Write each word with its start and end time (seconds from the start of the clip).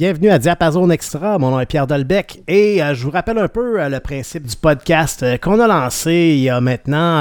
Bienvenue 0.00 0.30
à 0.30 0.38
Diapason 0.38 0.88
Extra. 0.88 1.38
Mon 1.38 1.50
nom 1.50 1.60
est 1.60 1.66
Pierre 1.66 1.86
Dolbec 1.86 2.42
et 2.48 2.82
euh, 2.82 2.94
je 2.94 3.04
vous 3.04 3.10
rappelle 3.10 3.36
un 3.36 3.48
peu 3.48 3.78
euh, 3.78 3.90
le 3.90 4.00
principe 4.00 4.46
du 4.46 4.56
podcast 4.56 5.22
euh, 5.22 5.36
qu'on 5.36 5.60
a 5.60 5.66
lancé 5.66 6.32
il 6.38 6.40
y 6.40 6.48
a 6.48 6.58
maintenant 6.62 7.20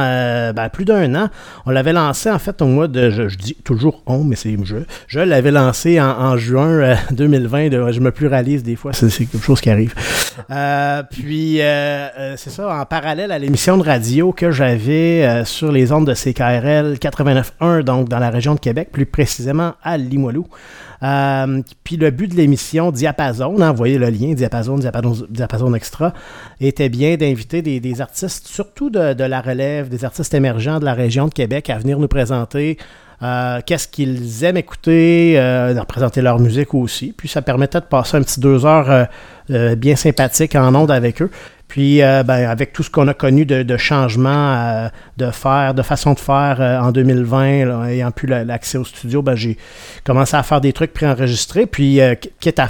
ben, 0.54 0.70
plus 0.70 0.86
d'un 0.86 1.14
an. 1.14 1.28
On 1.66 1.72
l'avait 1.72 1.92
lancé 1.92 2.32
en 2.32 2.40
fait 2.40 2.62
au 2.62 2.68
mois 2.68 2.88
de, 2.88 3.10
je, 3.10 3.36
dis 3.36 3.56
toujours 3.66 4.02
on, 4.06 4.24
mais 4.24 4.38
c'est 4.38 4.56
je. 4.64 4.78
Je 5.08 5.20
l'avais 5.20 5.52
lancé 5.52 6.00
en, 6.00 6.38
juin 6.38 6.96
2020. 7.12 7.92
je 7.92 8.00
me 8.00 8.12
pluralise 8.12 8.64
des 8.64 8.78
fois, 8.78 8.94
c'est 8.94 9.10
quelque 9.10 9.44
chose 9.44 9.60
qui 9.60 9.70
arrive. 9.70 9.94
puis 11.12 11.58
c'est 11.58 12.50
ça, 12.50 12.80
en 12.80 12.86
parallèle 12.86 13.34
à 13.34 13.40
l'émission 13.40 13.78
de 13.78 13.84
radio 13.84 14.32
que 14.32 14.52
j'avais 14.52 15.44
sur 15.44 15.74
les 15.74 15.92
ondes 15.92 16.08
de 16.08 16.14
CKRL 16.14 16.94
89.1, 16.94 17.82
donc 17.82 18.08
dans 18.08 18.20
la 18.20 18.30
région 18.30 18.56
de 18.56 18.62
Québec, 18.62 18.88
plus 18.94 19.06
précisément 19.06 19.74
à 19.84 19.98
Limoilou. 19.98 20.48
Euh, 21.02 21.62
puis 21.84 21.98
le 21.98 22.12
but 22.12 22.28
de 22.28 22.36
l'émission 22.36 22.92
Diapason, 22.92 23.62
hein, 23.62 23.72
vous 23.72 23.78
voyez 23.78 23.98
le 23.98 24.10
lien, 24.10 24.34
Diapason, 24.34 24.78
Diapason, 24.78 25.74
Extra, 25.74 26.14
était 26.60 26.90
bien 26.90 27.16
d'inviter 27.16 27.62
des, 27.62 28.02
artistes, 28.02 28.48
surtout 28.48 28.90
de, 28.90 29.24
la 29.24 29.42
relève, 29.42 29.90
des 29.90 30.06
artistes 30.06 30.34
émergents 30.34 30.80
de 30.80 30.86
la 30.86 30.94
région 30.94 31.28
de 31.28 31.34
Québec, 31.34 31.70
à 31.70 31.78
venir 31.78 32.00
nous 32.00 32.08
présenter 32.08 32.78
euh, 33.22 33.60
qu'est-ce 33.66 33.88
qu'ils 33.88 34.44
aiment 34.44 34.58
écouter, 34.58 35.36
euh, 35.38 35.74
de 35.74 35.86
présenter 35.86 36.22
leur 36.22 36.40
musique 36.40 36.74
aussi. 36.74 37.14
Puis 37.16 37.28
ça 37.28 37.42
permettait 37.42 37.80
de 37.80 37.86
passer 37.86 38.18
un 38.18 38.22
petit 38.22 38.40
deux 38.40 38.66
heures 38.66 39.08
bien 39.78 39.96
sympathiques 39.96 40.56
en 40.56 40.76
ondes 40.76 40.92
avec 40.92 41.22
eux. 41.22 41.32
Puis, 41.70 42.02
euh, 42.02 42.24
ben, 42.24 42.50
avec 42.50 42.74
tout 42.74 42.82
ce 42.82 42.90
qu'on 42.90 43.08
a 43.08 43.14
connu 43.14 43.46
de, 43.46 43.62
de 43.62 43.78
changements 43.78 44.56
euh, 44.56 44.90
de 45.18 45.30
faire, 45.30 45.76
de 45.76 45.84
façon 45.84 46.14
de 46.14 46.20
faire 46.20 46.60
euh, 46.60 46.80
en 46.80 46.92
2020, 46.92 47.86
ayant 47.90 48.10
plus 48.10 48.28
l'accès 48.28 48.80
au 48.80 48.84
studio, 48.84 49.22
ben, 49.22 49.36
j'ai 49.36 49.56
commencé 50.04 50.36
à 50.36 50.42
faire 50.42 50.62
des 50.62 50.74
trucs 50.74 50.94
préenregistrés. 50.94 51.68
Puis, 51.68 52.00
quitte 52.40 52.58
à 52.58 52.70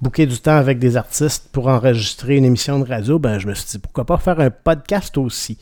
bouquer 0.00 0.26
du 0.26 0.40
temps 0.40 0.56
avec 0.56 0.80
des 0.80 0.96
artistes 0.96 1.50
pour 1.52 1.68
enregistrer 1.68 2.36
une 2.36 2.44
émission 2.44 2.80
de 2.80 2.88
radio, 2.88 3.20
ben, 3.20 3.38
je 3.38 3.46
me 3.46 3.54
suis 3.54 3.66
dit 3.70 3.78
pourquoi 3.78 4.04
pas 4.04 4.18
faire 4.18 4.40
un 4.40 4.50
podcast 4.50 5.16
aussi? 5.16 5.56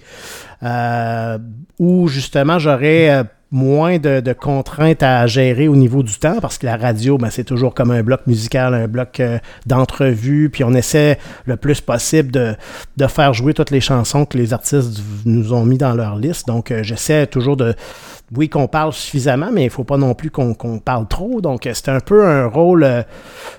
où 1.79 2.09
justement 2.09 2.59
j'aurais 2.59 3.25
moins 3.53 3.99
de, 3.99 4.33
contraintes 4.33 5.03
à 5.03 5.27
gérer 5.27 5.67
au 5.67 5.75
niveau 5.75 6.03
du 6.03 6.15
temps, 6.19 6.39
parce 6.41 6.57
que 6.59 6.67
la 6.67 6.77
radio, 6.77 7.19
ben, 7.19 7.31
c'est 7.31 7.45
toujours 7.45 7.75
comme 7.75 7.91
un 7.91 8.03
bloc 8.03 8.21
musical, 8.27 8.75
un 8.75 8.87
bloc 8.87 9.19
euh, 9.21 9.39
d'entrevue, 9.67 10.51
puis 10.51 10.63
on 10.63 10.73
essaie 10.73 11.19
le 11.47 11.57
plus 11.57 11.81
possible 11.81 12.31
de, 12.31 12.57
faire 13.09 13.35
jouer 13.35 13.55
toutes 13.55 13.71
les 13.71 13.81
chansons 13.81 14.25
que 14.25 14.39
les 14.39 14.53
artistes 14.53 15.03
nous 15.25 15.53
ont 15.53 15.65
mis 15.65 15.79
dans 15.79 15.95
leur 15.95 16.17
liste. 16.17 16.47
Donc, 16.47 16.71
euh, 16.71 16.83
j'essaie 16.85 17.27
toujours 17.27 17.57
de, 17.57 17.75
oui, 18.37 18.49
qu'on 18.49 18.69
parle 18.69 18.93
suffisamment, 18.93 19.51
mais 19.53 19.63
il 19.63 19.67
ne 19.67 19.71
faut 19.71 19.85
pas 19.85 19.97
non 19.97 20.15
plus 20.15 20.31
qu'on 20.31 20.55
parle 20.79 21.09
trop. 21.09 21.41
Donc, 21.41 21.69
c'est 21.73 21.89
un 21.89 21.99
peu 21.99 22.25
un 22.25 22.47
rôle, 22.47 22.85
euh, 22.85 23.03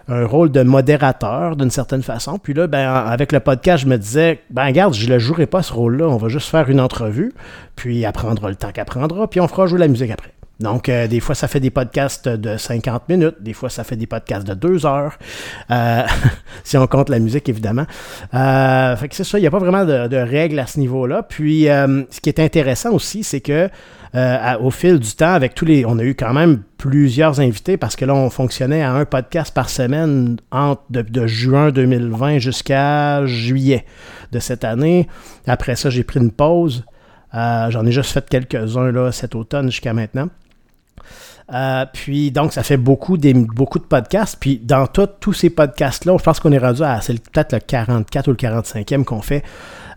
un 0.08 0.25
rôle 0.25 0.52
de 0.52 0.63
modérateur 0.63 1.58
d'une 1.58 1.72
certaine 1.72 2.03
façon. 2.03 2.38
Puis 2.38 2.53
là, 2.53 2.68
ben, 2.68 2.88
avec 2.88 3.34
le 3.34 3.41
podcast, 3.41 3.84
je 3.84 3.90
me 3.90 3.97
disais, 3.97 4.40
ben 4.50 4.66
regarde, 4.66 4.94
je 4.94 5.06
ne 5.06 5.13
le 5.13 5.19
jouerai 5.19 5.46
pas 5.46 5.62
ce 5.62 5.73
rôle-là. 5.73 6.08
On 6.08 6.16
va 6.16 6.29
juste 6.29 6.47
faire 6.47 6.69
une 6.69 6.79
entrevue, 6.79 7.34
puis 7.75 8.06
apprendre 8.06 8.47
le 8.47 8.56
temps 8.56 8.72
qu'apprendra, 8.72 9.28
puis 9.28 9.41
on 9.41 9.47
fera 9.50 9.66
jouer 9.66 9.79
la 9.81 9.88
musique 9.88 10.12
après. 10.12 10.31
Donc, 10.59 10.90
euh, 10.90 11.08
des 11.08 11.19
fois, 11.19 11.34
ça 11.34 11.47
fait 11.47 11.59
des 11.59 11.72
podcasts 11.72 12.30
de 12.30 12.56
50 12.56 13.09
minutes, 13.09 13.36
des 13.40 13.53
fois, 13.53 13.69
ça 13.69 13.84
fait 13.84 13.96
des 13.96 14.06
podcasts 14.06 14.46
de 14.46 14.53
2 14.53 14.86
heures, 14.86 15.18
euh, 15.72 16.03
si 16.64 16.78
on 16.78 16.86
compte 16.86 17.09
la 17.09 17.18
musique, 17.18 17.50
évidemment. 17.50 17.86
fait 18.31 19.08
que 19.09 19.16
c'est 19.16 19.24
ça, 19.24 19.40
il 19.40 19.41
n'y 19.41 19.47
a 19.47 19.52
pas 19.52 19.58
vraiment 19.58 19.86
de, 19.86 20.18
règles 20.18 20.59
à 20.59 20.68
ce 20.68 20.80
niveau-là. 20.80 21.24
Puis, 21.24 21.64
ce 21.64 22.22
qui 22.22 22.30
est 22.30 22.40
intéressant 22.40 22.91
aussi, 22.91 23.24
c'est 23.24 23.41
que 23.41 23.70
euh, 24.14 24.58
au 24.59 24.72
fil 24.72 25.00
du 25.00 25.12
temps, 25.14 25.34
avec 25.34 25.56
tous 25.56 25.64
les. 25.64 25.86
On 25.86 25.97
a 25.97 26.03
eu 26.03 26.16
quand 26.16 26.34
même 26.34 26.64
plusieurs 26.78 27.40
invités 27.40 27.78
parce 27.78 27.96
que 27.96 28.03
là, 28.03 28.14
on 28.14 28.30
fonctionnait 28.30 28.81
à 28.81 28.91
un 28.91 29.06
podcast 29.06 29.53
par 29.53 29.70
semaine 29.70 30.38
entre 30.52 30.84
de, 30.90 31.28
juin 31.28 31.72
2020 31.72 32.40
jusqu'à 32.40 33.25
juillet 33.25 33.86
de 34.34 34.40
cette 34.40 34.66
année. 34.66 35.08
Après 35.47 35.75
ça, 35.75 35.90
j'ai 35.90 36.03
pris 36.03 36.20
une 36.20 36.31
pause. 36.31 36.84
Euh, 37.34 37.69
j'en 37.69 37.86
ai 37.86 37.92
juste 37.92 38.12
fait 38.12 38.28
quelques-uns 38.28 39.12
cet 39.12 39.36
automne 39.36 39.68
jusqu'à 39.68 39.94
maintenant. 39.94 40.28
Euh, 41.53 41.86
puis 41.92 42.31
donc, 42.31 42.53
ça 42.53 42.64
fait 42.64 42.78
beaucoup, 42.78 43.18
de 43.18 43.46
podcasts. 43.88 44.38
Puis 44.40 44.58
dans 44.58 44.88
tous 44.88 45.34
ces 45.34 45.50
podcasts-là, 45.50 46.16
je 46.18 46.24
pense 46.24 46.40
qu'on 46.40 46.52
est 46.52 46.58
rendu 46.58 46.84
à, 46.84 47.02
c'est 47.02 47.14
peut-être 47.20 47.53
le 47.53 47.59
44 47.59 48.28
ou 48.28 48.31
le 48.31 48.38
45e 48.38 49.03
qu'on 49.03 49.22
fait. 49.22 49.44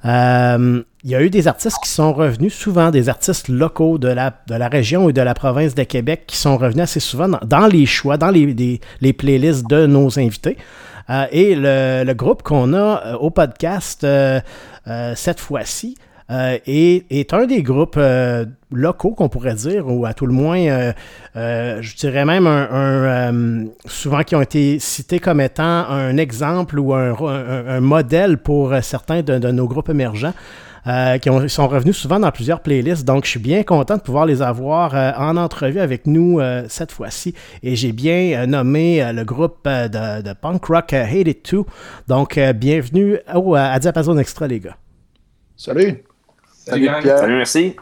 Euh, 0.04 0.82
il 1.02 1.10
y 1.10 1.14
a 1.14 1.22
eu 1.22 1.30
des 1.30 1.48
artistes 1.48 1.78
qui 1.82 1.88
sont 1.88 2.12
revenus, 2.12 2.54
souvent 2.54 2.90
des 2.90 3.08
artistes 3.08 3.48
locaux 3.48 3.98
de 3.98 4.08
la, 4.08 4.32
région 4.68 5.08
et 5.08 5.12
de 5.12 5.20
la 5.20 5.34
province 5.34 5.74
de 5.74 5.82
Québec, 5.82 6.24
qui 6.26 6.36
sont 6.36 6.56
revenus 6.56 6.84
assez 6.84 7.00
souvent 7.00 7.28
dans, 7.28 7.66
les 7.66 7.86
choix, 7.86 8.16
dans 8.16 8.30
les, 8.30 8.80
playlists 9.12 9.68
de 9.68 9.86
nos 9.86 10.18
invités. 10.18 10.56
Et 11.30 11.54
le, 11.54 12.04
le 12.04 12.14
groupe 12.14 12.42
qu'on 12.42 12.72
a 12.74 13.16
au 13.16 13.30
podcast 13.30 14.06
cette 15.14 15.40
fois-ci, 15.40 15.96
est, 16.30 17.04
est, 17.10 17.34
un 17.34 17.46
des 17.46 17.62
groupes 17.62 18.00
locaux 18.72 19.10
qu'on 19.10 19.28
pourrait 19.28 19.54
dire, 19.54 19.88
ou 19.88 20.06
à 20.06 20.14
tout 20.14 20.26
le 20.26 20.32
moins, 20.32 20.92
je 21.34 21.96
dirais 21.96 22.24
même 22.24 23.70
souvent 23.86 24.22
qui 24.22 24.34
ont 24.34 24.42
été 24.42 24.78
cités 24.78 25.18
comme 25.18 25.40
étant 25.40 25.64
un 25.88 26.16
exemple 26.16 26.78
ou 26.78 26.94
un, 26.94 27.80
modèle 27.80 28.38
pour 28.38 28.74
certains 28.82 29.22
de, 29.22 29.50
nos 29.50 29.66
groupes 29.66 29.90
émergents. 29.90 30.34
Euh, 30.86 31.16
qui 31.16 31.30
sont 31.48 31.66
revenus 31.66 31.96
souvent 31.96 32.20
dans 32.20 32.30
plusieurs 32.30 32.60
playlists. 32.60 33.06
Donc, 33.06 33.24
je 33.24 33.30
suis 33.30 33.40
bien 33.40 33.62
content 33.62 33.96
de 33.96 34.02
pouvoir 34.02 34.26
les 34.26 34.42
avoir 34.42 34.94
euh, 34.94 35.12
en 35.16 35.38
entrevue 35.38 35.80
avec 35.80 36.06
nous 36.06 36.40
euh, 36.40 36.66
cette 36.68 36.92
fois-ci. 36.92 37.34
Et 37.62 37.74
j'ai 37.74 37.92
bien 37.92 38.46
nommé 38.46 39.02
le 39.12 39.24
groupe 39.24 39.66
de, 39.66 40.32
punk 40.34 40.66
rock 40.66 40.92
Hate 40.92 41.26
It 41.26 41.42
Too. 41.42 41.66
Donc, 42.06 42.38
bienvenue 42.56 43.16
à 43.26 43.78
Diapason 43.78 44.18
Extra, 44.18 44.46
les 44.46 44.60
gars. 44.60 44.76
Salut. 45.56 46.04
Salut, 46.66 46.88
Pierre. 47.00 47.18
Salut, 47.18 47.36
merci. 47.36 47.76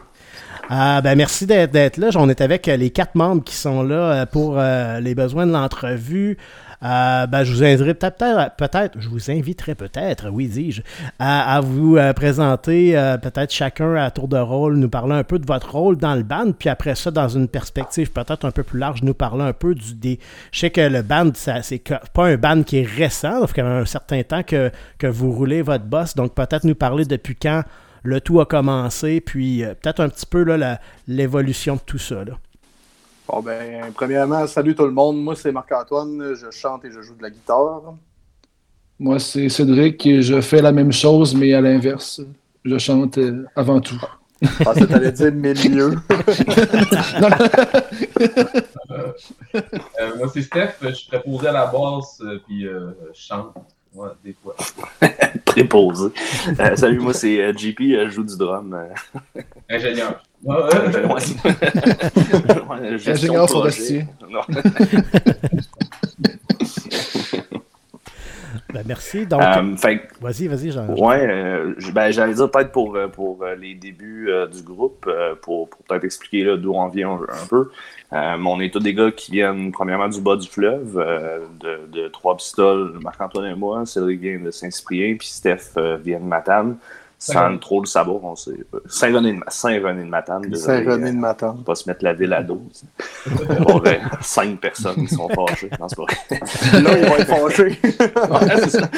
ben 0.68 1.14
merci 1.14 1.46
d'être 1.46 1.96
là. 1.96 2.10
On 2.16 2.28
est 2.28 2.40
avec 2.40 2.66
les 2.66 2.90
quatre 2.90 3.14
membres 3.14 3.44
qui 3.44 3.54
sont 3.54 3.82
là 3.82 4.26
pour 4.26 4.56
les 5.00 5.14
besoins 5.14 5.46
de 5.46 5.52
l'entrevue. 5.52 6.36
Euh, 6.82 7.26
ben, 7.26 7.44
je 7.44 7.52
vous 7.52 7.62
inviterai 7.62 7.94
peut-être, 7.94 8.56
peut-être, 8.56 9.00
je 9.00 9.08
vous 9.08 9.30
inviterai 9.30 9.76
peut-être, 9.76 10.28
oui, 10.30 10.48
dis-je, 10.48 10.82
à, 11.20 11.60
vous 11.60 11.96
euh, 11.96 12.12
présenter 12.12 12.98
euh, 12.98 13.18
peut-être 13.18 13.52
chacun 13.52 13.94
à 13.94 14.10
tour 14.10 14.26
de 14.26 14.36
rôle, 14.36 14.76
nous 14.76 14.88
parler 14.88 15.14
un 15.14 15.22
peu 15.22 15.38
de 15.38 15.46
votre 15.46 15.70
rôle 15.70 15.96
dans 15.96 16.16
le 16.16 16.24
band, 16.24 16.50
puis 16.58 16.68
après 16.68 16.96
ça, 16.96 17.12
dans 17.12 17.28
une 17.28 17.46
perspective 17.46 18.10
peut-être 18.10 18.44
un 18.44 18.50
peu 18.50 18.64
plus 18.64 18.80
large, 18.80 19.02
nous 19.04 19.14
parler 19.14 19.44
un 19.44 19.52
peu 19.52 19.76
du 19.76 19.94
des. 19.94 20.18
Je 20.50 20.58
sais 20.58 20.70
que 20.70 20.80
le 20.80 21.02
band, 21.02 21.30
ça, 21.34 21.62
c'est 21.62 21.82
pas 22.12 22.26
un 22.26 22.36
band 22.36 22.64
qui 22.64 22.78
est 22.78 22.88
récent, 22.88 23.42
ça 23.42 23.46
fait 23.46 23.60
un 23.60 23.84
certain 23.84 24.22
temps 24.24 24.42
que, 24.42 24.72
que 24.98 25.06
vous 25.06 25.30
roulez 25.30 25.62
votre 25.62 25.84
boss, 25.84 26.16
donc 26.16 26.34
peut-être 26.34 26.64
nous 26.64 26.74
parler 26.74 27.04
depuis 27.04 27.36
quand 27.36 27.62
le 28.02 28.20
tout 28.20 28.40
a 28.40 28.46
commencé, 28.46 29.20
puis 29.20 29.62
peut-être 29.80 30.00
un 30.00 30.08
petit 30.08 30.26
peu 30.26 30.44
l'évolution 31.06 31.76
de 31.76 31.80
tout 31.80 31.98
ça. 31.98 32.24
Là. 32.24 32.38
Bon, 33.28 33.40
ben, 33.40 33.92
premièrement, 33.94 34.46
salut 34.46 34.74
tout 34.74 34.84
le 34.84 34.92
monde. 34.92 35.22
Moi, 35.22 35.36
c'est 35.36 35.52
Marc-Antoine. 35.52 36.34
Je 36.34 36.50
chante 36.50 36.84
et 36.84 36.90
je 36.90 37.00
joue 37.02 37.14
de 37.14 37.22
la 37.22 37.30
guitare. 37.30 37.94
Moi, 38.98 39.18
c'est 39.18 39.48
Cédric 39.48 40.04
et 40.06 40.22
je 40.22 40.40
fais 40.40 40.60
la 40.60 40.72
même 40.72 40.92
chose, 40.92 41.34
mais 41.34 41.54
à 41.54 41.60
l'inverse. 41.60 42.20
Je 42.64 42.78
chante 42.78 43.18
euh, 43.18 43.46
avant 43.56 43.80
tout. 43.80 44.00
Ah, 44.66 44.74
ça 44.74 44.86
t'allait 44.86 45.12
dire 45.12 45.32
milieu. 45.32 45.96
Euh, 50.00 50.16
moi, 50.16 50.28
c'est 50.32 50.42
Steph. 50.42 50.74
Je 50.82 50.92
suis 50.92 51.08
préposé 51.08 51.48
à 51.48 51.52
la 51.52 51.66
basse, 51.66 52.20
euh, 52.20 52.38
puis 52.46 52.64
je 52.64 52.92
chante. 53.12 53.54
Ouais, 53.94 54.08
des 54.24 54.34
fois. 54.42 54.56
préposé. 55.44 56.08
salut, 56.76 57.00
moi, 57.00 57.12
c'est 57.12 57.56
JP. 57.56 57.78
Je 57.80 58.08
joue 58.08 58.24
du 58.24 58.36
drum. 58.36 58.78
Ingénieur. 59.68 60.22
Ouais, 60.42 60.56
ouais. 60.56 61.16
Ingénieur 63.10 63.48
forestier. 63.48 64.06
Ben, 68.82 68.88
merci. 68.88 69.26
Donc, 69.26 69.40
euh, 69.42 69.74
vas-y, 70.20 70.48
vas-y, 70.48 70.72
Jean. 70.72 70.88
Ouais, 70.96 71.26
euh, 71.28 71.74
ben, 71.92 72.10
j'allais 72.10 72.34
dire 72.34 72.50
peut-être 72.50 72.72
pour, 72.72 72.96
euh, 72.96 73.08
pour 73.08 73.44
les 73.58 73.74
débuts 73.74 74.30
du 74.52 74.62
groupe, 74.62 75.08
pour, 75.40 75.68
pour 75.68 75.82
peut-être 75.84 76.04
expliquer 76.04 76.56
d'où 76.56 76.74
on 76.74 76.88
vient 76.88 77.12
un, 77.12 77.46
peu. 77.48 77.70
on 78.10 78.60
est 78.60 78.72
tous 78.72 78.80
des 78.80 78.94
gars 78.94 79.10
qui 79.10 79.32
viennent 79.32 79.72
premièrement 79.72 80.08
du 80.08 80.20
bas 80.20 80.36
du 80.36 80.48
fleuve, 80.48 80.94
de, 81.60 81.86
de 81.92 82.08
Trois 82.08 82.36
Pistoles, 82.36 82.98
Marc-Antoine 83.02 83.52
et 83.52 83.54
moi. 83.54 83.86
Cédric 83.86 84.20
vient 84.20 84.40
de 84.40 84.50
Saint-Cyprien, 84.50 85.16
puis 85.18 85.28
Steph 85.28 85.78
vient 86.02 86.18
de 86.18 86.24
Matane 86.24 86.76
sans 87.22 87.56
trop 87.58 87.80
le 87.80 87.86
savoir, 87.86 88.24
on 88.24 88.34
sait. 88.34 88.56
Saint-René 88.86 89.34
de, 89.34 89.40
Saint 89.46 89.78
de 89.78 90.04
Matane. 90.04 90.52
Saint-René 90.54 91.12
de 91.12 91.16
Matane. 91.16 91.58
On 91.60 91.62
va 91.62 91.76
se 91.76 91.88
mettre 91.88 92.02
la 92.02 92.14
ville 92.14 92.32
à 92.32 92.42
dos. 92.42 92.60
Il 93.26 93.58
y 93.58 93.72
aurait 93.72 94.00
cinq 94.20 94.58
personnes 94.58 95.06
qui 95.06 95.14
sont 95.14 95.28
fâchées. 95.28 95.70
Non, 95.78 95.86
c'est 95.88 95.96
pas 95.96 96.80
Là, 96.80 96.98
ils 96.98 97.06
vont 97.06 97.16
être 97.16 97.28
fâchés. 97.28 97.78
c'est 97.84 98.70
ça. 98.70 98.90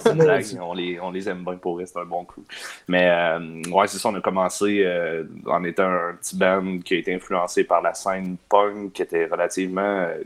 c'est 0.00 0.10
une 0.10 0.18
blague. 0.18 0.44
On 0.58 0.72
les, 0.72 0.98
on 1.00 1.10
les 1.10 1.28
aime 1.28 1.44
bien 1.44 1.56
pour 1.56 1.76
rester 1.76 2.00
un 2.00 2.06
bon 2.06 2.24
coup. 2.24 2.44
Mais 2.88 3.10
euh, 3.10 3.62
ouais, 3.70 3.86
c'est 3.86 3.98
ça. 3.98 4.08
On 4.08 4.14
a 4.14 4.22
commencé 4.22 4.82
euh, 4.82 5.24
en 5.46 5.62
étant 5.64 5.84
un 5.84 6.14
petit 6.14 6.36
band 6.36 6.78
qui 6.82 6.94
a 6.94 6.96
été 6.96 7.14
influencé 7.14 7.64
par 7.64 7.82
la 7.82 7.92
scène 7.92 8.36
punk 8.48 8.94
qui 8.94 9.02
était 9.02 9.26
relativement. 9.26 9.82
Euh, 9.82 10.22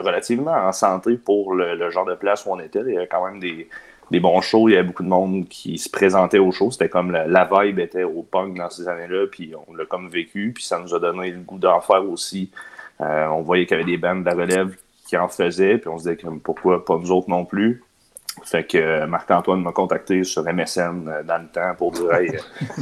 relativement 0.00 0.52
en 0.52 0.72
santé 0.72 1.16
pour 1.16 1.54
le, 1.54 1.90
genre 1.90 2.04
de 2.06 2.16
place 2.16 2.44
où 2.44 2.50
on 2.50 2.58
était. 2.58 2.80
Il 2.86 2.94
y 2.94 2.96
avait 2.96 3.06
quand 3.06 3.24
même 3.24 3.38
des, 3.38 3.68
des 4.10 4.20
bons 4.20 4.40
shows, 4.40 4.68
il 4.68 4.72
y 4.72 4.76
avait 4.76 4.86
beaucoup 4.86 5.02
de 5.02 5.08
monde 5.08 5.48
qui 5.48 5.78
se 5.78 5.90
présentait 5.90 6.38
aux 6.38 6.52
shows. 6.52 6.70
C'était 6.70 6.88
comme 6.88 7.10
la, 7.10 7.50
vibe 7.52 7.78
était 7.78 8.04
au 8.04 8.22
punk 8.22 8.56
dans 8.56 8.70
ces 8.70 8.88
années-là, 8.88 9.26
puis 9.30 9.52
on 9.66 9.74
l'a 9.74 9.84
comme 9.84 10.08
vécu, 10.08 10.52
puis 10.54 10.64
ça 10.64 10.78
nous 10.78 10.94
a 10.94 11.00
donné 11.00 11.30
le 11.30 11.40
goût 11.40 11.58
d'en 11.58 11.80
faire 11.80 12.08
aussi. 12.08 12.50
Euh, 13.00 13.26
on 13.26 13.42
voyait 13.42 13.66
qu'il 13.66 13.76
y 13.76 13.80
avait 13.80 13.90
des 13.90 13.98
bandes 13.98 14.20
de 14.20 14.30
la 14.30 14.34
relève 14.34 14.76
qui 15.06 15.16
en 15.16 15.28
faisaient, 15.28 15.78
puis 15.78 15.88
on 15.88 15.98
se 15.98 16.04
disait 16.04 16.16
que 16.16 16.26
pourquoi 16.38 16.84
pas 16.84 16.96
nous 16.96 17.10
autres 17.10 17.28
non 17.28 17.44
plus? 17.44 17.82
Fait 18.44 18.64
que 18.64 18.76
euh, 18.76 19.06
Marc-Antoine 19.06 19.62
m'a 19.62 19.72
contacté 19.72 20.22
sur 20.22 20.42
MSN 20.44 21.08
euh, 21.08 21.22
dans 21.22 21.38
le 21.38 21.48
temps 21.48 21.74
pour 21.76 21.92
dire 21.92 22.12
Hey, 22.12 22.32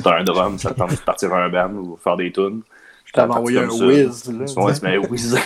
t'as 0.03 0.19
un 0.19 0.25
drum, 0.25 0.59
ça 0.59 0.71
te 0.71 0.79
tente 0.79 0.91
de 0.91 0.97
partir 0.97 1.32
un 1.32 1.49
band 1.49 1.73
ou 1.75 1.97
faire 2.03 2.17
des 2.17 2.32
tunes? 2.32 2.62
Je 3.05 3.12
t'avais 3.12 3.32
envoyé 3.32 3.59
un 3.61 3.69
whiz. 3.69 4.29
Ouais, 4.56 4.73
mais 4.82 4.99
whiz. 4.99 5.38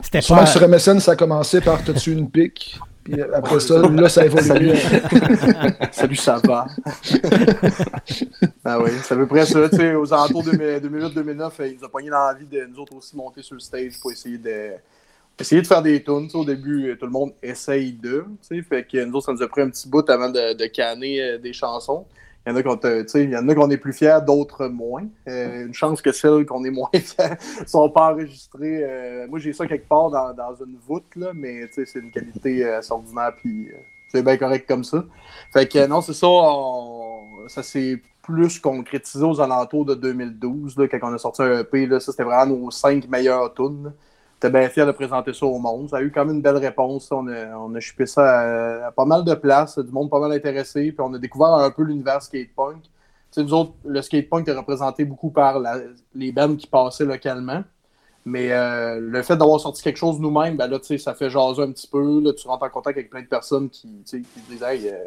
C'était 0.00 0.20
pas. 0.26 0.46
sur 0.46 0.68
MSN, 0.68 0.98
ça 0.98 1.12
a 1.12 1.16
commencé 1.16 1.60
par 1.60 1.84
T'as-tu 1.84 2.12
une 2.12 2.28
pique? 2.28 2.80
Puis 3.04 3.20
après 3.20 3.60
ça, 3.60 3.78
là, 3.78 4.08
ça 4.08 4.24
évolue. 4.24 4.42
Salut, 4.42 4.72
Salut 5.92 6.16
ça 6.16 6.40
va? 6.44 6.66
ah 8.64 8.80
oui, 8.80 8.90
c'est 9.02 9.14
à 9.14 9.16
peu 9.16 9.26
près 9.26 9.46
ça. 9.46 9.68
Tu 9.68 9.76
sais, 9.76 9.94
aux 9.94 10.12
alentours 10.12 10.44
de 10.44 10.52
2008-2009, 10.52 11.50
il 11.70 11.78
nous 11.78 11.84
a 11.84 11.88
pogné 11.88 12.10
dans 12.10 12.18
l'envie 12.18 12.46
de 12.46 12.66
nous 12.66 12.78
autres 12.78 12.94
aussi 12.96 13.16
monter 13.16 13.42
sur 13.42 13.54
le 13.54 13.60
stage 13.60 13.98
pour 14.00 14.12
essayer 14.12 14.38
de 14.38 14.72
essayer 15.38 15.62
de 15.62 15.66
faire 15.66 15.82
des 15.82 16.02
tunes. 16.02 16.28
Au 16.34 16.44
début, 16.44 16.96
tout 16.98 17.06
le 17.06 17.12
monde 17.12 17.32
essaye 17.42 17.92
de. 17.92 18.24
Fait 18.68 18.84
que 18.84 19.04
nous 19.04 19.14
autres, 19.14 19.26
ça 19.26 19.32
nous 19.32 19.42
a 19.42 19.48
pris 19.48 19.62
un 19.62 19.70
petit 19.70 19.88
bout 19.88 20.08
avant 20.08 20.30
de, 20.30 20.54
de 20.54 20.66
canner 20.66 21.20
euh, 21.22 21.38
des 21.38 21.52
chansons. 21.52 22.06
Il 22.44 22.50
y 22.50 23.36
en 23.36 23.48
a 23.48 23.54
qu'on 23.54 23.70
est 23.70 23.76
plus 23.76 23.92
fiers, 23.92 24.18
d'autres 24.26 24.66
moins. 24.66 25.06
Euh, 25.28 25.66
une 25.66 25.74
chance 25.74 26.02
que 26.02 26.10
celles 26.10 26.44
qu'on 26.44 26.64
est 26.64 26.70
moins 26.70 26.90
fiers 26.92 27.36
sont 27.66 27.88
pas 27.88 28.12
enregistrées. 28.12 28.80
Euh, 28.82 29.26
moi, 29.28 29.38
j'ai 29.38 29.52
ça 29.52 29.66
quelque 29.66 29.88
part 29.88 30.10
dans, 30.10 30.34
dans 30.34 30.54
une 30.56 30.76
voûte, 30.76 31.14
là, 31.14 31.30
mais 31.34 31.68
c'est 31.72 31.94
une 31.94 32.10
qualité 32.10 32.64
euh, 32.64 32.80
ordinaire, 32.90 33.32
puis 33.36 33.70
c'est 34.08 34.22
bien 34.22 34.36
correct 34.36 34.66
comme 34.66 34.82
ça. 34.82 35.04
Fait 35.52 35.68
que 35.68 35.86
non, 35.86 36.00
c'est 36.00 36.14
ça. 36.14 36.26
ça 37.48 37.62
s'est 37.62 38.02
plus 38.22 38.58
concrétisé 38.58 39.24
aux 39.24 39.40
alentours 39.40 39.84
de 39.84 39.94
2012, 39.94 40.78
là, 40.78 40.88
quand 40.88 40.98
on 41.02 41.14
a 41.14 41.18
sorti 41.18 41.42
un 41.42 41.60
EP. 41.60 41.86
Là, 41.86 42.00
ça, 42.00 42.12
c'était 42.12 42.24
vraiment 42.24 42.56
nos 42.56 42.70
cinq 42.70 43.08
meilleurs 43.08 43.54
tunes. 43.54 43.92
J'étais 44.42 44.58
bien 44.58 44.68
fier 44.68 44.84
de 44.84 44.90
présenter 44.90 45.32
ça 45.32 45.46
au 45.46 45.56
monde. 45.60 45.88
Ça 45.88 45.98
a 45.98 46.02
eu 46.02 46.10
quand 46.10 46.24
même 46.24 46.34
une 46.34 46.42
belle 46.42 46.56
réponse. 46.56 47.12
On 47.12 47.28
a, 47.28 47.56
on 47.56 47.78
chupé 47.78 48.06
ça 48.06 48.86
à, 48.86 48.90
pas 48.90 49.04
mal 49.04 49.22
de 49.22 49.34
places, 49.34 49.78
du 49.78 49.92
monde 49.92 50.10
pas 50.10 50.18
mal 50.18 50.32
intéressé. 50.32 50.90
Puis 50.90 50.96
on 50.98 51.14
a 51.14 51.18
découvert 51.18 51.50
un 51.50 51.70
peu 51.70 51.84
l'univers 51.84 52.20
skatepunk. 52.20 52.82
T'sais, 53.30 53.44
nous 53.44 53.54
autres, 53.54 53.74
le 53.84 54.02
skatepunk 54.02 54.48
est 54.48 54.52
représenté 54.52 55.04
beaucoup 55.04 55.30
par 55.30 55.60
les 56.12 56.32
bands 56.32 56.56
qui 56.56 56.66
passaient 56.66 57.04
localement. 57.04 57.62
Mais 58.24 58.50
euh, 58.50 58.98
le 58.98 59.22
fait 59.22 59.36
d'avoir 59.36 59.60
sorti 59.60 59.80
quelque 59.80 59.98
chose 59.98 60.18
nous-mêmes, 60.18 60.56
ben 60.56 60.66
là, 60.66 60.78
ça 60.98 61.14
fait 61.14 61.30
jaser 61.30 61.62
un 61.62 61.70
petit 61.70 61.86
peu. 61.86 62.20
Là, 62.20 62.32
tu 62.32 62.48
rentres 62.48 62.64
en 62.64 62.70
contact 62.70 62.98
avec 62.98 63.10
plein 63.10 63.22
de 63.22 63.28
personnes 63.28 63.70
qui, 63.70 64.02
qui 64.04 64.26
disent 64.50 64.64
Hey, 64.64 64.88
euh, 64.88 65.06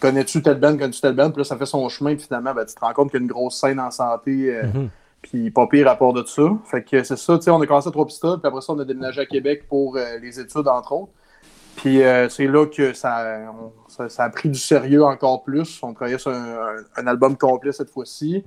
connais-tu 0.00 0.42
telle 0.42 0.58
band, 0.58 0.76
connais-tu 0.76 1.00
telle 1.00 1.14
band? 1.14 1.30
Puis 1.30 1.38
là, 1.38 1.44
ça 1.44 1.56
fait 1.56 1.66
son 1.66 1.88
chemin. 1.88 2.16
Puis 2.16 2.24
finalement, 2.24 2.52
ben, 2.52 2.64
tu 2.64 2.74
te 2.74 2.80
rends 2.80 2.94
compte 2.94 3.12
qu'il 3.12 3.20
y 3.20 3.22
a 3.22 3.26
une 3.26 3.30
grosse 3.30 3.60
scène 3.60 3.78
en 3.78 3.92
santé. 3.92 4.56
Euh, 4.56 4.64
mm-hmm. 4.64 4.88
Puis 5.22 5.50
pas 5.52 5.68
pire 5.68 5.86
rapport 5.86 6.12
de 6.12 6.24
ça. 6.26 6.42
Fait 6.64 6.82
que 6.82 7.02
c'est 7.04 7.16
ça, 7.16 7.38
tu 7.38 7.44
sais, 7.44 7.50
on 7.50 7.60
a 7.60 7.66
commencé 7.66 7.88
à 7.88 7.92
trois 7.92 8.06
pistoles, 8.06 8.40
puis 8.40 8.48
après 8.48 8.60
ça, 8.60 8.72
on 8.72 8.78
a 8.80 8.84
déménagé 8.84 9.20
à 9.20 9.26
Québec 9.26 9.68
pour 9.68 9.96
euh, 9.96 10.18
les 10.20 10.40
études, 10.40 10.66
entre 10.66 10.92
autres. 10.92 11.12
Puis 11.76 12.02
euh, 12.02 12.28
c'est 12.28 12.48
là 12.48 12.66
que 12.66 12.92
ça, 12.92 13.38
ça, 14.08 14.24
a 14.24 14.30
pris 14.30 14.48
du 14.48 14.58
sérieux 14.58 15.04
encore 15.04 15.44
plus. 15.44 15.80
On 15.82 15.94
travaillait 15.94 16.18
sur 16.18 16.32
un, 16.32 17.06
album 17.06 17.36
complet 17.36 17.72
cette 17.72 17.88
fois-ci. 17.88 18.44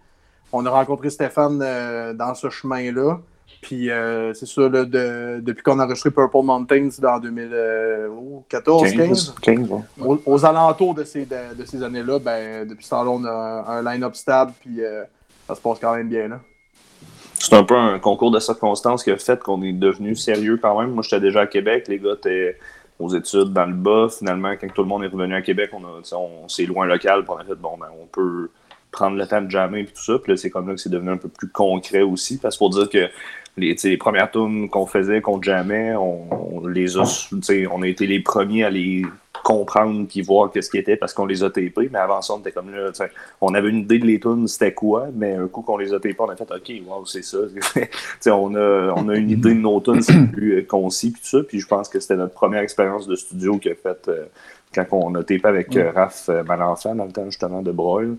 On 0.52 0.66
a 0.66 0.70
rencontré 0.70 1.10
Stéphane 1.10 1.60
euh, 1.64 2.14
dans 2.14 2.36
ce 2.36 2.50
chemin-là. 2.50 3.20
Puis 3.62 3.90
c'est 4.34 4.46
ça, 4.46 4.70
là, 4.70 4.86
depuis 4.86 5.64
qu'on 5.64 5.80
a 5.80 5.86
enregistré 5.86 6.12
Purple 6.12 6.44
Mountains 6.44 6.90
dans 7.00 7.20
2014, 7.20 8.92
15, 8.92 9.36
15 9.42 9.70
aux, 10.26 10.46
alentours 10.46 10.94
de 10.94 11.04
ces, 11.04 11.26
de, 11.26 11.66
ces 11.66 11.82
années-là, 11.82 12.20
ben, 12.20 12.68
depuis 12.68 12.86
ce 12.86 12.92
temps-là, 12.92 13.10
on 13.10 13.24
a 13.26 13.66
un 13.68 13.82
line-up 13.82 14.16
stable, 14.16 14.54
puis 14.60 14.82
ça 15.48 15.56
se 15.56 15.62
passe 15.62 15.80
quand 15.80 15.96
même 15.96 16.10
bien. 16.10 16.28
là 16.28 16.40
c'est 17.46 17.56
un 17.56 17.64
peu 17.64 17.76
un 17.76 18.00
concours 18.00 18.32
de 18.32 18.40
circonstances 18.40 19.04
qui 19.04 19.12
a 19.12 19.18
fait 19.18 19.42
qu'on 19.42 19.62
est 19.62 19.74
devenu 19.74 20.16
sérieux 20.16 20.58
quand 20.62 20.80
même. 20.80 20.92
Moi, 20.92 21.04
j'étais 21.04 21.20
déjà 21.20 21.42
à 21.42 21.48
Québec, 21.48 21.88
les 21.88 22.00
gars 22.00 22.14
étaient 22.14 22.58
aux 23.00 23.10
études 23.10 23.54
dans 23.54 23.66
le 23.66 23.74
bas. 23.74 24.08
Finalement, 24.10 24.54
quand 24.60 24.68
tout 24.74 24.82
le 24.82 24.88
monde 24.88 25.04
est 25.04 25.08
revenu 25.08 25.36
à 25.36 25.42
Québec, 25.42 25.72
on, 25.74 26.48
s'est 26.48 26.66
loin 26.66 26.86
local, 26.86 27.24
pour 27.24 27.36
on 27.36 27.40
a 27.40 27.44
fait, 27.44 27.56
bon, 27.56 27.78
ben, 27.80 27.88
on 28.02 28.06
peut 28.08 28.50
prendre 28.92 29.18
le 29.18 29.28
temps 29.28 29.42
de 29.42 29.50
jammer 29.52 29.82
et 29.82 29.86
tout 29.86 30.02
ça. 30.02 30.18
Puis 30.18 30.32
là, 30.32 30.38
c'est 30.38 30.50
comme 30.50 30.68
là 30.68 30.74
que 30.74 30.80
c'est 30.80 30.90
devenu 30.90 31.12
un 31.12 31.18
peu 31.18 31.30
plus 31.30 31.50
concret 31.50 32.02
aussi. 32.02 32.40
Parce 32.40 32.58
qu'il 32.58 32.66
faut 32.66 32.74
dire 32.74 32.90
que 32.90 33.10
les, 33.58 33.76
les 33.84 33.98
premières 33.98 34.32
tunes 34.32 34.70
qu'on 34.70 34.88
faisait, 34.88 35.22
qu'on 35.22 35.42
jammait, 35.42 35.96
on, 35.96 36.58
on 36.58 36.68
les 36.68 36.98
a, 36.98 37.04
on 37.72 37.82
a 37.82 37.88
été 37.88 38.08
les 38.08 38.22
premiers 38.22 38.64
à 38.64 38.70
les 38.70 39.04
comprendre 39.46 40.08
puis 40.08 40.24
voir 40.24 40.52
qu'est-ce 40.52 40.72
qui 40.72 40.80
était 40.80 40.98
parce 40.98 41.14
qu'on 41.14 41.28
les 41.28 41.44
a 41.44 41.52
tapés. 41.52 41.88
Mais 41.92 42.00
avant 42.00 42.20
ça, 42.24 42.34
on 42.34 42.40
était 42.40 42.52
comme 42.52 42.74
là, 42.74 42.92
on 43.42 43.54
avait 43.54 43.70
une 43.70 43.82
idée 43.82 44.00
de 44.00 44.06
les 44.06 44.20
tunes, 44.20 44.48
c'était 44.48 44.74
quoi, 44.74 45.10
mais 45.14 45.36
un 45.36 45.48
coup 45.48 45.62
qu'on 45.62 45.78
les 45.78 45.94
a 45.94 46.00
tapés, 46.00 46.16
on 46.18 46.30
a 46.30 46.36
fait 46.36 46.52
OK, 46.52 46.72
wow, 46.88 47.06
c'est 47.06 47.22
ça. 47.22 47.38
on, 48.32 48.56
a, 48.56 48.94
on 48.98 49.08
a 49.08 49.16
une 49.16 49.30
idée 49.30 49.54
de 49.54 49.60
nos 49.60 49.80
tunes, 49.82 50.02
c'est 50.02 50.32
plus 50.32 50.58
euh, 50.58 50.66
concis 50.68 51.12
puis 51.12 51.22
tout 51.22 51.28
ça. 51.28 51.44
Puis 51.48 51.60
je 51.60 51.68
pense 51.68 51.90
que 51.90 52.00
c'était 52.00 52.16
notre 52.16 52.34
première 52.34 52.62
expérience 52.62 53.06
de 53.06 53.16
studio 53.16 53.60
qui 53.60 53.70
a 53.70 53.76
fait 53.76 54.08
euh, 54.08 54.26
quand 54.74 54.88
on 54.94 55.14
a 55.14 55.20
tapé 55.20 55.46
avec 55.46 55.78
euh, 55.78 55.92
Raph 55.92 56.28
Malenfant 56.48 56.96
dans 56.96 57.06
le 57.06 57.12
temps 57.12 57.26
justement 57.26 57.62
de 57.62 57.72
Broil. 57.72 58.16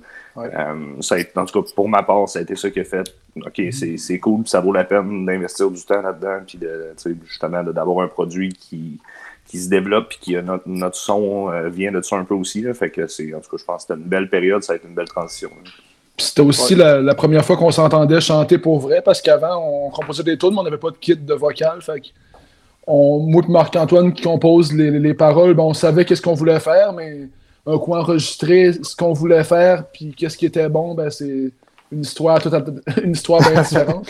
ça 1.01 1.17
a 1.17 1.41
en 1.41 1.45
tout 1.45 1.61
cas, 1.61 1.69
pour 1.75 1.89
ma 1.89 2.05
part, 2.05 2.29
ça 2.29 2.39
a 2.39 2.43
été 2.43 2.55
ça 2.55 2.71
qui 2.71 2.79
a 2.79 2.85
fait 2.85 3.13
OK, 3.45 3.59
mm-hmm. 3.59 3.97
c'est 3.99 4.19
cool, 4.21 4.47
ça 4.47 4.61
vaut 4.61 4.73
la 4.73 4.85
peine 4.85 5.27
d'investir 5.27 5.73
du 5.73 5.83
temps 5.85 6.03
là-dedans, 6.03 6.39
puis 6.47 6.57
de, 6.57 6.95
justement 7.25 7.65
d'avoir 7.65 8.05
un 8.05 8.09
produit 8.09 8.51
qui 8.51 9.01
qui 9.47 9.59
se 9.59 9.69
développe 9.69 10.13
et 10.13 10.19
qui 10.21 10.37
a 10.37 10.43
notre, 10.43 10.65
notre 10.67 10.97
son 10.97 11.51
euh, 11.51 11.69
vient 11.69 11.93
de 11.93 12.03
ça 12.03 12.17
un 12.17 12.25
peu 12.25 12.35
aussi. 12.35 12.63
Là, 12.63 12.75
fait 12.75 12.91
que 12.91 13.07
c'est, 13.07 13.33
en 13.35 13.41
tout 13.41 13.51
cas, 13.51 13.57
je 13.59 13.65
pense 13.65 13.85
que 13.85 13.89
c'était 13.89 14.01
une 14.01 14.09
belle 14.09 14.29
période, 14.29 14.63
ça 14.63 14.73
a 14.73 14.77
été 14.77 14.87
une 14.89 14.95
belle 14.95 15.09
transition. 15.09 15.51
C'était 16.19 16.43
aussi 16.43 16.75
la, 16.75 17.15
première 17.15 17.45
fois 17.45 17.57
qu'on 17.57 17.71
s'entendait 17.71 18.21
chanter 18.21 18.59
pour 18.59 18.81
vrai, 18.81 19.03
parce 19.03 19.21
qu'avant, 19.21 19.87
on 19.87 19.91
composait 19.91 20.23
des 20.23 20.39
tunes, 20.39 20.51
mais 20.53 20.61
on 20.61 20.65
n'avait 20.65 20.79
pas 20.79 20.91
de 20.91 20.97
kit 20.97 21.17
de 21.17 21.35
vocal. 21.35 21.83
Fait 21.83 22.01
on, 22.87 23.19
moi 23.19 23.43
et 23.47 23.51
Marc-Antoine 23.51 24.13
qui 24.13 24.23
compose 24.23 24.73
les, 24.73 24.91
les 24.91 25.15
paroles, 25.15 25.55
ben, 25.55 25.65
on 25.65 25.75
savait 25.75 26.05
qu'est-ce 26.05 26.23
qu'on 26.23 26.35
voulait 26.35 26.61
faire, 26.61 26.93
mais 26.93 27.29
un 27.67 27.79
coup 27.79 27.95
enregistrer 27.95 28.73
ce 28.73 28.95
qu'on 28.95 29.13
voulait 29.13 29.45
faire, 29.45 29.85
puis 29.93 30.15
qu'est-ce 30.17 30.39
qui 30.39 30.47
était 30.47 30.69
bon, 30.69 30.95
ben 30.95 31.11
c'est 31.11 31.51
une 31.93 32.01
histoire 32.01 32.41
une 33.03 33.13
histoire 33.13 33.41
bien 33.41 33.63
différente. 33.63 34.09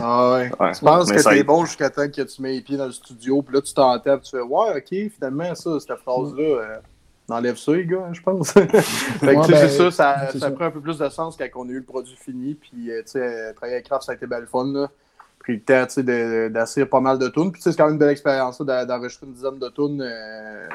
ah 0.00 0.32
ouais. 0.34 0.50
Je 0.74 0.80
pense 0.80 1.12
que 1.12 1.18
c'est 1.18 1.44
bon 1.44 1.64
jusqu'à 1.64 1.90
temps 1.90 2.08
que 2.08 2.22
tu 2.22 2.42
mets 2.42 2.52
les 2.52 2.60
pieds 2.60 2.76
dans 2.76 2.86
le 2.86 2.92
studio, 2.92 3.42
puis 3.42 3.54
là 3.54 3.62
tu 3.62 3.72
t'entends, 3.72 4.18
tu 4.18 4.30
fais 4.30 4.40
Ouais, 4.40 4.76
ok, 4.76 5.10
finalement, 5.14 5.54
ça, 5.54 5.78
cette 5.80 5.98
phrase-là, 5.98 6.42
euh, 6.42 6.76
enlève 7.28 7.56
ça, 7.56 7.72
les 7.72 7.86
gars, 7.86 8.08
je 8.12 8.20
pense. 8.20 8.50
fait 8.52 8.66
que 8.66 9.26
ouais, 9.26 9.46
c'est 9.48 9.68
ça, 9.68 9.90
ça, 9.90 10.38
ça, 10.38 10.50
prend 10.50 10.66
un 10.66 10.70
peu 10.70 10.80
plus 10.80 10.98
de 10.98 11.08
sens 11.08 11.36
quand 11.36 11.46
on 11.56 11.68
a 11.68 11.72
eu 11.72 11.78
le 11.78 11.84
produit 11.84 12.16
fini, 12.16 12.54
puis 12.54 12.90
euh, 12.90 13.02
tu 13.02 13.12
sais, 13.12 13.52
travailler 13.54 13.76
avec 13.76 13.86
Kraft, 13.86 14.04
ça 14.04 14.12
a 14.12 14.14
été 14.14 14.26
belle 14.26 14.46
fun, 14.46 14.66
là. 14.72 14.90
Pris 15.38 15.54
le 15.54 15.60
temps, 15.60 15.86
tu 15.86 16.04
sais, 16.04 16.50
d'assurer 16.50 16.86
pas 16.86 17.00
mal 17.00 17.18
de 17.18 17.28
tunes, 17.28 17.50
puis 17.50 17.60
tu 17.60 17.64
sais, 17.64 17.72
c'est 17.72 17.76
quand 17.76 17.86
même 17.86 17.94
une 17.94 17.98
belle 17.98 18.10
expérience, 18.10 18.60
d'enregistrer 18.60 19.26
une 19.26 19.32
dizaine 19.32 19.58
de 19.58 19.68
tunes. 19.70 20.00
Euh, 20.00 20.68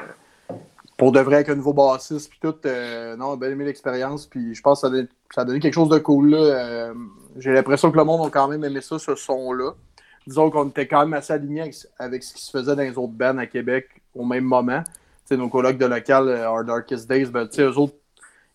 pour 0.98 1.12
de 1.12 1.20
vrai 1.20 1.36
avec 1.36 1.48
un 1.48 1.54
nouveau 1.54 1.72
bassiste 1.72 2.28
puis 2.28 2.38
tout 2.42 2.54
euh, 2.66 3.16
non 3.16 3.36
bien 3.36 3.48
aimé 3.50 3.64
l'expérience 3.64 4.26
puis 4.26 4.54
je 4.54 4.60
pense 4.60 4.82
que 4.82 4.88
ça 5.32 5.40
a, 5.40 5.44
donné, 5.44 5.60
quelque 5.60 5.72
chose 5.72 5.88
de 5.88 5.98
cool 5.98 6.30
là. 6.30 6.38
Euh, 6.38 6.94
j'ai 7.38 7.52
l'impression 7.52 7.90
que 7.90 7.96
le 7.96 8.04
monde 8.04 8.26
a 8.26 8.30
quand 8.30 8.48
même 8.48 8.62
aimé 8.64 8.80
ça 8.82 8.98
ce 8.98 9.14
son 9.14 9.52
là 9.52 9.70
disons 10.26 10.50
qu'on 10.50 10.68
était 10.68 10.86
quand 10.86 11.00
même 11.00 11.14
assez 11.14 11.32
alignés 11.32 11.70
avec, 11.98 12.22
ce 12.22 12.34
qui 12.34 12.42
se 12.42 12.50
faisait 12.50 12.76
dans 12.76 12.82
les 12.82 12.98
autres 12.98 13.14
bands 13.14 13.38
à 13.38 13.46
Québec 13.46 13.88
au 14.14 14.26
même 14.26 14.44
moment. 14.44 14.82
Nos 15.30 15.48
collègues 15.48 15.78
de 15.78 15.86
local 15.86 16.28
euh, 16.28 16.50
Our 16.50 16.64
Darkest 16.64 17.08
Days 17.08 17.26
ben 17.26 17.48
eux 17.58 17.78
autres 17.78 17.94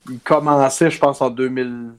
ils 0.10 0.20
commençaient 0.20 0.92
je 0.92 1.00
pense 1.00 1.22
en 1.22 1.30
2000 1.30 1.94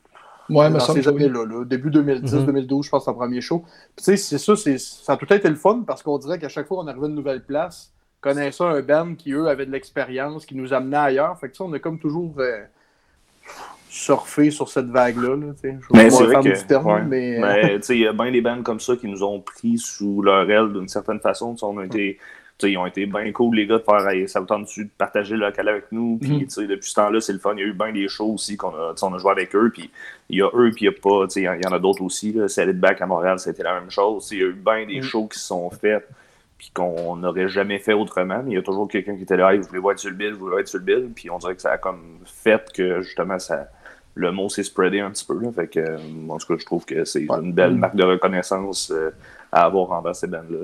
Ouais, 0.51 0.69
mais 0.69 0.79
ça 0.79 0.93
là, 0.93 1.65
début 1.65 1.91
2010, 1.91 2.31
2012, 2.45 2.45
mm-hmm. 2.45 2.85
je 2.85 2.91
pense, 2.91 3.09
en 3.09 3.15
premier 3.15 3.41
show. 3.41 3.65
Tu 3.97 4.05
sais, 4.05 4.17
c'est 4.19 4.37
ça, 4.37 4.55
ça 4.55 5.13
a 5.15 5.17
tout 5.17 5.33
été 5.33 5.49
le 5.49 5.55
fun 5.55 5.85
parce 5.87 6.03
qu'on 6.03 6.19
dirait 6.19 6.39
qu'à 6.39 6.51
chaque 6.51 6.67
fois 6.67 6.77
qu'on 6.77 6.87
arrivait 6.87 7.07
à 7.07 7.09
une 7.09 7.15
nouvelle 7.15 7.43
place, 7.43 7.95
connaissant 8.25 8.69
un 8.69 8.81
band 8.81 9.15
qui, 9.17 9.33
eux, 9.33 9.49
avait 9.49 9.67
de 9.67 9.71
l'expérience, 9.71 10.47
qui 10.47 10.57
nous 10.57 10.73
amenait 10.73 10.97
ailleurs. 10.97 11.39
Fait 11.39 11.51
que 11.51 11.57
ça, 11.57 11.65
on 11.65 11.73
a 11.75 11.79
comme 11.79 11.99
toujours 11.99 12.35
euh, 12.39 12.63
surfé 13.91 14.51
sur 14.51 14.71
cette 14.71 14.87
vague-là. 14.87 15.37
mais 15.93 16.09
c'est 16.09 16.25
vrai 16.25 16.43
que, 16.43 16.67
terme, 16.67 17.07
mais... 17.07 17.39
Euh, 17.39 17.79
il 17.91 17.99
y 17.99 18.07
a 18.07 18.15
bien 18.15 18.33
des 18.33 18.41
bands 18.41 18.63
comme 18.63 18.81
ça 18.81 18.97
qui 18.97 19.09
nous 19.09 19.23
ont 19.23 19.41
pris 19.41 19.77
sous 19.77 20.23
leur 20.23 20.51
aile 20.51 20.73
d'une 20.73 20.89
certaine 20.89 21.21
façon. 21.21 21.55
On 21.61 21.77
a 21.77 21.85
été... 21.85 22.19
ils 22.63 22.79
ont 22.79 22.87
été 22.87 23.05
bien 23.05 23.31
cool, 23.31 23.57
les 23.57 23.67
gars, 23.67 23.77
de 23.77 23.85
faire 23.85 24.01
ça 24.27 24.41
vous 24.41 24.47
tente 24.47 24.69
de 24.75 24.89
partager 24.97 25.35
le 25.35 25.45
local 25.45 25.69
avec 25.69 25.93
nous? 25.93 26.17
Puis, 26.19 26.31
mm-hmm. 26.31 26.67
depuis 26.67 26.89
ce 26.89 26.95
temps-là, 26.95 27.21
c'est 27.21 27.35
le 27.35 27.39
fun. 27.39 27.53
Il 27.57 27.61
y 27.61 27.63
a 27.63 27.67
eu 27.67 27.75
bien 27.75 27.93
des 27.93 28.09
shows 28.09 28.33
aussi 28.33 28.57
qu'on 28.57 28.71
a, 28.71 28.95
on 29.03 29.13
a 29.13 29.19
joué 29.19 29.33
avec 29.33 29.55
eux. 29.55 29.71
Puis, 29.71 29.91
il 30.31 30.39
y 30.39 30.43
a 30.43 30.49
eux, 30.55 30.71
puis 30.75 30.87
il 30.87 30.87
y 30.87 30.89
a 30.89 30.93
pas. 30.93 31.27
Il 31.37 31.43
y, 31.43 31.69
en 31.69 31.73
a 31.73 31.79
d'autres 31.79 32.03
aussi. 32.03 32.35
C'est 32.49 32.73
Back 32.73 33.03
à 33.03 33.07
Montréal, 33.07 33.39
c'était 33.39 33.65
la 33.65 33.79
même 33.79 33.91
chose. 33.91 34.31
Il 34.33 34.39
y 34.39 34.43
a 34.43 34.47
eu 34.47 34.55
bien 34.55 34.87
des 34.87 35.01
mm. 35.01 35.03
shows 35.03 35.27
qui 35.27 35.39
se 35.39 35.45
sont 35.49 35.69
faits 35.69 36.09
puis 36.65 36.71
qu'on 36.73 37.17
n'aurait 37.17 37.49
jamais 37.49 37.79
fait 37.79 37.93
autrement. 37.93 38.41
Mais 38.43 38.53
il 38.53 38.55
y 38.55 38.59
a 38.59 38.63
toujours 38.63 38.89
quelqu'un 38.89 39.17
qui 39.17 39.25
était 39.25 39.37
là, 39.37 39.55
vous 39.55 39.63
voulez 39.65 39.79
voir 39.79 39.93
être 39.93 39.99
sur 39.99 40.09
le 40.09 40.17
bill, 40.17 40.33
vous 40.33 40.47
voulez 40.47 40.63
être 40.63 40.69
sur 40.69 40.79
le 40.79 40.85
bill. 40.87 41.11
Puis 41.15 41.29
on 41.29 41.37
dirait 41.37 41.55
que 41.55 41.61
ça 41.61 41.73
a 41.73 41.77
comme 41.77 42.21
fait 42.25 42.73
que 42.73 43.03
justement 43.03 43.39
ça, 43.39 43.69
le 44.15 44.33
mot 44.33 44.49
s'est 44.49 44.63
spreadé 44.63 45.01
un 45.01 45.11
petit 45.11 45.27
peu. 45.27 45.39
Là. 45.39 45.53
Fait 45.53 45.69
que, 45.69 45.99
en 46.31 46.39
tout 46.39 46.47
cas, 46.47 46.55
je 46.59 46.65
trouve 46.65 46.87
que 46.87 47.05
c'est 47.05 47.27
une 47.27 47.53
belle 47.53 47.75
marque 47.75 47.97
de 47.97 48.05
reconnaissance 48.05 48.91
euh, 48.91 49.11
à 49.53 49.67
avoir 49.67 49.93
envers 49.93 50.17
ces 50.17 50.27
bandes-là. 50.27 50.61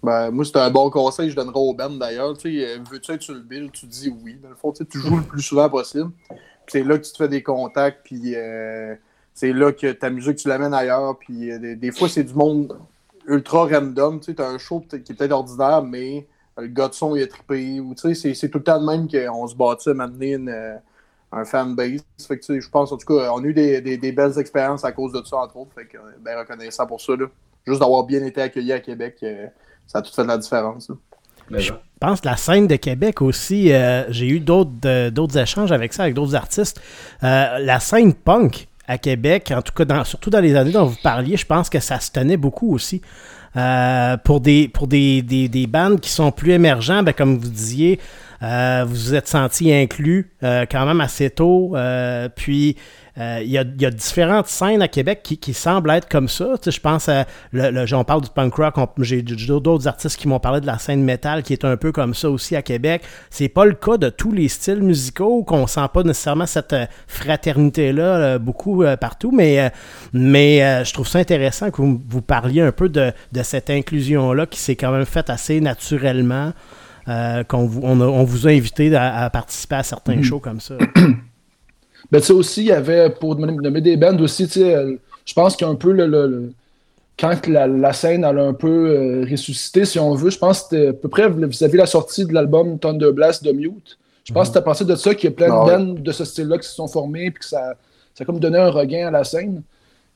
Ben, 0.00 0.30
moi, 0.30 0.44
c'est 0.44 0.58
un 0.58 0.70
bon 0.70 0.90
conseil 0.90 1.26
que 1.26 1.32
je 1.32 1.36
donnerais 1.36 1.58
au 1.58 1.74
band 1.74 1.90
d'ailleurs. 1.90 2.34
Euh, 2.44 2.78
veux-tu 2.88 3.10
être 3.10 3.22
sur 3.22 3.34
le 3.34 3.40
bill? 3.40 3.68
Tu 3.72 3.86
dis 3.86 4.14
oui. 4.22 4.38
Dans 4.40 4.48
le 4.48 4.54
fond, 4.54 4.70
tu 4.70 4.78
sais, 4.78 4.84
tu 4.84 4.98
joues 4.98 5.16
le 5.16 5.24
plus 5.24 5.42
souvent 5.42 5.68
possible. 5.68 6.12
Puis 6.28 6.38
c'est 6.68 6.84
là 6.84 6.98
que 6.98 7.04
tu 7.04 7.10
te 7.10 7.16
fais 7.16 7.28
des 7.28 7.42
contacts, 7.42 8.02
puis 8.04 8.36
euh, 8.36 8.94
c'est 9.34 9.52
là 9.52 9.72
que 9.72 9.90
ta 9.90 10.08
musique, 10.08 10.36
tu 10.36 10.46
l'amènes 10.46 10.74
ailleurs. 10.74 11.18
Puis 11.18 11.50
euh, 11.50 11.58
des, 11.58 11.74
des 11.74 11.90
fois, 11.90 12.08
c'est 12.08 12.22
du 12.22 12.34
monde 12.34 12.78
ultra 13.26 13.64
random. 13.66 14.20
Tu 14.20 14.26
sais, 14.26 14.34
t'as 14.34 14.48
un 14.48 14.58
show 14.58 14.80
qui 14.88 14.96
est 14.96 15.14
peut-être 15.14 15.32
ordinaire, 15.32 15.82
mais 15.82 16.26
le 16.58 16.66
gars 16.66 16.88
de 16.88 16.94
son, 16.94 17.16
il 17.16 17.22
a 17.22 17.26
trippé. 17.26 17.80
Ou, 17.80 17.94
tu 17.94 18.14
sais, 18.14 18.34
c'est- 18.34 18.48
tout 18.48 18.58
le 18.58 18.64
temps 18.64 18.80
de 18.80 18.86
même 18.86 19.08
qu'on 19.08 19.46
se 19.46 19.54
bâtit 19.54 19.90
à 19.90 19.94
maintenir 19.94 20.38
une, 20.38 20.48
euh, 20.48 20.74
un 21.32 21.44
fanbase. 21.44 22.04
Fait 22.26 22.38
que, 22.38 22.44
tu 22.44 22.54
sais, 22.54 22.60
je 22.60 22.68
pense, 22.68 22.92
en 22.92 22.96
tout 22.98 23.06
cas, 23.06 23.30
on 23.32 23.42
a 23.42 23.46
eu 23.46 23.54
des, 23.54 23.80
des- 23.80 23.96
des 23.96 24.12
belles 24.12 24.38
expériences 24.38 24.84
à 24.84 24.92
cause 24.92 25.12
de 25.12 25.22
ça, 25.24 25.36
entre 25.38 25.56
autres. 25.56 25.72
Fait 25.74 25.86
que, 25.86 25.96
euh, 25.96 26.00
bien 26.24 26.38
reconnaissant 26.38 26.86
pour 26.86 27.00
ça. 27.00 27.14
Là. 27.16 27.26
Juste 27.66 27.80
d'avoir 27.80 28.04
bien 28.04 28.22
été 28.24 28.40
accueilli 28.42 28.72
à 28.72 28.80
Québec, 28.80 29.16
euh, 29.22 29.46
ça 29.86 29.98
a 29.98 30.02
tout 30.02 30.12
fait 30.12 30.22
de 30.24 30.28
la 30.28 30.38
différence. 30.38 30.88
là. 30.88 30.96
Mais 31.50 31.60
Je 31.60 31.72
pense 32.00 32.20
que 32.20 32.28
la 32.28 32.36
scène 32.36 32.66
de 32.66 32.76
Québec 32.76 33.20
aussi, 33.20 33.72
euh, 33.72 34.04
j'ai 34.10 34.28
eu 34.28 34.40
d'autres 34.40 34.70
euh, 34.86 35.10
d'autres 35.10 35.36
échanges 35.36 35.72
avec 35.72 35.92
ça, 35.92 36.04
avec 36.04 36.14
d'autres 36.14 36.34
artistes. 36.34 36.80
Euh, 37.22 37.58
la 37.58 37.80
scène 37.80 38.14
punk 38.14 38.68
à 38.88 38.98
Québec, 38.98 39.52
en 39.56 39.62
tout 39.62 39.72
cas, 39.72 39.84
dans- 39.84 40.04
surtout 40.04 40.30
dans 40.30 40.40
les 40.40 40.54
années 40.56 40.72
dont 40.72 40.84
vous 40.86 40.98
parliez, 41.02 41.36
je 41.36 41.46
pense 41.46 41.68
que 41.70 41.80
ça 41.80 42.00
se 42.00 42.10
tenait 42.10 42.36
beaucoup 42.36 42.74
aussi. 42.74 43.00
Euh, 43.54 44.16
pour 44.16 44.40
des 44.40 44.66
pour 44.68 44.86
des, 44.86 45.20
des, 45.20 45.46
des 45.48 45.66
bandes 45.66 46.00
qui 46.00 46.08
sont 46.10 46.32
plus 46.32 46.52
émergents, 46.52 47.02
ben, 47.02 47.12
comme 47.12 47.36
vous 47.36 47.48
disiez, 47.50 48.00
euh, 48.42 48.82
vous 48.86 48.94
vous 48.94 49.14
êtes 49.14 49.28
senti 49.28 49.72
inclus 49.72 50.30
euh, 50.42 50.64
quand 50.70 50.86
même 50.86 51.00
assez 51.02 51.28
tôt. 51.28 51.76
euh, 51.76 52.28
euh, 53.18 53.40
il 53.42 53.50
y, 53.50 53.58
a, 53.58 53.62
il 53.62 53.82
y 53.82 53.84
a 53.84 53.90
différentes 53.90 54.46
scènes 54.46 54.80
à 54.80 54.88
Québec 54.88 55.20
qui, 55.22 55.36
qui 55.36 55.52
semblent 55.52 55.90
être 55.90 56.08
comme 56.08 56.28
ça. 56.28 56.46
Tu 56.56 56.70
sais, 56.70 56.76
je 56.76 56.80
pense 56.80 57.10
à 57.10 57.26
le, 57.52 57.70
le- 57.70 57.94
on 57.94 58.04
parle 58.04 58.22
du 58.22 58.30
punk 58.30 58.54
rock, 58.54 58.74
j'ai 58.98 59.20
d'autres 59.22 59.86
artistes 59.86 60.16
qui 60.18 60.28
m'ont 60.28 60.40
parlé 60.40 60.60
de 60.62 60.66
la 60.66 60.78
scène 60.78 61.02
métal 61.02 61.42
qui 61.42 61.52
est 61.52 61.64
un 61.66 61.76
peu 61.76 61.92
comme 61.92 62.14
ça 62.14 62.30
aussi 62.30 62.56
à 62.56 62.62
Québec. 62.62 63.02
C'est 63.28 63.48
pas 63.50 63.66
le 63.66 63.74
cas 63.74 63.98
de 63.98 64.08
tous 64.08 64.32
les 64.32 64.48
styles 64.48 64.82
musicaux, 64.82 65.42
qu'on 65.44 65.66
sent 65.66 65.86
pas 65.92 66.02
nécessairement 66.04 66.46
cette 66.46 66.72
euh, 66.72 66.86
fraternité-là 67.06 68.02
euh, 68.02 68.38
beaucoup 68.38 68.82
euh, 68.82 68.96
partout, 68.96 69.30
mais, 69.30 69.60
euh, 69.60 69.68
mais 70.14 70.84
je 70.84 70.92
trouve 70.94 71.06
ça 71.08 71.18
intéressant 71.18 71.70
que 71.70 71.76
vous, 71.82 72.00
vous 72.08 72.22
parliez 72.22 72.62
un 72.62 72.72
peu 72.72 72.88
de, 72.88 73.12
de 73.32 73.42
cette 73.42 73.68
inclusion-là 73.68 74.46
qui 74.46 74.58
s'est 74.58 74.76
quand 74.76 74.90
même 74.92 75.04
faite 75.06 75.28
assez 75.28 75.60
naturellement. 75.60 76.52
qu'on 77.06 77.66
vous, 77.66 77.80
on, 77.82 78.00
a- 78.00 78.06
on 78.06 78.24
vous 78.24 78.46
a 78.46 78.50
invité 78.52 78.94
à, 78.94 79.24
à 79.24 79.30
participer 79.30 79.74
à 79.76 79.82
certains 79.82 80.22
shows 80.22 80.40
comme 80.40 80.60
ça. 80.60 80.76
Ben, 82.10 82.20
tu 82.20 82.26
sais, 82.26 82.32
aussi, 82.32 82.60
il 82.62 82.66
y 82.66 82.72
avait, 82.72 83.10
pour 83.10 83.36
nommer 83.36 83.80
des 83.80 83.96
bands 83.96 84.18
aussi, 84.18 84.46
tu 84.46 84.60
sais, 84.60 84.74
euh, 84.74 84.96
je 85.24 85.32
pense 85.34 85.56
qu'un 85.56 85.74
peu 85.74 85.92
le, 85.92 86.06
le- 86.06 86.26
le- 86.26 86.52
quand 87.18 87.46
la, 87.46 87.66
la 87.66 87.92
scène 87.92 88.24
elle 88.24 88.38
a 88.38 88.42
un 88.44 88.54
peu 88.54 88.68
euh, 88.90 89.26
ressuscité, 89.30 89.84
si 89.84 89.98
on 89.98 90.14
veut, 90.14 90.30
je 90.30 90.38
pense 90.38 90.62
que 90.62 90.68
c'était 90.70 90.88
à 90.88 90.92
peu 90.92 91.08
près 91.08 91.28
vis-à-vis 91.30 91.76
la 91.76 91.86
sortie 91.86 92.24
de 92.24 92.32
l'album 92.32 92.78
Thunder 92.78 93.12
Blast 93.12 93.44
de 93.44 93.52
Mute. 93.52 93.98
Je 94.24 94.32
pense 94.32 94.42
que 94.44 94.46
c'était 94.48 94.58
à 94.58 94.62
partir 94.62 94.86
de 94.86 94.94
ça 94.96 95.14
qu'il 95.14 95.30
y 95.30 95.32
a 95.32 95.36
plein 95.36 95.48
Ah 95.50 95.64
de 95.64 95.70
ouais. 95.70 95.76
bands 95.94 96.00
de 96.00 96.12
ce 96.12 96.24
style-là 96.24 96.58
qui 96.58 96.66
se 96.68 96.74
sont 96.74 96.88
formés 96.88 97.30
puis 97.30 97.40
que 97.40 97.44
ça, 97.44 97.74
ça 98.14 98.22
a 98.22 98.24
comme 98.24 98.38
donné 98.40 98.58
un 98.58 98.70
regain 98.70 99.08
à 99.08 99.10
la 99.10 99.24
scène. 99.24 99.62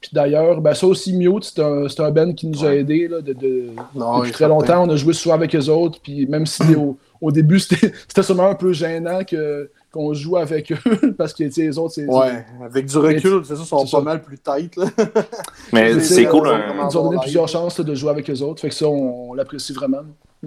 Puis 0.00 0.10
d'ailleurs, 0.12 0.60
ben 0.60 0.74
ça 0.74 0.86
aussi, 0.86 1.12
Mute, 1.14 1.44
c'est 1.44 1.60
un, 1.62 1.88
c'est 1.88 2.00
un 2.00 2.10
band 2.10 2.32
qui 2.32 2.46
nous 2.46 2.64
a 2.64 2.68
Ouais. 2.68 2.78
aidés 2.80 3.08
là, 3.08 3.20
de, 3.20 3.32
de- 3.32 3.64
Non, 3.94 4.18
depuis 4.18 4.30
très 4.32 4.38
certain. 4.44 4.54
longtemps. 4.54 4.84
On 4.84 4.90
a 4.90 4.96
joué 4.96 5.12
souvent 5.12 5.34
avec 5.34 5.54
eux 5.54 5.68
autres. 5.68 5.98
Puis 6.02 6.26
même 6.26 6.46
si 6.46 6.62
au, 6.76 6.96
au 7.20 7.30
début, 7.32 7.58
c'était 7.60 7.92
c'était 8.08 8.22
sûrement 8.22 8.48
un 8.50 8.54
peu 8.54 8.72
gênant 8.72 9.22
que- 9.24 9.68
qu'on 9.96 10.14
joue 10.14 10.36
avec 10.36 10.70
eux 10.72 11.14
parce 11.18 11.32
que 11.32 11.44
tu 11.44 11.52
sais, 11.52 11.62
les 11.62 11.78
autres, 11.78 11.94
c'est. 11.94 12.06
Ouais, 12.06 12.44
avec 12.64 12.86
du 12.86 12.98
recul, 12.98 13.42
c'est 13.44 13.56
ça, 13.56 13.62
ils 13.62 13.66
sont 13.66 13.78
C'est 13.86 13.90
pas 13.92 13.98
ça. 13.98 14.04
mal 14.04 14.22
plus 14.22 14.38
tight. 14.38 14.76
Là. 14.76 14.86
Mais 15.72 15.98
C'est- 16.00 16.26
cool. 16.26 16.42
comment- 16.68 16.88
Ils 16.90 16.98
ont 16.98 17.04
donné 17.04 17.18
plusieurs 17.20 17.48
chances 17.48 17.78
là, 17.78 17.84
de 17.84 17.94
jouer 17.94 18.10
avec 18.10 18.28
eux 18.30 18.40
autres. 18.42 18.60
Fait 18.60 18.68
que 18.68 18.74
ça, 18.74 18.86
on, 18.86 19.30
on 19.30 19.34
l'apprécie 19.34 19.72
vraiment. 19.72 20.02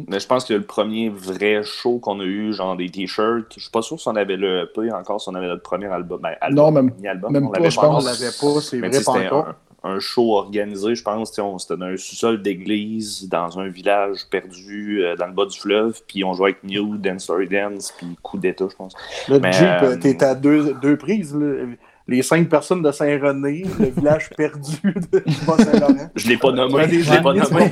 Mais 0.08 0.20
je 0.20 0.28
pense 0.28 0.46
que 0.46 0.54
le 0.54 0.62
premier 0.62 1.10
vrai 1.10 1.62
show 1.64 1.98
qu'on 2.00 2.20
a 2.20 2.24
eu, 2.24 2.54
genre 2.54 2.78
des 2.78 2.90
t-shirts, 2.90 3.48
je 3.56 3.62
suis 3.62 3.72
pas 3.72 3.82
sûr 3.82 4.00
si 4.00 4.08
on 4.08 4.16
avait 4.16 4.38
le 4.38 4.64
EP 4.64 4.92
encore, 4.94 5.20
si 5.20 5.28
on 5.30 5.36
avait 5.36 5.48
notre 5.48 5.64
premier 5.64 5.88
album. 5.88 6.22
Ben, 6.22 6.36
album 6.40 6.66
Non, 6.66 6.72
même- 6.72 6.92
mini-album, 6.96 7.34
même 7.34 7.48
on 7.48 7.50
pas, 7.50 7.58
l'avait 7.58 7.72
je 7.72 7.80
On 7.80 7.82
pense. 7.82 8.06
l'avait 8.06 8.32
pas, 8.40 8.62
c'est 8.62 8.80
vrai, 8.80 8.90
pas 9.04 9.12
encore. 9.12 9.48
un, 9.50 9.56
un 9.84 10.00
show 10.00 10.36
organisé, 10.36 10.96
je 10.96 11.04
pense. 11.04 11.32
C'était 11.32 11.78
dans 11.78 11.86
un 11.86 11.98
sous-sol 11.98 12.42
d'église, 12.42 13.28
dans 13.30 13.60
un 13.60 13.68
village 13.70 14.26
perdu 14.30 15.04
euh, 15.04 15.16
dans 15.16 15.28
le 15.28 15.34
bas 15.34 15.46
du 15.46 15.58
fleuve. 15.58 16.02
Puis 16.08 16.24
on 16.24 16.34
jouait 16.34 16.52
avec 16.52 16.64
New, 16.64 16.98
Dance 16.98 17.24
Story 17.24 17.48
Dance, 17.48 17.94
puis 17.98 18.18
Coup 18.22 18.38
d'État, 18.38 18.66
je 18.70 18.76
pense. 18.76 18.94
Le 19.28 19.40
Mais, 19.40 19.54
Jeep, 19.54 19.68
euh, 19.84 19.98
t'es 19.98 20.24
à 20.24 20.36
deux, 20.36 20.74
deux 20.82 20.98
prises. 20.98 21.36
là. 21.36 21.66
Les 22.10 22.24
cinq 22.24 22.50
personnes 22.50 22.82
de 22.82 22.92
Saint-René, 22.92 23.64
le 23.80 23.86
village 23.96 24.32
perdu 24.36 24.80
de 24.84 25.20
Bas-Saint-Laurent. 25.46 26.10
Je 26.16 26.28
l'ai 26.28 26.38
pas 26.38 26.52
nommé. 26.52 26.90
Je 26.90 27.14
l'ai 27.14 27.22
pas 27.22 27.34
nommé. 27.34 27.70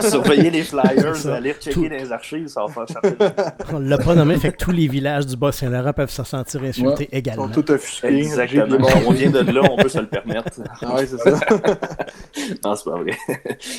Surveillez 0.08 0.50
les 0.50 0.62
flyers, 0.62 1.16
ça. 1.16 1.34
allez 1.34 1.52
checker 1.54 1.88
dans 1.88 1.96
les 1.96 2.12
archives, 2.12 2.46
ça 2.46 2.64
va 2.64 2.68
faire 2.68 2.86
chercher. 2.86 3.16
On 3.72 3.80
l'a 3.80 3.98
pas 3.98 4.14
nommé, 4.14 4.36
fait 4.36 4.52
que 4.52 4.58
tous 4.64 4.70
les 4.70 4.86
villages 4.86 5.26
du 5.26 5.36
Bas-Saint-Laurent 5.36 5.92
peuvent 5.92 6.10
se 6.10 6.22
sentir 6.22 6.62
insultés 6.62 7.08
Ils 7.10 7.18
également. 7.18 7.52
sont 7.52 7.60
tous 7.62 7.72
offusqués. 7.72 8.18
Exactement. 8.18 8.86
On 9.06 9.10
vient 9.10 9.30
de 9.30 9.40
là, 9.40 9.62
on 9.68 9.76
peut 9.76 9.88
se 9.88 9.98
le 9.98 10.06
permettre. 10.06 10.50
Ah 10.80 10.94
ouais, 10.94 11.06
c'est 11.06 11.18
ça. 11.18 11.30
Non, 12.64 12.74
c'est 12.76 12.84
pas 12.84 12.98
vrai. 12.98 13.16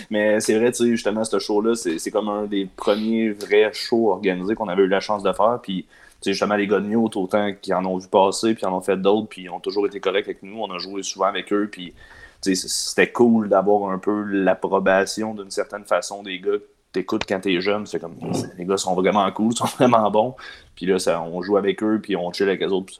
Mais 0.09 0.39
c'est 0.41 0.57
vrai, 0.59 0.71
tu 0.73 0.83
sais, 0.83 0.89
justement, 0.89 1.23
ce 1.23 1.39
show-là, 1.39 1.75
c'est 1.75 1.97
c'est 1.97 2.11
comme 2.11 2.27
un 2.29 2.43
des 2.43 2.67
premiers 2.75 3.29
vrais 3.31 3.71
shows 3.73 4.09
organisés 4.11 4.53
qu'on 4.55 4.67
avait 4.67 4.83
eu 4.83 4.87
la 4.87 4.99
chance 4.99 5.23
de 5.23 5.31
faire. 5.31 5.59
Puis, 5.63 5.85
justement, 6.31 6.55
les 6.55 6.67
gars 6.67 6.79
de 6.79 6.95
autant 6.95 7.51
qui 7.61 7.73
en 7.73 7.85
ont 7.85 7.97
vu 7.97 8.07
passer, 8.07 8.55
puis 8.55 8.65
en 8.65 8.75
ont 8.75 8.81
fait 8.81 8.97
d'autres, 8.97 9.27
puis 9.27 9.43
ils 9.43 9.49
ont 9.49 9.59
toujours 9.59 9.85
été 9.85 9.99
corrects 9.99 10.25
avec 10.25 10.43
nous. 10.43 10.59
On 10.59 10.71
a 10.71 10.77
joué 10.77 11.03
souvent 11.03 11.25
avec 11.25 11.51
eux, 11.53 11.69
puis, 11.71 11.93
tu 12.41 12.55
sais, 12.55 12.67
c'était 12.67 13.11
cool 13.11 13.49
d'avoir 13.49 13.91
un 13.91 13.97
peu 13.99 14.23
l'approbation 14.23 15.33
d'une 15.33 15.51
certaine 15.51 15.83
façon 15.85 16.23
des 16.23 16.39
gars. 16.39 16.57
T'écoutes 16.91 17.23
quand 17.27 17.41
t'es 17.41 17.59
jeune, 17.59 17.85
c'est 17.85 17.99
comme 17.99 18.15
les 18.57 18.65
gars 18.65 18.77
sont 18.77 18.95
vraiment 18.95 19.29
cool, 19.31 19.53
sont 19.55 19.65
vraiment 19.65 20.09
bons. 20.09 20.35
Puis 20.75 20.85
là, 20.85 20.97
ça, 20.99 21.21
on 21.21 21.41
joue 21.41 21.57
avec 21.57 21.83
eux, 21.83 21.99
puis 22.01 22.15
on 22.15 22.31
chill 22.31 22.47
avec 22.47 22.61
les 22.61 22.67
autres. 22.71 22.93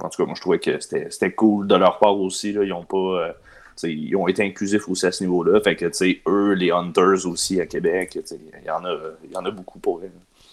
En 0.00 0.08
tout 0.08 0.22
cas, 0.22 0.26
moi, 0.26 0.34
je 0.34 0.40
trouvais 0.40 0.58
que 0.58 0.80
c'était 0.80 1.08
c'était 1.10 1.32
cool 1.32 1.68
de 1.68 1.74
leur 1.76 1.98
part 1.98 2.18
aussi. 2.18 2.52
Là. 2.52 2.64
Ils 2.64 2.72
ont 2.72 2.84
pas. 2.84 2.96
euh, 2.96 3.32
ils 3.84 4.14
ont 4.16 4.28
été 4.28 4.42
inclusifs 4.44 4.88
aussi 4.88 5.04
à 5.06 5.12
ce 5.12 5.22
niveau-là. 5.24 5.60
Fait 5.60 5.76
que, 5.76 5.86
tu 5.86 5.92
sais, 5.94 6.20
eux, 6.26 6.52
les 6.52 6.70
Hunters 6.70 7.26
aussi 7.26 7.60
à 7.60 7.66
Québec, 7.66 8.16
il 8.30 8.66
y, 8.66 8.70
en 8.70 8.84
a- 8.84 8.96
y 9.32 9.36
en 9.36 9.44
a 9.44 9.50
beaucoup 9.50 9.78
pour 9.78 9.98
eux. 9.98 10.10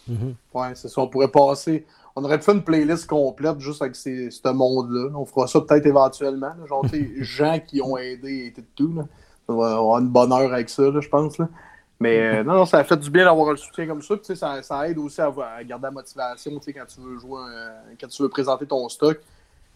Mhm. 0.08 0.36
Ouais, 0.54 0.70
c'est 0.76 0.90
ça. 0.90 1.02
On 1.02 1.08
pourrait 1.08 1.28
passer. 1.32 1.86
On 2.16 2.24
aurait 2.24 2.40
fait 2.40 2.52
une 2.52 2.64
playlist 2.64 3.08
complète 3.08 3.60
juste 3.60 3.82
avec 3.82 3.96
ce 3.96 4.52
monde-là. 4.52 5.10
On 5.16 5.26
fera 5.26 5.48
ça 5.48 5.62
peut-être 5.62 5.86
éventuellement. 5.86 6.48
là. 6.48 6.66
Genre, 6.68 6.86
gens 7.20 7.60
qui 7.66 7.82
ont 7.82 7.98
aidé 7.98 8.54
et 8.58 8.62
tout. 8.76 8.94
Là. 8.94 9.04
On 9.48 9.56
va 9.56 9.78
avoir 9.78 10.00
une 10.00 10.10
bonne 10.10 10.32
heure 10.32 10.54
avec 10.54 10.70
ça, 10.70 10.84
là, 10.84 11.00
je 11.00 11.10
pense. 11.10 11.38
Là. 11.38 11.48
Mais 12.00 12.40
euh, 12.40 12.44
non, 12.44 12.54
non, 12.56 12.66
ça 12.66 12.80
a 12.80 12.84
fait 12.84 12.98
du 12.98 13.10
bien 13.10 13.26
d'avoir 13.26 13.52
le 13.52 13.58
soutien 13.58 13.86
comme 13.88 14.02
ça. 14.02 14.16
Puis, 14.16 14.26
tu 14.26 14.34
sais, 14.34 14.36
ça, 14.36 14.62
ça 14.64 14.90
aide 14.90 14.98
aussi 14.98 15.22
à, 15.22 15.28
à 15.28 15.64
garder 15.64 15.84
la 15.84 15.92
motivation 15.92 16.52
quand 16.52 16.86
tu 16.88 17.00
veux 17.00 17.18
jouer, 17.20 17.42
quand 18.00 18.08
tu 18.08 18.24
veux 18.24 18.30
présenter 18.30 18.66
ton 18.66 18.88
stock. 18.90 19.20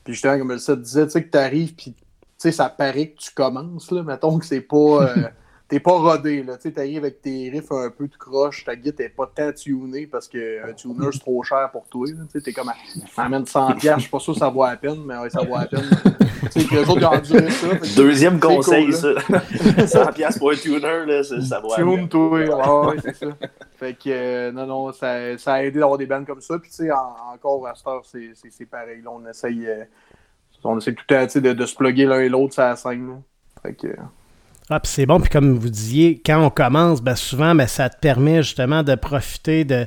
Puis 0.04 0.13
justement, 0.13 0.38
comme 0.38 0.51
le 0.51 0.58
set 0.58 0.82
disait, 0.82 1.06
tu 1.06 1.12
sais, 1.12 1.24
que 1.24 1.30
tu 1.30 1.38
arrives, 1.38 1.74
puis 1.75 1.94
tu 1.94 2.04
sais, 2.38 2.51
ça 2.51 2.70
paraît 2.70 3.10
que 3.10 3.18
tu 3.20 3.32
commences. 3.34 3.92
Là. 3.92 4.04
Mettons 4.04 4.39
que 4.39 4.46
c'est 4.46 4.62
pas. 4.62 4.75
euh, 4.75 5.15
T'es 5.67 5.79
pas 5.79 5.93
rodé, 5.93 6.43
là. 6.43 6.57
Tu 6.57 6.72
arrives 6.77 7.00
avec 7.00 7.22
tes 7.24 7.50
riffs 7.50 7.72
un 7.72 7.89
peu 7.89 8.07
de 8.07 8.15
croche, 8.15 8.63
ta 8.65 8.75
guitare 8.75 9.07
est 9.07 9.10
pas 9.10 9.25
tant 9.34 9.51
tunée 9.51 10.05
parce 10.05 10.27
qu'un 10.27 10.74
tuner 10.77 11.07
c'est 11.12 11.19
trop 11.19 11.41
cher 11.41 11.69
pour 11.72 11.88
toi. 11.88 12.07
Tu 12.31 12.39
T'es 12.41 12.53
comme, 12.53 12.69
m'amène 13.17 13.43
100$, 13.45 13.95
je 13.95 14.00
suis 14.01 14.10
pas 14.12 14.19
sûr 14.19 14.34
que 14.34 14.39
ça 14.39 14.50
vaut 14.50 14.63
la 14.63 14.77
peine, 14.77 15.03
mais 15.03 15.17
ouais, 15.17 15.29
ça 15.31 15.41
vaut 15.41 15.55
la 15.57 15.65
peine. 15.65 15.89
tu 16.53 16.62
sais, 16.62 16.67
que 16.67 16.75
les 16.75 16.81
autres 16.88 17.00
ils 17.01 17.05
ont 17.05 17.13
enduré 17.13 17.50
ça. 17.50 17.67
que 17.77 17.95
Deuxième 17.95 18.39
conseil, 18.39 18.86
cool, 18.86 18.93
ça. 18.93 19.07
100$ 20.03 20.13
piastres 20.13 20.39
pour 20.39 20.51
un 20.51 20.55
tuner, 20.55 21.05
là, 21.07 21.24
ça, 21.24 21.41
ça 21.41 21.60
vaut 21.60 21.69
la 21.69 21.75
Tune, 21.77 21.95
peine. 21.95 22.10
toi. 22.10 22.29
Ouais, 22.29 22.88
ouais, 22.93 22.98
c'est 23.03 23.15
ça. 23.15 23.27
Fait 23.77 23.93
que, 23.95 24.10
euh, 24.10 24.51
non, 24.51 24.67
non, 24.67 24.91
ça, 24.93 25.36
ça 25.39 25.53
a 25.55 25.63
aidé 25.63 25.79
d'avoir 25.79 25.98
des 25.98 26.05
bands 26.05 26.24
comme 26.25 26.41
ça. 26.41 26.60
Puis, 26.60 26.69
tu 26.69 26.75
sais, 26.75 26.91
en- 26.91 27.34
encore 27.34 27.65
à 27.67 27.74
cette 27.74 27.88
heure, 27.88 28.03
c'est 28.05 28.65
pareil. 28.69 29.01
Là, 29.01 29.10
on 29.12 29.27
essaye, 29.27 29.65
euh, 29.67 29.84
on 30.63 30.77
essaye 30.77 30.93
tout 30.93 31.03
le 31.10 31.15
temps, 31.15 31.24
tu 31.25 31.31
sais, 31.31 31.41
de, 31.41 31.53
de 31.53 31.65
se 31.65 31.75
plugger 31.75 32.05
l'un 32.05 32.19
et 32.19 32.29
l'autre 32.29 32.53
sur 32.53 32.62
la 32.62 32.75
scène. 32.75 33.07
là. 33.07 33.15
Fait 33.63 33.74
que, 33.74 33.88
Ah, 34.69 34.79
puis 34.79 34.91
c'est 34.91 35.05
bon, 35.05 35.19
puis 35.19 35.29
comme 35.29 35.57
vous 35.57 35.69
disiez, 35.69 36.19
quand 36.25 36.43
on 36.43 36.50
commence, 36.50 37.01
ben 37.01 37.15
souvent, 37.15 37.53
ben, 37.53 37.67
ça 37.67 37.88
te 37.89 38.00
permet 38.00 38.41
justement 38.41 38.81
de 38.81 38.95
profiter 38.95 39.63
de, 39.63 39.86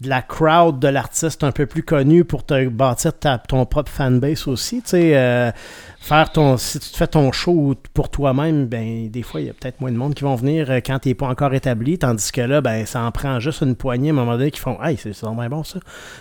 de 0.00 0.08
la 0.08 0.20
crowd 0.20 0.80
de 0.80 0.88
l'artiste 0.88 1.44
un 1.44 1.52
peu 1.52 1.66
plus 1.66 1.84
connu 1.84 2.24
pour 2.24 2.44
te 2.44 2.66
bâtir 2.68 3.16
ta- 3.16 3.38
ton 3.38 3.64
propre 3.66 3.90
fanbase 3.92 4.48
aussi. 4.48 4.82
Tu 4.82 4.88
sais, 4.88 5.16
euh, 5.16 5.52
faire 6.00 6.32
ton, 6.32 6.56
si 6.56 6.80
tu 6.80 6.90
te 6.90 6.96
fais 6.96 7.06
ton 7.06 7.30
show 7.30 7.76
pour 7.94 8.08
toi-même, 8.10 8.66
ben 8.66 9.08
des 9.08 9.22
fois, 9.22 9.40
il 9.40 9.46
y 9.46 9.50
a 9.50 9.52
peut-être 9.52 9.80
moins 9.80 9.92
de 9.92 9.96
monde 9.96 10.14
qui 10.14 10.24
vont 10.24 10.34
venir 10.34 10.72
euh, 10.72 10.80
quand 10.84 10.98
tu 10.98 11.08
n'es 11.10 11.14
pas 11.14 11.28
encore 11.28 11.54
établi, 11.54 11.96
tandis 11.96 12.32
que 12.32 12.40
là, 12.40 12.60
ben 12.60 12.84
ça 12.84 13.02
en 13.02 13.12
prend 13.12 13.38
juste 13.38 13.60
une 13.62 13.76
poignée 13.76 14.08
à 14.10 14.12
un 14.12 14.16
moment 14.16 14.36
donné 14.36 14.50
qui 14.50 14.58
font 14.60 14.82
Hey, 14.82 14.96
c'est 15.00 15.16
vraiment 15.20 15.46
bon 15.48 15.62
ça. 15.62 15.78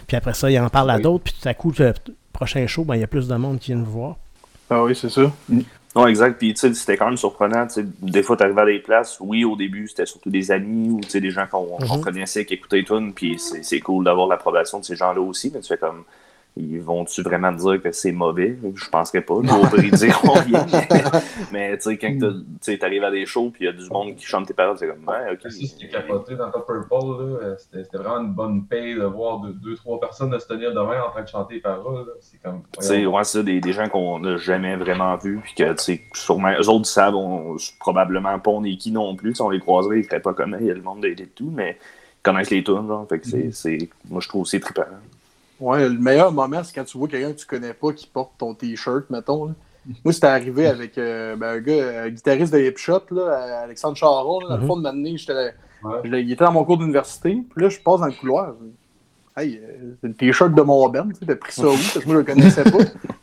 Puis 0.07 0.15
après 0.15 0.35
ça, 0.35 0.51
ils 0.51 0.59
en 0.59 0.69
parlent 0.69 0.91
à 0.91 0.99
d'autres, 0.99 1.23
puis 1.23 1.33
tout 1.41 1.49
à 1.49 1.55
coup, 1.55 1.73
le 1.79 1.91
prochain 2.33 2.67
show, 2.67 2.83
ben 2.85 2.93
il 2.95 3.01
y 3.01 3.03
a 3.03 3.07
plus 3.07 3.27
de 3.27 3.35
monde 3.35 3.57
qui 3.57 3.71
viennent 3.71 3.83
vous 3.83 3.91
voir. 3.99 4.17
ah 4.69 4.83
oui, 4.83 4.95
c'est 4.95 5.09
ça. 5.09 5.23
Non, 5.95 6.07
exact. 6.07 6.37
Puis, 6.37 6.53
tu 6.53 6.59
sais, 6.59 6.73
c'était 6.73 6.97
quand 6.97 7.05
même 7.05 7.17
surprenant. 7.17 7.67
tu 7.67 7.75
sais, 7.75 7.85
Des 8.01 8.21
fois, 8.21 8.35
t'arrivais 8.35 8.61
à 8.61 8.65
des 8.65 8.79
places. 8.79 9.17
Oui, 9.21 9.45
au 9.45 9.55
début, 9.55 9.87
c'était 9.87 10.05
surtout 10.05 10.29
des 10.29 10.51
amis 10.51 10.89
ou 10.89 10.99
tu 11.01 11.09
sais, 11.09 11.21
des 11.21 11.29
gens 11.31 11.47
qu'on 11.49 11.79
Mhm. 11.79 12.01
connaissait, 12.01 12.45
qui 12.45 12.55
écoutaient 12.55 12.77
les 12.77 12.83
tunes. 12.83 13.13
Puis, 13.13 13.39
c'est 13.39 13.79
cool 13.79 14.03
d'avoir 14.03 14.27
l'approbation 14.27 14.79
de 14.79 14.83
ces 14.85 14.95
gens-là 14.95 15.21
aussi. 15.21 15.51
Mais 15.53 15.61
tu 15.61 15.67
fais 15.69 15.77
comme. 15.77 16.03
Ils 16.57 16.79
vont-tu 16.79 17.21
vraiment 17.21 17.51
dire 17.51 17.81
que 17.81 17.91
c'est 17.91 18.13
mauvais? 18.13 18.57
Je 18.75 18.89
penserais 18.89 19.21
pas. 19.21 19.33
Au 19.33 19.41
pire, 19.41 19.83
ils 19.83 19.91
diront 19.91 20.33
rien. 20.33 20.65
Mais, 21.51 21.77
tu 21.77 21.83
sais, 21.83 21.97
quand 21.97 22.17
tu 22.61 22.79
arrives 22.81 23.03
à 23.03 23.11
des 23.11 23.25
shows 23.25 23.49
puis 23.49 23.65
il 23.65 23.65
y 23.65 23.69
a 23.69 23.73
du 23.73 23.89
monde 23.89 24.15
qui 24.15 24.25
chante 24.25 24.47
tes 24.47 24.53
paroles, 24.53 24.77
c'est 24.77 24.87
comme, 24.87 25.05
ouais, 25.05 25.33
ok. 25.33 25.39
C'est 25.43 25.65
ce 25.65 25.75
qui 25.75 25.85
est 25.85 25.89
capoté 25.89 26.35
dans 26.35 26.49
Top 26.51 26.65
Purple, 26.65 27.57
c'était 27.57 27.97
vraiment 27.97 28.21
une 28.21 28.33
bonne 28.33 28.65
paye 28.65 28.95
de 28.95 29.03
voir 29.03 29.39
deux, 29.39 29.53
deux 29.53 29.75
trois 29.75 29.99
personnes 29.99 30.29
de 30.29 30.39
se 30.39 30.47
tenir 30.47 30.69
demain 30.71 31.01
en 31.05 31.11
train 31.11 31.23
de 31.23 31.27
chanter 31.27 31.55
les 31.55 31.61
paroles. 31.61 32.05
C'est 32.21 32.41
comme. 32.41 32.63
Tu 32.81 33.05
ouais, 33.05 33.23
ça, 33.23 33.43
des, 33.43 33.59
des 33.59 33.73
gens 33.73 33.89
qu'on 33.89 34.19
n'a 34.19 34.37
jamais 34.37 34.77
vraiment 34.77 35.17
vus, 35.17 35.41
puis 35.43 35.55
que, 35.55 35.73
tu 35.73 35.83
sais, 35.83 36.01
sûrement, 36.13 36.53
eux 36.57 36.69
autres 36.69 36.87
savent, 36.87 37.15
on, 37.15 37.57
probablement 37.79 38.39
pas 38.39 38.51
on 38.51 38.63
est 38.63 38.77
qui 38.77 38.91
non 38.91 39.15
plus. 39.15 39.35
Si 39.35 39.41
on 39.41 39.49
les 39.49 39.59
croiserait, 39.59 39.99
ils 39.99 40.05
feraient 40.05 40.21
pas 40.21 40.33
comme 40.33 40.55
il 40.59 40.67
y 40.67 40.71
a 40.71 40.73
le 40.73 40.81
monde 40.81 41.01
des 41.01 41.15
tout, 41.15 41.51
mais 41.53 41.77
ils 41.81 42.23
connaissent 42.23 42.49
les 42.49 42.63
tunes, 42.63 42.89
Fait 43.09 43.19
que 43.19 43.27
c'est, 43.51 43.69
mm-hmm. 43.69 43.89
moi, 44.09 44.21
je 44.21 44.29
trouve 44.29 44.45
c'est 44.45 44.59
trippant. 44.59 44.83
Ouais, 45.59 45.87
le 45.87 45.97
meilleur 45.97 46.31
moment, 46.31 46.63
c'est 46.63 46.73
quand 46.73 46.83
tu 46.83 46.97
vois 46.97 47.07
quelqu'un 47.07 47.31
que 47.31 47.39
tu 47.39 47.45
connais 47.45 47.73
pas 47.73 47.93
qui 47.93 48.07
porte 48.07 48.31
ton 48.37 48.53
t-shirt, 48.53 49.09
mettons. 49.09 49.45
Là. 49.45 49.53
Moi, 50.03 50.13
c'était 50.13 50.27
arrivé 50.27 50.67
avec 50.67 50.97
euh, 50.97 51.35
ben, 51.35 51.57
un 51.57 51.59
gars, 51.59 52.03
un 52.03 52.09
guitariste 52.09 52.53
de 52.53 52.59
Hip 52.59 52.77
Shot, 52.77 53.03
là, 53.11 53.61
Alexandre 53.63 53.95
Charon. 53.95 54.39
Là, 54.39 54.49
dans 54.49 54.57
le 54.57 54.63
mm-hmm. 54.63 54.67
fond 54.67 54.77
de 54.77 54.81
m'amener, 54.81 55.17
j'étais 55.17 55.53
il 56.03 56.31
était 56.31 56.43
dans 56.43 56.51
mon 56.51 56.63
cours 56.63 56.77
d'université. 56.77 57.37
Puis 57.49 57.63
là, 57.63 57.69
je 57.69 57.79
passe 57.79 57.99
dans 57.99 58.07
le 58.07 58.13
couloir. 58.13 58.53
Hey, 59.37 59.59
euh, 59.61 59.95
c'est 59.99 60.07
le 60.07 60.13
t-shirt 60.13 60.55
de 60.55 60.61
mon 60.61 60.87
Ben, 60.87 61.11
tu 61.11 61.25
t'as 61.25 61.35
pris 61.35 61.51
ça 61.51 61.67
où? 61.67 61.71
Parce 61.71 61.99
que 61.99 62.05
moi, 62.05 62.13
je 62.13 62.19
le 62.19 62.23
connaissais 62.23 62.63
pas. 62.63 62.77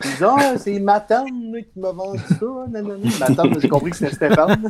Il 0.04 0.10
dit, 0.10 0.24
ah, 0.24 0.58
c'est 0.58 0.78
Matane 0.78 1.54
qui 1.72 1.80
m'a 1.80 1.90
vendu 1.90 2.20
ça. 2.28 2.46
Nanana. 2.68 3.08
Matane, 3.18 3.58
j'ai 3.58 3.68
compris 3.68 3.92
que 3.92 3.96
c'était 3.96 4.14
Stéphane. 4.14 4.62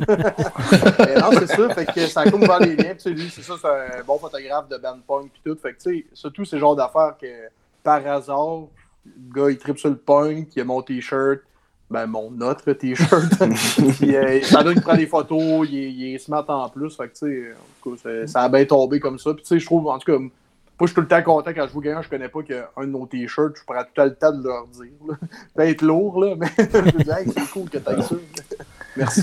Non, 1.19 1.31
c'est 1.37 1.47
ça. 1.47 1.69
Fait 1.75 1.85
que 1.85 2.07
ça 2.07 2.21
a 2.21 2.31
comme 2.31 2.43
ouvert 2.43 2.59
les 2.59 2.77
liens. 2.77 2.95
Puis 2.97 3.13
lui, 3.13 3.29
c'est 3.29 3.41
ça, 3.41 3.55
c'est 3.61 3.67
un 3.67 4.03
bon 4.07 4.17
photographe 4.17 4.69
de 4.69 4.77
band 4.77 4.99
punk. 5.05 5.31
Puis 5.33 5.41
tout. 5.43 5.57
Fait 5.61 5.73
que, 5.73 5.83
tu 5.83 5.97
sais, 5.97 6.05
surtout 6.13 6.45
ces 6.45 6.59
genres 6.59 6.77
d'affaires 6.77 7.15
que 7.21 7.27
par 7.83 8.07
hasard, 8.07 8.67
le 9.05 9.35
gars, 9.35 9.51
il 9.51 9.57
tripe 9.57 9.77
sur 9.77 9.89
le 9.89 9.97
punk, 9.97 10.47
il 10.55 10.61
a 10.61 10.63
mon 10.63 10.81
t-shirt. 10.81 11.41
Ben, 11.91 12.07
mon 12.07 12.39
autre 12.39 12.71
t-shirt. 12.71 13.33
puis, 13.99 14.15
euh, 14.15 14.41
ça 14.43 14.63
donne 14.63 14.75
qu'il 14.75 14.81
prend 14.81 14.95
des 14.95 15.07
photos, 15.07 15.67
il, 15.69 16.15
est 16.15 16.17
smart 16.19 16.45
en 16.47 16.69
plus. 16.69 16.95
Fait 16.95 17.09
que, 17.09 17.13
tu 17.13 17.97
sais, 17.97 18.27
ça 18.27 18.43
a 18.43 18.49
bien 18.49 18.63
tombé 18.63 19.01
comme 19.01 19.19
ça. 19.19 19.33
Puis, 19.33 19.43
tu 19.43 19.49
sais, 19.49 19.59
je 19.59 19.65
trouve, 19.65 19.87
en 19.87 19.99
tout 19.99 20.09
cas, 20.09 20.23
moi, 20.83 20.87
je 20.87 20.91
suis 20.91 20.95
tout 20.95 21.01
le 21.01 21.07
temps 21.07 21.23
content 21.23 21.51
quand 21.53 21.65
je 21.65 21.71
vois 21.71 21.81
quelqu'un 21.81 22.01
je 22.01 22.09
connais 22.09 22.27
pas 22.27 22.43
qu'un 22.43 22.85
de 22.85 22.91
nos 22.91 23.05
t-shirts, 23.05 23.55
je 23.55 23.63
prends 23.65 23.83
tout 23.83 24.01
le 24.01 24.15
temps 24.15 24.33
de 24.33 24.43
leur 24.43 24.67
dire. 24.67 25.17
Ça 25.55 25.65
être 25.65 25.81
lourd, 25.81 26.21
là, 26.21 26.35
mais 26.37 26.47
c'est 26.57 27.49
cool 27.53 27.69
que 27.69 27.77
t'aies 27.77 28.01
ça. 28.01 28.15
Merci. 28.97 29.21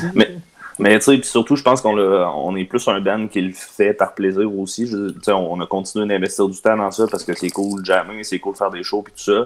Mais, 0.79 0.99
tu 0.99 1.05
sais, 1.05 1.23
surtout, 1.23 1.57
je 1.57 1.63
pense 1.63 1.83
qu'on 1.83 1.99
on 1.99 2.57
est 2.57 2.65
plus 2.65 2.89
un 2.89 2.99
band 3.03 3.29
qui 3.29 3.43
le 3.43 3.53
fait 3.53 3.93
par 3.93 4.15
plaisir 4.15 4.51
aussi. 4.59 4.87
Je, 4.87 5.31
on 5.31 5.61
a 5.61 5.67
continué 5.67 6.07
d'investir 6.07 6.49
du 6.49 6.59
temps 6.59 6.79
dans 6.79 6.91
ça 6.91 7.05
parce 7.11 7.25
que 7.25 7.35
c'est 7.35 7.51
cool 7.51 7.85
jammer, 7.85 8.25
c'est 8.25 8.39
cool 8.39 8.55
de 8.55 8.59
faire 8.59 8.71
des 8.71 8.83
shows 8.83 9.05
et 9.07 9.11
tout 9.11 9.19
ça. 9.19 9.45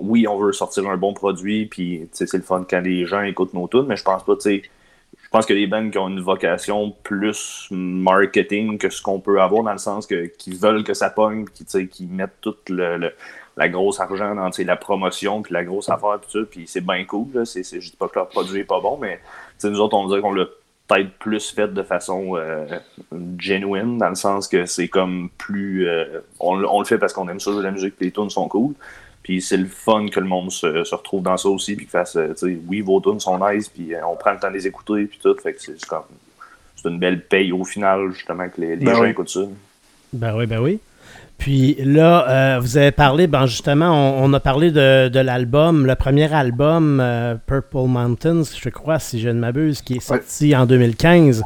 oui, 0.00 0.26
on 0.26 0.38
veut 0.38 0.52
sortir 0.54 0.88
un 0.88 0.96
bon 0.96 1.12
produit, 1.12 1.66
puis 1.66 2.08
c'est 2.12 2.32
le 2.32 2.40
fun 2.40 2.64
quand 2.68 2.80
les 2.80 3.04
gens 3.04 3.20
écoutent 3.20 3.52
nos 3.52 3.68
tunes, 3.68 3.84
mais 3.86 3.96
je 3.96 4.02
pense 4.02 4.24
pas, 4.24 4.34
tu 4.36 4.40
sais 4.40 4.62
je 5.34 5.38
pense 5.38 5.46
que 5.46 5.52
les 5.52 5.66
bands 5.66 5.90
qui 5.90 5.98
ont 5.98 6.08
une 6.08 6.20
vocation 6.20 6.94
plus 7.02 7.66
marketing 7.72 8.78
que 8.78 8.88
ce 8.88 9.02
qu'on 9.02 9.18
peut 9.18 9.40
avoir 9.40 9.64
dans 9.64 9.72
le 9.72 9.78
sens 9.78 10.06
que 10.06 10.26
qu'ils 10.26 10.56
veulent 10.56 10.84
que 10.84 10.94
ça 10.94 11.10
pogne, 11.10 11.44
qui 11.46 11.64
qui 11.88 12.06
mettent 12.06 12.40
toute 12.40 12.68
le, 12.68 13.12
la 13.56 13.68
grosse 13.68 13.98
argent 13.98 14.36
dans 14.36 14.48
la 14.56 14.76
promotion, 14.76 15.42
puis 15.42 15.52
la 15.52 15.64
grosse 15.64 15.88
affaire, 15.88 16.20
puis 16.20 16.30
ça, 16.30 16.38
puis 16.48 16.64
c'est 16.68 16.86
bien 16.86 17.04
cool. 17.04 17.26
Là. 17.34 17.44
C'est, 17.44 17.64
je 17.64 17.90
dis 17.90 17.96
pas 17.96 18.06
que 18.06 18.14
leur 18.14 18.28
produit 18.28 18.60
est 18.60 18.64
pas 18.64 18.78
bon, 18.80 18.96
mais 18.96 19.18
nous 19.64 19.80
autres, 19.80 19.96
on 19.96 20.06
dirait 20.06 20.20
qu'on 20.20 20.34
l'a 20.34 20.46
peut-être 20.86 21.10
plus 21.18 21.50
fait 21.50 21.66
de 21.66 21.82
façon 21.82 22.36
euh, 22.36 22.66
genuine, 23.36 23.98
dans 23.98 24.10
le 24.10 24.14
sens 24.14 24.46
que 24.46 24.66
c'est 24.66 24.86
comme 24.86 25.30
plus. 25.36 25.88
Euh, 25.88 26.20
on, 26.38 26.62
on, 26.62 26.78
le 26.78 26.84
fait 26.84 26.98
parce 26.98 27.12
qu'on 27.12 27.28
aime 27.28 27.40
ça 27.40 27.50
jouer 27.50 27.64
la 27.64 27.72
musique, 27.72 27.96
puis 27.96 28.06
les 28.06 28.12
tunes 28.12 28.30
sont 28.30 28.46
cool. 28.46 28.74
Puis 29.24 29.40
c'est 29.40 29.56
le 29.56 29.66
fun 29.66 30.06
que 30.08 30.20
le 30.20 30.26
monde 30.26 30.52
se, 30.52 30.84
se 30.84 30.94
retrouve 30.94 31.22
dans 31.22 31.38
ça 31.38 31.48
aussi, 31.48 31.74
puis 31.74 31.86
qu'il 31.86 31.90
fasse, 31.90 32.14
euh, 32.14 32.34
tu 32.38 32.46
sais, 32.46 32.58
oui, 32.68 32.82
vos 32.82 33.00
tunes 33.00 33.18
sont 33.18 33.40
nice, 33.48 33.70
puis 33.70 33.94
euh, 33.94 34.06
on 34.06 34.16
prend 34.16 34.32
le 34.32 34.38
temps 34.38 34.50
de 34.50 34.54
les 34.54 34.66
écouter, 34.66 35.06
puis 35.06 35.18
tout. 35.20 35.34
Fait 35.42 35.54
que 35.54 35.60
c'est 35.60 35.82
comme. 35.86 36.02
C'est 36.76 36.90
une 36.90 36.98
belle 36.98 37.24
paye 37.24 37.50
au 37.50 37.64
final, 37.64 38.12
justement, 38.12 38.46
que 38.50 38.60
les, 38.60 38.76
les 38.76 38.84
ben 38.84 38.94
gens 38.94 39.04
écoutent 39.04 39.30
ça. 39.30 39.40
Ben 40.12 40.36
oui, 40.36 40.44
ben 40.44 40.60
oui. 40.60 40.78
Puis 41.38 41.74
là, 41.82 42.28
euh, 42.28 42.58
vous 42.60 42.76
avez 42.76 42.92
parlé, 42.92 43.26
ben 43.26 43.46
justement, 43.46 44.22
on, 44.22 44.30
a 44.34 44.40
parlé 44.40 44.70
de, 44.70 45.08
de 45.08 45.20
l'album, 45.20 45.86
le 45.86 45.94
premier 45.94 46.32
album, 46.32 47.02
Purple 47.46 47.88
Mountains, 47.88 48.42
je 48.42 48.68
crois, 48.68 48.98
si 48.98 49.18
je 49.20 49.30
ne 49.30 49.40
m'abuse, 49.40 49.80
qui 49.80 49.94
est 49.94 50.00
sorti 50.00 50.54
en 50.54 50.66
2015. 50.66 51.42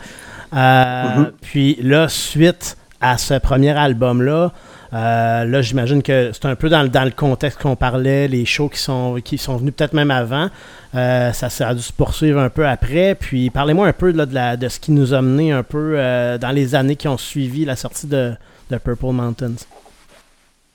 Mm-hmm. 0.53 1.31
Puis 1.41 1.79
là, 1.81 2.09
suite 2.09 2.77
à 3.01 3.17
ce 3.17 3.35
premier 3.35 3.71
album-là, 3.71 4.53
euh, 4.93 5.45
là, 5.45 5.61
j'imagine 5.61 6.03
que 6.03 6.31
c'est 6.33 6.47
un 6.47 6.57
peu 6.57 6.69
dans, 6.69 6.89
dans 6.89 7.05
le 7.05 7.11
contexte 7.11 7.61
qu'on 7.61 7.77
parlait, 7.77 8.27
les 8.27 8.45
shows 8.45 8.69
qui 8.69 8.79
sont, 8.79 9.17
qui 9.23 9.37
sont 9.37 9.57
venus 9.57 9.75
peut-être 9.75 9.93
même 9.93 10.11
avant. 10.11 10.49
Euh, 10.95 11.33
ça, 11.33 11.69
a 11.69 11.75
dû 11.75 11.83
se 11.83 11.93
poursuivre 11.93 12.41
un 12.41 12.49
peu 12.49 12.67
après. 12.67 13.15
Puis 13.15 13.51
parlez-moi 13.51 13.87
un 13.87 13.93
peu 13.93 14.13
de, 14.13 14.57
de 14.57 14.69
ce 14.69 14.81
qui 14.81 14.93
nous 14.93 15.13
a 15.13 15.21
mené 15.21 15.53
un 15.53 15.63
peu 15.63 15.95
euh, 15.97 16.39
dans 16.39 16.51
les 16.51 16.75
années 16.75 16.97
qui 16.97 17.09
ont 17.09 17.19
suivi 17.19 17.65
la 17.65 17.77
sortie 17.77 18.07
de, 18.07 18.33
Purple 18.71 19.13
Mountains. 19.13 19.57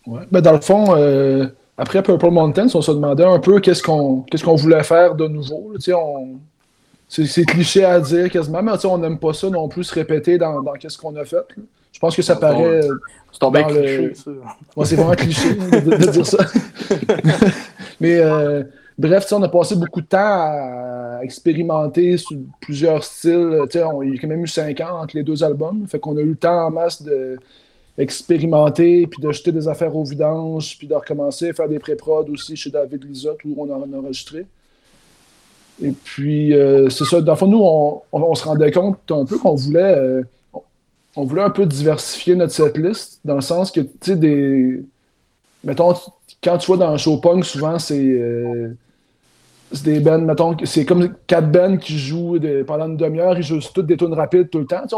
Ouais. 0.06 0.22
Ben, 0.32 0.42
dans 0.42 0.54
le 0.54 0.62
fond, 0.62 0.96
après 1.78 2.04
Purple 2.04 2.30
Mountains, 2.30 2.68
on 2.74 2.82
se 2.82 2.92
demandait 2.92 3.26
un 3.26 3.40
peu 3.40 3.60
qu'est-ce 3.60 3.82
qu'on 3.82 4.56
voulait 4.56 4.84
faire 4.84 5.16
de 5.16 5.28
nouveau. 5.28 5.74
C'est 7.08 7.46
cliché 7.46 7.84
à 7.84 8.00
dire 8.00 8.30
quasiment, 8.30 8.62
mais 8.62 8.86
on 8.86 8.98
n'aime 8.98 9.18
pas 9.18 9.34
ça 9.34 9.50
non 9.50 9.68
plus 9.68 9.86
se 9.86 9.94
répéter 9.94 10.38
dans, 10.38 10.62
dans 10.62 10.74
qu'est-ce 10.74 10.98
qu'on 10.98 11.16
a 11.16 11.26
fait. 11.26 11.46
Pense 12.04 12.16
que 12.18 12.22
ça 12.22 12.36
paraît. 12.36 12.82
C'est 13.32 13.40
tombé 13.40 13.64
cliché, 13.64 14.14
ça. 14.14 14.32
Moi, 14.76 14.86
c'est 14.86 14.96
vraiment 14.96 15.16
cliché 15.16 15.56
de, 15.56 16.12
dire 16.12 16.26
ça. 16.26 16.46
Mais 18.02 18.18
euh, 18.18 18.64
bref, 18.98 19.32
on 19.32 19.42
a 19.42 19.48
passé 19.48 19.76
beaucoup 19.76 20.02
de 20.02 20.08
temps 20.08 20.20
à 20.20 21.20
expérimenter 21.24 22.18
sur 22.18 22.36
plusieurs 22.60 23.06
styles. 23.06 23.66
On, 23.86 24.04
il 24.04 24.16
y 24.16 24.18
a 24.18 24.22
quand 24.22 24.28
même 24.28 24.44
eu 24.44 24.48
cinq 24.48 24.82
ans 24.82 25.02
entre 25.02 25.16
les 25.16 25.24
deux 25.24 25.44
albums. 25.44 25.88
Fait 25.88 25.98
qu'on 25.98 26.18
a 26.18 26.20
eu 26.20 26.32
le 26.32 26.36
temps 26.36 26.68
en 26.68 26.72
masse 26.72 27.02
d'expérimenter, 27.98 29.08
puis 29.08 29.22
de 29.22 29.32
jeter 29.32 29.54
des 29.54 29.70
affaires 29.70 29.96
au 29.96 30.04
vidange, 30.04 30.78
puis 30.78 30.88
de 30.88 30.94
recommencer 30.94 31.52
à 31.52 31.54
faire 31.54 31.70
des 31.70 31.80
pré-prod 31.80 32.30
aussi 32.30 32.58
chez 32.58 32.70
David 32.70 33.06
Lizotte 33.06 33.40
où 33.46 33.56
on 33.58 33.72
en 33.74 33.82
a 33.82 33.98
enregistré. 33.98 34.46
Et 35.82 35.92
puis, 35.92 36.54
euh, 36.54 36.90
c'est 36.90 37.06
ça. 37.06 37.22
Dans 37.22 37.32
le 37.32 37.38
fond, 37.38 37.48
nous, 37.48 37.64
on, 38.12 38.36
se 38.36 38.44
rendait 38.44 38.72
compte 38.72 39.10
un 39.10 39.26
peu 39.26 39.38
qu'on 39.38 39.56
voulait. 39.56 39.96
Euh, 39.98 40.24
on 41.16 41.26
voulait 41.26 41.44
un 41.44 41.50
peu 41.50 41.66
diversifier 41.66 42.36
notre 42.36 42.54
setlist, 42.54 43.20
dans 43.24 43.36
le 43.36 43.42
sens 43.42 43.72
que, 43.72 43.82
tu 43.82 43.90
sais, 44.02 44.16
des. 44.16 44.84
Mettons, 45.64 45.94
quand 46.44 46.58
tu 46.58 46.68
vois 46.68 46.78
dans 46.78 46.90
un 46.90 46.98
show 46.98 47.18
punk, 47.18 47.46
souvent, 47.46 47.80
c'est. 47.80 48.04
Euh, 48.04 48.76
c'est 49.72 49.86
des 49.86 50.00
bands, 50.00 50.20
mettons, 50.20 50.56
c'est 50.66 50.86
comme 50.86 51.16
quatre 51.26 51.52
bands 51.52 51.78
qui 51.78 51.98
jouent 51.98 52.38
pendant 52.68 52.86
une 52.86 52.98
demi-heure, 52.98 53.36
ils 53.38 53.44
jouent 53.44 53.60
toutes 53.74 53.88
des 53.88 53.98
tunes 53.98 54.14
rapides 54.14 54.50
tout 54.52 54.60
le 54.60 54.68
temps. 54.68 54.86
Tu 54.88 54.96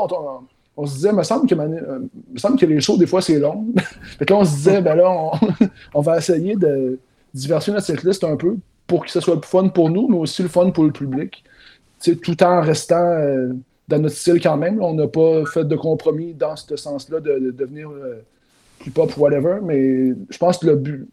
on, 0.77 0.85
se 0.85 0.95
disait, 0.95 1.13
me 1.13 1.23
semble 1.23 1.47
que, 1.47 1.55
euh, 1.55 1.99
me 2.33 2.37
semble 2.37 2.59
que 2.59 2.65
les 2.65 2.81
shows, 2.81 2.97
des 2.97 3.07
fois, 3.07 3.21
c'est 3.21 3.39
long. 3.39 3.67
fait 4.19 4.29
là, 4.29 4.35
on 4.35 4.43
se 4.43 4.55
disait, 4.55 4.81
ben 4.81 4.95
là, 4.95 5.31
on, 5.93 6.01
va 6.01 6.17
essayer 6.17 6.57
de 6.57 6.99
diversifier 7.33 7.73
notre 7.73 7.85
setlist 7.85 8.25
un 8.25 8.35
peu 8.35 8.57
pour 8.85 9.05
que 9.05 9.11
ce 9.11 9.21
soit 9.21 9.35
le 9.35 9.41
fun 9.41 9.69
pour 9.69 9.89
nous, 9.89 10.09
mais 10.09 10.17
aussi 10.17 10.43
le 10.43 10.49
fun 10.49 10.69
pour 10.71 10.83
le 10.83 10.91
public. 10.91 11.45
Tu 12.01 12.11
sais, 12.11 12.17
tout 12.17 12.43
en 12.43 12.59
restant. 12.59 12.97
Euh, 12.97 13.53
dans 13.87 13.99
notre 13.99 14.15
style 14.15 14.41
quand 14.41 14.57
même. 14.57 14.81
On 14.81 14.93
n'a 14.93 15.07
pas 15.07 15.45
fait 15.45 15.65
de 15.65 15.75
compromis 15.75 16.33
dans 16.33 16.55
ce 16.55 16.75
sens-là 16.75 17.19
de, 17.19 17.51
devenir 17.51 17.89
euh, 17.89 18.21
plus 18.79 18.91
pop 18.91 19.15
ou 19.17 19.21
whatever, 19.21 19.59
mais 19.63 20.13
je 20.29 20.37
pense 20.37 20.57
que 20.57 20.67
le 20.67 20.75
but, 20.75 21.07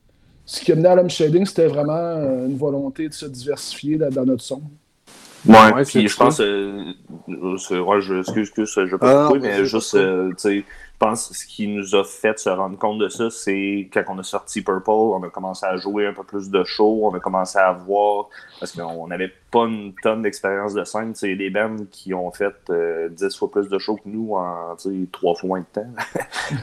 ce 0.45 0.61
qui 0.61 0.73
a 0.73 0.75
mené 0.75 0.89
à 0.89 0.95
l'homme 0.95 1.11
shading, 1.11 1.47
c'était 1.47 1.67
vraiment 1.67 1.93
euh, 1.93 2.47
une 2.47 2.57
volonté 2.57 3.09
de 3.09 3.15
se 3.15 3.27
diversifier 3.27 3.97
dans, 3.97 4.25
notre 4.25 4.43
son. 4.43 4.63
Ouais, 5.47 5.85
puis 5.85 6.07
je 6.07 6.17
pense, 6.17 6.41
euh, 6.41 6.93
je, 7.29 8.19
excuse, 8.21 8.49
excuse, 8.49 8.73
je 8.87 8.97
pas 8.97 9.29
ah, 9.29 9.33
mais 9.41 9.65
juste, 9.65 9.97
tu 9.97 10.35
sais, 10.37 10.65
pense 11.03 11.29
que 11.29 11.35
ce 11.35 11.47
qui 11.47 11.67
nous 11.67 11.95
a 11.97 12.05
fait 12.05 12.39
se 12.39 12.49
rendre 12.49 12.79
compte 12.79 12.99
de 12.99 13.09
ça, 13.09 13.29
c'est 13.29 13.91
quand 13.93 14.05
on 14.09 14.19
a 14.19 14.23
sorti 14.23 14.63
Purple, 14.63 14.91
on 14.91 15.23
a 15.25 15.29
commencé 15.31 15.67
à 15.67 15.77
jouer 15.77 16.07
un 16.07 16.13
peu 16.13 16.23
plus 16.23 16.49
de 16.49 16.63
shows, 16.63 17.01
on 17.03 17.15
a 17.15 17.19
commencé 17.19 17.59
à 17.59 17.73
voir, 17.73 18.29
parce 18.61 18.73
qu'on 18.73 19.09
n'avait 19.09 19.33
pas 19.51 19.65
une 19.65 19.95
tonne 20.01 20.23
d'expérience 20.23 20.75
de 20.75 20.85
scène. 20.85 21.15
C'est 21.15 21.35
des 21.35 21.51
bands 21.51 21.77
qui 21.91 22.15
ont 22.15 22.31
fait 22.31 22.55
10 22.69 22.73
euh, 22.73 23.31
fois 23.37 23.51
plus 23.51 23.69
de 23.69 23.79
shows 23.79 23.97
que 23.97 24.09
nous 24.09 24.35
en 24.35 24.77
trois 25.11 25.35
fois 25.35 25.49
moins 25.49 25.61
de 25.61 25.67
temps. 25.73 25.91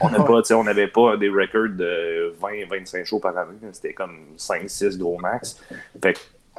on 0.00 0.64
n'avait 0.64 0.88
pas, 0.88 1.16
des 1.18 1.28
records 1.28 1.76
de 1.76 2.34
20-25 2.40 3.04
shows 3.04 3.20
par 3.20 3.36
année. 3.36 3.58
C'était 3.72 3.92
comme 3.92 4.20
5-6 4.38 4.96
gros 4.98 5.18
max. 5.18 5.60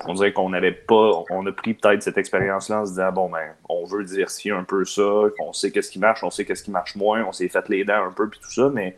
On 0.05 0.13
dirait 0.13 0.33
qu'on 0.33 0.49
n'avait 0.49 0.71
pas, 0.71 1.23
on 1.29 1.45
a 1.45 1.51
pris 1.51 1.73
peut-être 1.73 2.03
cette 2.03 2.17
expérience-là 2.17 2.81
en 2.81 2.85
se 2.85 2.91
disant, 2.91 3.11
bon, 3.11 3.29
ben, 3.29 3.53
on 3.69 3.85
veut 3.85 4.03
diversifier 4.03 4.51
un 4.51 4.63
peu 4.63 4.85
ça, 4.85 5.23
on 5.39 5.53
sait 5.53 5.71
qu'est-ce 5.71 5.91
qui 5.91 5.99
marche, 5.99 6.23
on 6.23 6.29
sait 6.29 6.45
qu'est-ce 6.45 6.63
qui 6.63 6.71
marche 6.71 6.95
moins, 6.95 7.23
on 7.25 7.31
s'est 7.31 7.49
fait 7.49 7.67
les 7.69 7.83
dents 7.83 8.05
un 8.05 8.11
peu, 8.11 8.29
puis 8.29 8.39
tout 8.39 8.51
ça, 8.51 8.69
mais 8.69 8.95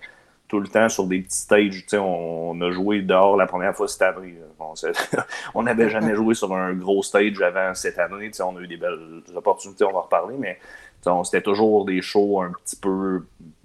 tout 0.48 0.60
le 0.60 0.68
temps 0.68 0.90
sur 0.90 1.06
des 1.06 1.22
petits 1.22 1.38
stages, 1.38 1.86
on, 1.94 1.98
on 2.52 2.62
a 2.62 2.72
joué 2.72 3.02
dehors 3.02 3.38
la 3.38 3.48
première 3.48 3.76
fois 3.76 3.88
cette 3.88 4.04
année. 4.04 4.36
on 5.56 5.64
n'avait 5.64 5.90
jamais 5.90 6.16
joué 6.16 6.34
sur 6.34 6.54
un 6.54 6.74
gros 6.74 7.04
stage 7.04 7.42
avant 7.42 7.74
cette 7.74 8.00
année, 8.00 8.32
on 8.42 8.58
a 8.58 8.60
eu 8.62 8.68
des 8.68 8.78
belles 8.78 9.22
opportunités, 9.36 9.84
on 9.84 9.92
va 9.92 10.00
en 10.00 10.02
reparler, 10.04 10.36
mais 10.38 10.60
c'était 11.24 11.42
toujours 11.42 11.86
des 11.86 12.02
shows 12.02 12.42
un 12.42 12.52
petit 12.64 12.76
peu 12.76 13.24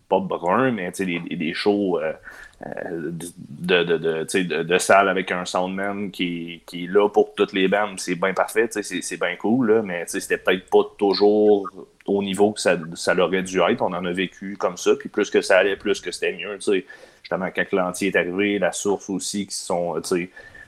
pas 0.09 0.21
brun, 0.21 0.71
mais 0.73 0.91
des, 0.91 1.21
des 1.21 1.55
shows 1.55 1.99
euh, 2.01 2.13
de, 2.61 3.85
de, 3.85 3.97
de, 3.97 4.63
de, 4.63 4.79
salle 4.79 5.09
avec 5.09 5.31
un 5.31 5.45
soundman 5.45 6.11
qui, 6.11 6.63
qui 6.67 6.85
est 6.85 6.87
là 6.89 7.09
pour 7.09 7.35
toutes 7.35 7.53
les 7.53 7.69
bandes. 7.69 8.01
C'est 8.01 8.17
bien 8.17 8.35
parfait, 8.35 8.69
c'est 8.71 9.21
bien 9.21 9.37
cool, 9.37 9.71
là, 9.71 9.83
mais 9.83 10.05
c'était 10.07 10.39
peut-être 10.39 10.69
pas 10.69 10.83
toujours 10.99 11.69
au 12.07 12.23
niveau 12.23 12.53
que 12.53 12.61
ça, 12.61 12.77
ça 12.95 13.15
l'aurait 13.15 13.43
dû 13.43 13.61
être. 13.61 13.83
On 13.83 13.93
en 13.93 14.05
a 14.05 14.13
vécu 14.13 14.57
comme 14.57 14.77
ça, 14.77 14.97
puis 14.99 15.09
plus 15.09 15.31
que 15.31 15.41
ça 15.41 15.59
allait, 15.59 15.77
plus 15.77 16.01
que 16.01 16.11
c'était 16.11 16.33
mieux. 16.33 16.59
Justement, 16.59 17.49
quand 17.55 17.73
l'anti 17.73 18.07
est 18.07 18.17
arrivé, 18.17 18.59
la 18.59 18.73
source 18.73 19.09
aussi, 19.09 19.47
qui 19.47 19.55
sont. 19.55 19.95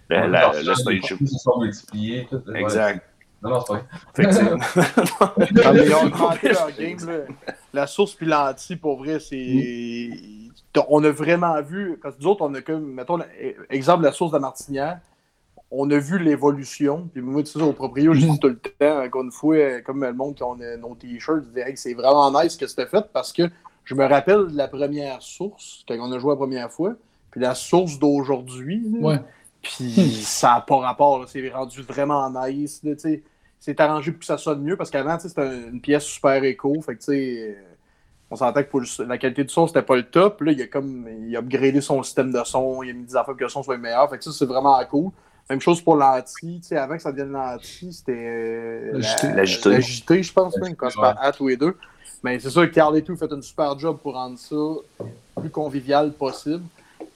La, 0.09 0.27
la, 0.27 0.53
le 0.63 0.75
stage. 0.75 1.17
Exact. 2.55 3.05
Non, 3.43 3.51
non, 3.51 3.61
c'est 3.61 3.73
pas 3.75 3.83
vrai. 6.35 7.27
La 7.73 7.87
source 7.87 8.15
puis 8.15 8.27
l'anti, 8.27 8.77
pour 8.77 8.99
vrai, 8.99 9.19
c'est. 9.19 10.11
On 10.89 11.03
a 11.05 11.11
vraiment 11.11 11.61
vu. 11.63 11.99
Parce 12.03 12.17
que 12.17 12.23
nous 12.23 12.29
autres, 12.29 12.43
on 12.43 12.55
a 12.55 12.61
comme. 12.61 12.93
Mettons, 12.93 13.19
exemple, 13.69 14.05
la 14.05 14.13
source 14.13 14.31
de 14.31 14.37
la 14.37 14.41
Martinière. 14.41 15.01
On 15.71 15.89
a 15.91 15.99
vu 15.99 16.19
l'évolution. 16.19 17.09
Puis 17.13 17.23
moi, 17.23 17.43
tu 17.43 17.51
sais, 17.51 17.63
au 17.63 17.73
proprio, 17.73 18.13
je 18.13 18.27
dis 18.27 18.39
tout 18.41 18.49
le 18.49 18.59
temps, 18.79 19.05
encore 19.05 19.23
une 19.23 19.31
fois, 19.31 19.81
comme 19.83 20.05
le 20.05 20.13
monde 20.13 20.35
qui 20.35 20.43
a 20.43 20.77
nos 20.77 20.95
t-shirts, 20.97 21.45
je 21.55 21.71
que 21.71 21.77
c'est 21.77 21.95
vraiment 21.95 22.31
nice 22.43 22.55
ce 22.55 22.59
que 22.59 22.67
c'était 22.67 22.87
fait 22.87 23.05
parce 23.13 23.33
que 23.33 23.45
je 23.85 23.95
me 23.95 24.05
rappelle 24.05 24.49
de 24.49 24.57
la 24.57 24.69
première 24.69 25.23
source, 25.23 25.85
quand 25.87 25.97
on 26.01 26.13
a 26.13 26.19
joué 26.19 26.31
la 26.31 26.37
première 26.37 26.71
fois, 26.71 26.95
puis 27.31 27.41
la 27.41 27.55
source 27.55 27.99
d'aujourd'hui. 27.99 28.85
Ouais. 29.01 29.21
Puis 29.63 30.23
ça 30.23 30.55
n'a 30.55 30.61
pas 30.61 30.77
rapport. 30.79 31.29
C'est 31.29 31.49
rendu 31.51 31.83
vraiment 31.83 32.31
nice. 32.31 32.83
C'est 33.59 33.81
arrangé 33.81 34.13
pour 34.13 34.21
que 34.21 34.27
ça 34.27 34.39
sonne 34.39 34.63
mieux 34.63 34.77
parce 34.77 34.91
qu'avant, 34.91 35.19
c'était 35.19 35.69
une 35.69 35.81
pièce 35.81 36.05
super 36.05 36.43
écho. 36.45 36.81
Fait 36.81 36.97
que, 36.97 37.55
on 38.31 38.37
sentait 38.37 38.65
que 38.65 38.71
pour 38.71 38.83
la 39.07 39.19
qualité 39.19 39.45
du 39.45 39.53
son, 39.53 39.67
c'était 39.67 39.83
pas 39.83 39.97
le 39.97 40.05
top. 40.05 40.41
Là, 40.43 40.53
il 40.53 40.63
a 40.63 40.67
comme 40.67 41.09
il 41.27 41.37
a 41.37 41.41
upgradé 41.41 41.81
son 41.81 42.03
système 42.03 42.33
de 42.33 42.43
son, 42.45 42.83
il 42.83 42.91
a 42.91 42.93
mis 42.93 43.05
des 43.05 43.17
affaires 43.17 43.27
pour 43.27 43.37
que 43.37 43.45
le 43.45 43.51
son 43.51 43.63
soit 43.63 43.77
meilleur. 43.77 44.09
Fait 44.09 44.19
que 44.19 44.31
c'est 44.31 44.47
vraiment 44.47 44.81
cool. 44.89 45.11
Même 45.49 45.61
chose 45.61 45.81
pour 45.81 45.97
l'anti. 45.97 46.63
Avant 46.71 46.97
que 46.97 47.03
ça 47.03 47.11
devienne 47.11 47.33
l'anti, 47.33 47.93
c'était 47.93 48.93
la, 48.93 49.45
JT, 49.45 50.23
je 50.23 50.33
pense, 50.33 50.57
même, 50.59 50.77
quand 50.77 50.95
pas 50.95 51.17
à 51.21 51.33
tous 51.33 51.49
les 51.49 51.57
deux. 51.57 51.77
Mais 52.23 52.39
c'est 52.39 52.51
sûr 52.51 52.63
que 52.63 52.75
Carl 52.75 52.97
et 52.97 53.03
tout 53.03 53.17
fait 53.17 53.33
un 53.33 53.43
super 53.43 53.77
job 53.77 53.99
pour 54.01 54.15
rendre 54.15 54.39
ça 54.39 54.57
plus 55.41 55.51
convivial 55.51 56.13
possible. 56.13 56.63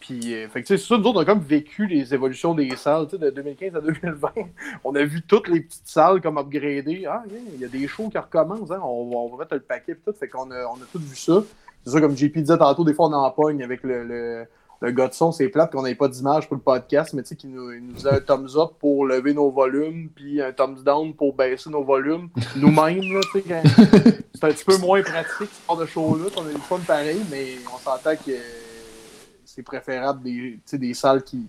Puis, 0.07 0.35
euh, 0.35 0.49
c'est 0.67 0.77
ça, 0.77 0.99
nous 0.99 1.05
autres, 1.05 1.19
on 1.19 1.23
a 1.23 1.25
comme 1.25 1.41
vécu 1.41 1.87
les 1.87 2.13
évolutions 2.13 2.55
des 2.55 2.77
salles, 2.77 3.07
de 3.07 3.31
2015 3.31 3.77
à 3.77 3.81
2020. 3.81 4.29
on 4.85 4.95
a 4.95 5.03
vu 5.03 5.23
toutes 5.23 5.49
les 5.49 5.61
petites 5.61 5.87
salles 5.87 6.21
comme 6.21 6.37
upgradées. 6.37 7.07
Ah, 7.09 7.23
il 7.55 7.59
y 7.59 7.65
a 7.65 7.69
des 7.69 7.89
shows 7.89 8.11
qui 8.11 8.19
recommencent, 8.19 8.71
hein. 8.71 8.81
on, 8.85 9.31
va, 9.31 9.39
mettre 9.39 9.55
le 9.55 9.61
paquet 9.61 9.93
et 9.93 9.97
tout. 9.97 10.13
Fait 10.13 10.29
qu'on 10.29 10.51
a, 10.51 10.67
on 10.67 10.75
a 10.75 10.87
tout 10.93 10.99
vu 10.99 11.17
ça. 11.17 11.43
C'est 11.83 11.93
ça, 11.93 12.01
comme 12.03 12.15
JP 12.15 12.37
disait 12.37 12.59
tantôt, 12.59 12.85
des 12.85 12.93
fois, 12.93 13.07
on 13.07 13.15
en 13.15 13.31
pogne 13.31 13.63
avec 13.63 13.83
le, 13.83 14.05
le, 14.05 14.45
le 14.83 14.91
gars 14.91 15.09
de 15.09 15.15
son. 15.15 15.33
C'est 15.33 15.49
plate 15.49 15.73
qu'on 15.73 15.85
n'ait 15.85 15.95
pas 15.95 16.09
d'image 16.09 16.49
pour 16.49 16.57
le 16.57 16.63
podcast, 16.63 17.15
mais 17.15 17.23
tu 17.23 17.29
sais, 17.29 17.37
qui 17.37 17.47
nous, 17.47 17.73
nous 17.73 17.95
faisait 17.95 18.11
un 18.11 18.21
thumbs 18.21 18.59
up 18.59 18.73
pour 18.79 19.07
lever 19.07 19.33
nos 19.33 19.51
volumes, 19.51 20.11
puis 20.15 20.43
un 20.43 20.53
thumbs 20.53 20.85
down 20.85 21.15
pour 21.15 21.35
baisser 21.35 21.71
nos 21.71 21.83
volumes. 21.83 22.29
Nous-mêmes, 22.57 23.01
tu 23.33 23.41
sais, 23.41 23.63
c'est 24.35 24.45
un 24.45 24.49
petit 24.51 24.65
peu 24.67 24.77
moins 24.77 25.01
pratique, 25.01 25.49
ce 25.51 25.67
genre 25.67 25.79
de 25.79 25.87
show-là. 25.87 26.27
On 26.37 26.47
a 26.47 26.51
une 26.51 26.59
fun 26.59 26.79
pareil, 26.87 27.23
mais 27.31 27.55
on 27.75 27.79
s'entend 27.79 28.17
que 28.17 28.33
c'est 29.55 29.63
préférable 29.63 30.23
des, 30.23 30.59
des 30.73 30.95
salles 30.95 31.23
qui, 31.23 31.47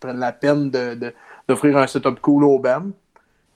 prennent 0.00 0.20
la 0.20 0.32
peine 0.32 0.70
d'offrir 0.70 1.74
de, 1.74 1.78
un 1.78 1.86
setup 1.88 2.20
cool 2.20 2.44
au 2.44 2.60
band. 2.60 2.90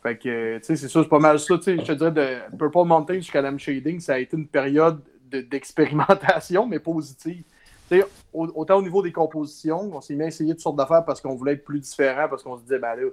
Fait 0.02 0.16
que, 0.16 0.58
tu 0.58 0.64
sais, 0.64 0.74
c'est 0.74 0.88
ça, 0.88 1.02
c'est 1.02 1.08
pas 1.08 1.20
mal 1.20 1.38
ça. 1.38 1.54
Je 1.64 1.74
te 1.76 1.92
dirais, 1.92 2.10
de 2.10 2.56
Purple 2.56 2.84
Mountain 2.84 3.14
jusqu'à 3.14 3.40
Lamb 3.40 3.58
Shading, 3.58 4.00
ça 4.00 4.14
a 4.14 4.18
été 4.18 4.36
une 4.36 4.48
période 4.48 5.00
d'expérimentation, 5.30 6.66
mais 6.66 6.80
positive. 6.80 7.44
sais 7.88 8.04
autant 8.32 8.78
au 8.78 8.82
niveau 8.82 9.02
des 9.02 9.12
compositions, 9.12 9.90
on 9.94 10.00
s'est 10.00 10.14
mis 10.14 10.24
à 10.24 10.26
essayer 10.26 10.52
toutes 10.52 10.62
sortes 10.62 10.76
d'affaires 10.76 11.04
parce 11.04 11.20
qu'on 11.20 11.36
voulait 11.36 11.52
être 11.52 11.64
plus 11.64 11.78
différent, 11.78 12.26
parce 12.28 12.42
qu'on 12.42 12.56
se 12.56 12.62
disait, 12.62 12.78
ben 12.78 12.96
là, 12.96 13.08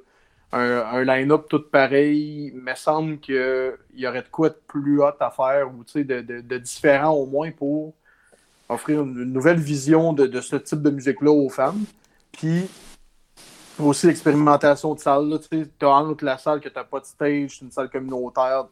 un, 0.52 1.04
line-up 1.04 1.46
tout 1.48 1.62
pareil, 1.70 2.52
il 2.56 2.62
me 2.62 2.74
semble 2.74 3.20
qu'il 3.20 3.78
y 3.96 4.08
aurait 4.08 4.24
de 4.24 4.30
quoi 4.30 4.50
de 4.50 4.58
plus 4.68 5.02
hot 5.02 5.12
à 5.20 5.30
faire 5.30 5.70
ou 5.70 5.84
de, 5.84 6.22
de, 6.22 6.42
de 6.42 6.58
différent 6.58 7.12
au 7.12 7.28
moins 7.28 7.52
pour 7.52 7.94
offrir 8.70 9.02
une, 9.02 9.26
nouvelle 9.26 9.60
vision 9.60 10.14
de, 10.14 10.40
ce 10.42 10.56
type 10.56 10.82
de 10.82 10.92
musique-là 10.92 11.32
aux 11.32 11.50
femmes. 11.50 11.84
Puis 12.32 12.70
aussi 13.80 14.08
l'expérimentation 14.08 14.94
de 14.94 15.00
salle. 15.00 15.40
Tu 15.50 15.66
as 15.82 15.90
entre 15.90 16.24
la 16.24 16.38
salle 16.38 16.60
que 16.60 16.70
tu 16.70 16.76
n'as 16.76 16.84
pas 16.84 17.00
de 17.00 17.06
stage, 17.06 17.58
c'est 17.58 17.66
une 17.66 17.72
salle 17.72 17.90
communautaire 17.90 18.66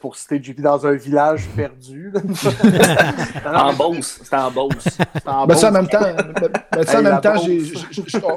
pour 0.00 0.16
citer 0.16 0.42
JP 0.42 0.60
dans 0.60 0.86
un 0.86 0.92
village 0.92 1.48
perdu. 1.56 2.12
en 3.46 3.72
Beauce. 3.72 4.20
C'était 4.22 4.36
en 4.36 4.50
Beauce. 4.50 4.98
Mais 5.48 5.54
ça, 5.54 5.68
en 5.68 5.72
même 5.72 5.88
temps, 5.88 6.00
en 6.00 7.02
même 7.02 7.20
temps 7.20 7.34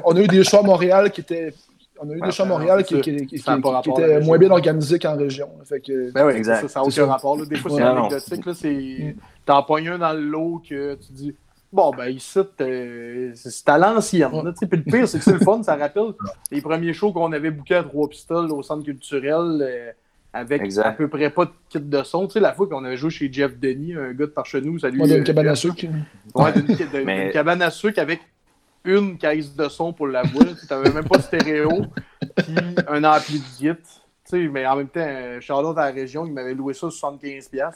on 0.04 0.16
a 0.16 0.20
eu 0.20 0.26
des 0.26 0.44
choix 0.44 0.60
à 0.60 0.62
Montréal 0.62 1.10
qui 1.10 1.20
étaient 1.20 1.52
on 2.00 2.10
a 2.10 2.14
eu 2.14 2.20
des 2.20 2.40
à 2.40 2.44
Montréal 2.44 2.84
qui, 2.84 2.96
étaient 2.96 4.20
moins 4.20 4.38
bien 4.38 4.50
organisés 4.50 4.98
qu'en 4.98 5.16
région. 5.16 5.48
Fait 5.64 5.80
que, 5.80 6.12
ben 6.12 6.26
oui, 6.26 6.34
exact. 6.34 6.68
Ça 6.68 6.80
n'a 6.80 6.86
aucun 6.86 7.06
rapport. 7.06 7.36
Des 7.46 7.56
fois, 7.56 7.70
c'est 7.70 7.82
anecdotique. 7.82 8.46
Mm. 8.46 9.20
T'en 9.44 9.62
pognes 9.62 9.88
un 9.88 9.98
dans 9.98 10.12
le 10.12 10.20
lot 10.20 10.62
que 10.68 10.94
tu 10.94 11.12
dis 11.12 11.34
Bon, 11.70 11.90
ben 11.90 12.08
ici, 12.08 12.38
c'est 13.34 13.68
à 13.68 13.78
l'ancienne. 13.78 14.54
Puis 14.58 14.68
le 14.78 14.82
pire, 14.82 15.08
c'est 15.08 15.18
que 15.18 15.24
c'est 15.24 15.34
le 15.34 15.40
fun. 15.40 15.62
Ça 15.62 15.76
rappelle 15.76 16.14
les 16.50 16.62
premiers 16.62 16.94
shows 16.94 17.12
qu'on 17.12 17.32
avait 17.32 17.50
bookés 17.50 17.74
à 17.74 17.82
trois 17.82 18.08
pistoles 18.08 18.50
au 18.52 18.62
centre 18.62 18.84
culturel. 18.84 19.58
Euh, 19.60 19.92
avec 20.32 20.62
à 20.78 20.92
peu 20.92 21.08
près 21.08 21.30
pas 21.30 21.46
de 21.46 21.50
kit 21.68 21.80
de 21.80 22.02
son. 22.02 22.26
Tu 22.26 22.34
sais, 22.34 22.40
la 22.40 22.52
fois 22.52 22.68
qu'on 22.68 22.84
avait 22.84 22.96
joué 22.96 23.10
chez 23.10 23.32
Jeff 23.32 23.58
Denis, 23.58 23.94
un 23.94 24.12
gars 24.12 24.26
de 24.26 24.30
par 24.30 24.46
chez 24.46 24.60
nous, 24.60 24.78
salut. 24.78 25.00
Ouais, 25.00 25.08
d'une 25.08 25.24
cabane 25.24 25.48
à 25.48 25.54
sucre. 25.54 25.84
Ouais, 26.34 26.52
d'une 26.52 27.30
cabane 27.32 27.62
à 27.62 27.70
sucre 27.70 27.98
avec 27.98 28.20
une 28.84 29.18
caisse 29.18 29.54
de 29.54 29.68
son 29.68 29.92
pour 29.92 30.06
la 30.06 30.22
voix. 30.22 30.44
tu 30.44 30.66
n'avais 30.72 30.90
même 30.90 31.08
pas 31.08 31.18
de 31.18 31.22
stéréo, 31.22 31.86
puis 32.36 32.54
un 32.88 33.04
ampli 33.04 33.40
de 33.40 33.44
git 33.58 33.78
mais 34.32 34.66
en 34.66 34.76
même 34.76 34.88
temps, 34.88 35.06
Charlotte 35.40 35.76
à 35.78 35.86
la 35.86 35.92
région, 35.92 36.26
il 36.26 36.32
m'avait 36.32 36.54
loué 36.54 36.74
ça 36.74 36.88
75$. 36.88 37.72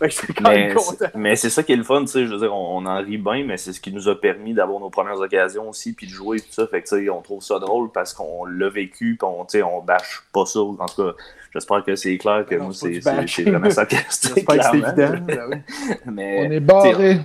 mais 0.42 0.74
mais 1.14 1.36
c'est 1.36 1.50
ça 1.50 1.62
qui 1.62 1.72
est 1.72 1.76
le 1.76 1.82
fun, 1.82 2.04
je 2.06 2.20
veux 2.20 2.38
dire, 2.38 2.54
on, 2.54 2.84
en 2.86 2.98
rit 2.98 3.18
bien, 3.18 3.44
mais 3.44 3.56
c'est 3.56 3.72
ce 3.72 3.80
qui 3.80 3.92
nous 3.92 4.08
a 4.08 4.20
permis 4.20 4.54
d'avoir 4.54 4.80
nos 4.80 4.90
premières 4.90 5.18
occasions 5.18 5.68
aussi, 5.68 5.92
puis 5.92 6.06
de 6.06 6.12
jouer, 6.12 6.40
tout 6.40 6.46
ça. 6.50 6.66
Fait 6.66 6.82
que, 6.82 7.10
on 7.10 7.22
trouve 7.22 7.42
ça 7.42 7.58
drôle 7.58 7.90
parce 7.90 8.14
qu'on 8.14 8.44
l'a 8.44 8.68
vécu, 8.68 9.16
puis 9.18 9.28
on, 9.28 9.46
on 9.66 9.82
bâche 9.82 10.22
pas 10.32 10.46
ça. 10.46 10.60
En 10.60 10.86
tout 10.86 11.02
cas, 11.02 11.14
j'espère 11.52 11.84
que 11.84 11.96
c'est 11.96 12.16
clair 12.18 12.44
que 12.46 12.54
moi, 12.56 12.72
c'est 12.72 13.00
vraiment 13.00 13.70
ça 13.70 13.86
c'est 14.10 14.38
évident. 14.38 15.14
Ben 15.26 15.64
mais, 16.06 16.46
on 16.46 16.50
est 16.52 16.60
barré. 16.60 17.20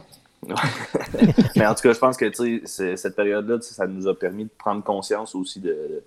mais 1.55 1.65
en 1.65 1.73
tout 1.73 1.81
cas, 1.81 1.93
je 1.93 1.99
pense 1.99 2.17
que 2.17 2.31
cette 2.65 3.15
période-là, 3.15 3.57
ça 3.61 3.87
nous 3.87 4.07
a 4.07 4.13
permis 4.17 4.45
de 4.45 4.51
prendre 4.57 4.83
conscience 4.83 5.35
aussi 5.35 5.59
de 5.59 6.03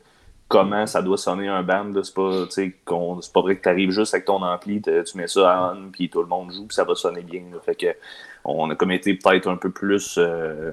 comment 0.48 0.86
ça 0.86 1.02
doit 1.02 1.18
sonner 1.18 1.48
un 1.48 1.62
band. 1.62 1.92
C'est 2.02 2.14
pas, 2.14 2.46
pas 3.34 3.40
vrai 3.40 3.56
que 3.56 3.62
tu 3.62 3.68
arrives 3.68 3.90
juste 3.90 4.14
avec 4.14 4.26
ton 4.26 4.42
ampli, 4.42 4.80
tu 4.80 5.16
mets 5.16 5.26
ça 5.26 5.74
on, 5.74 5.90
puis 5.90 6.08
tout 6.08 6.20
le 6.20 6.28
monde 6.28 6.52
joue, 6.52 6.66
puis 6.66 6.74
ça 6.74 6.84
va 6.84 6.94
sonner 6.94 7.22
bien. 7.22 7.42
Fait 7.64 7.74
que 7.74 7.86
on 8.44 8.70
a 8.70 8.76
comme 8.76 8.92
été 8.92 9.14
peut-être 9.14 9.48
un 9.48 9.56
peu 9.56 9.70
plus 9.70 10.16
euh, 10.18 10.72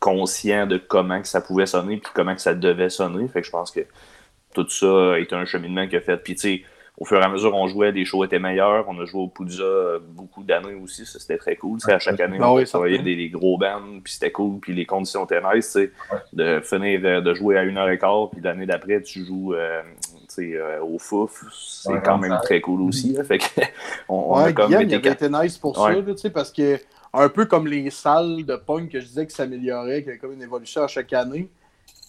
conscient 0.00 0.66
de 0.66 0.78
comment 0.78 1.20
que 1.20 1.28
ça 1.28 1.40
pouvait 1.40 1.66
sonner, 1.66 1.98
puis 1.98 2.10
comment 2.14 2.34
que 2.34 2.40
ça 2.40 2.54
devait 2.54 2.90
sonner. 2.90 3.28
Fait 3.28 3.40
que 3.40 3.46
je 3.46 3.52
pense 3.52 3.70
que 3.70 3.80
tout 4.54 4.68
ça 4.70 5.12
a 5.14 5.18
été 5.18 5.34
un 5.34 5.44
cheminement 5.44 5.86
qui 5.86 5.96
a 5.96 6.00
fait. 6.00 6.16
Puis 6.16 6.34
tu 6.34 6.40
sais, 6.40 6.62
au 6.98 7.04
fur 7.04 7.20
et 7.20 7.24
à 7.24 7.28
mesure 7.28 7.54
on 7.54 7.68
jouait, 7.68 7.92
les 7.92 8.04
shows 8.04 8.24
étaient 8.24 8.38
meilleurs. 8.38 8.86
On 8.88 8.98
a 9.00 9.04
joué 9.04 9.20
au 9.22 9.28
Poudja 9.28 9.62
euh, 9.62 9.98
beaucoup 10.00 10.42
d'années 10.42 10.74
aussi, 10.74 11.04
ça 11.04 11.18
c'était 11.18 11.36
très 11.36 11.56
cool. 11.56 11.78
À 11.88 11.98
chaque 11.98 12.20
année, 12.20 12.38
ah 12.40 12.52
on 12.52 12.64
travaillait 12.64 12.98
des, 12.98 13.28
gros 13.28 13.58
bands, 13.58 14.00
puis 14.02 14.14
c'était 14.14 14.32
cool, 14.32 14.60
puis 14.60 14.74
les 14.74 14.86
conditions 14.86 15.24
étaient 15.24 15.42
nice. 15.54 15.76
De 16.32 16.60
finir 16.60 17.22
de, 17.22 17.34
jouer 17.34 17.58
à 17.58 17.64
une 17.64 17.76
heure 17.76 17.90
et 17.90 17.98
quart, 17.98 18.30
puis 18.30 18.40
l'année 18.40 18.66
d'après, 18.66 19.02
tu 19.02 19.24
joues 19.24 19.54
euh, 19.54 19.82
euh, 20.38 20.80
au 20.80 20.98
Fouf, 20.98 21.44
c'est 21.52 22.02
quand 22.02 22.18
même 22.18 22.38
très 22.42 22.60
cool 22.60 22.82
aussi. 22.82 23.16
fait 23.24 23.40
on, 24.08 24.34
a 24.34 24.52
comme 24.52 24.72
été... 24.72 24.94
avait 24.94 25.10
été 25.10 25.28
nice 25.28 25.58
pour 25.58 25.76
ça, 25.76 25.90
parce 26.32 26.50
que 26.50 26.78
un 27.12 27.28
peu 27.28 27.46
comme 27.46 27.66
les 27.66 27.90
salles 27.90 28.44
de 28.44 28.56
punk 28.56 28.90
que 28.90 29.00
je 29.00 29.06
disais 29.06 29.26
que 29.26 29.32
s'amélioraient, 29.32 30.00
qu'il 30.00 30.06
y 30.06 30.10
avait 30.10 30.18
comme 30.18 30.32
une 30.32 30.42
évolution 30.42 30.82
à 30.82 30.88
chaque 30.88 31.12
année. 31.12 31.48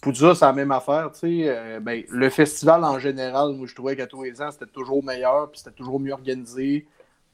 Poudja, 0.00 0.34
c'est 0.34 0.44
la 0.44 0.52
même 0.52 0.70
affaire. 0.70 1.10
Euh, 1.24 1.80
ben, 1.80 2.04
le 2.08 2.30
festival 2.30 2.84
en 2.84 2.98
général, 2.98 3.52
moi, 3.54 3.66
je 3.66 3.74
trouvais 3.74 3.96
qu'à 3.96 4.06
tous 4.06 4.22
les 4.22 4.40
ans, 4.40 4.50
c'était 4.50 4.66
toujours 4.66 5.02
meilleur, 5.02 5.50
puis 5.50 5.60
c'était 5.60 5.76
toujours 5.76 5.98
mieux 5.98 6.12
organisé. 6.12 6.86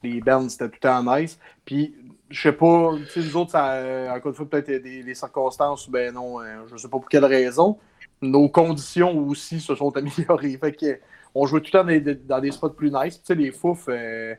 Les 0.03 0.19
bands, 0.21 0.49
c'était 0.49 0.67
tout 0.69 0.79
le 0.81 0.87
temps 0.87 1.17
nice. 1.17 1.39
Puis, 1.63 1.95
je 2.29 2.41
sais 2.41 2.51
pas, 2.51 2.91
nous 3.15 3.37
autres, 3.37 3.51
ça, 3.51 3.73
euh, 3.73 4.09
encore 4.09 4.29
une 4.29 4.35
fois, 4.35 4.49
peut-être 4.49 4.83
des, 4.83 5.03
des, 5.03 5.15
circonstances, 5.15 5.89
ben 5.89 6.13
non, 6.13 6.41
euh, 6.41 6.63
je 6.67 6.77
sais 6.77 6.87
pas 6.87 6.97
pour 6.97 7.07
quelle 7.07 7.25
raison. 7.25 7.77
Nos 8.21 8.49
conditions 8.49 9.17
aussi 9.27 9.59
se 9.59 9.75
sont 9.75 9.89
améliorées. 9.97 10.57
Fait 10.57 10.71
que, 10.71 10.99
on 11.35 11.45
jouait 11.45 11.61
tout 11.61 11.71
le 11.73 12.01
temps 12.01 12.17
dans 12.27 12.39
des, 12.39 12.51
spots 12.51 12.69
plus 12.69 12.91
nice. 12.91 13.21
sais, 13.23 13.35
les 13.35 13.51
fouf, 13.51 13.85
euh, 13.89 14.33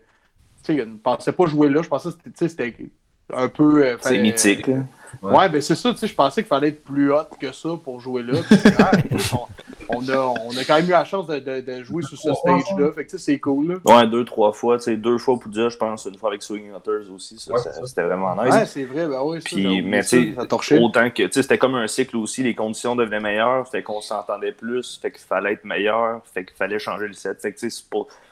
je 0.67 0.73
ne 0.73 0.97
pensais 0.97 1.33
pas 1.33 1.47
jouer 1.47 1.69
là. 1.69 1.83
Je 1.83 1.89
pensais 1.89 2.09
que 2.11 2.49
c'était 2.49 2.75
un 3.33 3.49
peu. 3.49 3.85
Euh, 3.85 3.97
c'est 4.01 4.19
mythique. 4.19 4.69
Ouais, 5.23 5.49
ben 5.49 5.61
c'est 5.61 5.75
ça, 5.75 5.93
tu 5.93 5.99
sais, 5.99 6.07
je 6.07 6.15
pensais 6.15 6.43
qu'il 6.43 6.49
fallait 6.49 6.69
être 6.69 6.83
plus 6.85 7.13
hot 7.13 7.25
que 7.41 7.53
ça 7.53 7.71
pour 7.83 8.01
jouer 8.01 8.23
là. 8.23 8.39
on, 9.89 9.99
on, 9.99 10.09
a, 10.09 10.17
on 10.17 10.57
a 10.57 10.65
quand 10.67 10.77
même 10.77 10.87
eu 10.87 10.91
la 10.91 11.05
chance 11.05 11.27
de, 11.27 11.39
de, 11.39 11.61
de 11.61 11.83
jouer 11.85 12.03
sur 12.03 12.19
ce 12.19 12.33
stage-là. 12.35 12.93
Fait 12.93 13.05
que 13.05 13.17
c'est 13.19 13.39
cool. 13.39 13.81
Là. 13.85 13.97
Ouais, 13.97 14.07
deux, 14.07 14.25
trois 14.25 14.53
fois. 14.53 14.79
Deux 14.87 15.19
fois 15.19 15.39
pour 15.39 15.51
dire, 15.51 15.71
je 15.71 15.77
pense, 15.77 16.05
une 16.07 16.17
fois 16.19 16.31
avec 16.31 16.43
Swing 16.43 16.73
Hunters 16.75 17.11
aussi. 17.15 17.39
Ça, 17.39 17.53
Ouais, 17.53 17.59
ça- 17.61 17.73
c'est 17.73 17.81
ça. 17.81 17.87
c'était 17.87 18.03
vraiment 18.03 18.35
nice. 18.43 18.55
Ouais, 18.55 18.67
c'est 18.67 18.85
vrai. 18.85 19.07
Ben 19.07 19.21
oui, 19.25 19.39
Puis, 19.45 19.83
mais 19.83 20.03
tu 20.03 20.35
sais, 20.35 20.79
autant 20.79 21.09
que, 21.11 21.23
tu 21.23 21.33
sais, 21.33 21.43
c'était 21.43 21.59
comme 21.59 21.75
un 21.77 21.87
cycle 21.87 22.17
aussi, 22.17 22.43
les 22.43 22.55
conditions 22.55 22.97
devenaient 22.97 23.21
meilleures, 23.21 23.67
fait 23.69 23.83
qu'on 23.83 24.01
s'entendait 24.01 24.53
plus, 24.53 24.99
fait 25.01 25.11
qu'il 25.11 25.21
fallait 25.21 25.53
être 25.53 25.65
meilleur, 25.65 26.21
fait 26.35 26.45
qu'il 26.45 26.57
fallait 26.57 26.79
changer 26.79 27.07
le 27.07 27.15
set. 27.15 27.41
Fait 27.41 27.53
que, 27.53 27.59
tu 27.59 27.71
sais, 27.71 27.85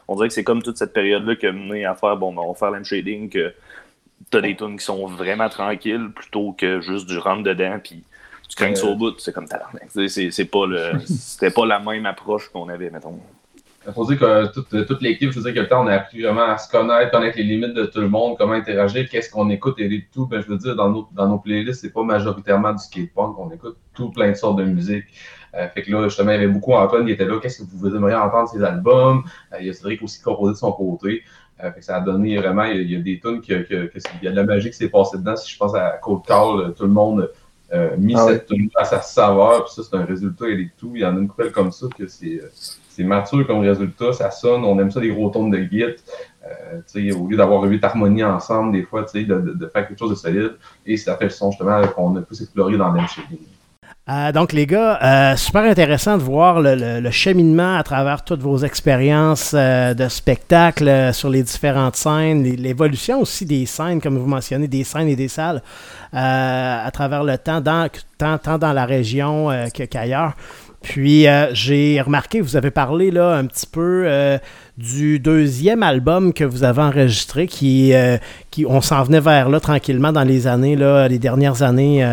on 0.09 0.15
dirait 0.17 0.29
que 0.29 0.35
c'est 0.35 0.45
comme 0.45 0.63
toute 0.63 0.77
cette 0.77 0.93
période-là 0.93 1.37
qui 1.37 1.47
a 1.47 1.53
mené 1.53 1.85
à 1.87 1.95
faire, 1.95 2.17
bon, 2.17 2.33
ben, 2.33 2.43
on 2.43 2.49
va 2.53 2.55
faire 2.59 2.71
l'am 2.71 2.85
shading, 2.85 3.29
que 3.31 3.55
t'as 4.35 4.41
des 4.41 4.57
tunes 4.57 4.77
qui 4.79 4.85
sont 4.85 5.07
vraiment 5.07 5.49
tranquilles 5.49 6.09
plutôt 6.15 6.55
que 6.59 6.81
juste 6.81 7.07
du 7.07 7.19
rentre 7.19 7.43
dedans, 7.43 7.79
puis 7.83 8.03
tu 8.49 8.57
craignes 8.57 8.73
Euh. 8.73 8.77
ça 8.77 8.87
au 8.87 8.95
bout, 8.97 9.19
c'est 9.19 9.33
comme 9.33 9.47
tabarnak. 9.49 9.85
C'est- 9.89 10.45
pas 10.51 10.67
le, 10.67 10.93
c'était 11.07 11.51
pas 11.51 11.67
la 11.67 11.79
même 11.79 12.07
approche 12.07 12.49
qu'on 12.51 12.69
avait, 12.69 12.91
mettons. 12.91 13.19
Il 13.87 13.93
faut 13.93 14.07
dire 14.07 14.19
que 14.19 14.47
toute, 14.53 14.87
toute 14.87 15.03
l'équipe, 15.03 15.31
je 15.31 15.39
veux 15.39 15.45
dire 15.45 15.55
que 15.55 15.61
le 15.61 15.69
temps, 15.69 15.85
on 15.85 15.87
a 15.89 15.93
appris 15.97 16.23
vraiment 16.23 16.45
à 16.47 16.57
se 16.57 16.71
connaître, 16.71 17.11
connaître 17.11 17.37
les 17.37 17.43
limites 17.45 17.75
de 17.75 17.85
tout 17.85 18.01
le 18.01 18.09
monde, 18.09 18.37
comment 18.39 18.55
interagir, 18.55 19.07
qu'est-ce 19.11 19.29
qu'on 19.31 19.51
écoute 19.51 19.79
et 19.79 20.07
tout. 20.13 20.27
Ben, 20.27 20.41
je 20.41 20.47
veux 20.49 20.57
dire, 20.57 20.75
dans 20.75 20.89
nos, 20.89 21.07
dans 21.13 21.29
nos 21.29 21.37
playlists, 21.39 21.83
c'est 21.83 21.93
pas 21.93 22.03
majoritairement 22.03 22.73
du 22.73 22.79
skatepunk, 22.83 23.39
on 23.39 23.51
écoute 23.51 23.77
tout 23.95 24.11
plein 24.11 24.31
de 24.31 24.35
sortes 24.37 24.57
de 24.57 24.65
musique. 24.65 25.05
Euh, 25.55 25.69
fait 25.69 25.83
que 25.83 25.91
là, 25.93 26.03
justement, 26.09 26.31
il 26.31 26.35
y 26.35 26.39
avait 26.39 26.49
beaucoup 26.49 26.73
Antoine 26.73 27.05
qui 27.05 27.13
était 27.13 27.27
là, 27.27 27.39
qu'est-ce 27.41 27.63
que 27.63 27.69
vous 27.75 27.95
aimeriez 27.95 28.17
entendre 28.17 28.49
ces 28.49 28.63
albums? 28.65 29.23
Euh, 29.53 29.57
il 29.61 29.67
y 29.67 29.71
a 29.71 29.73
Cédric 29.75 30.03
aussi 30.03 30.21
composé 30.23 30.53
de 30.55 30.59
son 30.59 30.73
côté. 30.73 31.23
Euh, 31.63 31.71
fait 31.73 31.81
que 31.81 31.85
ça 31.85 31.97
a 31.97 32.01
donné 32.01 32.37
vraiment, 32.37 32.65
il 32.65 32.77
y 32.77 32.79
a, 32.79 32.83
il 32.83 32.91
y 32.93 32.97
a 32.97 33.01
des 33.01 33.21
tunes 33.21 33.41
que, 33.41 33.63
que, 33.63 33.87
que- 33.87 33.99
il 34.21 34.25
y 34.25 34.29
a 34.29 34.33
de 34.33 34.37
la 34.37 34.45
magie 34.45 34.71
qui 34.71 34.77
s'est 34.77 34.89
passée 34.89 35.19
dedans. 35.19 35.37
Si 35.37 35.53
je 35.53 35.59
pense 35.59 35.75
à 35.75 35.91
Cold 36.03 36.23
Call, 36.27 36.61
euh, 36.61 36.69
tout 36.71 36.85
le 36.85 36.91
monde 36.91 37.31
euh, 37.73 37.97
mis 37.97 38.15
Ah 38.17 38.27
cette 38.29 38.47
tune 38.47 38.69
à 38.77 38.85
sa 38.85 39.01
saveur, 39.01 39.65
puis 39.65 39.75
ça, 39.75 39.83
c'est 39.89 39.97
un 39.97 40.05
résultat 40.05 40.49
et 40.49 40.71
tout. 40.77 40.93
Il 40.95 41.01
y 41.01 41.05
en 41.05 41.17
a 41.17 41.19
une 41.21 41.29
couple 41.29 41.51
comme 41.51 41.71
ça 41.73 41.87
que 41.97 42.07
c'est. 42.07 42.41
euh, 42.43 42.51
c'est 42.89 43.03
mature 43.03 43.45
comme 43.47 43.59
résultat, 43.59 44.13
ça 44.13 44.31
sonne, 44.31 44.65
on 44.65 44.79
aime 44.79 44.91
ça 44.93 45.01
des 45.01 45.09
gros 45.09 45.29
tons 45.29 45.49
de 45.49 45.59
git. 45.59 45.83
Euh, 45.83 46.81
tu 46.93 47.11
sais, 47.11 47.13
au 47.13 47.27
lieu 47.27 47.37
d'avoir 47.37 47.63
huit 47.65 47.83
harmonies 47.83 48.23
ensemble, 48.23 48.73
des 48.73 48.85
fois, 48.85 49.03
tu 49.03 49.19
sais, 49.19 49.25
de, 49.25 49.35
de, 49.35 49.53
de 49.53 49.67
faire 49.67 49.89
quelque 49.89 49.99
chose 49.99 50.11
de 50.11 50.15
solide. 50.15 50.53
Et 50.87 50.97
ça 50.97 51.17
fait 51.17 51.25
le 51.25 51.31
son 51.31 51.51
justement 51.51 51.85
qu'on 51.89 52.15
a 52.17 52.21
plus 52.23 52.41
exploré 52.43 52.77
dans 52.77 52.95
shading. 53.07 53.39
Euh, 54.07 54.33
donc, 54.33 54.53
les 54.53 54.67
gars, 54.67 54.99
euh, 55.03 55.37
super 55.37 55.63
intéressant 55.63 56.19
de 56.19 56.23
voir 56.23 56.61
le, 56.61 57.11
cheminement 57.11 57.77
à 57.77 57.83
travers 57.83 58.23
toutes 58.23 58.43
vos 58.43 58.59
expériences 58.59 59.53
euh, 59.55 59.95
de 59.95 60.09
spectacle 60.09 61.11
sur 61.15 61.31
les 61.31 61.43
différentes 61.43 61.97
scènes, 61.97 62.43
l'évolution 62.43 63.23
aussi 63.23 63.47
des 63.47 63.65
scènes, 63.65 64.03
comme 64.03 64.19
vous 64.19 64.27
mentionnez, 64.27 64.69
des 64.69 64.85
scènes 64.85 65.09
et 65.09 65.17
des 65.17 65.29
salles 65.29 65.63
à 66.13 66.89
travers 66.93 67.25
le 67.25 67.39
temps, 67.39 67.61
dans, 67.61 67.89
tant, 68.19 68.37
tant 68.39 68.59
dans 68.59 68.73
la 68.73 68.85
région 68.85 69.49
qu'ailleurs. 69.91 70.35
Puis, 70.81 71.27
j'ai 71.53 72.01
remarqué, 72.01 72.41
vous 72.41 72.57
avez 72.57 72.71
parlé 72.71 73.11
là 73.11 73.35
un 73.35 73.47
petit 73.47 73.67
peu 73.67 74.39
du 74.79 75.19
deuxième 75.19 75.83
album 75.83 76.33
que 76.33 76.45
vous 76.45 76.63
avez 76.63 76.83
enregistré, 76.83 77.49
qui, 77.49 77.93
qui 78.53 78.65
on 78.65 78.81
s'en 78.81 79.03
venait 79.03 79.19
vers 79.19 79.49
là 79.49 79.59
tranquillement 79.59 80.13
dans 80.13 80.23
les 80.23 80.47
années, 80.47 80.77
là, 80.77 81.09
les 81.09 81.19
dernières 81.19 81.63
années. 81.63 82.07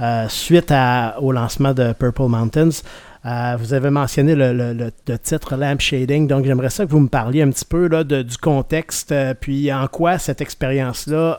Euh, 0.00 0.26
suite 0.28 0.72
au 1.20 1.32
lancement 1.32 1.74
de 1.74 1.92
Purple 1.92 2.28
Mountains. 2.28 2.70
Euh, 3.26 3.56
vous 3.58 3.74
avez 3.74 3.90
mentionné 3.90 4.34
le, 4.34 4.90
titre 5.18 5.56
Lamp 5.56 5.78
Shading, 5.78 6.26
donc 6.26 6.46
j'aimerais 6.46 6.70
ça 6.70 6.86
que 6.86 6.90
vous 6.90 7.00
me 7.00 7.08
parliez 7.08 7.42
un 7.42 7.50
petit 7.50 7.66
peu 7.66 7.86
là, 7.86 8.02
du 8.02 8.38
contexte, 8.38 9.12
euh, 9.12 9.34
puis 9.38 9.70
en 9.70 9.88
quoi 9.88 10.16
cette 10.16 10.40
expérience-là 10.40 11.32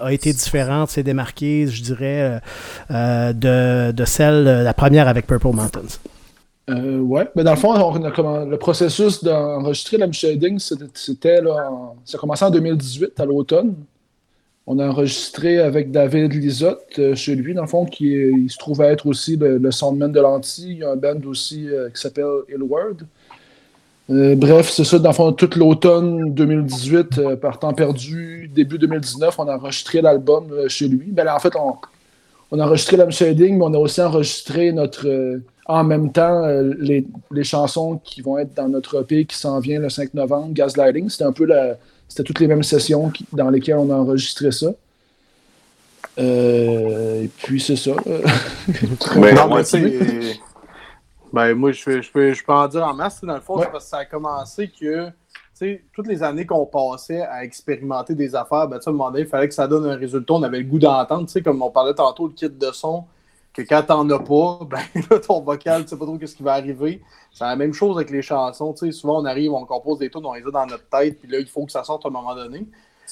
a 0.00 0.12
été 0.12 0.32
différente, 0.32 0.88
s'est 0.88 1.02
démarquée, 1.02 1.66
je 1.66 1.82
dirais, 1.82 2.40
de, 2.88 3.92
de 3.92 4.04
celle, 4.06 4.44
la 4.44 4.72
première 4.72 5.06
avec 5.06 5.26
Purple 5.26 5.52
Mountains. 5.52 5.98
Ouais, 6.68 7.28
mais 7.34 7.44
dans 7.44 7.52
le 7.52 7.58
fond, 7.58 7.72
on 7.72 8.04
a 8.04 8.44
le 8.46 8.56
processus 8.56 9.22
d'enregistrer 9.22 9.98
la 9.98 10.10
shading, 10.10 10.58
c'était, 10.58 11.42
ça 12.04 12.16
a 12.16 12.18
commencé 12.18 12.44
en 12.44 12.50
2018, 12.50 13.20
à 13.20 13.24
l'automne. 13.26 13.74
On 14.70 14.78
a 14.80 14.86
enregistré 14.86 15.60
avec 15.60 15.90
David 15.90 16.34
Lisotte 16.34 16.98
euh, 16.98 17.14
chez 17.14 17.34
lui, 17.34 17.54
dans 17.54 17.62
le 17.62 17.68
fond, 17.68 17.86
qui 17.86 18.46
se 18.50 18.58
trouve 18.58 18.82
être 18.82 19.06
aussi 19.06 19.38
le, 19.38 19.56
le 19.56 19.70
soundman 19.70 20.12
de 20.12 20.20
l'Anti. 20.20 20.72
Il 20.72 20.78
y 20.80 20.84
a 20.84 20.90
un 20.90 20.96
band 20.96 21.22
aussi 21.24 21.70
euh, 21.70 21.88
qui 21.88 21.98
s'appelle 21.98 22.26
Illward. 22.54 22.98
Euh, 24.10 24.36
bref, 24.36 24.68
c'est 24.68 24.84
ça, 24.84 24.98
dans 24.98 25.08
le 25.08 25.14
fond, 25.14 25.32
tout 25.32 25.48
l'automne 25.56 26.34
2018, 26.34 27.18
euh, 27.18 27.36
par 27.36 27.58
temps 27.58 27.72
perdu, 27.72 28.50
début 28.54 28.76
2019, 28.76 29.38
on 29.38 29.48
a 29.48 29.56
enregistré 29.56 30.02
l'album 30.02 30.52
chez 30.68 30.86
lui. 30.86 31.12
Ben, 31.12 31.24
là, 31.24 31.34
en 31.34 31.38
fait, 31.38 31.54
on, 31.56 32.60
a 32.60 32.62
enregistré 32.66 32.98
la 32.98 33.08
shading, 33.08 33.56
mais 33.56 33.64
on 33.64 33.72
a 33.72 33.78
aussi 33.78 34.02
enregistré 34.02 34.72
notre, 34.72 35.40
en 35.64 35.82
même 35.82 36.12
temps 36.12 36.46
les, 36.78 37.06
les 37.30 37.44
chansons 37.44 38.00
qui 38.04 38.20
vont 38.20 38.36
être 38.36 38.54
dans 38.54 38.68
notre 38.68 39.00
EP 39.00 39.24
qui 39.24 39.38
s'en 39.38 39.60
vient 39.60 39.80
le 39.80 39.88
5 39.88 40.12
novembre, 40.12 40.52
Gaslighting. 40.52 41.08
C'était 41.08 41.24
un 41.24 41.32
peu 41.32 41.46
la, 41.46 41.78
c'était 42.08 42.22
toutes 42.24 42.40
les 42.40 42.46
mêmes 42.48 42.62
sessions 42.62 43.10
qui- 43.10 43.26
dans 43.32 43.50
lesquelles 43.50 43.76
on 43.78 43.90
a 43.90 43.94
enregistré 43.94 44.50
ça. 44.52 44.68
Euh, 46.18 47.22
et 47.24 47.28
puis 47.28 47.60
c'est 47.60 47.76
ça. 47.76 47.92
Ben, 49.16 49.34
non, 49.34 49.48
ouais, 49.52 49.56
mais 49.58 49.64
tu 49.64 49.70
sais, 49.70 50.40
ben, 51.32 51.54
moi, 51.54 51.72
je, 51.72 51.84
peux- 51.84 52.02
je, 52.02 52.10
peux, 52.10 52.32
je 52.32 52.44
peux 52.44 52.52
en 52.52 52.66
dire 52.68 52.86
en 52.86 52.94
masse. 52.94 53.20
Dans 53.22 53.34
le 53.34 53.40
fond, 53.40 53.58
Ouais. 53.58 53.68
parce 53.70 53.84
que 53.84 53.90
ça 53.90 53.98
a 53.98 54.04
commencé 54.04 54.68
que, 54.68 55.06
tu 55.08 55.12
sais, 55.54 55.84
toutes 55.92 56.06
les 56.08 56.22
années 56.22 56.46
qu'on 56.46 56.66
passait 56.66 57.20
à 57.22 57.44
expérimenter 57.44 58.14
des 58.14 58.34
affaires, 58.34 58.66
ben, 58.66 58.78
tu 58.78 58.84
sais, 58.84 58.90
à 58.90 58.92
un 58.92 58.96
moment 58.96 59.10
donné, 59.10 59.22
il 59.24 59.28
fallait 59.28 59.48
que 59.48 59.54
ça 59.54 59.68
donne 59.68 59.86
un 59.86 59.96
résultat. 59.96 60.34
On 60.34 60.42
avait 60.42 60.58
le 60.58 60.64
goût 60.64 60.78
d'entendre, 60.78 61.26
tu 61.26 61.32
sais, 61.32 61.42
comme 61.42 61.62
on 61.62 61.70
parlait 61.70 61.94
tantôt, 61.94 62.26
le 62.26 62.32
kit 62.32 62.48
de 62.48 62.70
son, 62.72 63.04
que 63.62 63.68
quand 63.68 63.82
t'en 63.82 64.08
as 64.10 64.18
pas, 64.18 64.60
ben, 64.70 65.02
là, 65.10 65.18
ton 65.18 65.40
vocal, 65.40 65.82
tu 65.82 65.88
sais 65.88 65.96
pas 65.98 66.04
trop 66.04 66.18
qu'est-ce 66.18 66.36
qui 66.36 66.42
va 66.42 66.54
arriver. 66.54 67.02
C'est 67.32 67.44
la 67.44 67.56
même 67.56 67.72
chose 67.72 67.96
avec 67.96 68.10
les 68.10 68.22
chansons, 68.22 68.72
tu 68.72 68.86
sais. 68.86 68.92
Souvent, 68.92 69.20
on 69.20 69.24
arrive, 69.24 69.52
on 69.52 69.64
compose 69.66 69.98
des 69.98 70.10
tunes, 70.10 70.24
on 70.24 70.32
les 70.34 70.42
a 70.46 70.50
dans 70.50 70.66
notre 70.66 70.88
tête, 70.88 71.18
puis 71.20 71.30
là, 71.30 71.38
il 71.38 71.48
faut 71.48 71.64
que 71.66 71.72
ça 71.72 71.84
sorte 71.84 72.04
à 72.06 72.08
un 72.08 72.12
moment 72.12 72.34
donné. 72.34 72.66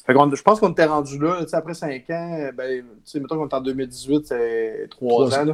Fait 0.04 0.12
je 0.12 0.42
pense 0.42 0.60
qu'on 0.60 0.70
était 0.70 0.84
rendu 0.84 1.18
là, 1.18 1.42
tu 1.42 1.48
sais, 1.48 1.56
après 1.56 1.74
5 1.74 2.08
ans, 2.10 2.50
ben, 2.54 2.82
tu 2.82 2.86
sais, 3.04 3.18
mettons 3.18 3.36
qu'on 3.36 3.48
est 3.48 3.54
en 3.54 3.60
2018, 3.60 4.26
c'est 4.26 4.86
3 4.90 5.08
Trois 5.28 5.38
ans, 5.38 5.44
là. 5.46 5.52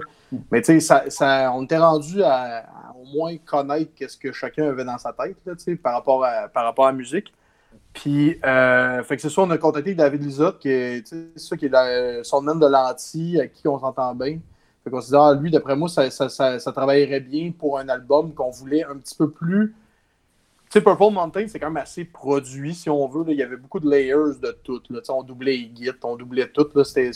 Mais 0.50 0.60
tu 0.60 0.66
sais, 0.66 0.80
ça, 0.80 1.04
ça- 1.08 1.52
on 1.54 1.62
était 1.64 1.78
rendu 1.78 2.22
à, 2.22 2.58
à 2.58 2.94
au 3.00 3.04
moins 3.16 3.36
connaître 3.38 3.92
qu'est-ce 3.94 4.16
que 4.16 4.32
chacun 4.32 4.68
avait 4.68 4.84
dans 4.84 4.98
sa 4.98 5.12
tête, 5.12 5.36
là, 5.46 5.54
tu 5.54 5.62
sais, 5.64 5.76
par 5.76 5.94
rapport 5.94 6.24
à, 6.24 6.48
par 6.48 6.64
rapport 6.64 6.86
à 6.86 6.90
la 6.90 6.96
musique. 6.96 7.32
Puis, 7.92 8.38
euh, 8.44 9.02
fait 9.04 9.16
que 9.16 9.22
c'est 9.22 9.30
ça, 9.30 9.42
on 9.42 9.50
a 9.50 9.58
contacté 9.58 9.94
David 9.94 10.22
Lisotte, 10.22 10.58
qui 10.58 10.70
est, 10.70 11.14
ça, 11.36 11.56
qui 11.56 11.66
est 11.66 12.24
son 12.24 12.42
nom 12.42 12.54
de 12.54 12.66
l'anti, 12.66 13.38
à 13.40 13.46
qui 13.46 13.68
on 13.68 13.78
s'entend 13.78 14.14
bien. 14.14 14.38
Fait 14.84 14.90
qu'on 14.90 15.00
s'est 15.00 15.10
dit, 15.10 15.16
ah, 15.16 15.34
lui, 15.40 15.50
d'après 15.50 15.76
moi, 15.76 15.88
ça, 15.88 16.10
ça, 16.10 16.28
ça, 16.28 16.58
ça 16.58 16.72
travaillerait 16.72 17.20
bien 17.20 17.52
pour 17.56 17.78
un 17.78 17.88
album 17.88 18.34
qu'on 18.34 18.50
voulait 18.50 18.84
un 18.84 18.96
petit 18.96 19.14
peu 19.14 19.30
plus. 19.30 19.74
Tu 20.70 20.78
sais, 20.78 20.84
Purple 20.84 21.12
Mountain, 21.12 21.44
c'est 21.48 21.58
quand 21.58 21.66
même 21.70 21.82
assez 21.82 22.04
produit, 22.06 22.74
si 22.74 22.88
on 22.88 23.06
veut. 23.06 23.24
là. 23.24 23.32
Il 23.32 23.36
y 23.38 23.42
avait 23.42 23.58
beaucoup 23.58 23.78
de 23.78 23.86
layers 23.88 24.40
de 24.42 24.56
tout. 24.64 24.80
Là. 24.88 25.00
On 25.10 25.22
doublait 25.22 25.52
les 25.52 25.66
guides, 25.66 25.96
on 26.02 26.16
doublait 26.16 26.48
tout. 26.48 26.66
C'était 26.82 27.10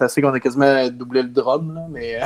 assez 0.00 0.20
qu'on 0.20 0.32
a 0.32 0.40
quasiment 0.40 0.88
doublé 0.88 1.22
le 1.22 1.28
drum, 1.28 1.72
là, 1.72 1.86
mais 1.88 2.18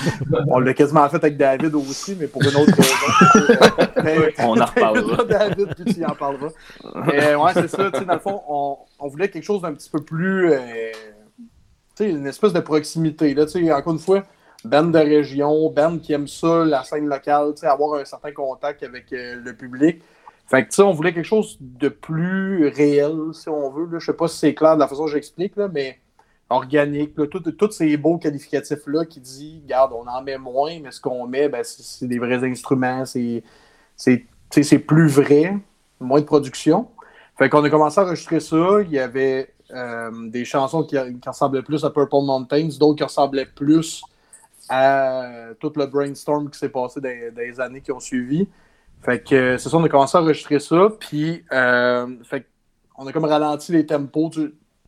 on 0.48 0.58
l'a 0.58 0.74
quasiment 0.74 1.08
fait 1.08 1.16
avec 1.16 1.38
David 1.38 1.74
aussi, 1.74 2.14
mais 2.20 2.26
pour 2.26 2.42
une 2.42 2.54
autre 2.54 2.70
raison. 2.76 4.30
On 4.40 4.60
en 4.60 4.66
reparlera. 4.66 5.24
David, 5.24 5.74
puis 5.74 5.94
tu 5.94 6.00
y 6.00 6.04
en 6.04 6.14
parleras. 6.14 6.50
Mais 7.06 7.34
ouais, 7.34 7.52
c'est 7.54 7.68
ça. 7.68 7.90
tu 7.90 7.98
sais, 8.00 8.04
Dans 8.04 8.12
le 8.14 8.20
fond, 8.20 8.42
on, 8.46 8.76
on 8.98 9.08
voulait 9.08 9.30
quelque 9.30 9.42
chose 9.44 9.62
d'un 9.62 9.72
petit 9.72 9.88
peu 9.90 10.02
plus. 10.02 10.52
euh, 10.52 10.58
tu 11.96 12.04
sais, 12.04 12.10
une 12.10 12.26
espèce 12.26 12.52
de 12.52 12.60
proximité. 12.60 13.32
Là, 13.32 13.46
tu 13.46 13.52
sais, 13.52 13.72
encore 13.72 13.94
une 13.94 13.98
fois, 13.98 14.22
band 14.64 14.84
de 14.84 14.98
région, 14.98 15.70
band 15.70 15.98
qui 15.98 16.12
aime 16.12 16.28
ça, 16.28 16.64
la 16.64 16.82
scène 16.84 17.06
locale, 17.06 17.54
avoir 17.62 18.00
un 18.00 18.04
certain 18.04 18.32
contact 18.32 18.82
avec 18.82 19.12
euh, 19.12 19.36
le 19.36 19.54
public. 19.54 20.02
Fait 20.46 20.66
que, 20.66 20.82
on 20.82 20.92
voulait 20.92 21.12
quelque 21.12 21.26
chose 21.26 21.56
de 21.60 21.88
plus 21.88 22.68
réel, 22.68 23.16
si 23.32 23.48
on 23.48 23.70
veut. 23.70 23.88
Je 23.98 24.06
sais 24.06 24.12
pas 24.12 24.28
si 24.28 24.38
c'est 24.38 24.54
clair 24.54 24.76
de 24.76 24.80
la 24.80 24.86
façon 24.86 25.02
dont 25.02 25.08
j'explique, 25.08 25.56
mais 25.56 25.98
organique. 26.48 27.14
Tous 27.58 27.70
ces 27.72 27.96
beaux 27.96 28.18
qualificatifs-là 28.18 29.04
qui 29.06 29.20
disent, 29.20 29.62
regarde, 29.64 29.92
on 29.92 30.06
en 30.06 30.22
met 30.22 30.38
moins, 30.38 30.78
mais 30.80 30.92
ce 30.92 31.00
qu'on 31.00 31.26
met, 31.26 31.48
ben, 31.48 31.62
c'est 31.64 32.06
des 32.06 32.20
vrais 32.20 32.44
instruments, 32.44 33.04
c'est 33.04 34.78
plus 34.86 35.08
vrai, 35.08 35.56
moins 35.98 36.20
de 36.20 36.26
production. 36.26 36.88
Fait 37.36 37.48
qu'on 37.48 37.64
a 37.64 37.70
commencé 37.70 38.00
à 38.00 38.04
enregistrer 38.04 38.40
ça. 38.40 38.80
Il 38.82 38.92
y 38.92 39.00
avait 39.00 39.52
euh, 39.72 40.28
des 40.28 40.44
chansons 40.44 40.84
qui, 40.84 40.96
qui 40.96 41.28
ressemblaient 41.28 41.62
plus 41.62 41.84
à 41.84 41.90
Purple 41.90 42.22
Mountains, 42.22 42.68
d'autres 42.78 42.98
qui 42.98 43.04
ressemblaient 43.04 43.46
plus 43.46 44.00
à 44.68 45.48
tout 45.60 45.72
le 45.76 45.86
brainstorm 45.86 46.50
qui 46.50 46.58
s'est 46.58 46.68
passé 46.68 47.00
dans, 47.00 47.08
les 47.36 47.60
années 47.60 47.80
qui 47.80 47.92
ont 47.92 48.00
suivi. 48.00 48.48
Fait 49.02 49.22
que 49.22 49.34
euh, 49.34 49.58
c'est 49.58 49.68
ça, 49.68 49.76
on 49.76 49.84
a 49.84 49.88
commencé 49.88 50.16
à 50.16 50.20
enregistrer 50.20 50.58
ça. 50.58 50.88
Puis, 50.98 51.44
euh, 51.52 52.06
fait 52.24 52.46
on 52.98 53.06
a 53.06 53.12
comme 53.12 53.24
ralenti 53.24 53.72
les 53.72 53.84
tempos 53.84 54.30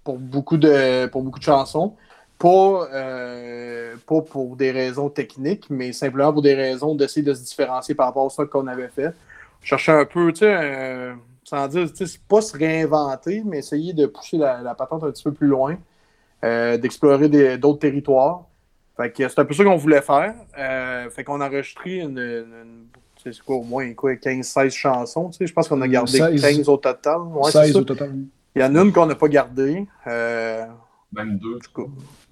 pour, 0.02 0.18
beaucoup 0.18 0.56
de, 0.56 1.06
pour 1.06 1.22
beaucoup 1.22 1.38
de 1.38 1.44
chansons. 1.44 1.94
Pas, 2.38 2.88
euh, 2.92 3.96
pas 4.06 4.22
pour 4.22 4.56
des 4.56 4.70
raisons 4.70 5.10
techniques, 5.10 5.68
mais 5.70 5.92
simplement 5.92 6.32
pour 6.32 6.42
des 6.42 6.54
raisons 6.54 6.94
d'essayer 6.94 7.22
de 7.22 7.34
se 7.34 7.44
différencier 7.44 7.94
par 7.94 8.06
rapport 8.06 8.24
au 8.24 8.30
stock 8.30 8.48
qu'on 8.48 8.66
avait 8.66 8.88
fait. 8.88 9.12
Je 9.60 9.68
cherchais 9.68 9.92
un 9.92 10.04
peu, 10.04 10.32
tu 10.32 10.40
sais, 10.40 11.12
sans 11.44 11.66
dire, 11.68 11.92
tu 11.92 12.06
sais, 12.06 12.18
pas 12.28 12.40
se 12.40 12.56
réinventer, 12.56 13.42
mais 13.44 13.58
essayer 13.58 13.92
de 13.92 14.06
pousser 14.06 14.38
la, 14.38 14.62
la 14.62 14.74
patente 14.74 15.04
un 15.04 15.10
petit 15.10 15.24
peu 15.24 15.32
plus 15.32 15.48
loin, 15.48 15.76
d'explorer 16.42 17.58
d'autres 17.58 17.80
territoires. 17.80 18.44
Fait 18.98 19.10
que 19.12 19.28
c'est 19.28 19.38
un 19.38 19.44
peu 19.44 19.54
ça 19.54 19.62
qu'on 19.64 19.76
voulait 19.76 20.02
faire. 20.02 20.34
Euh, 20.58 21.08
fait 21.10 21.22
qu'on 21.24 21.40
a 21.40 21.46
enregistré 21.48 22.00
une, 22.00 22.18
une- 22.18 22.86
tu 23.16 23.22
sais, 23.22 23.32
c'est 23.32 23.42
quoi, 23.44 23.56
au 23.56 23.62
moins 23.62 23.92
quoi, 23.94 24.12
15-16 24.16 24.70
chansons. 24.74 25.30
tu 25.30 25.38
sais. 25.38 25.46
Je 25.46 25.52
pense 25.52 25.68
qu'on 25.68 25.80
a 25.82 25.88
gardé 25.88 26.18
16. 26.18 26.40
15 26.42 26.68
au 26.68 26.76
total. 26.76 27.18
Ouais, 27.20 27.50
c'est 27.50 27.64
16 27.64 27.72
ça. 27.72 27.78
au 27.78 27.84
total. 27.84 28.14
Il 28.56 28.62
y 28.62 28.64
en 28.64 28.74
a 28.74 28.80
une 28.82 28.92
qu'on 28.92 29.06
n'a 29.06 29.14
pas 29.14 29.28
gardée. 29.28 29.86
Euh, 30.06 30.64
Même 31.12 31.38
deux. 31.38 31.58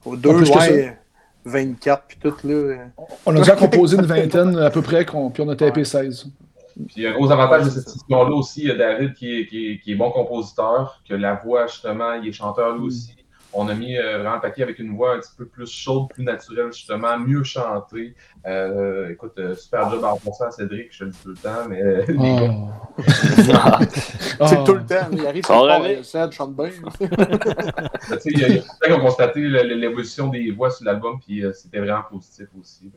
au 0.05 0.17
deux, 0.17 0.31
ouais, 0.51 0.99
24 1.45 2.03
puis 2.09 2.17
tout 2.21 2.35
là. 2.45 2.77
On 3.25 3.35
a 3.37 3.39
déjà 3.39 3.55
composé 3.55 3.97
une 3.97 4.07
vingtaine 4.07 4.59
à 4.59 4.71
peu 4.71 4.83
près, 4.83 5.05
puis 5.05 5.15
on 5.17 5.49
a 5.49 5.57
tapé 5.57 5.85
16. 5.85 6.27
Puis 6.89 7.07
un 7.07 7.13
gros 7.15 7.31
avantage 7.31 7.61
Ouais, 7.61 7.65
de 7.67 7.71
c'est 7.71 7.81
cette 7.81 7.89
session-là 7.91 8.35
aussi, 8.35 8.63
il 8.63 8.69
y 8.69 8.71
a 8.71 8.75
David 8.75 9.15
qui 9.15 9.41
est, 9.41 9.47
qui, 9.47 9.71
est, 9.73 9.79
qui 9.79 9.93
est 9.93 9.95
bon 9.95 10.11
compositeur, 10.11 11.01
que 11.09 11.15
la 11.15 11.35
voix, 11.35 11.67
justement, 11.69 12.13
il 12.15 12.29
est 12.29 12.33
chanteur 12.33 12.75
Mm. 12.75 12.79
lui 12.81 12.87
aussi. 12.89 13.17
On 13.59 13.69
a 13.69 13.75
mis 13.75 13.97
euh, 13.97 14.19
vraiment 14.19 14.35
le 14.35 14.41
paquet 14.41 14.63
avec 14.63 14.79
une 14.79 14.95
voix 14.95 15.15
un 15.15 15.19
petit 15.21 15.31
peu 15.37 15.47
plus 15.47 15.71
chaude, 15.71 16.09
plus 16.13 16.23
naturelle, 16.25 16.73
justement, 16.73 17.19
mieux 17.19 17.43
chantée. 17.43 18.15
Euh, 18.47 19.09
écoute, 19.11 19.33
euh, 19.39 19.55
super 19.55 19.91
job 19.91 20.05
à 20.05 20.11
remplacer 20.11 20.45
à 20.45 20.51
Cédric, 20.51 20.89
je 20.93 20.99
te 20.99 21.05
le 21.05 21.11
dis 21.11 21.19
tout 21.23 21.29
le 21.31 21.37
temps, 21.37 21.69
mais 21.69 21.83
euh, 21.83 22.05
les 22.07 22.15
gars, 22.17 22.55
Oh. 24.39 24.45
C'est 24.47 24.65
tout 24.65 24.75
le 24.75 24.85
temps. 24.87 25.09
Il 25.13 25.27
arrive 25.27 25.45
port, 25.45 25.85
Sad 26.03 26.33
chante 26.33 26.55
bien. 26.55 26.71
il 27.01 28.39
y 28.39 28.45
a, 28.45 28.47
a 28.47 28.63
certains 28.63 28.87
qui 28.87 28.93
ont 28.93 29.01
constaté 29.01 29.41
l'évolution 29.41 30.29
des 30.29 30.51
voix 30.51 30.71
sur 30.71 30.85
l'album, 30.85 31.19
puis 31.21 31.45
euh, 31.45 31.53
c'était 31.53 31.79
vraiment 31.79 32.03
positif 32.11 32.47
aussi. 32.61 32.91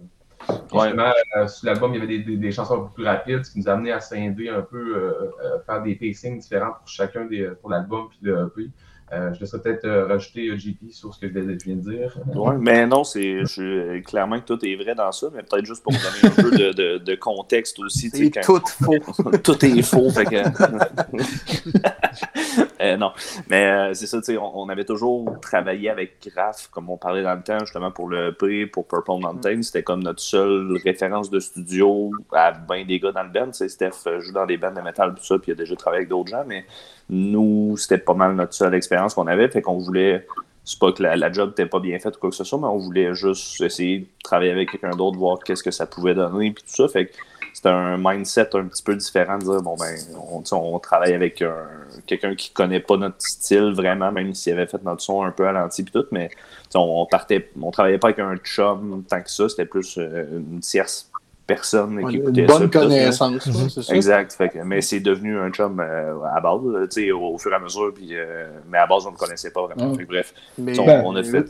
Ouais. 0.49 0.83
Justement, 0.85 1.11
euh, 1.37 1.47
sur 1.47 1.65
l'album, 1.67 1.93
il 1.93 1.99
y 1.99 2.03
avait 2.03 2.17
des, 2.17 2.23
des- 2.23 2.37
des 2.37 2.51
chansons 2.51 2.75
un 2.75 2.85
peu 2.87 2.93
plus 2.95 3.05
rapides, 3.05 3.43
ce 3.43 3.51
qui 3.51 3.59
nous 3.59 3.67
a 3.69 3.73
amené 3.73 3.91
à 3.91 3.99
scinder 3.99 4.49
un 4.49 4.61
peu, 4.61 4.77
euh, 4.95 5.31
euh, 5.43 5.59
faire 5.65 5.81
des 5.83 5.95
pacings 5.95 6.39
différents 6.39 6.71
pour 6.79 6.87
chacun 6.87 7.25
des, 7.25 7.49
pour 7.61 7.69
l'album 7.69 8.07
puis 8.09 8.19
le 8.21 8.51
EP. 8.57 8.69
Euh, 9.11 9.33
je 9.33 9.39
laisserai 9.39 9.59
peut-être 9.61 9.85
euh, 9.85 10.05
rajouter 10.05 10.49
euh, 10.49 10.57
JP 10.57 10.91
sur 10.91 11.11
ce 11.13 11.19
que 11.19 11.27
je 11.27 11.33
viens 11.33 11.43
de 11.75 11.81
dire. 11.81 12.15
Ouais, 12.35 12.55
mais 12.59 12.85
non, 12.85 13.03
c'est 13.03 13.43
je- 13.45 13.99
clairement 14.01 14.39
que 14.39 14.45
tout 14.45 14.63
est 14.63 14.75
vrai 14.75 14.93
dans 14.93 15.11
ça, 15.11 15.27
mais 15.33 15.41
peut-être 15.41 15.65
juste 15.65 15.81
pour 15.81 15.93
donner 15.93 16.03
un 16.23 16.29
peu 16.43 16.51
de, 16.51 16.71
de- 16.73 16.97
de 16.99 17.15
contexte 17.15 17.79
aussi. 17.79 18.11
tu 18.11 18.17
sais, 18.17 18.31
C'est 18.35 18.41
quand- 18.45 18.59
tout 18.59 18.67
faux. 18.83 19.37
tout 19.43 19.65
est 19.65 19.81
faux. 19.81 20.11
fait 20.11 20.25
que... 20.25 20.35
Euh, 22.81 22.95
non, 22.95 23.11
mais 23.49 23.65
euh, 23.65 23.93
c'est 23.93 24.07
ça, 24.07 24.19
tu 24.19 24.25
sais, 24.25 24.37
on, 24.37 24.57
on 24.57 24.69
avait 24.69 24.85
toujours 24.85 25.37
travaillé 25.41 25.89
avec 25.89 26.25
Graph, 26.33 26.69
comme 26.71 26.89
on 26.89 26.95
parlait 26.95 27.23
dans 27.23 27.35
le 27.35 27.41
temps, 27.41 27.59
justement 27.59 27.91
pour 27.91 28.07
le 28.07 28.29
EP, 28.29 28.67
pour 28.67 28.87
Purple 28.87 29.19
Mountain. 29.19 29.61
C'était 29.63 29.83
comme 29.83 30.01
notre 30.01 30.21
seule 30.21 30.77
référence 30.83 31.29
de 31.29 31.41
studio 31.41 32.11
à 32.31 32.51
ben 32.51 32.85
des 32.85 32.99
gars 32.99 33.11
dans 33.11 33.23
le 33.23 33.29
band. 33.29 33.47
Tu 33.47 33.53
sais, 33.53 33.69
Steph 33.69 34.07
euh, 34.07 34.21
joue 34.21 34.31
dans 34.31 34.45
des 34.45 34.57
bands 34.57 34.71
de 34.71 34.79
métal, 34.79 35.13
tout 35.13 35.23
ça, 35.23 35.37
puis 35.37 35.51
il 35.51 35.53
a 35.53 35.55
déjà 35.55 35.75
travaillé 35.75 35.99
avec 35.99 36.09
d'autres 36.09 36.29
gens, 36.29 36.43
mais 36.47 36.65
nous, 37.09 37.75
c'était 37.75 37.97
pas 37.97 38.13
mal 38.13 38.35
notre 38.35 38.53
seule 38.53 38.73
expérience 38.73 39.13
qu'on 39.13 39.27
avait. 39.27 39.49
Fait 39.49 39.61
qu'on 39.61 39.77
voulait. 39.77 40.25
C'est 40.63 40.79
pas 40.79 40.91
que 40.91 41.01
la, 41.01 41.15
la 41.15 41.31
job 41.31 41.49
n'était 41.49 41.65
pas 41.65 41.79
bien 41.79 41.97
faite 41.99 42.15
ou 42.17 42.19
quoi 42.19 42.29
que 42.29 42.35
ce 42.35 42.43
soit, 42.43 42.59
mais 42.59 42.67
on 42.67 42.77
voulait 42.77 43.13
juste 43.15 43.59
essayer 43.61 43.99
de 43.99 44.05
travailler 44.23 44.51
avec 44.51 44.71
quelqu'un 44.71 44.91
d'autre, 44.91 45.17
voir 45.17 45.39
qu'est-ce 45.39 45.63
que 45.63 45.71
ça 45.71 45.87
pouvait 45.87 46.13
donner, 46.13 46.51
puis 46.51 46.63
tout 46.63 46.75
ça. 46.75 46.87
Fait 46.87 47.07
que 47.07 47.13
c'était 47.61 47.69
un 47.75 47.97
mindset 47.97 48.55
un 48.55 48.63
petit 48.65 48.81
peu 48.83 48.95
différent 48.95 49.37
de 49.37 49.43
dire 49.43 49.61
bon 49.61 49.75
ben 49.75 49.93
on, 50.31 50.39
tu 50.39 50.47
sais, 50.47 50.55
on 50.55 50.79
travaille 50.79 51.13
avec 51.13 51.41
un- 51.41 51.67
quelqu'un 52.07 52.33
qui 52.33 52.51
connaît 52.51 52.79
pas 52.79 52.95
notre 52.95 53.17
style 53.19 53.73
vraiment 53.75 54.13
même 54.13 54.33
s'il 54.33 54.53
avait 54.53 54.65
fait 54.67 54.81
notre 54.83 55.01
son 55.01 55.23
un 55.23 55.31
peu 55.31 55.45
à 55.45 55.51
l'anti 55.51 55.83
puis 55.83 55.91
tout 55.91 56.05
mais 56.11 56.29
tu 56.29 56.35
sais, 56.69 56.77
on, 56.77 57.01
on 57.01 57.05
partait 57.05 57.49
on 57.61 57.69
travaillait 57.71 57.97
pas 57.97 58.07
avec 58.07 58.19
un 58.19 58.37
chum 58.37 59.03
tant 59.09 59.21
que 59.21 59.29
ça 59.29 59.49
c'était 59.49 59.65
plus 59.65 59.97
euh, 59.97 60.25
une 60.51 60.61
tierce 60.61 61.11
personne 61.45 62.07
qui 62.09 62.17
écoutait 62.17 62.41
Une 62.41 62.47
ça, 62.47 62.59
bonne 62.59 62.69
puis 62.69 62.79
tout, 62.79 62.87
mais- 62.87 62.95
connaissance, 62.99 63.45
là, 63.47 63.53
c'est 63.69 63.81
ça. 63.81 63.95
Exact. 63.95 64.31
Fait 64.33 64.49
que- 64.49 64.59
mais 64.59 64.81
c'est 64.81 64.99
devenu 64.99 65.35
un 65.37 65.49
chum 65.49 65.79
euh, 65.79 66.13
à 66.31 66.39
base, 66.41 66.61
tu 66.91 67.01
sais, 67.05 67.11
au, 67.11 67.21
au 67.33 67.37
fur 67.39 67.51
et 67.51 67.55
à 67.55 67.59
mesure. 67.59 67.91
Puis, 67.91 68.09
euh, 68.11 68.47
mais 68.69 68.77
à 68.77 68.85
base, 68.85 69.05
on 69.07 69.09
ne 69.09 69.15
le 69.15 69.17
connaissait 69.19 69.49
pas 69.49 69.63
vraiment. 69.65 69.89
Ouais. 69.89 69.97
Fait 69.97 70.03
que 70.03 70.09
bref, 70.09 70.33
Mais, 70.59 70.77
on, 70.79 70.85
Ben, 70.85 71.01
on 71.03 71.15
a 71.15 71.23
fait. 71.23 71.45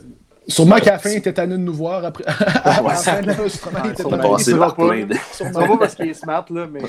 Sûrement 0.48 0.76
qu'à 0.76 0.92
la 0.92 0.98
fin, 0.98 1.10
il 1.10 1.16
était 1.18 1.32
tanné 1.32 1.52
de 1.52 1.58
nous 1.58 1.72
voir 1.74 2.04
après. 2.04 2.24
à 2.28 2.82
Ouais. 2.82 2.88
la 2.88 2.94
fin 2.94 3.20
de 3.22 3.26
l'enregistrement, 3.28 3.78
il 3.84 3.86
Ouais, 3.86 3.92
était 3.92 4.02
tanné. 4.02 5.04
de. 5.04 5.14
C'est 5.32 5.52
pas 5.52 5.76
parce 5.78 5.94
qu'il 5.94 6.08
est 6.08 6.14
smart, 6.14 6.44
là, 6.50 6.66
mais. 6.66 6.80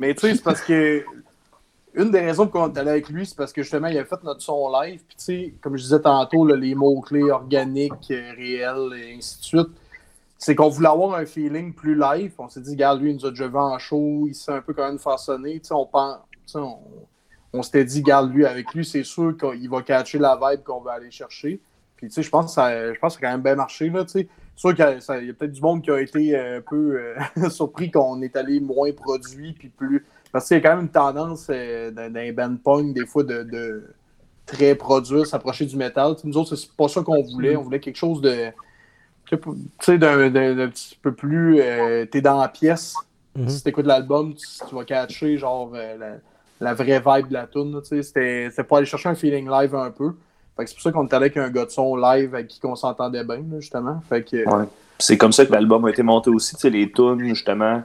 mais 0.00 0.14
tu 0.14 0.20
sais, 0.20 0.34
c'est 0.34 0.42
parce 0.42 0.60
que. 0.60 1.04
Une 1.96 2.10
des 2.10 2.18
raisons 2.20 2.48
pour 2.48 2.60
qu'on 2.60 2.72
est 2.74 2.78
allé 2.78 2.90
avec 2.90 3.08
lui, 3.08 3.24
c'est 3.24 3.36
parce 3.36 3.52
que 3.52 3.62
justement, 3.62 3.86
il 3.86 3.96
a 3.98 4.04
fait 4.04 4.20
notre 4.24 4.42
son 4.42 4.68
live. 4.80 5.00
Puis, 5.06 5.16
tu 5.16 5.24
sais, 5.24 5.54
comme 5.60 5.76
je 5.76 5.82
disais 5.84 6.00
tantôt, 6.00 6.44
là, 6.44 6.56
les 6.56 6.74
mots-clés 6.74 7.30
organiques, 7.30 7.92
euh, 8.10 8.32
réels, 8.36 8.90
et 8.98 9.14
ainsi 9.16 9.38
de 9.38 9.44
suite, 9.44 9.68
c'est 10.36 10.56
qu'on 10.56 10.68
voulait 10.70 10.88
avoir 10.88 11.14
un 11.14 11.24
feeling 11.24 11.72
plus 11.72 11.94
live. 11.96 12.32
On 12.38 12.48
s'est 12.48 12.62
dit, 12.62 12.70
regarde, 12.72 13.00
lui, 13.00 13.10
il 13.10 13.14
nous 13.16 13.26
a 13.26 13.30
déjà 13.30 13.46
vu 13.46 13.56
en 13.58 13.78
show, 13.78 14.24
il 14.26 14.34
sait 14.34 14.50
un 14.50 14.60
peu 14.60 14.72
quand 14.74 14.88
même 14.88 14.98
façonner. 14.98 15.60
Tu 15.60 15.68
sais, 15.68 15.74
on 15.74 15.86
pense. 15.86 16.16
tu 16.32 16.38
sais, 16.46 16.58
on, 16.58 16.78
on 17.52 17.62
s'était 17.62 17.84
dit, 17.84 18.02
garde 18.02 18.32
lui, 18.34 18.44
avec 18.44 18.74
lui, 18.74 18.84
c'est 18.84 19.04
sûr 19.04 19.36
qu'il 19.38 19.70
va 19.70 19.80
catcher 19.82 20.18
la 20.18 20.34
vibe 20.34 20.64
qu'on 20.64 20.80
va 20.80 20.94
aller 20.94 21.12
chercher. 21.12 21.60
Puis, 22.04 22.08
tu 22.10 22.14
sais, 22.16 22.22
je 22.22 22.30
pense 22.30 22.46
que 22.46 22.50
ça, 22.52 22.92
je 22.92 22.98
pense 22.98 23.14
que 23.16 23.20
ça 23.22 23.26
a 23.26 23.30
quand 23.30 23.36
même 23.36 23.42
bien 23.42 23.54
marché, 23.54 23.88
là, 23.88 24.04
tu 24.04 24.10
sais. 24.12 24.28
C'est 24.56 24.60
sûr 24.60 24.70
qu'il 24.74 24.84
y 24.84 24.88
a, 24.88 25.00
ça- 25.00 25.18
il 25.20 25.26
y 25.26 25.30
a 25.30 25.32
peut-être 25.32 25.52
du 25.52 25.60
monde 25.60 25.82
qui 25.82 25.90
a 25.90 26.00
été 26.00 26.38
un 26.38 26.60
peu 26.60 27.00
euh, 27.40 27.48
surpris 27.50 27.90
qu'on 27.90 28.20
est 28.22 28.36
allé 28.36 28.60
moins 28.60 28.92
produit, 28.92 29.52
puis 29.52 29.68
plus. 29.68 30.04
Parce 30.30 30.46
qu'il 30.48 30.56
y 30.56 30.60
a 30.60 30.62
quand 30.62 30.76
même 30.76 30.84
une 30.86 30.90
tendance 30.90 31.46
euh, 31.50 31.90
dans, 31.90 32.12
dans 32.12 32.20
les 32.20 32.32
band 32.32 32.56
punk, 32.62 32.94
des 32.94 33.06
fois, 33.06 33.22
de, 33.24 33.42
de 33.42 33.84
très 34.46 34.74
produire, 34.74 35.26
s'approcher 35.26 35.64
du 35.66 35.76
métal. 35.76 36.14
Nous 36.24 36.36
autres, 36.36 36.54
c'est 36.56 36.70
pas 36.72 36.88
ça 36.88 37.02
qu'on 37.02 37.22
voulait. 37.22 37.56
On 37.56 37.62
voulait 37.62 37.80
quelque 37.80 37.96
chose 37.96 38.20
de. 38.20 38.50
Tu 39.30 39.36
sais, 39.80 39.98
d'un 39.98 40.68
petit 40.68 40.98
peu 41.00 41.12
plus. 41.14 41.60
euh, 41.60 42.04
T'es 42.06 42.20
dans 42.20 42.38
la 42.40 42.48
pièce. 42.48 42.94
Mhm. 43.36 43.48
Si 43.48 43.62
t'écoutes 43.64 43.86
l'album, 43.86 44.34
tu, 44.34 44.46
tu 44.68 44.74
vas 44.74 44.84
catcher, 44.84 45.38
genre, 45.38 45.72
euh, 45.74 45.96
la, 45.98 46.16
la 46.60 46.74
vraie 46.74 47.00
vibe 47.00 47.28
de 47.28 47.32
la 47.32 47.46
tune. 47.46 47.80
C'était 47.82 48.48
c'était 48.50 48.64
pour 48.64 48.76
aller 48.76 48.86
chercher 48.86 49.08
un 49.08 49.14
feeling 49.14 49.48
live 49.50 49.74
un 49.74 49.90
peu. 49.90 50.12
Fait 50.56 50.64
que 50.64 50.70
c'est 50.70 50.76
pour 50.76 50.82
ça 50.82 50.92
qu'on 50.92 51.06
est 51.06 51.14
allé 51.14 51.26
avec 51.26 51.36
un 51.36 51.50
gars 51.50 51.64
de 51.64 51.70
son 51.70 51.96
live 51.96 52.34
avec 52.34 52.48
qui 52.48 52.60
on 52.64 52.76
s'entendait 52.76 53.24
bien, 53.24 53.36
là, 53.36 53.60
justement. 53.60 54.00
Fait 54.08 54.22
que. 54.22 54.48
Ouais. 54.48 54.66
C'est 54.98 55.18
comme 55.18 55.32
ça 55.32 55.44
que 55.44 55.52
l'album 55.52 55.84
a 55.86 55.90
été 55.90 56.02
monté 56.02 56.30
aussi. 56.30 56.54
Tu 56.54 56.62
sais, 56.62 56.70
les 56.70 56.90
tunes, 56.92 57.24
justement, 57.24 57.82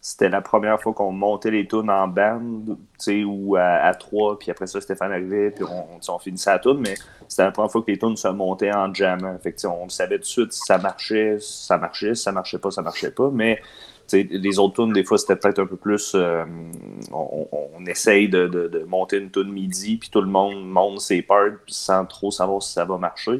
c'était 0.00 0.28
la 0.28 0.40
première 0.40 0.80
fois 0.80 0.92
qu'on 0.92 1.12
montait 1.12 1.50
les 1.50 1.66
tunes 1.66 1.90
en 1.90 2.08
band, 2.08 2.40
tu 2.66 2.74
sais, 2.98 3.24
ou 3.24 3.56
à, 3.56 3.94
trois, 3.94 4.38
puis 4.38 4.50
après 4.50 4.66
ça, 4.66 4.80
Stéphane 4.80 5.12
arrivait, 5.12 5.50
puis 5.50 5.64
on, 5.64 6.12
on 6.12 6.18
finissait 6.18 6.50
la 6.50 6.58
tune, 6.58 6.78
mais 6.80 6.94
c'était 7.28 7.44
la 7.44 7.50
première 7.50 7.70
fois 7.70 7.82
que 7.82 7.90
les 7.90 7.98
tunes 7.98 8.16
se 8.16 8.28
montaient 8.28 8.74
en 8.74 8.92
jammant. 8.92 9.36
Fait 9.42 9.52
que, 9.52 9.66
on 9.66 9.88
savait 9.88 10.16
tout 10.16 10.22
de 10.22 10.26
suite 10.26 10.52
si 10.52 10.60
ça 10.60 10.78
marchait, 10.78 11.38
ça 11.40 11.78
marchait, 11.78 12.14
si 12.14 12.22
ça 12.22 12.32
marchait 12.32 12.58
pas, 12.58 12.70
ça 12.70 12.82
marchait 12.82 13.10
pas, 13.10 13.30
mais 13.32 13.60
les 14.16 14.58
autres 14.58 14.82
tunes, 14.82 14.92
des 14.92 15.04
fois, 15.04 15.18
c'était 15.18 15.36
peut-être 15.36 15.58
un 15.58 15.66
peu 15.66 15.76
plus. 15.76 16.12
euh, 16.14 16.44
on, 17.12 17.46
on 17.76 17.86
essaye 17.86 18.28
de, 18.28 18.46
de- 18.46 18.68
de 18.68 18.78
monter 18.84 19.18
une 19.18 19.30
tune 19.30 19.52
midi, 19.52 19.96
puis 19.96 20.08
tout 20.10 20.20
le 20.20 20.26
monde 20.28 20.66
monte 20.68 21.00
ses 21.00 21.22
parts 21.22 21.50
sans 21.66 22.04
trop 22.06 22.30
savoir 22.30 22.62
si 22.62 22.72
ça 22.72 22.84
va 22.84 22.96
marcher. 22.98 23.38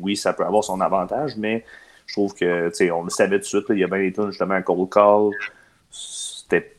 Oui, 0.00 0.16
ça 0.16 0.32
peut 0.32 0.44
avoir 0.44 0.64
son 0.64 0.80
avantage, 0.80 1.36
mais 1.36 1.64
je 2.06 2.14
trouve 2.14 2.34
que, 2.34 2.70
on 2.92 3.04
le 3.04 3.10
savait 3.10 3.36
tout 3.38 3.42
de 3.42 3.46
suite. 3.46 3.64
il 3.70 3.78
y 3.78 3.84
a 3.84 3.86
bien 3.86 3.98
des 4.00 4.12
tunes, 4.12 4.30
justement, 4.30 4.54
à 4.54 4.62
Cold 4.62 4.88
Call. 4.90 5.30
C'était. 5.90 6.74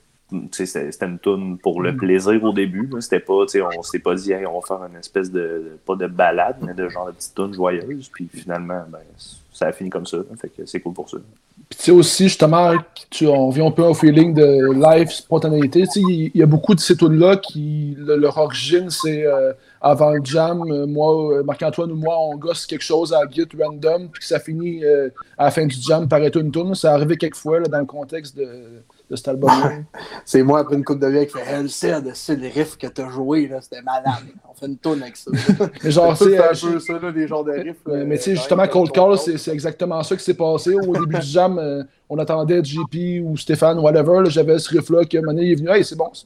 C'était 0.51 1.05
une 1.07 1.17
tune 1.17 1.57
pour 1.57 1.81
le 1.81 1.95
plaisir 1.97 2.43
au 2.43 2.53
début. 2.53 2.87
C'était 2.99 3.19
pas, 3.19 3.45
on 3.75 3.81
s'est 3.81 3.97
pas 3.97 4.13
dit, 4.13 4.31
Hey, 4.31 4.45
on 4.45 4.59
va 4.59 4.67
faire 4.67 4.85
une 4.85 4.95
espèce 4.97 5.31
de, 5.31 5.79
pas 5.87 5.95
de 5.95 6.05
balade, 6.05 6.57
mais 6.61 6.75
de 6.75 6.87
genre 6.87 7.07
de 7.07 7.13
petite 7.13 7.33
tune 7.33 7.51
joyeuse. 7.51 8.09
Puis 8.09 8.29
finalement, 8.31 8.83
ben, 8.89 8.99
ça 9.51 9.67
a 9.67 9.71
fini 9.71 9.89
comme 9.89 10.05
ça. 10.05 10.19
Fait 10.39 10.49
que 10.49 10.67
c'est 10.67 10.81
cool 10.81 10.93
pour 10.93 11.09
ça. 11.09 11.17
Puis 11.67 11.77
tu 11.77 11.83
sais 11.85 11.91
aussi, 11.91 12.23
justement, 12.25 12.73
tu, 13.09 13.27
on 13.27 13.49
vient 13.49 13.67
un 13.67 13.71
peu 13.71 13.83
au 13.83 13.93
feeling 13.93 14.33
de 14.33 14.73
live 14.73 15.09
spontanéité. 15.11 15.81
Tu 15.83 15.91
sais, 15.91 15.99
il 16.01 16.31
y 16.35 16.41
a 16.43 16.45
beaucoup 16.45 16.73
de 16.73 16.79
ces 16.79 16.95
tunes-là 16.95 17.37
qui, 17.37 17.95
le- 17.97 18.15
leur 18.17 18.37
origine, 18.37 18.89
c'est 18.89 19.25
euh, 19.25 19.53
avant 19.81 20.11
le 20.11 20.21
jam, 20.23 20.61
euh, 20.71 20.85
moi, 20.87 21.33
euh, 21.37 21.43
Marc-Antoine 21.43 21.91
ou 21.91 21.95
moi, 21.95 22.15
on 22.19 22.35
gosse 22.37 22.65
quelque 22.65 22.81
chose 22.83 23.13
à 23.13 23.21
Git 23.29 23.47
random, 23.59 24.09
puis 24.09 24.25
ça 24.25 24.39
finit 24.39 24.83
à 25.37 25.45
la 25.45 25.51
fin 25.51 25.65
du 25.65 25.75
jam 25.79 26.07
par 26.07 26.19
être 26.23 26.37
une 26.37 26.51
tune. 26.51 26.73
Ça 26.75 26.93
arrivé 26.93 27.17
quelques 27.17 27.35
fois 27.35 27.59
là, 27.59 27.67
dans 27.67 27.79
le 27.79 27.85
contexte 27.85 28.35
de, 28.37 28.47
de 29.09 29.15
cet 29.15 29.27
album-là. 29.27 29.71
C'est 30.23 30.43
moi, 30.43 30.59
après 30.59 30.75
une 30.75 30.83
coupe 30.83 30.99
de 30.99 31.07
vie, 31.07 31.25
qui 31.25 31.33
fait 31.33 31.43
Elle 31.47 31.69
sait, 31.69 31.95
c'est 32.13 32.35
le 32.35 32.47
riff 32.47 32.77
que 32.77 32.87
t'as 32.87 33.09
joué, 33.09 33.47
là, 33.47 33.59
c'était 33.61 33.81
malade. 33.81 34.25
On 34.47 34.53
fait 34.53 34.67
une 34.67 34.77
tourne 34.77 35.01
avec 35.01 35.17
ça. 35.17 35.31
Mais 35.83 35.91
genre, 35.91 36.15
c'est 36.15 36.37
un 36.37 36.41
euh, 36.41 36.49
peu 36.49 36.79
ça, 36.79 36.99
là, 36.99 37.11
des 37.11 37.27
genres 37.27 37.43
de 37.43 37.51
riffs. 37.51 37.77
Mais, 37.87 38.05
mais 38.05 38.17
tu 38.17 38.25
sais, 38.25 38.31
euh, 38.31 38.35
justement, 38.35 38.67
Cold 38.67 38.87
les 38.87 38.91
Call, 38.91 39.17
c'est 39.17 39.51
exactement 39.51 40.03
ça 40.03 40.15
qui 40.15 40.23
s'est 40.23 40.35
passé. 40.35 40.75
Au 40.75 40.93
début 40.93 41.17
du 41.17 41.25
jam, 41.25 41.57
euh, 41.57 41.83
on 42.07 42.19
attendait 42.19 42.63
JP 42.63 43.23
ou 43.23 43.35
Stéphane, 43.35 43.79
whatever. 43.79 44.29
J'avais 44.29 44.59
ce 44.59 44.69
riff-là 44.69 45.03
donné, 45.05 45.43
il 45.43 45.51
est 45.53 45.55
venu, 45.55 45.69
hey, 45.69 45.83
c'est 45.83 45.97
bon. 45.97 46.13
ça. 46.13 46.25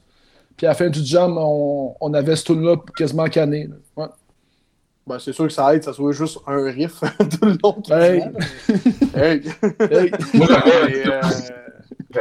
Puis 0.56 0.66
à 0.66 0.70
la 0.70 0.74
fin 0.74 0.88
du 0.88 1.04
jam, 1.04 1.36
on, 1.38 1.94
on 2.00 2.14
avait 2.14 2.36
ce 2.36 2.44
tune-là 2.44 2.76
quasiment 2.96 3.26
canné. 3.26 3.70
Ouais. 3.96 4.06
Ben, 5.06 5.18
c'est 5.18 5.32
sûr 5.32 5.46
que 5.46 5.52
ça 5.52 5.74
aide, 5.74 5.84
ça 5.84 5.92
soit 5.92 6.12
juste 6.12 6.38
un 6.46 6.64
riff 6.64 7.00
tout 7.18 7.46
le 7.46 7.58
long. 7.62 7.82
Hey. 7.90 8.24
Hey. 9.14 9.42
Hey. 9.80 10.10
Moi, 10.32 10.48
euh, 10.66 11.20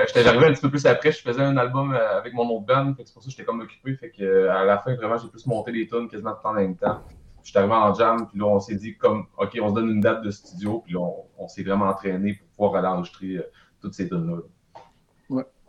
J'étais 0.08 0.28
arrivé 0.28 0.48
un 0.48 0.54
petit 0.54 0.62
peu 0.62 0.70
plus 0.70 0.86
après, 0.86 1.12
je 1.12 1.22
faisais 1.22 1.42
un 1.42 1.58
album 1.58 1.94
euh, 1.94 2.18
avec 2.18 2.34
mon 2.34 2.50
autre 2.50 2.66
band, 2.66 2.94
c'est 2.98 3.14
pour 3.14 3.22
ça 3.22 3.28
que 3.28 3.32
j'étais 3.32 3.44
comme 3.44 3.62
occupé, 3.62 3.96
fait 3.96 4.10
que 4.10 4.24
euh, 4.24 4.54
à 4.54 4.64
la 4.64 4.80
fin, 4.80 4.96
vraiment, 4.96 5.18
j'ai 5.18 5.28
plus 5.28 5.46
monté 5.46 5.72
les 5.72 5.88
tunes 5.88 6.08
quasiment 6.08 6.34
tout 6.34 6.48
en 6.48 6.54
même 6.54 6.76
temps. 6.76 7.02
J'étais 7.44 7.60
arrivé 7.60 7.74
en 7.74 7.94
jam, 7.94 8.28
puis 8.28 8.40
là, 8.40 8.46
on 8.46 8.60
s'est 8.60 8.76
dit 8.76 8.98
comme, 8.98 9.26
OK, 9.38 9.58
on 9.62 9.70
se 9.70 9.74
donne 9.74 9.90
une 9.90 10.02
date 10.02 10.24
de 10.24 10.32
studio, 10.32 10.82
puis 10.84 10.94
là, 10.94 11.02
on, 11.38 11.48
s'est 11.48 11.64
vraiment 11.64 11.86
entraîné 11.86 12.34
pour 12.34 12.48
pouvoir 12.70 12.76
aller 12.76 12.88
enregistrer 12.88 13.38
euh, 13.38 13.52
toutes 13.82 13.94
ces 13.94 14.08
tunes-là. 14.08 14.42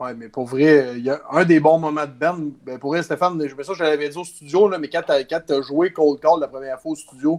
Ouais, 0.00 0.12
mais 0.14 0.28
pour 0.28 0.46
vrai, 0.46 0.94
il 0.96 1.04
y 1.04 1.10
a 1.10 1.20
un 1.30 1.44
des 1.44 1.60
bons 1.60 1.78
moments 1.78 2.04
de 2.04 2.10
band. 2.10 2.50
Ben, 2.64 2.78
pour 2.78 2.90
vrai, 2.90 3.02
Stéphane, 3.02 3.40
je 3.46 3.54
me 3.54 3.62
ça, 3.62 3.74
je 3.74 3.82
l'avais 3.84 4.08
dit 4.08 4.18
au 4.18 4.24
studio, 4.24 4.68
là, 4.68 4.78
mais 4.78 4.88
quand 4.88 5.02
quand 5.06 5.40
t'as 5.46 5.62
joué 5.62 5.92
Cold 5.92 6.18
Call 6.20 6.40
la 6.40 6.48
première 6.48 6.80
fois 6.80 6.92
au 6.92 6.96
studio, 6.96 7.38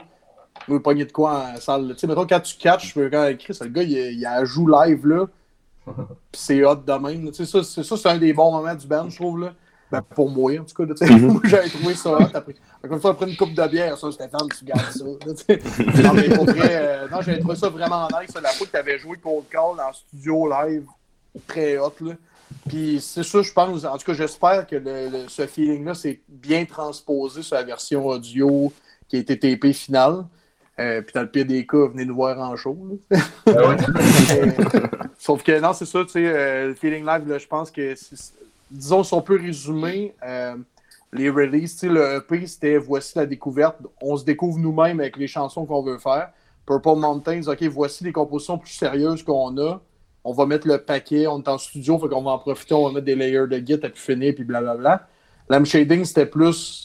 nous 0.67 0.79
pogner 0.79 1.05
de 1.05 1.11
quoi 1.11 1.47
en 1.53 1.57
salle. 1.57 1.89
Tu 1.93 1.99
sais, 1.99 2.07
mettons, 2.07 2.25
quand 2.25 2.39
tu 2.39 2.57
catches, 2.57 2.93
je 2.95 3.07
quand 3.09 3.27
écrit, 3.27 3.53
le 3.61 3.67
gars, 3.67 3.83
il, 3.83 3.91
il 3.91 4.45
joue 4.45 4.67
live, 4.67 5.05
là. 5.05 5.27
C'est 6.33 6.63
hot 6.63 6.75
de 6.75 6.93
même. 6.93 7.33
Ça, 7.33 7.63
c'est, 7.63 7.83
ça, 7.83 8.09
un 8.11 8.17
des 8.17 8.33
bons 8.33 8.51
moments 8.51 8.75
du 8.75 8.87
band, 8.87 9.09
je 9.09 9.15
trouve, 9.15 9.39
là. 9.41 9.53
Ben, 9.91 10.01
pour 10.01 10.29
moi, 10.31 10.51
en 10.59 10.63
tout 10.63 10.73
cas, 10.85 10.93
tu 10.93 11.05
sais, 11.05 11.13
Mhm. 11.13 11.39
j'avais 11.45 11.69
trouvé 11.69 11.93
ça 11.93 12.11
hot. 12.13 12.23
Après, 12.33 12.55
une 12.89 12.99
fois, 12.99 13.11
après 13.11 13.29
une 13.29 13.37
coupe 13.37 13.53
de 13.53 13.67
bière, 13.67 13.97
ça, 13.97 14.11
Stéphane, 14.11 14.47
tu 14.57 14.65
gardes 14.65 14.91
ça. 14.91 15.05
là, 15.05 16.03
non, 16.03 16.13
mais 16.15 16.29
pour 16.29 16.45
vrai, 16.45 16.69
euh, 16.71 17.07
non, 17.09 17.21
j'avais 17.21 17.39
trouvé 17.39 17.55
ça 17.55 17.69
vraiment 17.69 18.07
nice. 18.19 18.33
La 18.41 18.49
fois 18.49 18.65
que 18.65 18.71
tu 18.71 18.77
avais 18.77 18.97
joué 18.97 19.17
Cold 19.17 19.43
Call 19.49 19.79
en 19.79 19.93
studio 19.93 20.49
live, 20.49 20.85
très 21.47 21.77
hot, 21.77 21.93
là. 22.01 22.13
Puis 22.67 22.99
c'est 22.99 23.23
ça, 23.23 23.41
je 23.43 23.51
pense, 23.53 23.85
en 23.85 23.97
tout 23.97 24.05
cas, 24.05 24.13
j'espère 24.13 24.65
que 24.65 24.75
le- 24.75 25.09
le- 25.09 25.27
ce 25.27 25.45
feeling-là, 25.45 25.93
c'est 25.93 26.19
bien 26.27 26.65
transposé 26.65 27.41
sur 27.43 27.55
la 27.55 27.63
version 27.63 28.05
audio 28.07 28.71
qui 29.07 29.17
a 29.17 29.19
été 29.19 29.37
TP 29.37 29.71
finale. 29.73 30.25
Euh, 30.79 31.01
puis 31.01 31.13
dans 31.13 31.21
le 31.21 31.29
pire 31.29 31.45
des 31.45 31.65
cas, 31.65 31.87
venez 31.87 32.05
nous 32.05 32.15
voir 32.15 32.37
en 32.39 32.55
show. 32.55 32.77
là. 33.09 33.19
Ah 33.47 33.69
ouais. 33.69 33.75
Euh, 34.31 34.87
Sauf 35.17 35.43
que 35.43 35.59
non, 35.59 35.73
c'est 35.73 35.85
ça, 35.85 36.03
tu 36.03 36.09
sais, 36.09 36.25
euh, 36.27 36.67
le 36.69 36.73
feeling 36.75 37.05
live, 37.05 37.27
là, 37.27 37.37
je 37.37 37.47
pense 37.47 37.71
que, 37.71 37.95
disons, 38.69 39.03
si 39.03 39.13
on 39.13 39.21
peut 39.21 39.39
résumer 39.39 40.13
euh, 40.23 40.55
les 41.13 41.29
releases, 41.29 41.73
tu 41.73 41.79
sais, 41.79 41.89
le 41.89 42.17
EP, 42.17 42.45
c'était 42.47 42.77
voici 42.77 43.17
la 43.17 43.25
découverte, 43.25 43.77
on 44.01 44.17
se 44.17 44.25
découvre 44.25 44.59
nous-mêmes 44.59 44.99
avec 44.99 45.17
les 45.17 45.27
chansons 45.27 45.65
qu'on 45.65 45.81
veut 45.81 45.97
faire. 45.97 46.29
Purple 46.65 46.95
Mountains, 46.97 47.41
ok, 47.47 47.63
voici 47.63 48.03
les 48.03 48.11
compositions 48.11 48.57
plus 48.57 48.71
sérieuses 48.71 49.23
qu'on 49.23 49.57
a. 49.57 49.79
On 50.23 50.33
va 50.33 50.45
mettre 50.45 50.67
le 50.67 50.79
paquet, 50.79 51.27
on 51.27 51.39
est 51.41 51.47
en 51.47 51.57
studio, 51.57 51.97
fait 51.99 52.09
qu'on 52.09 52.23
va 52.23 52.31
en 52.31 52.39
profiter, 52.39 52.73
on 52.73 52.87
va 52.87 52.91
mettre 52.93 53.05
des 53.05 53.15
layers 53.15 53.47
de 53.47 53.57
git 53.65 53.79
à 53.81 53.89
pu 53.89 53.99
finir, 53.99 54.33
puis 54.35 54.43
blablabla. 54.43 55.07
Lamb 55.49 55.65
Shading, 55.65 56.03
c'était 56.03 56.25
plus 56.25 56.84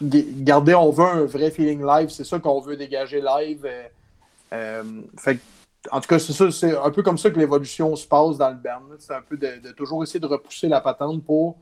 garder, 0.00 0.74
on 0.74 0.90
veut 0.90 1.04
un 1.04 1.24
vrai 1.24 1.50
feeling 1.50 1.84
live, 1.84 2.08
c'est 2.10 2.24
ça 2.24 2.38
qu'on 2.38 2.60
veut 2.60 2.76
dégager 2.76 3.20
live. 3.20 3.64
euh, 3.64 3.82
euh, 4.52 4.82
en 5.90 6.00
tout 6.00 6.08
cas, 6.08 6.18
c'est 6.18 6.32
ça, 6.32 6.50
c'est 6.50 6.76
un 6.76 6.90
peu 6.90 7.02
comme 7.02 7.18
ça 7.18 7.30
que 7.30 7.38
l'évolution 7.38 7.94
se 7.94 8.06
passe 8.06 8.38
dans 8.38 8.50
le 8.50 8.56
band. 8.56 8.96
C'est 8.98 9.14
un 9.14 9.22
peu 9.22 9.36
de, 9.36 9.72
toujours 9.72 10.02
essayer 10.02 10.20
de 10.20 10.26
repousser 10.26 10.68
la 10.68 10.80
patente 10.80 11.22
pour 11.24 11.56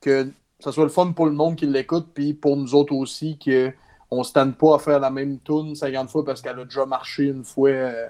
que 0.00 0.28
ça 0.58 0.72
soit 0.72 0.84
le 0.84 0.90
fun 0.90 1.12
pour 1.12 1.26
le 1.26 1.32
monde 1.32 1.56
qui 1.56 1.66
l'écoute, 1.66 2.08
puis 2.12 2.34
pour 2.34 2.56
nous 2.56 2.74
autres 2.74 2.94
aussi, 2.94 3.38
qu'on 3.38 4.18
ne 4.18 4.24
se 4.24 4.32
tente 4.32 4.56
pas 4.56 4.76
à 4.76 4.78
faire 4.78 4.98
la 4.98 5.10
même 5.10 5.38
tune 5.40 5.76
50 5.76 6.10
fois 6.10 6.24
parce 6.24 6.42
qu'elle 6.42 6.58
a 6.58 6.64
déjà 6.64 6.86
marché 6.86 7.24
une 7.24 7.44
fois. 7.44 7.70
euh, 7.70 8.08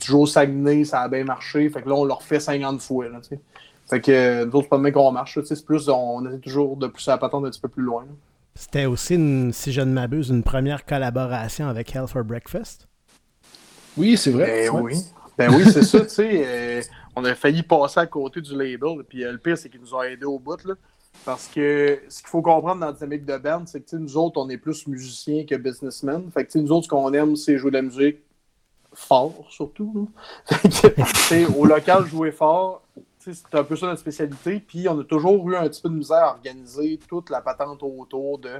toujours 0.00 0.28
Saguenay, 0.28 0.84
ça 0.84 1.02
a 1.02 1.08
bien 1.08 1.24
marché. 1.24 1.68
Fait 1.68 1.82
que 1.82 1.88
là, 1.88 1.94
on 1.94 2.04
le 2.04 2.12
refait 2.12 2.40
50 2.40 2.80
fois. 2.80 3.06
Fait 3.88 4.00
que 4.00 4.44
nous 4.44 4.52
autres, 4.52 4.62
c'est 4.62 4.68
pas 4.68 4.76
de 4.78 4.82
même 4.82 4.92
qu'on 4.92 5.12
marche. 5.12 5.38
C'est 5.44 5.64
plus, 5.64 5.88
on 5.88 6.26
essaie 6.26 6.38
toujours 6.38 6.76
de 6.76 6.86
pousser 6.86 7.10
la 7.10 7.18
patente 7.18 7.44
un 7.44 7.50
petit 7.50 7.60
peu 7.60 7.68
plus 7.68 7.82
loin. 7.82 8.06
C'était 8.56 8.86
aussi, 8.86 9.14
une- 9.14 9.52
si 9.52 9.70
je 9.72 9.80
ne 9.82 9.92
m'abuse, 9.92 10.30
une 10.30 10.42
première 10.42 10.84
collaboration 10.86 11.68
avec 11.68 11.94
Hell 11.94 12.06
for 12.08 12.24
Breakfast. 12.24 12.88
Oui, 13.96 14.16
c'est 14.16 14.30
vrai. 14.30 14.68
Ben 14.70 14.80
oui. 14.82 14.94
Ben 15.38 15.54
oui, 15.54 15.64
c'est 15.70 15.82
ça, 15.84 16.00
tu 16.00 16.08
sais. 16.08 16.42
euh, 16.46 16.82
on 17.14 17.24
a 17.24 17.34
failli 17.34 17.62
passer 17.62 18.00
à 18.00 18.06
côté 18.06 18.40
du 18.40 18.52
label. 18.56 19.02
Puis 19.08 19.24
euh, 19.24 19.32
le 19.32 19.38
pire, 19.38 19.56
c'est 19.58 19.68
qu'ils 19.68 19.80
nous 19.80 19.94
ont 19.94 20.02
aidés 20.02 20.24
au 20.24 20.38
bout. 20.38 20.62
Là, 20.64 20.74
parce 21.24 21.46
que 21.48 21.98
ce 22.08 22.20
qu'il 22.20 22.28
faut 22.28 22.40
comprendre 22.42 22.80
dans 22.80 22.86
la 22.86 22.92
dynamique 22.92 23.26
de 23.26 23.36
band, 23.36 23.64
c'est 23.66 23.80
que 23.82 23.96
nous 23.96 24.16
autres, 24.16 24.40
on 24.40 24.48
est 24.48 24.56
plus 24.58 24.86
musiciens 24.86 25.44
que 25.44 25.54
businessmen. 25.54 26.30
Fait 26.32 26.44
que 26.44 26.50
tu 26.52 26.58
sais, 26.58 26.64
nous 26.64 26.72
autres, 26.72 26.84
ce 26.84 26.88
qu'on 26.88 27.12
aime, 27.12 27.36
c'est 27.36 27.58
jouer 27.58 27.70
de 27.70 27.76
la 27.76 27.82
musique 27.82 28.18
fort, 28.94 29.46
surtout. 29.50 30.10
Fait 30.46 30.68
que, 30.68 31.02
tu 31.02 31.16
sais, 31.16 31.46
au 31.46 31.66
local, 31.66 32.06
jouer 32.06 32.32
fort, 32.32 32.82
c'est 33.34 33.54
un 33.58 33.64
peu 33.64 33.76
ça 33.76 33.86
notre 33.86 34.00
spécialité. 34.00 34.60
Puis 34.66 34.88
on 34.88 35.00
a 35.00 35.04
toujours 35.04 35.48
eu 35.50 35.56
un 35.56 35.68
petit 35.68 35.82
peu 35.82 35.88
de 35.88 35.94
misère 35.94 36.18
à 36.24 36.30
organiser 36.30 36.98
toute 37.08 37.30
la 37.30 37.40
patente 37.40 37.82
autour 37.82 38.38
de 38.38 38.50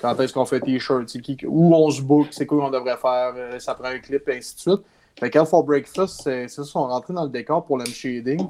quand 0.00 0.18
est-ce 0.20 0.32
qu'on 0.32 0.44
fait 0.44 0.60
t-shirt, 0.60 1.06
où 1.46 1.74
on 1.74 1.90
se 1.90 2.02
book, 2.02 2.28
c'est 2.32 2.44
quoi 2.46 2.58
qu'on 2.58 2.70
devrait 2.70 2.96
faire, 2.96 3.32
euh, 3.36 3.58
ça 3.60 3.74
prend 3.74 3.88
un 3.88 3.98
clip, 4.00 4.28
et 4.28 4.38
ainsi 4.38 4.56
de 4.56 4.60
suite. 4.60 4.80
Fait 5.20 5.30
qu'Al 5.30 5.46
for 5.46 5.62
Breakfast, 5.62 6.22
c'est 6.24 6.48
ça, 6.48 6.62
ils 6.62 6.64
sont 6.66 6.86
rentrés 6.88 7.12
dans 7.12 7.22
le 7.24 7.30
décor 7.30 7.64
pour 7.64 7.78
le 7.78 7.84
shading. 7.84 8.44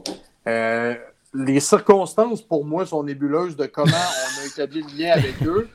Euh, 0.46 0.94
les 1.34 1.60
circonstances, 1.60 2.40
pour 2.40 2.64
moi, 2.64 2.86
sont 2.86 3.02
nébuleuses 3.02 3.56
de 3.56 3.66
comment 3.66 3.90
on 3.92 4.42
a 4.42 4.46
établi 4.46 4.82
le 4.82 4.98
lien 4.98 5.12
avec 5.12 5.42
eux. 5.44 5.68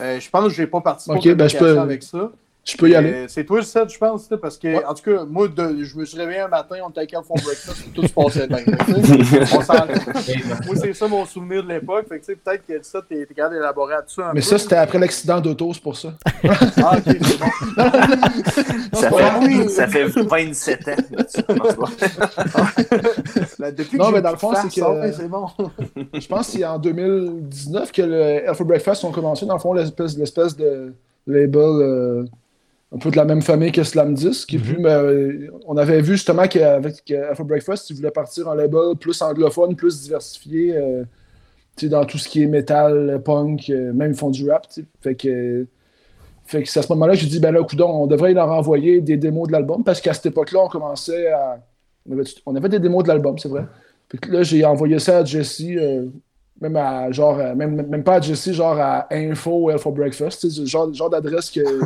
Euh, 0.00 0.18
je 0.18 0.28
pense 0.30 0.44
que 0.44 0.50
je 0.50 0.62
n'ai 0.62 0.66
pas 0.66 0.80
participé 0.80 1.16
Ok, 1.16 1.26
aux 1.26 1.34
ben, 1.36 1.48
je 1.48 1.58
peux- 1.58 1.78
avec 1.78 2.02
ça. 2.02 2.32
Je 2.66 2.78
peux 2.78 2.88
y 2.88 2.94
aller. 2.94 3.26
C'est 3.28 3.44
toi 3.44 3.58
le 3.58 3.62
7, 3.64 3.92
je 3.92 3.98
pense, 3.98 4.30
là, 4.30 4.38
parce 4.38 4.56
que, 4.56 4.68
Ouais. 4.68 4.82
en 4.86 4.94
tout 4.94 5.02
cas, 5.02 5.24
moi, 5.28 5.48
de- 5.48 5.82
je 5.84 5.98
me 5.98 6.04
suis 6.06 6.16
réveillé 6.18 6.40
un 6.40 6.48
matin, 6.48 6.76
on 6.82 6.88
était 6.88 7.00
à 7.00 7.06
Cal 7.06 7.22
for 7.22 7.36
Breakfast, 7.44 7.92
tout 7.94 8.06
se 8.06 8.12
passait 8.12 8.46
bien. 8.46 8.56
tu 8.58 8.64
moi, 10.66 10.74
c'est 10.80 10.94
ça 10.94 11.06
mon 11.06 11.26
souvenir 11.26 11.62
de 11.62 11.68
l'époque. 11.68 12.06
Fait 12.08 12.20
que, 12.20 12.24
tu 12.24 12.32
sais, 12.32 12.36
peut-être 12.36 12.64
que 12.66 12.82
ça, 12.82 13.02
t'es 13.06 13.26
t'es 13.26 13.34
capable 13.34 13.56
d'élaborer 13.56 13.94
à 13.96 14.02
tout 14.02 14.14
ça 14.14 14.28
un 14.30 14.32
Mais 14.32 14.40
peu. 14.40 14.46
ça, 14.46 14.56
c'était 14.58 14.76
après 14.76 14.98
l'accident 14.98 15.40
d'auto, 15.42 15.74
c'est 15.74 15.82
pour 15.82 15.94
ça. 15.96 16.14
Ah, 16.82 16.96
ok, 16.96 17.16
c'est 17.22 17.38
bon. 17.38 17.46
Ça 18.94 19.10
fait, 19.10 19.46
oui. 19.46 19.68
ça 19.68 19.86
fait 19.88 20.04
27 20.06 20.88
ans. 20.88 20.96
Là, 23.58 23.72
depuis 23.72 23.98
Non, 23.98 24.08
que 24.08 24.12
mais 24.14 24.22
dans 24.22 24.30
le 24.30 24.36
fond, 24.36 24.52
c'est 24.54 24.80
que- 24.80 24.84
ah, 24.84 25.12
c'est 25.12 25.28
bon. 25.28 25.46
Je 26.14 26.26
pense 26.26 26.46
que 26.46 26.52
c'est 26.58 26.64
en 26.64 26.78
2019 26.78 27.92
que 27.92 28.02
le 28.02 28.48
Alpha 28.48 28.64
Breakfast 28.64 29.04
ont 29.04 29.12
commencé, 29.12 29.44
dans 29.46 29.54
le 29.54 29.60
fond, 29.60 29.72
l'espèce, 29.74 30.16
l'espèce 30.16 30.56
de 30.56 30.94
label 31.26 31.60
euh, 31.62 32.24
un 32.94 32.98
peu 32.98 33.10
de 33.10 33.16
la 33.16 33.24
même 33.24 33.42
famille 33.42 33.72
que 33.72 33.82
Slam 33.82 34.14
10. 34.14 34.46
Qui 34.46 34.56
est 34.56 34.58
plus, 34.58 34.78
mais, 34.78 34.90
euh, 34.90 35.50
on 35.66 35.76
avait 35.76 36.00
vu 36.00 36.12
justement 36.12 36.46
qu'avec 36.46 37.10
Alpha 37.10 37.42
Breakfast, 37.42 37.90
ils 37.90 37.96
voulaient 37.96 38.10
partir 38.10 38.48
en 38.48 38.54
label 38.54 38.96
plus 38.98 39.20
anglophone, 39.20 39.74
plus 39.74 40.02
diversifié 40.02 40.76
euh, 40.76 41.04
dans 41.82 42.04
tout 42.04 42.18
ce 42.18 42.28
qui 42.28 42.42
est 42.42 42.46
metal, 42.46 43.20
punk, 43.24 43.68
euh, 43.68 43.92
même 43.92 44.12
ils 44.12 44.16
font 44.16 44.30
du 44.30 44.48
rap. 44.48 44.66
Fait 45.00 45.16
que, 45.16 45.66
fait 46.44 46.62
que 46.62 46.68
c'est 46.68 46.80
à 46.80 46.82
ce 46.82 46.92
moment-là 46.92 47.14
que 47.14 47.20
j'ai 47.20 47.26
dit, 47.26 47.40
ben 47.40 47.52
là, 47.52 47.62
coudon, 47.64 47.88
on 47.88 48.06
devrait 48.06 48.32
leur 48.32 48.50
envoyer 48.50 49.00
des 49.00 49.16
démos 49.16 49.48
de 49.48 49.52
l'album 49.52 49.82
parce 49.82 50.00
qu'à 50.00 50.14
cette 50.14 50.26
époque-là, 50.26 50.60
on 50.60 50.68
commençait 50.68 51.32
à. 51.32 51.58
On 52.08 52.12
avait, 52.12 52.24
on 52.44 52.54
avait 52.54 52.68
des 52.68 52.78
démos 52.78 53.02
de 53.02 53.08
l'album, 53.08 53.38
c'est 53.38 53.48
vrai. 53.48 53.64
Fait 54.10 54.18
que 54.18 54.30
là, 54.30 54.42
j'ai 54.42 54.64
envoyé 54.64 54.98
ça 54.98 55.18
à 55.18 55.24
Jesse, 55.24 55.62
euh, 55.62 56.06
même 56.60 56.76
à 56.76 57.10
genre, 57.10 57.38
euh, 57.38 57.54
même, 57.54 57.86
même 57.88 58.02
pas 58.04 58.14
à 58.16 58.20
Jesse, 58.20 58.52
genre 58.52 58.78
à 58.78 59.06
info 59.10 59.70
Hell 59.70 59.78
for 59.78 59.92
Breakfast, 59.92 60.66
genre, 60.66 60.92
genre 60.92 61.10
d'adresse 61.10 61.50
que. 61.50 61.60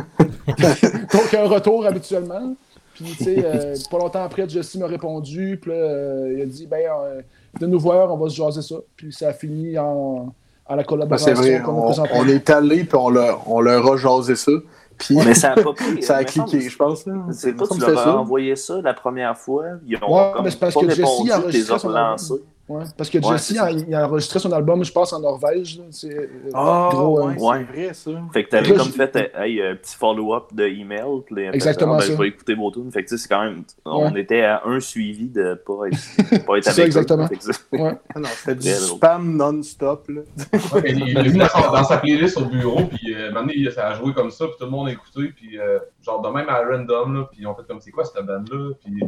Donc, 1.16 1.34
un 1.34 1.48
retour 1.48 1.86
habituellement. 1.86 2.54
Puis, 2.94 3.14
tu 3.16 3.24
sais, 3.24 3.44
euh, 3.44 3.76
pas 3.90 3.98
longtemps 3.98 4.24
après, 4.24 4.48
Jesse 4.48 4.74
m'a 4.74 4.86
répondu, 4.88 5.56
puis 5.62 5.70
là, 5.70 5.76
euh, 5.76 6.34
il 6.36 6.42
a 6.42 6.46
dit, 6.46 6.66
ben, 6.66 6.80
euh, 6.90 7.20
de 7.60 7.66
nous 7.66 7.78
voir, 7.78 8.12
on 8.12 8.16
va 8.16 8.28
se 8.28 8.34
jaser 8.34 8.62
ça. 8.62 8.74
Puis 8.96 9.12
ça 9.12 9.28
a 9.28 9.32
fini 9.32 9.78
en, 9.78 10.34
en 10.66 10.74
la 10.74 10.76
Ben, 10.76 10.84
collaboration 10.84 11.26
c'est 11.28 11.32
vrai, 11.34 11.54
a 11.58 11.70
on, 11.70 11.92
on 12.14 12.28
est 12.28 12.50
allé, 12.50 12.82
puis 12.82 12.96
on 12.96 13.08
leur, 13.10 13.48
on 13.48 13.60
leur 13.60 13.92
a 13.92 13.96
jasé 13.96 14.34
ça. 14.34 14.50
Puis 14.98 15.14
Mais 15.14 15.34
ça 15.34 15.52
a 15.52 15.62
pas 15.62 15.72
pris. 15.74 16.02
ça 16.02 16.16
a 16.16 16.24
cliqué, 16.24 16.60
je 16.60 16.76
pense. 16.76 17.06
là. 17.06 17.14
C'est 17.30 17.52
pas 17.52 17.68
tu 17.68 17.78
que 17.78 17.84
leur 17.86 17.98
as 18.00 18.02
ça. 18.02 18.16
envoyé 18.18 18.56
ça 18.56 18.80
la 18.82 18.94
première 18.94 19.38
fois. 19.38 19.64
Ils 19.86 19.96
ont 20.02 20.12
Ouais, 20.12 20.32
comme 20.34 20.44
mais 20.44 20.50
c'est 20.50 20.58
parce 20.58 20.74
pas 20.74 20.80
que 20.80 20.88
Jesse 20.90 20.98
répondu, 20.98 21.30
a 21.30 21.40
tu 21.42 21.50
les 21.50 21.70
enregistré. 21.70 22.38
Ouais, 22.68 22.84
parce 22.96 23.08
que 23.08 23.16
Ouais, 23.18 23.32
Jesse, 23.32 23.50
il, 23.50 23.86
il 23.88 23.94
a 23.94 24.06
enregistré 24.06 24.38
son 24.38 24.52
album, 24.52 24.84
je 24.84 24.92
pense, 24.92 25.12
en 25.14 25.20
Norvège. 25.20 25.80
C'est 25.90 26.14
euh, 26.14 26.28
Ah, 26.52 26.90
gros, 26.92 27.18
ouais, 27.22 27.32
hein. 27.32 27.36
Ouais. 27.40 27.66
c'est 27.70 27.72
vrai, 27.82 27.94
ça. 27.94 28.10
Fait 28.32 28.44
que 28.44 28.50
t'avais 28.50 28.74
comme 28.74 28.88
fait 28.88 29.16
euh, 29.16 29.42
hey, 29.42 29.62
un 29.62 29.74
petit 29.76 29.96
follow-up 29.96 30.52
de 30.52 30.64
email. 30.64 31.00
a 31.00 31.54
Exactement 31.54 31.94
ah, 31.94 31.98
ben, 31.98 32.02
ça. 32.06 32.12
Je 32.12 32.18
vais 32.18 32.28
écouter 32.28 32.54
vos 32.54 32.70
tunes. 32.70 32.92
Fait 32.92 33.02
que 33.04 33.08
tu 33.08 33.16
sais, 33.16 33.22
c'est 33.22 33.28
quand 33.28 33.42
même. 33.42 33.64
On 33.86 34.12
Ouais. 34.12 34.20
était 34.20 34.42
à 34.42 34.62
un 34.66 34.80
suivi 34.80 35.28
de 35.28 35.54
pas 35.66 35.86
être, 35.86 35.98
pas 36.46 36.58
être 36.58 36.68
avec 36.68 36.74
ça, 36.74 36.82
eux. 36.82 36.86
exactement. 36.86 37.26
Ça- 37.40 37.52
Ouais. 37.72 37.92
Ah 38.14 38.20
non, 38.20 38.28
c'était 38.34 38.54
du 38.56 38.68
spam 38.70 39.36
non-stop. 39.36 40.08
Ouais, 40.08 40.82
il 40.86 41.14
l'a 41.14 41.22
vu 41.22 41.38
dans, 41.38 41.84
sa 41.84 41.96
playlist 41.98 42.36
au 42.38 42.44
bureau, 42.46 42.84
puis 42.84 43.14
euh, 43.14 43.30
maintenant, 43.32 43.52
il- 43.54 43.70
ça 43.72 43.88
a 43.88 43.94
joué 43.94 44.12
comme 44.12 44.30
ça, 44.30 44.46
puis 44.46 44.54
tout 44.58 44.64
le 44.64 44.70
monde 44.70 44.88
a 44.88 44.92
écouté, 44.92 45.32
puis 45.34 45.58
euh, 45.58 45.78
genre 46.02 46.20
de 46.20 46.28
même 46.28 46.48
à 46.48 46.58
random, 46.64 47.14
là, 47.14 47.28
puis 47.32 47.46
on 47.46 47.54
fait 47.54 47.62
comme 47.66 47.80
c'est 47.80 47.90
quoi 47.90 48.04
cette 48.04 48.24
bande-là, 48.26 48.72
puis 48.84 49.00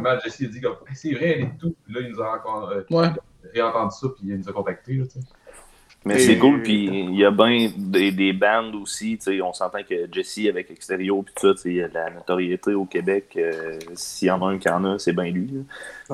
finalement, 0.00 0.20
Jesse 0.22 0.42
a 0.42 0.46
dit 0.46 0.60
comme 0.60 0.76
Hey, 0.88 0.94
c'est 0.96 1.12
vrai, 1.12 1.34
elle 1.38 1.44
est 1.44 1.58
tout, 1.58 1.74
puis 1.84 1.94
là, 1.94 2.00
il 2.02 2.10
nous 2.12 2.20
a 2.20 2.34
encore, 2.34 2.70
euh, 2.70 2.82
Ouais. 2.90 3.08
réentendu 3.52 3.94
ça, 4.00 4.08
puis 4.16 4.28
il 4.28 4.36
nous 4.38 4.48
a 4.48 4.52
contactés, 4.52 4.94
là, 4.94 5.04
tu 5.04 5.20
sais. 5.20 5.26
Mais 6.06 6.18
c'est 6.18 6.36
cool, 6.36 6.60
puis 6.60 6.84
il 6.84 7.14
y 7.16 7.24
a 7.24 7.30
bien 7.30 7.70
des, 7.78 8.12
des 8.12 8.34
bandes 8.34 8.74
aussi, 8.74 9.16
tu 9.16 9.24
sais, 9.24 9.40
on 9.40 9.54
s'entend 9.54 9.82
que 9.88 10.06
Jesse 10.12 10.40
avec 10.50 10.70
Extérieur, 10.70 11.22
puis 11.24 11.32
tout 11.34 11.46
ça, 11.48 11.54
tu 11.54 11.80
sais, 11.80 11.90
la 11.94 12.10
notoriété 12.10 12.74
au 12.74 12.84
Québec, 12.84 13.32
euh, 13.38 13.78
s'il 13.94 14.28
y 14.28 14.30
en 14.30 14.42
a 14.46 14.50
un 14.50 14.58
qui 14.58 14.68
en 14.68 14.84
a, 14.84 14.98
c'est 14.98 15.14
bien 15.14 15.30
lui. 15.30 15.46
là. 15.46 15.60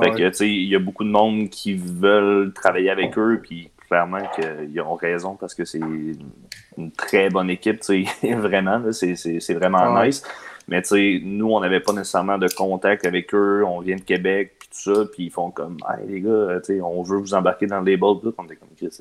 Fait 0.05 0.11
Ouais. 0.11 0.17
que, 0.17 0.29
tu 0.29 0.35
sais, 0.35 0.49
il 0.49 0.69
y 0.69 0.77
a 0.77 0.79
beaucoup 0.79 1.03
de 1.03 1.09
monde 1.11 1.49
qui 1.51 1.75
veulent 1.75 2.53
travailler 2.53 2.91
avec 2.91 3.19
eux, 3.19 3.41
puis 3.43 3.69
clairement 3.89 4.23
qu'ils 4.37 4.81
ont 4.81 4.95
raison 4.95 5.35
parce 5.35 5.57
que 5.57 5.65
c'est 5.65 5.81
une 5.81 6.93
très 6.97 7.29
bonne 7.29 7.51
équipe, 7.51 7.81
tu 7.81 8.05
sais, 8.07 8.35
vraiment, 8.37 8.79
là, 8.79 8.93
c'est- 8.93 9.55
vraiment 9.55 9.93
Ouais. 9.95 10.07
nice. 10.07 10.23
Mais 10.71 10.81
tu 10.83 10.89
sais, 10.89 11.21
nous, 11.23 11.53
on 11.53 11.61
n'avait 11.61 11.81
pas 11.81 11.93
nécessairement 11.93 12.39
de 12.39 12.47
contact 12.57 13.05
avec 13.05 13.35
eux, 13.35 13.65
on 13.67 13.81
vient 13.81 13.97
de 13.97 14.01
Québec, 14.03 14.55
puis 14.59 14.69
tout 14.69 14.95
ça, 14.95 15.05
puis 15.13 15.25
ils 15.25 15.31
font 15.31 15.51
comme, 15.51 15.77
hey 15.89 16.07
les 16.09 16.21
gars, 16.21 16.61
tu 16.65 16.75
sais, 16.77 16.81
on 16.81 17.03
veut 17.03 17.19
vous 17.19 17.35
embarquer 17.35 17.67
dans 17.67 17.81
le 17.81 17.91
label, 17.91 18.21
tout. 18.23 18.33
on 18.39 18.45
était 18.45 18.57
comme, 18.57 18.69
Chris, 18.77 19.01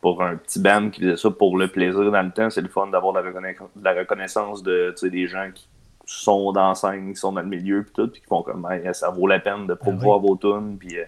pour 0.00 0.20
un 0.22 0.36
petit 0.36 0.60
band 0.60 0.90
qui 0.90 1.00
faisait 1.00 1.16
ça 1.16 1.30
pour 1.30 1.56
le 1.56 1.68
plaisir 1.68 2.10
dans 2.10 2.22
le 2.22 2.32
temps, 2.32 2.50
c'est 2.50 2.60
le 2.60 2.68
fun 2.68 2.88
d'avoir 2.88 3.14
la, 3.14 3.22
reconna- 3.22 3.54
la 3.80 3.92
reconnaissance 3.94 4.62
de 4.62 4.90
tu 4.90 5.06
sais, 5.06 5.10
des 5.10 5.26
gens 5.28 5.48
qui 5.54 5.66
sont 6.04 6.52
dans 6.52 6.68
la 6.68 6.74
scène, 6.74 7.10
qui 7.12 7.16
sont 7.18 7.32
dans 7.32 7.40
le 7.40 7.46
milieu, 7.46 7.82
puis 7.84 7.92
tout, 7.94 8.08
puis 8.08 8.20
qui 8.20 8.26
font 8.26 8.42
comme, 8.42 8.66
Hey, 8.70 8.82
ça 8.92 9.08
vaut 9.10 9.26
la 9.26 9.38
peine 9.38 9.66
de 9.66 9.74
promouvoir 9.74 10.18
vos 10.18 10.36
tunes, 10.36 10.76
puis 10.78 10.98
euh, 10.98 11.04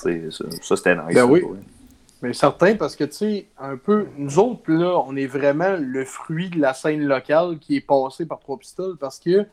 tu 0.00 0.04
sais, 0.04 0.30
ça, 0.30 0.44
ça, 0.60 0.76
c'était 0.76 0.94
nice. 0.94 1.14
Ben 1.14 1.24
oui. 1.24 1.42
Mais 2.22 2.34
certain, 2.34 2.76
parce 2.76 2.96
que, 2.96 3.04
tu 3.04 3.12
sais, 3.12 3.46
un 3.58 3.76
peu, 3.76 4.08
nous 4.18 4.38
autres, 4.38 4.70
là, 4.70 5.02
on 5.06 5.16
est 5.16 5.26
vraiment 5.26 5.76
le 5.78 6.04
fruit 6.04 6.50
de 6.50 6.60
la 6.60 6.74
scène 6.74 7.02
locale 7.04 7.58
qui 7.58 7.76
est 7.76 7.80
passé 7.80 8.26
par 8.26 8.40
Trois 8.40 8.58
Pistoles 8.58 8.98
parce 8.98 9.18
que, 9.18 9.46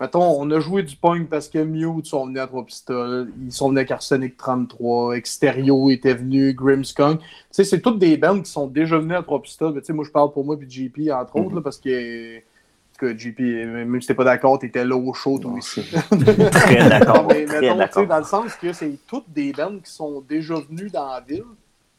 mettons, 0.00 0.22
on 0.22 0.48
a 0.52 0.60
joué 0.60 0.84
du 0.84 0.94
punk 0.94 1.28
parce 1.28 1.48
que 1.48 1.58
Mute 1.58 2.06
sont 2.06 2.26
venus 2.26 2.40
à 2.40 2.46
Trois 2.46 2.64
Pistoles, 2.64 3.32
ils 3.44 3.52
sont 3.52 3.70
venus 3.70 3.80
avec 3.80 3.90
Arsenic 3.90 4.36
33, 4.36 5.16
Exterio 5.16 5.90
était 5.90 6.14
venu, 6.14 6.54
Grimmskunk. 6.54 7.18
Tu 7.18 7.26
sais, 7.50 7.64
c'est 7.64 7.80
toutes 7.80 7.98
des 7.98 8.16
bandes 8.16 8.44
qui 8.44 8.52
sont 8.52 8.68
déjà 8.68 8.98
venues 8.98 9.16
à 9.16 9.22
Trois 9.24 9.42
Pistoles. 9.42 9.74
Tu 9.74 9.84
sais, 9.84 9.92
moi, 9.92 10.04
je 10.04 10.12
parle 10.12 10.32
pour 10.32 10.44
moi 10.44 10.56
puis 10.56 10.70
JP, 10.70 11.10
entre 11.10 11.34
autres, 11.36 11.56
là, 11.56 11.60
parce 11.60 11.78
que, 11.78 12.38
que 12.98 13.18
JP, 13.18 13.40
même 13.40 14.00
si 14.00 14.06
t'es 14.06 14.14
pas 14.14 14.22
d'accord, 14.22 14.60
t'étais 14.60 14.84
là 14.84 14.94
au 14.96 15.12
show, 15.12 15.40
toi 15.40 15.54
aussi. 15.54 15.82
Très 16.52 16.88
d'accord. 16.88 17.26
Mais 17.28 17.46
mettons, 17.46 17.58
tu 17.58 17.58
sais, 17.58 17.76
d'accord. 17.76 18.06
dans 18.06 18.18
le 18.18 18.24
sens 18.24 18.54
que 18.54 18.72
c'est 18.72 18.96
toutes 19.08 19.28
des 19.28 19.52
bandes 19.52 19.82
qui 19.82 19.90
sont 19.90 20.20
déjà 20.20 20.54
venues 20.54 20.88
dans 20.88 21.08
la 21.08 21.20
ville. 21.20 21.42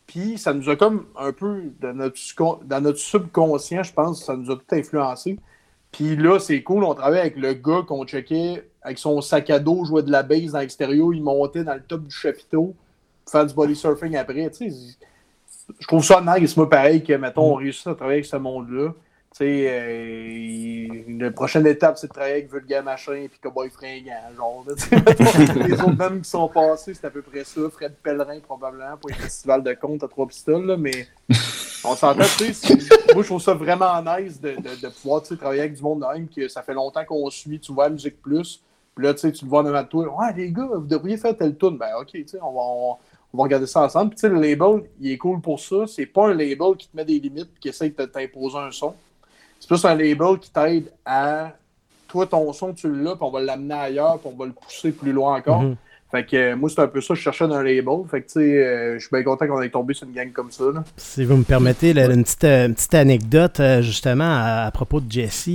Puis 0.08 0.38
ça 0.38 0.54
nous 0.54 0.70
a 0.70 0.76
comme 0.76 1.06
un 1.18 1.34
peu, 1.34 1.64
dans 1.82 1.94
notre, 1.94 2.18
dans 2.64 2.82
notre 2.82 2.98
subconscient, 2.98 3.84
je 3.84 3.94
pense, 3.94 4.24
ça 4.26 4.36
nous 4.36 4.50
a 4.50 4.56
tout 4.56 4.76
influencé. 4.76 5.38
Puis 5.92 6.16
là, 6.16 6.40
c'est 6.40 6.64
cool, 6.64 6.84
on 6.84 6.94
travaille 6.94 7.20
avec 7.20 7.38
le 7.38 7.54
gars 7.54 7.84
qu'on 7.86 8.06
checkait 8.06 8.68
avec 8.82 9.00
son 9.00 9.20
sac 9.20 9.50
à 9.50 9.60
dos, 9.60 9.84
jouait 9.84 10.04
de 10.04 10.12
la 10.12 10.24
base 10.24 10.54
dans 10.54 10.60
l'extérieur, 10.60 11.14
il 11.14 11.22
montait 11.22 11.64
dans 11.64 11.74
le 11.74 11.82
top 11.82 12.04
du 12.06 12.16
chapiteau 12.16 12.74
pour 13.26 13.32
faire 13.32 13.46
du 13.46 13.54
body 13.54 13.76
surfing 13.76 14.16
après. 14.16 14.50
Tu 14.50 14.72
sais, 14.72 14.98
je 15.80 15.88
trouve 15.88 16.04
ça 16.04 16.24
nice, 16.26 16.56
moi, 16.56 16.70
pareil, 16.70 17.04
que, 17.04 17.14
mettons, 17.14 17.54
on 17.54 17.56
réussit 17.56 17.88
à 17.88 17.96
travailler 17.96 18.20
avec 18.20 18.26
ce 18.26 18.38
monde-là. 18.38 18.94
Tu 19.38 19.44
sais, 19.44 19.68
euh, 19.70 20.88
la 21.20 21.30
prochaine 21.30 21.68
étape, 21.68 22.00
c'est 22.00 22.08
de 22.08 22.12
travailler 22.12 22.38
avec 22.38 22.52
Vulgaire 22.52 22.84
Machin 22.84 23.14
et 23.14 23.30
Cowboy 23.40 23.70
Fringant, 23.70 24.34
genre. 24.36 24.66
les 25.68 25.74
autres 25.74 25.92
bandes 25.92 26.22
qui 26.24 26.30
sont 26.30 26.48
passés, 26.48 26.96
c'est 26.96 27.06
à 27.06 27.12
peu 27.12 27.22
près 27.22 27.44
ça. 27.44 27.62
Fred 27.70 27.94
Pellerin, 28.02 28.40
probablement, 28.40 28.98
pour 29.00 29.12
les 29.12 29.16
festivals 29.16 29.62
de 29.62 29.74
compte 29.74 30.04
à 30.04 30.08
trois 30.08 30.26
pistoles, 30.26 30.66
là, 30.66 30.76
mais 30.76 31.08
on 31.84 31.96
s'entend, 31.96 32.24
tu 32.36 32.52
sais. 32.52 32.78
Moi, 33.14 33.22
je 33.22 33.28
trouve 33.28 33.42
ça 33.42 33.54
vraiment 33.54 34.02
nice 34.02 34.42
de, 34.42 34.56
de, 34.56 34.82
de 34.82 34.88
pouvoir, 34.88 35.22
travailler 35.22 35.62
avec 35.62 35.76
du 35.76 35.84
monde 35.84 36.00
de 36.00 36.08
même, 36.08 36.28
que 36.28 36.48
ça 36.48 36.64
fait 36.64 36.74
longtemps 36.74 37.06
qu'on 37.06 37.30
suit, 37.30 37.60
tu 37.60 37.72
vois 37.72 37.90
Musique 37.90 38.20
Plus, 38.20 38.64
puis 38.96 39.06
là, 39.06 39.14
tu 39.14 39.20
sais, 39.20 39.32
tu 39.32 39.46
le 39.46 39.52
vois 39.52 39.62
devant 39.62 39.84
toi, 39.84 40.18
ouais, 40.20 40.34
les 40.36 40.52
gars, 40.52 40.68
vous 40.74 40.88
devriez 40.88 41.18
faire 41.18 41.38
tel 41.38 41.56
tune. 41.56 41.78
Ben, 41.78 41.92
ok, 42.02 42.10
tu 42.12 42.28
sais, 42.28 42.40
on 42.42 42.54
va, 42.54 42.62
on, 42.62 42.98
on 43.34 43.38
va 43.38 43.44
regarder 43.44 43.68
ça 43.68 43.84
ensemble. 43.84 44.10
Puis, 44.10 44.16
tu 44.16 44.22
sais, 44.22 44.30
le 44.30 44.42
label, 44.42 44.90
il 45.00 45.12
est 45.12 45.18
cool 45.20 45.42
pour 45.42 45.60
ça. 45.60 45.86
C'est 45.86 46.08
pas 46.08 46.30
un 46.30 46.34
label 46.34 46.76
qui 46.76 46.88
te 46.88 46.98
met 46.98 47.06
des 47.06 47.20
limites 47.20 47.52
et 47.56 47.60
qui 47.60 47.70
essaie 47.70 47.90
de 47.90 48.06
t'imposer 48.06 48.58
un 48.58 48.72
son. 48.72 48.96
C'est 49.60 49.68
plus 49.68 49.86
un 49.86 49.96
label 49.96 50.40
qui 50.40 50.52
t'aide 50.52 50.92
à. 51.06 51.54
Toi, 52.08 52.26
ton 52.26 52.54
son, 52.54 52.74
tu 52.74 52.90
l'as, 52.90 53.16
puis 53.16 53.24
on 53.24 53.32
va 53.32 53.42
l'amener 53.42 53.74
ailleurs, 53.74 54.20
puis 54.20 54.30
on 54.34 54.38
va 54.38 54.46
le 54.46 54.54
pousser 54.54 54.92
plus 54.92 55.12
loin 55.12 55.38
encore. 55.38 55.62
Mhm. 55.62 55.76
Fait 56.10 56.26
que 56.26 56.38
euh, 56.38 56.56
moi, 56.56 56.70
c'est 56.70 56.80
un 56.80 56.88
peu 56.88 57.02
ça 57.02 57.16
je 57.16 57.22
cherchais 57.22 57.48
d'un 57.48 57.62
label. 57.62 57.98
Fait 58.10 58.22
que, 58.22 58.28
tu 58.28 58.34
sais, 58.34 58.40
euh, 58.40 58.94
je 58.94 59.00
suis 59.00 59.10
bien 59.12 59.24
content 59.24 59.46
qu'on 59.46 59.62
ait 59.62 59.70
tombé 59.70 59.94
sur 59.94 60.08
une 60.08 60.14
gang 60.14 60.32
comme 60.32 60.52
ça. 60.52 60.64
Là. 60.74 60.84
Si 60.96 61.26
vous 61.26 61.36
me 61.36 61.44
permettez, 61.44 61.94
là, 61.94 62.06
une, 62.06 62.24
petite, 62.24 62.46
euh, 62.46 62.68
une 62.68 62.76
petite 62.76 62.96
anecdote 62.96 63.62
justement 63.82 64.24
à, 64.24 64.66
à 64.68 64.72
propos 64.72 65.02
de 65.02 65.12
Jesse. 65.12 65.50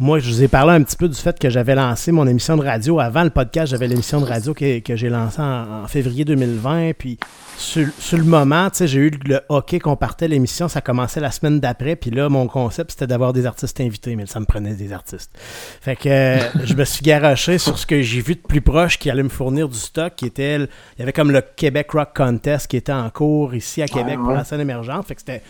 Moi, 0.00 0.20
je 0.20 0.30
vous 0.30 0.42
ai 0.44 0.48
parlé 0.48 0.72
un 0.74 0.82
petit 0.82 0.96
peu 0.96 1.08
du 1.08 1.16
fait 1.16 1.36
que 1.38 1.50
j'avais 1.50 1.74
lancé 1.74 2.12
mon 2.12 2.26
émission 2.26 2.56
de 2.56 2.62
radio. 2.62 3.00
Avant 3.00 3.24
le 3.24 3.30
podcast, 3.30 3.72
j'avais 3.72 3.88
l'émission 3.88 4.20
de 4.20 4.26
radio 4.26 4.54
que, 4.54 4.78
que 4.78 4.94
j'ai 4.94 5.08
lancée 5.08 5.40
en, 5.40 5.82
en 5.82 5.86
février 5.88 6.24
2020. 6.24 6.92
Puis 6.96 7.18
sur, 7.56 7.88
sur 7.98 8.16
le 8.16 8.24
moment, 8.24 8.70
tu 8.70 8.76
sais, 8.76 8.86
j'ai 8.86 9.00
eu 9.00 9.10
le 9.26 9.40
hockey 9.48 9.80
qu'on 9.80 9.96
partait 9.96 10.28
l'émission. 10.28 10.68
Ça 10.68 10.80
commençait 10.80 11.18
la 11.18 11.32
semaine 11.32 11.58
d'après. 11.58 11.96
Puis 11.96 12.12
là, 12.12 12.28
mon 12.28 12.46
concept, 12.46 12.92
c'était 12.92 13.08
d'avoir 13.08 13.32
des 13.32 13.44
artistes 13.44 13.80
invités. 13.80 14.14
Mais 14.14 14.26
ça 14.26 14.38
me 14.38 14.44
prenait 14.44 14.74
des 14.74 14.92
artistes. 14.92 15.36
Fait 15.80 15.96
que 15.96 16.08
euh, 16.08 16.38
je 16.64 16.74
me 16.74 16.84
suis 16.84 17.02
garoché 17.02 17.58
sur 17.58 17.76
ce 17.76 17.84
que 17.84 18.00
j'ai 18.00 18.20
vu 18.20 18.36
de 18.36 18.40
plus 18.40 18.60
proche 18.60 19.00
qui 19.00 19.10
allait 19.10 19.24
me 19.24 19.28
fournir 19.28 19.68
du 19.68 19.78
stock. 19.78 20.14
Qui 20.14 20.26
était, 20.26 20.58
il 20.58 21.00
y 21.00 21.02
avait 21.02 21.12
comme 21.12 21.32
le 21.32 21.42
Québec 21.42 21.90
Rock 21.90 22.10
Contest 22.14 22.68
qui 22.68 22.76
était 22.76 22.92
en 22.92 23.10
cours 23.10 23.52
ici 23.56 23.82
à 23.82 23.88
Québec 23.88 24.16
pour 24.16 24.28
ouais. 24.28 24.34
la 24.34 24.44
scène 24.44 24.60
émergente. 24.60 25.08
Fait 25.08 25.16
que 25.16 25.20
c'était, 25.22 25.42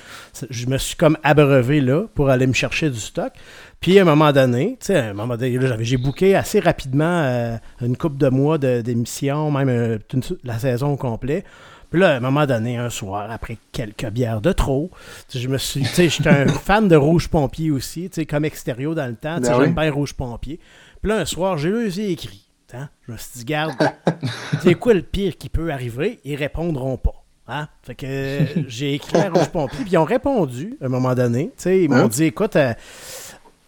je 0.48 0.66
me 0.66 0.78
suis 0.78 0.96
comme 0.96 1.18
abreuvé 1.22 1.82
là 1.82 2.04
pour 2.14 2.30
aller 2.30 2.46
me 2.46 2.54
chercher 2.54 2.88
du 2.88 2.98
stock. 2.98 3.32
Puis 3.80 3.98
à 3.98 4.02
un 4.02 4.04
moment 4.04 4.32
donné, 4.32 4.76
tu 4.80 4.86
sais, 4.86 4.96
à 4.96 5.04
un 5.10 5.12
moment 5.14 5.36
donné, 5.36 5.56
là, 5.56 5.66
j'avais- 5.68 5.84
j'ai 5.84 5.96
booké 5.96 6.34
assez 6.34 6.58
rapidement 6.60 7.22
euh, 7.22 7.56
une 7.80 7.96
couple 7.96 8.16
de 8.18 8.28
mois 8.28 8.58
de- 8.58 8.80
d'émissions, 8.80 9.50
même 9.52 9.68
euh, 9.68 9.98
une- 10.12 10.22
la 10.44 10.58
saison 10.58 10.92
au 10.92 10.96
complet. 10.96 11.44
Puis 11.90 12.00
là, 12.00 12.14
à 12.14 12.16
un 12.16 12.20
moment 12.20 12.44
donné, 12.44 12.76
un 12.76 12.90
soir, 12.90 13.30
après 13.30 13.56
quelques 13.72 14.08
bières 14.10 14.40
de 14.42 14.52
trop, 14.52 14.90
je 15.34 15.48
me 15.48 15.56
suis, 15.58 15.80
tu 15.82 15.86
sais, 15.88 16.08
j'étais 16.08 16.28
un 16.28 16.46
fan 16.48 16.88
de 16.88 16.96
Rouge 16.96 17.28
Pompier 17.28 17.70
aussi, 17.70 18.10
tu 18.10 18.16
sais, 18.16 18.26
comme 18.26 18.44
extérieur 18.44 18.94
dans 18.94 19.06
le 19.06 19.14
temps, 19.14 19.38
Ben 19.40 19.44
j'aime 19.54 19.58
oui. 19.60 19.68
bien 19.74 19.90
Rouge 19.92 20.12
Pompier. 20.12 20.58
Puis 21.00 21.10
là, 21.10 21.18
un 21.18 21.24
soir, 21.24 21.56
j'ai 21.56 21.70
lu 21.70 21.84
les 21.84 22.00
écrits. 22.10 22.44
hein. 22.74 22.88
Je 23.06 23.12
me 23.12 23.16
suis 23.16 23.30
dit, 23.38 23.44
garde, 23.44 23.74
c'est 24.62 24.74
quoi 24.74 24.92
le 24.92 25.02
pire 25.02 25.36
qui 25.38 25.48
peut 25.48 25.70
arriver? 25.72 26.18
Ils 26.24 26.34
répondront 26.36 26.96
pas. 26.98 27.14
Hein? 27.50 27.68
Fait 27.82 27.94
que 27.94 28.04
euh, 28.06 28.46
j'ai 28.66 28.92
écrit 28.92 29.16
à 29.16 29.30
Rouge 29.30 29.48
Pompier, 29.48 29.78
puis 29.84 29.92
ils 29.92 29.96
ont 29.96 30.04
répondu 30.04 30.76
à 30.82 30.86
un 30.86 30.88
moment 30.90 31.14
donné. 31.14 31.46
Tu 31.56 31.62
sais, 31.62 31.84
ils 31.84 31.88
m'ont 31.88 31.96
Hein? 32.04 32.08
dit, 32.08 32.24
écoute, 32.24 32.56
euh, 32.56 32.74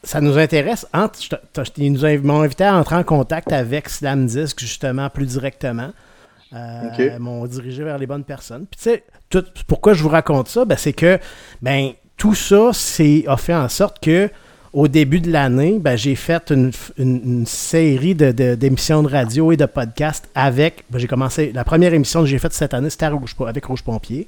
ça 0.03 0.21
nous 0.21 0.39
intéresse. 0.39 0.87
Entre, 0.93 1.19
te- 1.29 1.63
ils 1.77 1.93
nous 1.93 2.23
m'ont 2.23 2.43
invité 2.43 2.65
à 2.65 2.75
entrer 2.77 2.97
en 2.97 3.05
contact 3.05 3.53
avec 3.53 3.89
Slam 3.89 4.27
Disc, 4.27 4.59
justement, 4.59 5.09
plus 5.11 5.27
directement. 5.27 5.91
Euh, 6.53 7.19
m'ont 7.19 7.47
dirigé 7.47 7.85
vers 7.85 7.97
les 7.99 8.07
bonnes 8.07 8.25
personnes. 8.25 8.67
Puis, 8.69 8.79
tu 8.83 8.91
sais, 8.91 9.05
tout- 9.29 9.45
pourquoi 9.69 9.95
je 9.95 10.03
vous 10.03 10.09
raconte 10.09 10.49
ça? 10.49 10.65
Ben, 10.65 10.77
c'est 10.77 10.93
que 10.93 11.19
ben, 11.63 11.91
tout 12.17 12.35
ça 12.35 12.71
c'est, 12.73 13.25
a 13.29 13.37
fait 13.37 13.55
en 13.55 13.69
sorte 13.69 14.03
que 14.03 14.29
au 14.73 14.89
début 14.89 15.21
de 15.21 15.31
l'année, 15.31 15.79
ben, 15.81 15.97
j'ai 15.97 16.17
fait 16.17 16.51
une, 16.51 16.73
une- 16.99 17.21
une 17.25 17.47
série 17.47 18.15
de, 18.17 18.33
de- 18.33 18.55
d'émissions 18.57 19.03
de 19.05 19.09
radio 19.09 19.53
et 19.53 19.57
de 19.57 19.67
podcasts 19.67 20.29
avec. 20.35 20.85
ben, 20.91 20.99
j'ai 20.99 21.07
commencé. 21.07 21.53
La 21.55 21.63
première 21.65 21.95
émission 21.95 22.21
que 22.21 22.27
j'ai 22.27 22.39
faite 22.39 22.53
cette 22.53 22.75
année, 22.75 22.91
c'était 22.91 23.07
avec 23.07 23.65
Rouge 23.67 23.85
Pompier. 23.85 24.27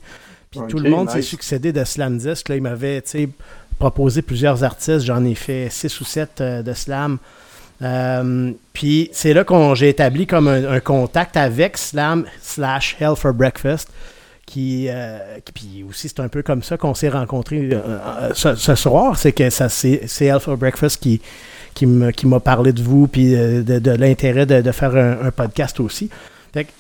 Puis 0.52 0.60
tout 0.68 0.78
le 0.78 0.90
monde 0.90 1.08
s'est 1.10 1.22
succédé 1.22 1.72
de 1.72 1.82
Slam 1.82 2.18
Disc. 2.18 2.48
Là, 2.48 2.56
il 2.56 2.62
m'avait 2.62 3.00
tu 3.02 3.10
sais, 3.10 3.28
proposé 3.78 4.22
plusieurs 4.22 4.64
artistes. 4.64 5.00
J'en 5.06 5.24
ai 5.24 5.34
fait 5.34 5.68
six 5.70 6.00
ou 6.00 6.04
sept 6.04 6.40
euh, 6.40 6.62
de 6.62 6.72
Slam. 6.72 7.18
Euh, 7.82 8.52
puis 8.72 9.10
c'est 9.12 9.34
là 9.34 9.42
qu'on 9.44 9.74
j'ai 9.74 9.88
établi 9.88 10.26
comme 10.26 10.46
un, 10.48 10.80
contact 10.80 11.36
avec 11.36 11.76
Slam 11.76 12.26
slash 12.40 12.96
Hell 13.00 13.16
for 13.16 13.32
Breakfast. 13.32 13.88
Qui, 14.44 14.88
euh, 14.90 15.18
qui- 15.44 15.52
puis 15.52 15.84
aussi 15.88 16.08
c'est 16.08 16.20
un 16.20 16.28
peu 16.28 16.42
comme 16.42 16.62
ça 16.62 16.76
qu'on 16.76 16.94
s'est 16.94 17.08
rencontrés 17.08 17.70
ce, 18.34 18.74
soir. 18.74 19.16
C'est 19.16 19.32
que 19.32 19.48
c'est, 19.50 20.24
Hell 20.24 20.40
for 20.40 20.56
Breakfast 20.56 21.00
qui, 21.00 21.22
qui, 21.74 21.86
m'a 21.86 22.40
parlé 22.40 22.72
de 22.72 22.82
vous 22.82 23.06
puis 23.06 23.30
de, 23.30 23.90
l'intérêt 23.92 24.44
de, 24.44 24.60
de 24.60 24.72
faire 24.72 24.94
un, 24.94 25.26
un 25.26 25.30
podcast 25.30 25.80
aussi. 25.80 26.10
Fait 26.52 26.64
que 26.64 26.70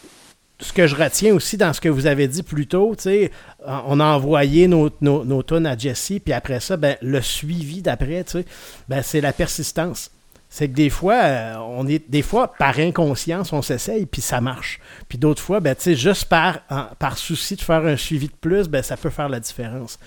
ce 0.62 0.72
que 0.72 0.86
je 0.86 0.96
retiens 0.96 1.34
aussi 1.34 1.56
dans 1.56 1.72
ce 1.72 1.80
que 1.80 1.88
vous 1.88 2.06
avez 2.06 2.26
dit 2.28 2.42
plus 2.42 2.66
tôt, 2.66 2.94
tu 2.96 3.02
sais, 3.04 3.30
on 3.66 4.00
a 4.00 4.04
envoyé 4.04 4.68
nos, 4.68 4.88
nos, 5.00 5.24
nos 5.24 5.42
tunes 5.42 5.66
à 5.66 5.76
Jesse, 5.76 6.12
puis 6.24 6.32
après 6.32 6.60
ça, 6.60 6.76
ben, 6.76 6.96
le 7.02 7.20
suivi 7.20 7.82
d'après, 7.82 8.24
tu 8.24 8.32
sais, 8.38 8.44
ben, 8.88 9.02
c'est 9.02 9.20
la 9.20 9.32
persistance. 9.32 10.10
C'est 10.48 10.68
que 10.68 10.74
des 10.74 10.90
fois, 10.90 11.14
euh, 11.22 11.54
on 11.70 11.86
est 11.88 12.10
des 12.10 12.20
fois 12.22 12.52
par 12.58 12.78
inconscience, 12.78 13.52
on 13.54 13.62
s'essaye, 13.62 14.04
puis 14.06 14.20
ça 14.20 14.40
marche. 14.42 14.80
Puis 15.08 15.16
d'autres 15.18 15.40
fois, 15.42 15.60
ben, 15.60 15.74
tu 15.74 15.82
sais, 15.82 15.94
juste 15.94 16.26
par, 16.26 16.58
en- 16.70 16.86
par 16.98 17.16
souci 17.18 17.56
de 17.56 17.62
faire 17.62 17.84
un 17.86 17.96
suivi 17.96 18.26
de 18.26 18.34
plus, 18.40 18.68
ben, 18.68 18.82
ça 18.82 18.96
peut 18.98 19.08
faire 19.10 19.28
la 19.30 19.40
différence. 19.40 19.98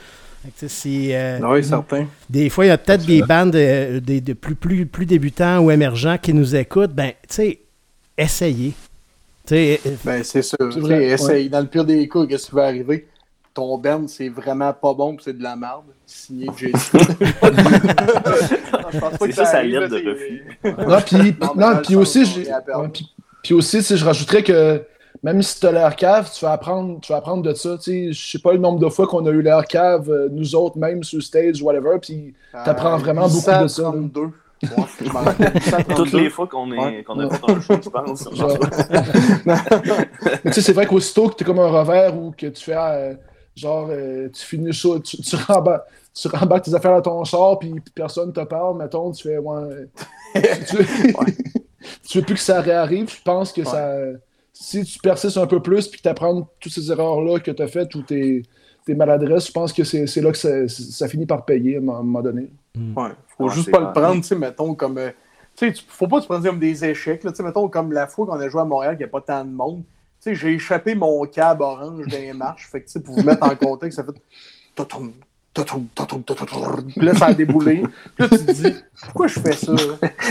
Euh, 0.85 1.39
Oui, 1.41 1.63
certain. 1.63 2.05
des 2.29 2.49
fois, 2.51 2.65
il 2.65 2.67
y 2.67 2.71
a 2.71 2.77
peut-être 2.77 3.03
des 3.07 3.21
bandes 3.23 3.55
euh, 3.55 3.99
des, 3.99 4.21
de 4.21 4.33
plus, 4.33 4.53
plus, 4.53 4.85
plus 4.85 5.07
débutants 5.07 5.59
ou 5.61 5.71
émergents 5.71 6.19
qui 6.19 6.33
nous 6.35 6.55
écoutent. 6.55 6.93
Ben, 6.93 7.13
tu 7.27 7.33
sais, 7.35 7.59
essayez. 8.15 8.73
Euh, 9.51 9.77
euh, 9.85 9.95
ben, 10.03 10.23
c'est 10.23 10.41
sûr. 10.41 10.57
Vrai, 10.59 11.03
essaye. 11.05 11.49
Dans 11.49 11.59
le 11.59 11.67
pire 11.67 11.85
des 11.85 12.07
cas, 12.07 12.25
qu'est-ce 12.25 12.47
qui 12.47 12.55
va 12.55 12.65
arriver? 12.65 13.07
Ton 13.53 13.77
Ben, 13.77 14.07
c'est 14.07 14.29
vraiment 14.29 14.73
pas 14.73 14.93
bon 14.93 15.15
c'est 15.23 15.37
de 15.37 15.41
la 15.41 15.55
merde. 15.55 15.85
Signé 16.05 16.49
Jason. 16.57 16.97
c'est 19.21 19.31
ça 19.31 19.45
sa 19.45 19.63
lettre 19.63 19.87
de 19.87 20.09
refus. 20.09 20.43
Non, 20.87 20.97
puis, 21.05 21.35
non, 21.55 21.77
puis 21.83 21.95
aussi, 21.95 22.25
puis, 23.43 23.53
aussi, 23.53 23.81
si 23.81 23.95
je 23.95 24.03
rajouterais 24.03 24.43
que 24.43 24.83
même 25.23 25.41
si 25.41 25.57
tu 25.59 25.65
as 25.65 25.71
l'air 25.71 25.95
cave, 25.95 26.29
tu 26.31 26.45
vas 26.45 26.51
apprendre, 26.51 26.99
tu 27.01 27.11
vas 27.11 27.17
apprendre 27.17 27.41
de 27.41 27.53
ça. 27.53 27.77
Je 27.85 28.13
sais 28.13 28.39
pas 28.39 28.53
le 28.53 28.59
nombre 28.59 28.79
de 28.79 28.89
fois 28.89 29.07
qu'on 29.07 29.25
a 29.25 29.31
eu 29.31 29.41
l'air 29.41 29.65
cave, 29.65 30.09
euh, 30.09 30.29
nous 30.31 30.55
autres, 30.55 30.77
même 30.77 31.03
sur 31.03 31.21
stage, 31.23 31.61
whatever, 31.61 31.97
puis 31.99 32.33
ah, 32.53 32.61
tu 32.63 32.69
apprends 32.69 32.97
vraiment 32.97 33.27
beaucoup 33.27 33.63
de 33.63 33.67
ça. 33.67 33.93
Toutes 35.95 36.13
les 36.13 36.29
fois 36.29 36.47
qu'on 36.47 36.71
ouais. 36.71 37.03
qu 37.03 37.11
a 37.11 37.29
fait 37.29 37.51
un 37.51 37.61
show, 37.61 37.73
je 37.83 37.89
pense. 37.89 38.23
tu 40.43 40.53
sais, 40.53 40.61
c'est 40.61 40.73
vrai 40.73 40.85
qu'aussitôt 40.85 41.29
que 41.29 41.35
tu 41.35 41.43
es 41.43 41.45
comme 41.45 41.59
un 41.59 41.67
revers 41.67 42.17
ou 42.17 42.31
que 42.31 42.47
tu 42.47 42.63
fais 42.63 42.75
euh, 42.75 43.13
genre, 43.55 43.87
euh, 43.89 44.29
tu 44.29 44.45
finis 44.45 44.73
chaud, 44.73 44.99
tu, 44.99 45.17
tu, 45.17 45.35
rembac, 45.35 45.85
tu 46.13 46.29
tes 46.29 46.75
affaires 46.75 46.95
à 46.95 47.01
ton 47.01 47.23
char, 47.23 47.59
puis 47.59 47.73
personne 47.93 48.31
te 48.31 48.41
parle, 48.41 48.77
mettons, 48.77 49.11
tu 49.11 49.23
fais. 49.23 49.39
Tu, 52.07 52.17
veux 52.17 52.23
plus 52.23 52.35
que 52.35 52.39
ça 52.39 52.61
réarrive, 52.61 53.09
je 53.09 53.21
pense 53.21 53.51
que 53.51 53.63
ça. 53.63 53.97
Si 54.53 54.83
tu 54.85 54.99
persistes 54.99 55.37
un 55.37 55.47
peu 55.47 55.61
plus, 55.61 55.89
puis 55.89 55.97
que 55.97 56.03
tu 56.03 56.09
apprends 56.09 56.47
toutes 56.59 56.71
ces 56.71 56.89
erreurs-là 56.89 57.39
que 57.39 57.51
tu 57.51 57.61
as 57.61 57.67
faites 57.67 57.93
ou 57.93 58.03
tes, 58.03 58.43
tes 58.85 58.95
maladresses, 58.95 59.47
je 59.47 59.51
pense 59.51 59.73
que 59.73 59.83
c'est 59.83 60.21
là 60.21 60.31
que 60.31 60.37
ça, 60.37 60.69
ça 60.69 61.09
finit 61.09 61.25
par 61.25 61.43
payer 61.43 61.75
à 61.75 61.79
un 61.79 61.81
moment 61.81 62.21
donné. 62.21 62.49
Ouais, 62.95 63.09
faut 63.37 63.45
Ouais, 63.45 63.51
juste 63.53 63.71
pas 63.71 63.79
le 63.79 63.91
prendre, 63.91 64.21
tu 64.21 64.27
sais, 64.27 64.35
mettons, 64.35 64.75
comme. 64.75 64.97
euh, 64.97 65.11
tu 65.55 65.67
sais, 65.67 65.73
tu- 65.73 65.85
faut 65.87 66.07
pas 66.07 66.19
te 66.21 66.25
prendre 66.25 66.43
comme 66.45 66.59
des 66.59 66.83
échecs, 66.85 67.23
là, 67.23 67.31
tu 67.31 67.37
sais, 67.37 67.43
mettons, 67.43 67.67
comme 67.69 67.91
la 67.93 68.07
fois 68.07 68.25
qu'on 68.25 68.39
a 68.39 68.49
joué 68.49 68.61
à 68.61 68.65
Montréal, 68.65 68.93
qu'il 68.97 69.05
n'y 69.05 69.09
a 69.09 69.11
pas 69.11 69.21
tant 69.21 69.45
de 69.45 69.51
monde. 69.51 69.83
sais, 70.19 70.35
j'ai 70.35 70.53
échappé 70.53 70.95
mon 70.95 71.25
cab 71.27 71.61
orange 71.61 72.07
dans 72.09 72.17
les 72.17 72.33
marches. 72.33 72.67
Fait 72.69 72.81
que, 72.81 72.85
tu 72.87 72.93
sais, 72.93 72.99
pour 73.01 73.15
vous 73.15 73.23
mettre 73.23 73.43
en 73.43 73.55
contexte, 73.55 73.97
ça 73.97 74.03
fait. 74.03 74.11
Puis 76.97 77.05
là, 77.05 77.13
ça 77.13 77.27
a 77.27 77.33
déboulé. 77.33 77.81
Puis 78.15 78.23
là, 78.23 78.29
tu 78.29 78.37
te 78.37 78.41
dis, 78.51 78.83
pourquoi 79.01 79.27
je 79.27 79.39
fais 79.39 79.55
ça? 79.55 79.71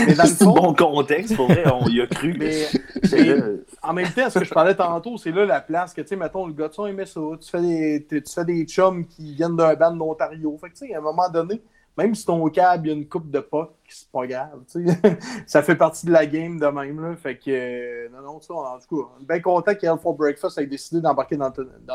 Mais 0.05 0.15
dans 0.15 0.23
le 0.25 0.29
C'est 0.29 0.43
un 0.43 0.45
fond, 0.45 0.53
bon 0.53 0.73
contexte, 0.75 1.35
pour 1.35 1.47
vrai, 1.47 1.65
on 1.67 1.87
y 1.89 1.99
a 2.01 2.07
cru. 2.07 2.35
mais, 2.37 2.67
en 3.81 3.93
même 3.93 4.11
temps, 4.11 4.29
ce 4.29 4.39
que 4.39 4.45
je 4.45 4.51
parlais 4.53 4.75
tantôt, 4.75 5.17
c'est 5.17 5.31
là 5.31 5.45
la 5.45 5.61
place 5.61 5.93
que, 5.93 6.01
tu 6.01 6.09
sais, 6.09 6.15
mettons, 6.15 6.45
le 6.47 6.53
gars 6.53 6.67
de 6.67 6.73
son 6.73 6.85
aimait 6.85 7.05
ça. 7.05 7.21
Tu 7.41 7.49
fais 7.49 7.61
des, 7.61 8.05
tu 8.07 8.21
tu 8.21 8.33
fais 8.33 8.45
des 8.45 8.65
chums 8.65 9.05
qui 9.07 9.33
viennent 9.33 9.55
d'un 9.55 9.73
band 9.75 9.91
d'Ontario. 9.95 10.57
Fait 10.59 10.69
que, 10.69 10.73
tu 10.75 10.87
sais, 10.87 10.93
à 10.93 10.99
un 10.99 11.01
moment 11.01 11.29
donné, 11.29 11.61
même 11.97 12.13
si 12.13 12.25
ton 12.25 12.45
cab, 12.49 12.85
il 12.85 12.89
y 12.89 12.91
a 12.91 12.95
une 12.95 13.07
coupe 13.07 13.29
de 13.29 13.39
puck, 13.39 13.71
c'est 13.87 14.09
pas 14.11 14.27
grave, 14.27 14.59
tu 14.71 14.85
sais. 14.85 15.17
ça 15.47 15.63
fait 15.63 15.75
partie 15.75 16.05
de 16.05 16.11
la 16.11 16.25
game 16.25 16.59
de 16.59 16.65
même, 16.67 17.01
là. 17.01 17.15
Fait 17.15 17.37
que, 17.37 17.43
euh, 17.47 18.09
non, 18.09 18.21
non, 18.21 18.41
ça, 18.41 18.53
en 18.53 18.77
tout 18.79 19.03
cas, 19.03 19.09
on 19.17 19.21
est 19.21 19.27
bien 19.27 19.39
content 19.39 19.73
qu'Hell 19.75 19.97
for 20.01 20.13
Breakfast 20.13 20.57
ait 20.57 20.65
décidé 20.65 21.01
d'embarquer 21.01 21.37
dans, 21.37 21.51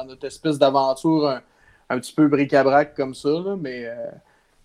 notre 0.07 0.27
espèce 0.27 0.59
d'aventure 0.59 1.29
un, 1.29 1.43
un 1.91 1.99
petit 1.99 2.15
peu 2.15 2.29
bric-à-brac 2.29 2.95
comme 2.95 3.15
ça, 3.15 3.29
là. 3.29 3.57
Mais 3.61 3.87
euh, 3.87 3.95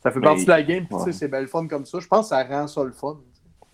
ça 0.01 0.11
fait 0.11 0.19
Mais- 0.19 0.25
partie 0.25 0.45
de 0.45 0.49
la 0.49 0.63
game, 0.63 0.85
ouais. 0.89 1.11
c'est 1.11 1.27
belle 1.27 1.47
fun 1.47 1.67
comme 1.67 1.85
ça. 1.85 1.99
Je 1.99 2.07
pense 2.07 2.29
que 2.29 2.35
ça 2.35 2.43
rend 2.43 2.67
ça 2.67 2.83
le 2.83 2.91
fun. 2.91 3.17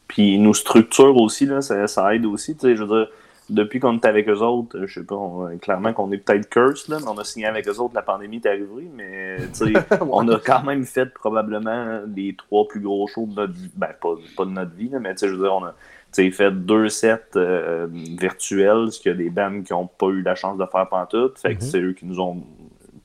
Puis 0.08 0.40
nos 0.40 0.54
structures 0.54 1.16
aussi, 1.18 1.46
là, 1.46 1.62
ça, 1.62 1.88
ça 1.88 2.14
aide 2.16 2.26
aussi. 2.26 2.56
Tu 2.56 2.62
sais, 2.62 2.76
je 2.76 2.84
veux 2.84 2.88
dire, 2.88 3.08
depuis 3.52 3.80
qu'on 3.80 3.96
est 3.96 4.06
avec 4.06 4.28
eux 4.30 4.40
autres, 4.40 4.86
je 4.86 4.94
sais 5.00 5.06
pas, 5.06 5.16
on- 5.16 5.58
clairement 5.60 5.94
qu'on 5.94 6.12
est 6.12 6.18
peut-être 6.18 6.50
curse, 6.50 6.88
là, 6.88 6.98
mais 7.00 7.08
on 7.08 7.18
a 7.18 7.24
signé 7.24 7.46
avec 7.46 7.68
eux 7.68 7.78
autres, 7.80 7.94
la 7.94 8.02
pandémie 8.02 8.38
est 8.38 8.46
arrivée, 8.48 8.90
mais 8.96 9.38
on 10.10 10.28
a 10.30 10.40
quand 10.40 10.64
même 10.64 10.86
fait 10.86 11.14
probablement 11.14 12.02
les 12.16 12.36
trois 12.36 12.68
plus 12.68 12.80
gros 12.80 13.08
shows 13.08 13.28
de 13.28 13.36
notre 13.36 13.54
vie. 13.54 13.72
Ben, 13.76 13.90
pas, 14.02 14.16
pas 14.36 14.46
de 14.46 14.52
notre 14.52 14.74
vie, 14.76 14.90
là, 14.90 15.00
mais 15.00 15.14
je 15.20 15.28
veux 15.28 15.38
dire, 15.44 15.54
on 15.54 15.66
a 15.66 15.76
fait 16.14 16.52
deux 16.52 16.90
sets 16.90 17.22
euh, 17.36 17.88
virtuels, 17.92 18.92
ce 18.92 19.00
qu'il 19.00 19.12
y 19.12 19.16
a 19.16 19.18
des 19.18 19.30
bands 19.30 19.62
qui 19.64 19.74
n'ont 19.74 19.88
pas 19.88 20.08
eu 20.08 20.22
la 20.22 20.36
chance 20.36 20.58
de 20.58 20.66
faire 20.66 20.88
pantoute. 20.90 21.40
Fait 21.40 21.56
que 21.56 21.64
Mhm. 21.64 21.70
c'est 21.70 21.82
eux 21.82 21.94
qui 21.94 22.06
nous 22.06 22.20
ont 22.20 22.42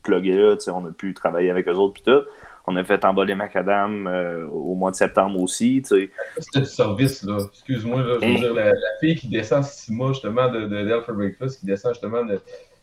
plugué 0.02 0.36
là, 0.36 0.54
on 0.72 0.86
a 0.86 0.90
pu 0.90 1.14
travailler 1.14 1.50
avec 1.50 1.68
eux 1.68 1.74
autres 1.74 1.94
puis 1.94 2.02
tout. 2.04 2.22
On 2.66 2.74
a 2.76 2.82
fait 2.84 3.04
emballer 3.04 3.34
Macadam 3.36 4.06
euh, 4.08 4.46
au 4.48 4.74
mois 4.74 4.90
de 4.90 4.96
septembre 4.96 5.40
aussi, 5.40 5.82
tu 5.82 5.96
sais. 6.00 6.10
C'était 6.38 6.60
du 6.60 6.66
service, 6.66 7.22
là. 7.22 7.38
Excuse-moi, 7.52 8.02
là. 8.02 8.16
Je 8.20 8.26
veux 8.26 8.34
dire, 8.38 8.54
la, 8.54 8.64
la 8.70 8.74
fille 9.00 9.14
qui 9.14 9.28
descend 9.28 9.62
six 9.64 9.92
mois, 9.92 10.08
justement, 10.12 10.50
de, 10.50 10.66
de 10.66 11.00
for 11.02 11.14
Breakfast, 11.14 11.60
qui 11.60 11.66
descend, 11.66 11.92
justement, 11.94 12.24
de 12.24 12.40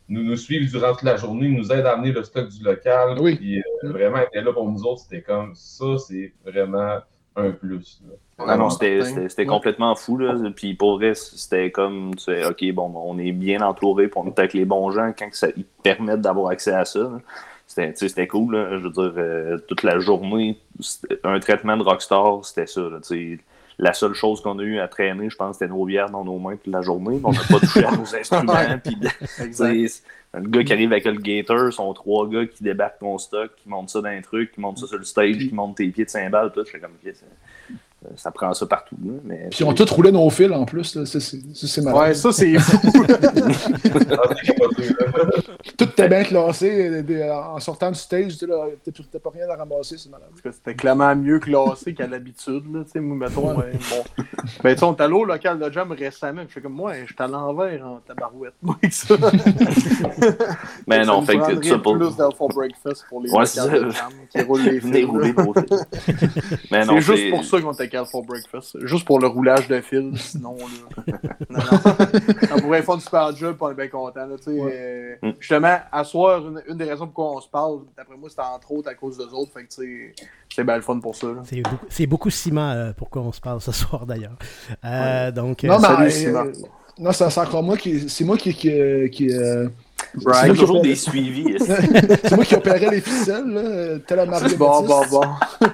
nous, 0.10 0.24
nous 0.24 0.38
suivre 0.38 0.70
durant 0.72 0.94
toute 0.94 1.04
la 1.04 1.18
journée, 1.18 1.50
nous 1.50 1.72
aide 1.72 1.86
à 1.86 1.94
amener 1.94 2.12
le 2.14 2.24
stock 2.24 2.48
du 2.48 2.64
local. 2.64 3.18
Oui. 3.20 3.36
Puis, 3.36 3.60
euh, 3.60 3.90
vraiment, 3.92 4.18
elle 4.18 4.28
était 4.28 4.42
là 4.42 4.54
pour 4.54 4.70
nous 4.72 4.84
autres. 4.86 5.02
C'était 5.02 5.22
comme 5.22 5.54
ça, 5.56 5.86
c'est 5.98 6.32
vraiment 6.46 7.00
un 7.36 7.52
plus. 7.52 8.02
là. 8.08 8.14
Ah 8.48 8.56
non, 8.58 8.70
c'était 8.70 9.02
certain. 9.02 9.16
c'était- 9.16 9.30
c'était 9.30 9.42
Ouais. 9.44 9.48
complètement 9.50 9.96
fou. 9.96 10.18
Là. 10.18 10.36
Puis 10.56 10.76
pour 10.76 10.96
vrai, 10.98 11.14
c'était 11.16 11.72
comme, 11.72 12.14
tu 12.16 12.24
sais, 12.26 12.46
OK, 12.46 12.64
bon, 12.74 12.92
on 12.96 13.18
est 13.18 13.32
bien 13.32 13.62
entouré, 13.62 14.08
puis 14.08 14.20
on 14.24 14.28
est 14.28 14.38
avec 14.40 14.54
les 14.54 14.66
bons 14.66 14.92
gens 14.92 15.12
quand 15.18 15.30
que 15.30 15.36
ça, 15.38 15.48
ils 15.58 15.66
permettent 15.84 16.22
d'avoir 16.22 16.50
accès 16.52 16.74
à 16.74 16.86
ça. 16.86 17.00
là. 17.00 17.20
C'était 17.74 18.28
cool. 18.28 18.56
là. 18.56 18.78
Je 18.78 18.84
veux 18.84 18.90
dire, 18.90 19.14
euh, 19.18 19.58
toute 19.68 19.84
la 19.84 20.00
journée, 20.00 20.60
un 21.24 21.40
traitement 21.40 21.78
de 21.78 21.84
rockstar, 21.84 22.44
c'était 22.46 22.68
ça. 22.68 22.82
là. 22.82 23.00
La 23.80 23.94
seule 23.94 24.14
chose 24.14 24.40
qu'on 24.42 24.60
a 24.60 24.64
eu 24.64 24.80
à 24.80 24.88
traîner, 24.88 25.30
je 25.32 25.36
pense, 25.36 25.58
c'était 25.58 25.72
nos 25.72 25.84
bières 25.86 26.12
dans 26.12 26.24
nos 26.24 26.38
mains 26.38 26.58
toute 26.58 26.72
la 26.72 26.82
journée. 26.82 27.20
On 27.24 27.32
n'a 27.32 27.40
pas 27.50 27.60
touché 27.60 27.84
à 27.84 27.92
nos 27.92 28.16
instruments. 28.16 28.54
c'est 29.52 29.88
un 30.36 30.42
gars 30.42 30.64
qui 30.64 30.74
arrive 30.74 30.92
avec 30.92 31.06
le 31.06 31.14
gator, 31.14 31.74
sont 31.74 31.92
trois 31.94 32.28
gars 32.28 32.46
qui 32.46 32.64
débarquent 32.64 33.00
ton 33.00 33.18
stock, 33.18 33.52
qui 33.56 33.70
montent 33.70 33.90
ça 33.90 34.02
dans 34.02 34.10
un 34.10 34.22
truc, 34.22 34.52
qui 34.52 34.62
montent 34.62 34.78
ça 34.78 34.88
sur 34.88 34.98
le 34.98 35.04
stage, 35.04 35.38
qui 35.38 35.54
montent 35.54 35.78
tes 35.78 35.88
pieds 35.88 36.06
de 36.06 36.10
cymbales, 36.10 36.52
tout. 36.54 36.64
Je 36.66 36.72
fais 36.72 36.80
comme, 36.80 36.92
ça, 38.04 38.10
ça 38.16 38.32
prend 38.32 38.54
ça 38.54 38.66
partout. 38.66 38.96
mais 39.24 39.48
Puis 39.50 39.60
ils 39.62 39.66
ont 39.66 39.74
tous 39.74 39.90
roulé 39.92 40.12
nos 40.12 40.30
fils 40.30 40.52
en 40.52 40.66
plus. 40.66 40.96
là. 40.96 41.04
C'est- 41.06 41.82
marrant. 41.82 42.02
Ouais, 42.02 42.14
ça, 42.14 42.32
c'est 42.32 42.58
fou. 42.60 42.78
Tout 45.78 45.86
était 45.86 46.10
bien 46.10 46.24
classé. 46.24 46.88
euh, 46.90 47.02
des- 47.02 47.24
En 47.24 47.60
sortant 47.60 47.90
du 47.92 47.98
stage, 48.00 48.38
tu 48.38 48.46
n'as 48.46 49.20
pas 49.20 49.30
rien 49.34 49.50
à 49.50 49.56
ramasser, 49.56 49.98
c'est 49.98 50.10
malade. 50.10 50.28
Parce 50.32 50.42
que 50.42 50.52
c'était 50.52 50.76
clairement 50.76 51.16
mieux 51.16 51.40
classé 51.40 51.94
qu'à 51.94 52.08
l'habitude. 52.08 52.64
Là, 52.74 52.84
tu 52.84 52.92
sais, 52.92 53.00
moi, 53.00 53.18
mettons, 53.28 53.56
ouais, 53.58 53.72
bon. 53.90 54.04
Ben, 54.64 54.74
tu 54.74 54.80
sais, 54.80 54.86
on 54.86 54.96
est 54.96 55.02
allé 55.02 55.14
au 55.14 55.26
local 55.26 55.60
de 55.60 55.72
jam 55.72 55.92
récemment. 55.92 56.44
Je 56.48 56.54
fais 56.54 56.62
comme 56.62 56.74
moi, 56.74 56.94
je 57.02 57.06
suis 57.06 57.16
à 57.18 57.28
l'envers 57.28 57.86
en 57.86 58.00
tabarouette. 58.06 58.54
Moi, 58.62 58.76
avec 58.82 58.94
ça. 58.94 59.16
Mais 60.88 61.04
Ça 61.04 61.12
non, 61.12 61.22
fait 61.24 61.38
que 61.38 61.54
tout 61.56 61.64
ça 61.64 61.78
pour. 61.80 61.98
plus 61.98 62.16
d'Alpha 62.16 62.46
Breakfast 62.54 63.06
pour 63.10 63.22
les 63.22 63.32
Ouais, 63.32 63.44
locales 63.44 63.48
c'est 63.54 63.70
de 63.86 63.92
ça. 63.92 63.98
jam 63.98 64.12
qui 64.30 64.42
roulent 64.42 64.62
les 64.62 64.80
fils. 64.82 64.92
Mais 66.72 66.86
non, 66.86 66.96
C'est 67.00 67.16
juste 67.16 67.30
pour 67.32 67.44
ça 67.46 67.62
qu'on 67.62 67.72
était 67.74 67.90
Alpha 67.94 68.20
Breakfast. 68.22 68.86
Juste 68.86 69.06
pour 69.06 69.20
le 69.20 69.28
roulage 69.28 69.68
de 69.68 69.82
fils. 69.82 70.20
Sinon, 70.32 70.56
là. 70.58 71.14
non, 71.50 71.60
non. 71.60 71.96
On 72.56 72.60
pourrait 72.62 72.82
faire 72.82 72.96
du 72.98 73.04
super 73.04 73.36
job, 73.36 73.58
on 73.60 73.72
est 73.72 73.76
bien 73.76 73.88
content. 73.88 74.26
Là, 74.26 74.36
tu 74.38 74.44
sais, 74.44 74.60
euh. 74.60 75.16
Justement, 75.40 75.78
à 75.92 76.04
soir, 76.04 76.46
une, 76.48 76.62
une 76.68 76.78
des 76.78 76.86
raisons 76.86 77.06
pour 77.08 77.14
quoi 77.14 77.38
on 77.38 77.42
se 77.42 77.50
parle, 77.50 77.80
d'après 77.98 78.18
moi, 78.18 78.30
c'était 78.30 78.42
entre 78.42 78.72
autres 78.72 78.90
à 78.90 78.94
cause 78.96 79.18
d'eux 79.18 79.34
autres. 79.34 79.52
Fait 79.54 79.64
que, 79.66 80.14
c'est 80.54 80.64
bien 80.64 80.76
le 80.76 80.82
fun 80.82 81.00
pour 81.00 81.16
ça. 81.16 81.28
C'est 81.46 81.62
beaucoup, 81.62 81.86
c'est 81.90 82.08
beaucoup 82.08 82.30
ciment 82.30 82.72
euh, 82.72 82.92
pourquoi 82.96 83.22
on 83.24 83.32
se 83.32 83.42
parle 83.42 83.62
ce 83.62 83.72
soir 83.74 84.06
d'ailleurs. 84.06 84.38
Euh, 84.86 85.32
Donc, 85.32 85.64
euh, 85.64 85.68
Non, 85.68 85.80
mais 85.80 85.88
salut, 85.88 86.06
euh, 86.06 86.10
Simon. 86.10 86.52
non, 87.00 87.12
c'est 87.12 87.30
c'est 87.30 87.40
encore 87.40 87.64
moi 87.64 87.78
qui. 87.78 88.10
C'est 88.10 88.24
moi 88.24 88.38
qui. 88.38 88.52
Brian. 90.16 90.54
toujours 90.54 90.82
des 90.82 90.96
suivis. 90.96 91.56
c'est 91.60 92.32
moi 92.36 92.46
qui 92.46 92.56
opérais 92.56 92.90
les 92.92 93.02
ficelles, 93.02 93.48
là, 93.48 93.62
euh, 93.62 94.00
tel 94.06 94.20
un 94.20 94.26
Mario 94.26 94.56
Bon, 94.58 94.84
bon, 94.84 95.02
bon. 95.10 95.22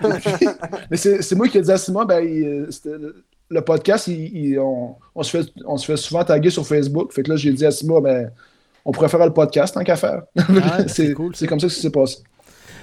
Mais 0.92 0.98
c'est 0.98 1.22
c'est 1.22 1.36
moi 1.36 1.48
qui 1.48 1.58
ai 1.58 1.62
dit 1.62 1.72
à 1.72 1.78
Simon, 1.78 2.06
ben, 2.06 2.22
il, 2.22 2.44
euh, 2.46 2.68
c'était 2.70 2.90
le, 2.98 3.24
le 3.50 3.62
podcast, 3.62 4.08
il- 4.08 4.36
il- 4.36 4.60
on, 4.60 4.96
on 5.16 5.24
se 5.24 5.38
fait, 5.38 5.50
on 5.66 5.78
se 5.78 5.86
fait 5.86 5.98
souvent 5.98 6.24
taguer 6.24 6.50
sur 6.50 6.66
Facebook. 6.66 7.12
Fait 7.14 7.24
que 7.24 7.30
là, 7.32 7.36
j'ai 7.36 7.52
dit 7.52 7.66
à 7.66 7.72
Simon, 7.72 8.02
ben, 8.02 8.32
on 8.86 8.92
pourrait 8.92 9.10
faire 9.10 9.26
le 9.26 9.34
podcast 9.34 9.74
tant 9.74 9.84
qu'à 9.84 9.96
faire. 9.96 10.24
c'est 10.88 10.90
c'est 11.08 11.14
cool, 11.14 11.36
c'est 11.36 11.48
comme 11.48 11.60
ça 11.60 11.68
que 11.68 11.74
ça 11.74 11.82
s'est 11.82 11.90
passé. 11.90 12.18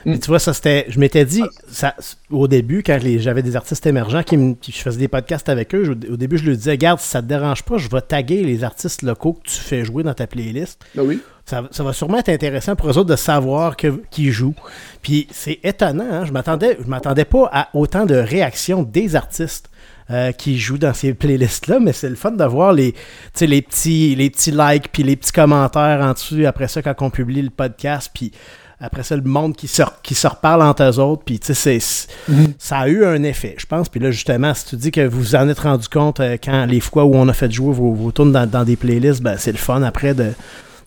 Puis 0.05 0.21
tu 0.21 0.29
vois, 0.29 0.39
ça 0.39 0.55
c'était. 0.55 0.87
Je 0.89 1.01
m'étais 1.01 1.25
dit, 1.25 1.43
ça, 1.69 1.95
au 2.31 2.47
début, 2.47 2.85
quand 2.85 3.03
les- 3.03 3.19
j'avais 3.19 3.43
des 3.43 3.57
artistes 3.57 3.85
émergents 3.87 4.23
qui, 4.23 4.37
me- 4.37 4.55
qui- 4.55 4.71
je 4.71 4.79
faisais 4.79 4.99
des 5.01 5.09
podcasts 5.09 5.49
avec 5.49 5.75
eux, 5.75 5.83
je- 5.83 6.13
au 6.13 6.17
début, 6.17 6.39
je 6.39 6.47
leur 6.47 6.57
disais, 6.57 6.71
regarde, 6.73 7.01
si 7.01 7.09
ça 7.09 7.21
te 7.23 7.27
dérange 7.27 7.65
pas, 7.65 7.77
je 7.79 7.89
vais 7.89 8.01
taguer 8.03 8.45
les 8.45 8.63
artistes 8.63 9.03
locaux 9.03 9.33
que 9.33 9.49
tu 9.49 9.57
fais 9.57 9.85
jouer 9.85 10.05
dans 10.05 10.15
ta 10.15 10.29
playlist. 10.29 10.81
Ben 10.95 11.03
oui. 11.03 11.21
Ça, 11.49 11.63
ça 11.71 11.85
va 11.85 11.93
sûrement 11.93 12.19
être 12.19 12.29
intéressant 12.29 12.75
pour 12.75 12.89
eux 12.91 12.99
autres 12.99 13.09
de 13.11 13.15
savoir 13.17 13.77
que- 13.77 14.03
qu'ils 14.11 14.33
jouent. 14.33 14.55
Puis 15.01 15.29
c'est 15.31 15.61
étonnant, 15.63 16.05
hein, 16.11 16.25
je 16.25 16.33
m'attendais, 16.33 16.77
je 16.83 16.89
m'attendais 16.89 17.25
pas 17.25 17.49
à 17.53 17.69
autant 17.73 18.05
de 18.05 18.17
réactions 18.17 18.83
des 18.83 19.15
artistes. 19.17 19.71
euh, 20.09 20.31
qui 20.31 20.57
jouent 20.57 20.79
dans 20.79 20.95
ces 20.95 21.15
playlists-là, 21.15 21.81
mais 21.81 21.93
c'est 21.93 22.09
le 22.09 22.15
fun 22.15 22.31
de 22.31 22.45
voir 22.45 22.73
les, 22.73 22.95
les, 23.41 23.61
petits, 23.61 24.15
les 24.15 24.31
petits 24.31 24.53
likes 24.53 24.93
puis 24.93 25.03
les 25.03 25.17
petits 25.17 25.33
commentaires 25.33 25.99
en 26.01 26.13
dessous 26.13 26.45
après 26.47 26.69
ça 26.69 26.81
quand 26.81 26.95
on 27.01 27.11
publie 27.11 27.43
le 27.43 27.51
podcast, 27.51 28.09
puis 28.15 28.31
après 28.79 29.03
ça, 29.03 29.17
le 29.17 29.23
monde 29.23 29.57
qui 29.57 29.67
se, 29.67 29.83
qui 30.05 30.15
se 30.15 30.29
reparle 30.29 30.63
entre 30.63 30.85
eux 30.85 31.01
autres, 31.01 31.25
puis 31.25 31.41
tu 31.41 31.53
sais, 31.55 31.81
c'est- 31.81 32.09
ça 32.57 32.79
a 32.79 32.89
eu 32.89 33.05
un 33.05 33.25
effet, 33.25 33.57
je 33.59 33.67
pense. 33.67 33.89
Puis 33.89 33.99
là, 33.99 34.13
justement, 34.13 34.55
si 34.55 34.67
tu 34.67 34.77
dis 34.77 34.91
que 34.93 35.05
vous 35.05 35.35
en 35.35 35.49
êtes 35.49 35.59
rendu 35.59 35.89
compte 35.89 36.21
euh, 36.21 36.37
quand 36.41 36.67
les 36.67 36.79
fois 36.79 37.05
où 37.05 37.17
on 37.17 37.27
a 37.27 37.33
fait 37.33 37.51
jouer 37.51 37.75
vos, 37.75 37.93
vos 37.93 38.13
dans, 38.13 38.47
dans 38.49 38.63
des 38.63 38.77
playlists, 38.77 39.23
ben, 39.25 39.35
c'est 39.39 39.51
le 39.51 39.59
fun 39.59 39.83
après 39.83 40.15
de, 40.15 40.31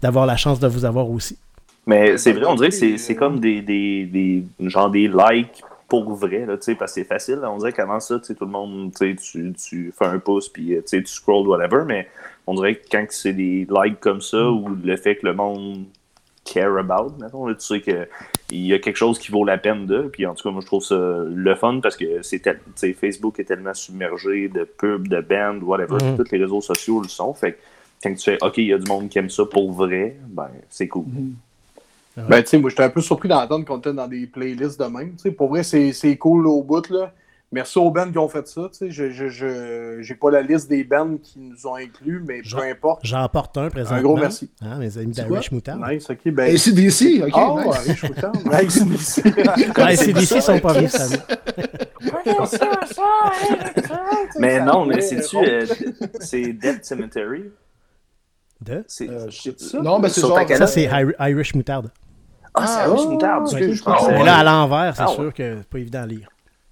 d'avoir 0.01 0.25
la 0.25 0.37
chance 0.37 0.59
de 0.59 0.67
vous 0.67 0.85
avoir 0.85 1.09
aussi. 1.09 1.37
Mais 1.85 2.17
c'est 2.17 2.33
vrai, 2.33 2.45
on 2.45 2.55
dirait 2.55 2.69
que 2.69 2.97
c'est 2.97 3.15
comme 3.15 3.39
des, 3.39 3.61
des, 3.61 4.05
des, 4.05 4.43
genre 4.69 4.89
des 4.91 5.07
likes 5.07 5.63
pour 5.87 6.13
vrai, 6.13 6.45
là, 6.45 6.55
tu 6.55 6.65
sais, 6.65 6.75
parce 6.75 6.91
que 6.93 7.01
c'est 7.01 7.07
facile. 7.07 7.35
là. 7.37 7.51
On 7.51 7.57
dirait 7.57 7.73
qu'avant 7.73 7.99
ça, 7.99 8.19
tout 8.19 8.35
le 8.39 8.45
monde, 8.45 8.93
tu 8.95 9.15
tu, 9.53 9.93
fais 9.97 10.05
un 10.05 10.19
pouce, 10.19 10.47
puis 10.47 10.75
euh, 10.75 10.81
tu 10.87 11.03
scrolls, 11.07 11.47
whatever, 11.47 11.83
mais 11.87 12.07
on 12.45 12.53
dirait 12.53 12.75
que 12.75 12.85
quand 12.91 13.05
c'est 13.09 13.33
des 13.33 13.67
likes 13.67 13.99
comme 13.99 14.21
ça, 14.21 14.51
ou 14.51 14.69
le 14.69 14.97
fait 14.97 15.15
que 15.15 15.25
le 15.25 15.33
monde 15.33 15.85
care 16.45 16.77
about, 16.77 17.13
mettons, 17.19 17.47
là, 17.47 17.55
tu 17.55 17.65
sais 17.65 17.81
que 17.81 18.07
il 18.51 18.67
y 18.67 18.73
a 18.73 18.79
quelque 18.79 18.97
chose 18.97 19.17
qui 19.17 19.31
vaut 19.31 19.43
la 19.45 19.57
peine 19.57 19.87
de, 19.87 20.03
puis 20.03 20.27
en 20.27 20.35
tout 20.35 20.43
cas, 20.43 20.51
moi, 20.51 20.61
je 20.61 20.67
trouve 20.67 20.83
ça 20.83 20.95
le 20.95 21.55
fun, 21.55 21.79
parce 21.81 21.97
que 21.97 22.21
c'est 22.21 22.39
Facebook 22.93 23.39
est 23.39 23.45
tellement 23.45 23.73
submergé 23.73 24.47
de 24.47 24.65
pubs, 24.65 25.07
de 25.07 25.21
bands, 25.21 25.57
whatever, 25.65 25.97
Mhm. 26.03 26.17
tous 26.17 26.31
les 26.31 26.37
réseaux 26.37 26.61
sociaux 26.61 27.01
le 27.01 27.07
sont, 27.09 27.33
fait 27.33 27.53
que 27.53 27.57
quand 28.01 28.13
tu 28.13 28.23
fais, 28.23 28.37
OK, 28.41 28.57
il 28.57 28.67
y 28.67 28.73
a 28.73 28.77
du 28.77 28.89
monde 28.89 29.09
qui 29.09 29.19
aime 29.19 29.29
ça 29.29 29.45
pour 29.45 29.71
vrai, 29.71 30.17
ben, 30.27 30.49
c'est 30.69 30.87
cool. 30.87 31.05
Ben, 32.15 32.41
tu 32.43 32.49
sais, 32.49 32.57
moi, 32.57 32.69
j'étais 32.69 32.83
un 32.83 32.89
peu 32.89 33.01
surpris 33.01 33.29
d'entendre 33.29 33.65
qu'on 33.65 33.77
était 33.77 33.93
dans 33.93 34.07
des 34.07 34.27
playlists 34.27 34.79
de 34.79 34.85
même. 34.85 35.11
Tu 35.11 35.19
sais, 35.23 35.31
pour 35.31 35.49
vrai, 35.49 35.63
c'est 35.63 35.93
c'est 35.93 36.17
cool 36.17 36.47
au 36.47 36.61
bout, 36.63 36.89
là. 36.89 37.13
Merci 37.51 37.79
aux 37.79 37.89
bands 37.89 38.11
qui 38.11 38.17
ont 38.19 38.29
fait 38.29 38.47
ça. 38.47 38.69
Tu 38.71 38.77
sais, 38.77 38.91
je, 38.91 39.09
je, 39.09 39.27
je, 39.27 39.97
j'ai 40.01 40.13
pas 40.13 40.29
la 40.29 40.43
liste 40.43 40.69
des 40.69 40.83
bands 40.83 41.17
qui 41.17 41.39
nous 41.39 41.65
ont 41.65 41.75
inclus, 41.75 42.23
mais 42.23 42.41
peu 42.43 42.61
importe. 42.61 43.01
J'en 43.03 43.27
porte 43.27 43.57
un 43.57 43.69
présentement. 43.69 43.97
Un 43.97 44.03
gros 44.03 44.17
merci. 44.17 44.51
Hein, 44.61 44.77
mes 44.77 44.95
amis 44.99 45.13
d'Irish 45.13 45.51
Moutarde. 45.51 45.81
Nice, 45.89 46.07
ok. 46.09 46.31
Ben, 46.31 46.53
d'ici, 46.53 47.23
ok. 47.25 47.31
Ah, 47.33 47.55
nice. 47.57 47.65
ouais, 47.65 47.77
je 47.87 47.93
suis 47.93 48.07
content. 48.09 48.31
Nice, 48.45 48.85
merci. 48.85 49.21
Ouais, 49.77 49.95
ces 49.95 50.13
DC 50.13 50.41
sont 50.41 50.59
pas 50.59 50.73
venus. 50.73 50.93
Mais 54.37 54.63
non, 54.63 54.85
mais 54.85 55.01
c'est-tu, 55.01 55.37
oh. 55.37 55.43
euh, 55.43 55.65
c'est 56.19 56.53
Dead 56.53 56.85
Cemetery? 56.85 57.45
De? 58.62 58.84
C'est 58.88 59.10
Euh, 59.10 59.30
non, 59.82 59.99
ben 59.99 60.10
c'est 60.10 60.20
Sur 60.20 60.30
genre. 60.30 60.47
Ça, 60.47 60.68
c'est 60.68 60.84
Iri- 60.84 61.14
Irish 61.20 61.55
Moutarde. 61.55 61.91
Ah, 62.53 62.68
c'est 62.68 62.89
Irish 62.89 63.05
Moutarde. 63.05 63.47
Ah, 63.86 64.07
Mais 64.12 64.24
là, 64.24 64.38
à 64.39 64.43
l'envers, 64.43 64.95
c'est 64.95 65.03
Ah, 65.03 65.07
sûr 65.07 65.26
ouais. 65.26 65.32
que 65.32 65.57
c'est 65.57 65.70
pas 65.70 65.80
évident 65.80 66.01
à 66.01 66.07
lire. 66.07 66.30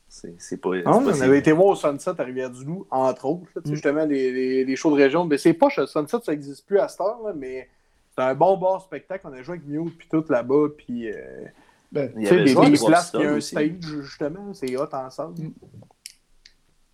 C'est 0.10 0.58
pas. 0.58 0.70
Non, 0.78 1.04
on 1.06 1.22
avait 1.22 1.38
été 1.38 1.52
voir 1.52 1.68
au 1.68 1.76
Sunset 1.76 2.20
à 2.20 2.24
Rivière-du-Loup, 2.24 2.88
entre 2.90 3.26
autres. 3.26 3.48
Là, 3.56 3.62
mm. 3.64 3.70
Justement, 3.74 4.06
les, 4.06 4.32
les, 4.32 4.66
les, 4.66 4.76
shows 4.76 4.92
de 4.92 5.02
région. 5.02 5.26
Mais 5.26 5.38
c'est 5.38 5.54
pas, 5.54 5.70
Sunset, 5.70 6.18
ça 6.24 6.32
n'existe 6.32 6.66
plus 6.66 6.80
à 6.80 6.88
cette 6.88 7.02
heure, 7.02 7.20
là, 7.24 7.34
mais 7.36 7.70
c'est 8.16 8.24
un 8.24 8.34
bon 8.34 8.58
bar 8.58 8.82
spectacle. 8.82 9.28
On 9.30 9.34
a 9.34 9.42
joué 9.44 9.58
avec 9.58 9.68
Mute 9.68 9.98
puis 9.98 10.08
tout 10.10 10.26
là-bas. 10.30 10.68
Puis. 10.76 11.10
Euh, 11.10 11.46
ben, 11.92 12.12
tu 12.14 12.26
sais, 12.26 12.44
des, 12.44 12.56
des 12.56 12.86
places, 12.86 13.12
il 13.14 13.22
y 13.22 13.26
a 13.26 13.32
un 13.32 13.40
stage, 13.40 13.74
justement. 13.82 14.54
C'est 14.54 14.76
hot 14.76 14.90
ensemble. 14.92 15.42
Mm. 15.42 15.54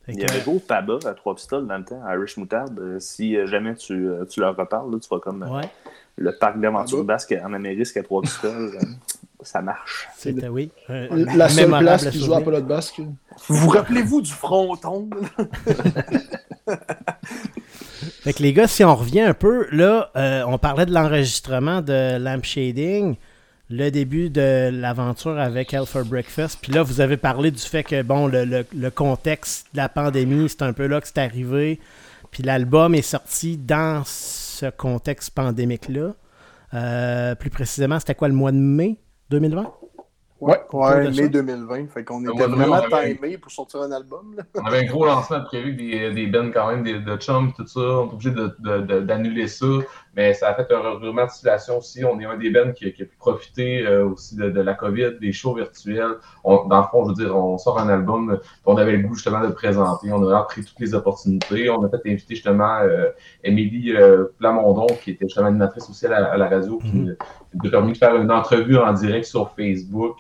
Il 0.07 0.19
y 0.19 0.25
avait 0.25 0.41
beau 0.41 0.59
Paba 0.59 0.99
à 1.05 1.13
trois 1.13 1.35
pistoles 1.35 1.65
dans 1.65 1.77
le 1.77 1.85
temps, 1.85 2.01
Irish 2.09 2.37
Moutarde. 2.37 2.77
Euh, 2.79 2.99
si 2.99 3.37
euh, 3.37 3.47
jamais 3.47 3.75
tu, 3.75 4.07
tu 4.29 4.39
leur 4.39 4.55
reparles, 4.55 4.91
là, 4.91 4.99
tu 4.99 5.07
vas 5.09 5.19
comme 5.19 5.43
ouais. 5.43 5.69
le 6.17 6.35
parc 6.37 6.59
d'aventure 6.59 7.03
basque 7.03 7.33
en 7.43 7.53
Amérique 7.53 7.95
à 7.95 8.03
trois 8.03 8.21
pistoles 8.21 8.77
ça 9.43 9.61
marche. 9.61 10.07
C'était, 10.17 10.47
oui. 10.47 10.71
la 10.89 11.49
seule 11.49 11.69
place 11.69 12.09
qui 12.09 12.19
joue 12.19 12.33
à 12.33 12.41
Pelot 12.41 12.61
Basque. 12.61 13.01
Vous 13.47 13.69
rappelez-vous 13.69 14.21
du 14.21 14.31
fronton? 14.31 15.09
fait 18.21 18.33
que 18.33 18.43
les 18.43 18.53
gars, 18.53 18.67
si 18.67 18.83
on 18.83 18.95
revient 18.95 19.21
un 19.21 19.33
peu, 19.33 19.67
là, 19.71 20.11
euh, 20.15 20.43
on 20.47 20.57
parlait 20.57 20.85
de 20.85 20.93
l'enregistrement 20.93 21.81
de 21.81 22.17
Lamp 22.17 22.43
Shading, 22.43 23.15
le 23.69 23.89
début 23.89 24.29
de 24.29 24.69
l'aventure 24.71 25.39
avec 25.39 25.73
Hell 25.73 25.85
for 25.85 26.03
Breakfast. 26.05 26.59
Puis 26.61 26.71
là, 26.71 26.83
vous 26.83 27.01
avez 27.01 27.17
parlé 27.17 27.51
du 27.51 27.61
fait 27.61 27.83
que, 27.83 28.01
bon, 28.01 28.27
le, 28.27 28.65
le 28.75 28.89
contexte 28.91 29.67
de 29.73 29.77
la 29.77 29.89
pandémie, 29.89 30.49
c'est 30.49 30.61
un 30.61 30.73
peu 30.73 30.87
là 30.87 31.01
que 31.01 31.07
c'est 31.07 31.19
arrivé. 31.19 31.79
Puis 32.31 32.41
l'album 32.43 32.95
est 32.95 33.03
sorti 33.03 33.57
dans 33.57 34.03
ce 34.05 34.65
contexte 34.71 35.31
pandémique-là. 35.31 36.13
Euh, 36.73 37.35
plus 37.35 37.51
précisément, 37.51 37.99
c'était 37.99 38.15
quoi 38.15 38.27
le 38.27 38.33
mois 38.33 38.51
de 38.51 38.57
mai 38.57 38.97
2020? 39.29 39.71
Ouais, 40.41 40.59
ouais 40.73 41.11
mai 41.11 41.29
2020. 41.29 41.87
Fait 41.87 42.03
qu'on 42.03 42.21
était 42.23 42.47
vraiment 42.47 42.81
timé 42.81 43.37
pour 43.37 43.51
sortir 43.51 43.83
un 43.83 43.91
album. 43.91 44.35
On 44.55 44.65
avait 44.65 44.79
un 44.79 44.85
gros 44.85 45.05
lancement 45.05 45.41
prévu 45.43 45.73
des, 45.73 46.11
des 46.11 46.27
bands 46.27 46.49
quand 46.51 46.69
même, 46.71 46.83
des, 46.83 46.99
de 46.99 47.15
chums, 47.17 47.53
tout 47.53 47.67
ça. 47.67 47.79
On 47.79 48.09
est 48.09 48.13
obligé 48.13 48.31
d'annuler 49.01 49.47
ça. 49.47 49.67
Mais 50.15 50.33
ça 50.35 50.49
a 50.49 50.53
fait 50.53 50.71
un 50.71 50.79
revirement 50.79 51.25
de 51.25 51.31
situation 51.31 51.79
aussi. 51.79 52.05
On 52.05 52.19
est 52.19 52.25
un 52.25 52.37
des 52.37 52.51
bands 52.51 52.71
qui, 52.71 52.91
qui 52.93 53.01
a 53.01 53.05
pu 53.05 53.15
profiter 53.17 53.85
euh, 53.85 54.05
aussi 54.07 54.35
de, 54.35 54.45
la 54.45 54.75
COVID, 54.75 55.17
des 55.19 55.31
shows 55.31 55.55
virtuels. 55.55 56.17
dans 56.45 56.67
le 56.69 56.87
fond, 56.91 57.05
je 57.05 57.09
veux 57.09 57.25
dire, 57.25 57.35
on 57.35 57.57
sort 57.57 57.79
un 57.79 57.89
album, 57.89 58.39
on 58.65 58.77
avait 58.77 58.97
le 58.97 59.07
goût 59.07 59.15
justement 59.15 59.41
de 59.41 59.51
présenter. 59.51 60.11
On 60.11 60.27
a 60.29 60.43
pris 60.43 60.63
toutes 60.63 60.79
les 60.79 60.93
opportunités. 60.93 61.69
On 61.71 61.83
a 61.83 61.89
fait 61.89 62.01
inviter 62.05 62.35
justement 62.35 62.79
euh, 62.81 63.09
Émilie 63.43 63.95
euh, 63.95 64.25
Plamondon, 64.37 64.85
qui 65.03 65.11
était 65.11 65.25
justement 65.25 65.47
animatrice 65.47 65.89
aussi 65.89 66.05
à 66.05 66.37
la, 66.37 66.47
radio, 66.47 66.77
qui 66.77 66.91
mm-hmm. 66.91 67.15
nous 67.55 67.67
a 67.67 67.71
permis 67.71 67.93
de 67.93 67.97
faire 67.97 68.15
une 68.15 68.31
entrevue 68.31 68.77
en 68.77 68.93
direct 68.93 69.25
sur 69.25 69.51
Facebook. 69.55 70.17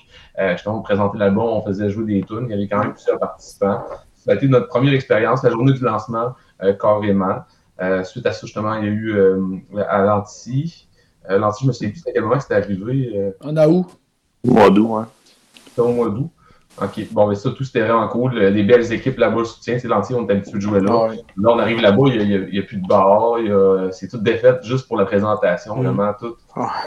justement, 0.53 0.79
on 0.79 0.81
présentait 0.81 1.19
l'album, 1.19 1.45
on 1.45 1.61
faisait 1.61 1.91
jouer 1.91 2.05
des 2.05 2.23
tunes. 2.23 2.45
Il 2.45 2.51
y 2.51 2.53
avait 2.53 2.67
quand 2.67 2.79
même 2.79 2.93
plusieurs 2.93 3.19
participants. 3.19 3.83
Ça 4.15 4.31
a 4.31 4.35
été 4.35 4.47
notre 4.47 4.69
première 4.69 4.93
expérience, 4.93 5.43
la 5.43 5.51
journée 5.51 5.73
du 5.73 5.83
lancement, 5.83 6.33
carrément. 6.79 7.43
Euh, 7.81 8.03
suite 8.03 8.25
à 8.25 8.31
ça, 8.31 8.45
justement, 8.45 8.75
il 8.75 8.85
y 8.85 8.87
a 8.87 8.91
eu 8.91 9.13
euh, 9.13 9.57
à 9.87 10.03
Lanty. 10.03 10.87
Euh, 11.29 11.39
Lanty, 11.39 11.63
je 11.63 11.67
me 11.67 11.73
souviens 11.73 11.91
plus 11.91 12.03
à 12.07 12.11
quel 12.11 12.23
moment 12.23 12.39
c'était 12.39 12.55
arrivé. 12.55 13.33
En 13.43 13.55
août. 13.57 13.87
Au 14.47 14.51
mois 14.51 14.69
d'août, 14.69 14.95
hein. 14.97 15.07
C'était 15.67 15.81
au 15.81 15.93
mois 15.93 16.09
d'août. 16.09 16.29
OK. 16.81 17.07
Bon, 17.11 17.27
mais 17.27 17.35
ça, 17.35 17.51
tout 17.51 17.63
c'était 17.63 17.81
vraiment 17.81 18.07
cool. 18.07 18.33
Les 18.35 18.63
belles 18.63 18.91
équipes 18.91 19.19
là-bas, 19.19 19.39
le 19.39 19.45
soutien, 19.45 19.77
c'est 19.77 19.87
Lanty, 19.87 20.15
on 20.15 20.27
est 20.27 20.31
habitué 20.31 20.53
de 20.53 20.59
jouer 20.59 20.81
là. 20.81 21.09
Là, 21.37 21.51
on 21.51 21.59
arrive 21.59 21.79
là-bas, 21.79 22.03
il 22.07 22.49
n'y 22.51 22.57
a, 22.57 22.63
plus 22.63 22.77
de 22.77 22.87
bar. 22.87 23.37
C'est 23.91 24.07
tout 24.07 24.17
défait 24.17 24.57
juste 24.63 24.87
pour 24.87 24.97
la 24.97 25.05
présentation, 25.05 25.75
mm. 25.75 25.83
vraiment. 25.83 26.13
Toute 26.19 26.37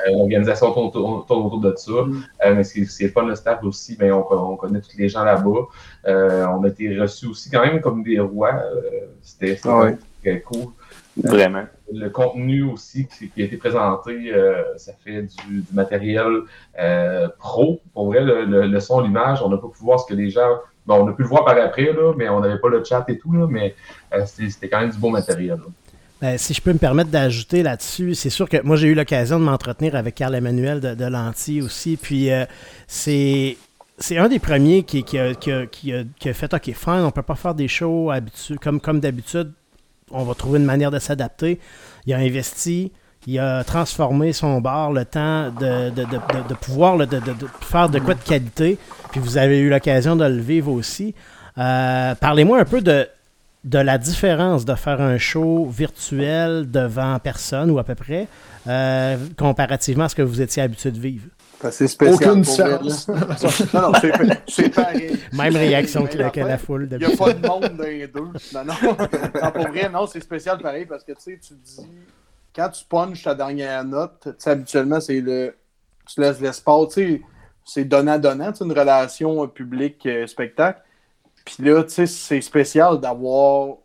l'organisation 0.08 0.72
tourne, 0.72 1.22
autour 1.28 1.60
de 1.60 1.72
ça. 1.76 1.92
Mm. 1.92 2.54
mais 2.56 2.64
c'est 2.64 3.12
pas 3.12 3.22
le 3.22 3.36
staff 3.36 3.62
aussi, 3.62 3.96
mais 4.00 4.10
on, 4.10 4.26
on, 4.32 4.56
connaît 4.56 4.80
tous 4.80 4.96
les 4.98 5.08
gens 5.08 5.22
là-bas. 5.22 5.68
on 6.04 6.64
a 6.64 6.68
été 6.68 6.98
reçus 6.98 7.26
aussi 7.26 7.48
quand 7.48 7.64
même 7.64 7.80
comme 7.80 8.02
des 8.02 8.18
rois. 8.18 8.54
C'était 9.22 9.56
cool. 10.34 10.72
Vraiment. 11.16 11.64
Le 11.92 12.08
contenu 12.10 12.62
aussi 12.64 13.06
qui, 13.06 13.30
a 13.40 13.44
été 13.44 13.56
présenté, 13.56 14.32
euh, 14.34 14.62
ça 14.76 14.92
fait 15.04 15.22
du, 15.22 15.64
matériel 15.72 16.42
euh, 16.78 17.28
pro. 17.38 17.80
Pour 17.94 18.06
vrai, 18.06 18.20
le, 18.22 18.80
son, 18.80 19.00
l'image, 19.00 19.40
on 19.42 19.48
n'a 19.48 19.56
pas 19.56 19.68
pu 19.68 19.82
voir 19.82 20.00
ce 20.00 20.06
que 20.06 20.14
les 20.14 20.30
gens. 20.30 20.58
Bon, 20.86 21.04
on 21.04 21.08
a 21.08 21.12
pu 21.12 21.22
le 21.22 21.28
voir 21.28 21.44
par 21.44 21.56
après, 21.58 21.92
là, 21.92 22.12
mais 22.16 22.28
on 22.28 22.40
n'avait 22.40 22.58
pas 22.58 22.68
le 22.68 22.84
chat 22.84 23.04
et 23.08 23.18
tout, 23.18 23.32
là, 23.32 23.46
mais 23.48 23.74
euh, 24.12 24.24
c'était 24.26 24.68
quand 24.68 24.80
même 24.80 24.90
du 24.90 24.98
beau 24.98 25.08
matériel. 25.08 25.58
Ben, 26.20 26.38
si 26.38 26.54
je 26.54 26.62
peux 26.62 26.72
me 26.72 26.78
permettre 26.78 27.10
d'ajouter 27.10 27.62
là-dessus, 27.62 28.14
c'est 28.14 28.30
sûr 28.30 28.48
que 28.48 28.62
moi 28.62 28.76
j'ai 28.76 28.88
eu 28.88 28.94
l'occasion 28.94 29.38
de 29.38 29.44
m'entretenir 29.44 29.94
avec 29.96 30.14
Carl 30.14 30.34
Emmanuel 30.34 30.80
de, 30.80 30.94
de 30.94 31.62
aussi, 31.62 31.98
puis 31.98 32.30
c'est 32.86 33.58
c'est 33.98 34.16
un 34.16 34.28
des 34.28 34.38
premiers 34.38 34.82
qui, 34.82 35.04
qui, 35.04 35.18
a, 35.18 35.34
qui, 35.34 35.92
a, 35.92 36.32
fait 36.32 36.54
OK, 36.54 36.72
fine, 36.72 37.02
on 37.04 37.10
peut 37.10 37.22
pas 37.22 37.34
faire 37.34 37.54
des 37.54 37.68
shows 37.68 38.10
comme, 38.62 38.80
comme 38.80 39.00
d'habitude 39.00 39.52
on 40.10 40.24
va 40.24 40.34
trouver 40.34 40.58
une 40.58 40.64
manière 40.64 40.90
de 40.90 40.98
s'adapter. 40.98 41.58
Il 42.06 42.14
a 42.14 42.18
investi, 42.18 42.92
il 43.26 43.38
a 43.38 43.64
transformé 43.64 44.32
son 44.32 44.60
bar 44.60 44.92
le 44.92 45.04
temps 45.04 45.50
de, 45.50 45.90
de, 45.90 46.54
pouvoir 46.54 46.96
de, 46.98 47.20
faire 47.60 47.88
de 47.88 47.98
quoi 47.98 48.14
de 48.14 48.22
qualité. 48.22 48.78
Puis 49.10 49.20
vous 49.20 49.36
avez 49.36 49.58
eu 49.58 49.68
l'occasion 49.68 50.16
de 50.16 50.24
le 50.24 50.40
vivre 50.40 50.70
aussi. 50.72 51.14
Euh, 51.58 52.14
parlez-moi 52.14 52.60
un 52.60 52.64
peu 52.64 52.80
de, 52.80 53.08
de 53.64 53.78
la 53.78 53.98
différence 53.98 54.64
de 54.64 54.74
faire 54.74 55.00
un 55.00 55.18
show 55.18 55.66
virtuel 55.66 56.70
devant 56.70 57.18
personne 57.18 57.70
ou 57.70 57.78
à 57.78 57.84
peu 57.84 57.94
près, 57.94 58.28
euh, 58.68 59.16
comparativement 59.36 60.04
à 60.04 60.08
ce 60.08 60.14
que 60.14 60.22
vous 60.22 60.40
étiez 60.40 60.62
habitué 60.62 60.92
de 60.92 61.00
vivre. 61.00 61.26
C'est 61.70 61.88
spécial. 61.88 62.30
Aucune 62.30 62.42
différence. 62.42 63.08
non, 63.08 63.16
non, 63.74 63.92
c'est 64.46 64.68
pareil. 64.68 65.18
Même 65.32 65.56
réaction 65.56 66.06
que, 66.06 66.18
la 66.18 66.58
foule. 66.58 66.88
Il 66.90 66.98
n'y 66.98 67.04
a 67.04 67.16
pas 67.16 67.32
de 67.32 67.46
monde 67.46 67.76
dans 67.76 67.84
les 67.84 68.06
deux. 68.06 68.28
Non, 68.54 68.64
non. 68.64 68.94
pour 68.94 69.68
vrai, 69.68 69.88
non, 69.88 70.06
c'est 70.06 70.20
spécial 70.20 70.58
pareil 70.58 70.86
parce 70.86 71.02
que 71.04 71.12
tu 71.12 71.20
sais, 71.20 71.38
tu 71.38 71.54
dis, 71.54 71.86
quand 72.54 72.68
tu 72.68 72.84
punches 72.84 73.22
ta 73.22 73.34
dernière 73.34 73.84
note, 73.84 74.20
tu 74.22 74.30
sais, 74.38 74.50
habituellement, 74.50 75.00
c'est 75.00 75.20
le. 75.20 75.54
Tu 76.06 76.20
laisses 76.20 76.40
l'espace, 76.40 76.88
tu 76.88 76.94
sais, 76.94 77.22
c'est 77.64 77.84
donnant-donnant, 77.84 78.52
une 78.52 78.72
relation 78.72 79.48
public-spectacle. 79.48 80.80
Puis 81.44 81.64
là, 81.64 81.82
tu 81.82 81.90
sais, 81.90 82.06
c'est 82.06 82.40
spécial 82.40 83.00
d'avoir 83.00 83.76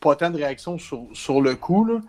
pas 0.00 0.14
tant 0.14 0.30
de 0.30 0.36
réactions 0.36 0.78
sur, 0.78 1.06
sur 1.12 1.40
le 1.40 1.56
coup, 1.56 1.84
là. 1.84 2.00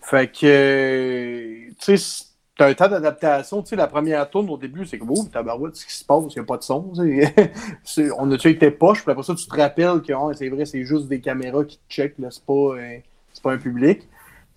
Fait 0.00 0.30
que, 0.30 1.68
tu 1.80 1.98
sais, 1.98 2.27
T'as 2.58 2.66
un 2.66 2.74
temps 2.74 2.88
d'adaptation. 2.88 3.62
Tu 3.62 3.68
sais, 3.68 3.76
la 3.76 3.86
première 3.86 4.28
tourne 4.28 4.50
au 4.50 4.56
début, 4.56 4.84
c'est 4.84 4.98
comme, 4.98 5.12
oh, 5.12 5.24
tabarouette, 5.32 5.76
ce 5.76 5.86
qui 5.86 5.92
se 5.92 6.04
passe, 6.04 6.24
il 6.34 6.40
n'y 6.40 6.42
a 6.42 6.44
pas 6.44 6.56
de 6.56 6.64
son. 6.64 6.92
on 8.18 8.32
a-tu 8.32 8.50
été 8.50 8.72
poche, 8.72 9.02
puis 9.02 9.12
après 9.12 9.22
ça, 9.22 9.36
tu 9.36 9.46
te 9.46 9.56
rappelles 9.56 10.02
que 10.02 10.12
c'est 10.34 10.48
vrai, 10.48 10.64
c'est 10.64 10.84
juste 10.84 11.06
des 11.06 11.20
caméras 11.20 11.64
qui 11.64 11.78
te 11.78 11.88
checkent, 11.88 12.16
c'est 12.18 12.44
pas, 12.44 12.52
euh, 12.52 12.98
pas 13.44 13.52
un 13.52 13.58
public. 13.58 14.08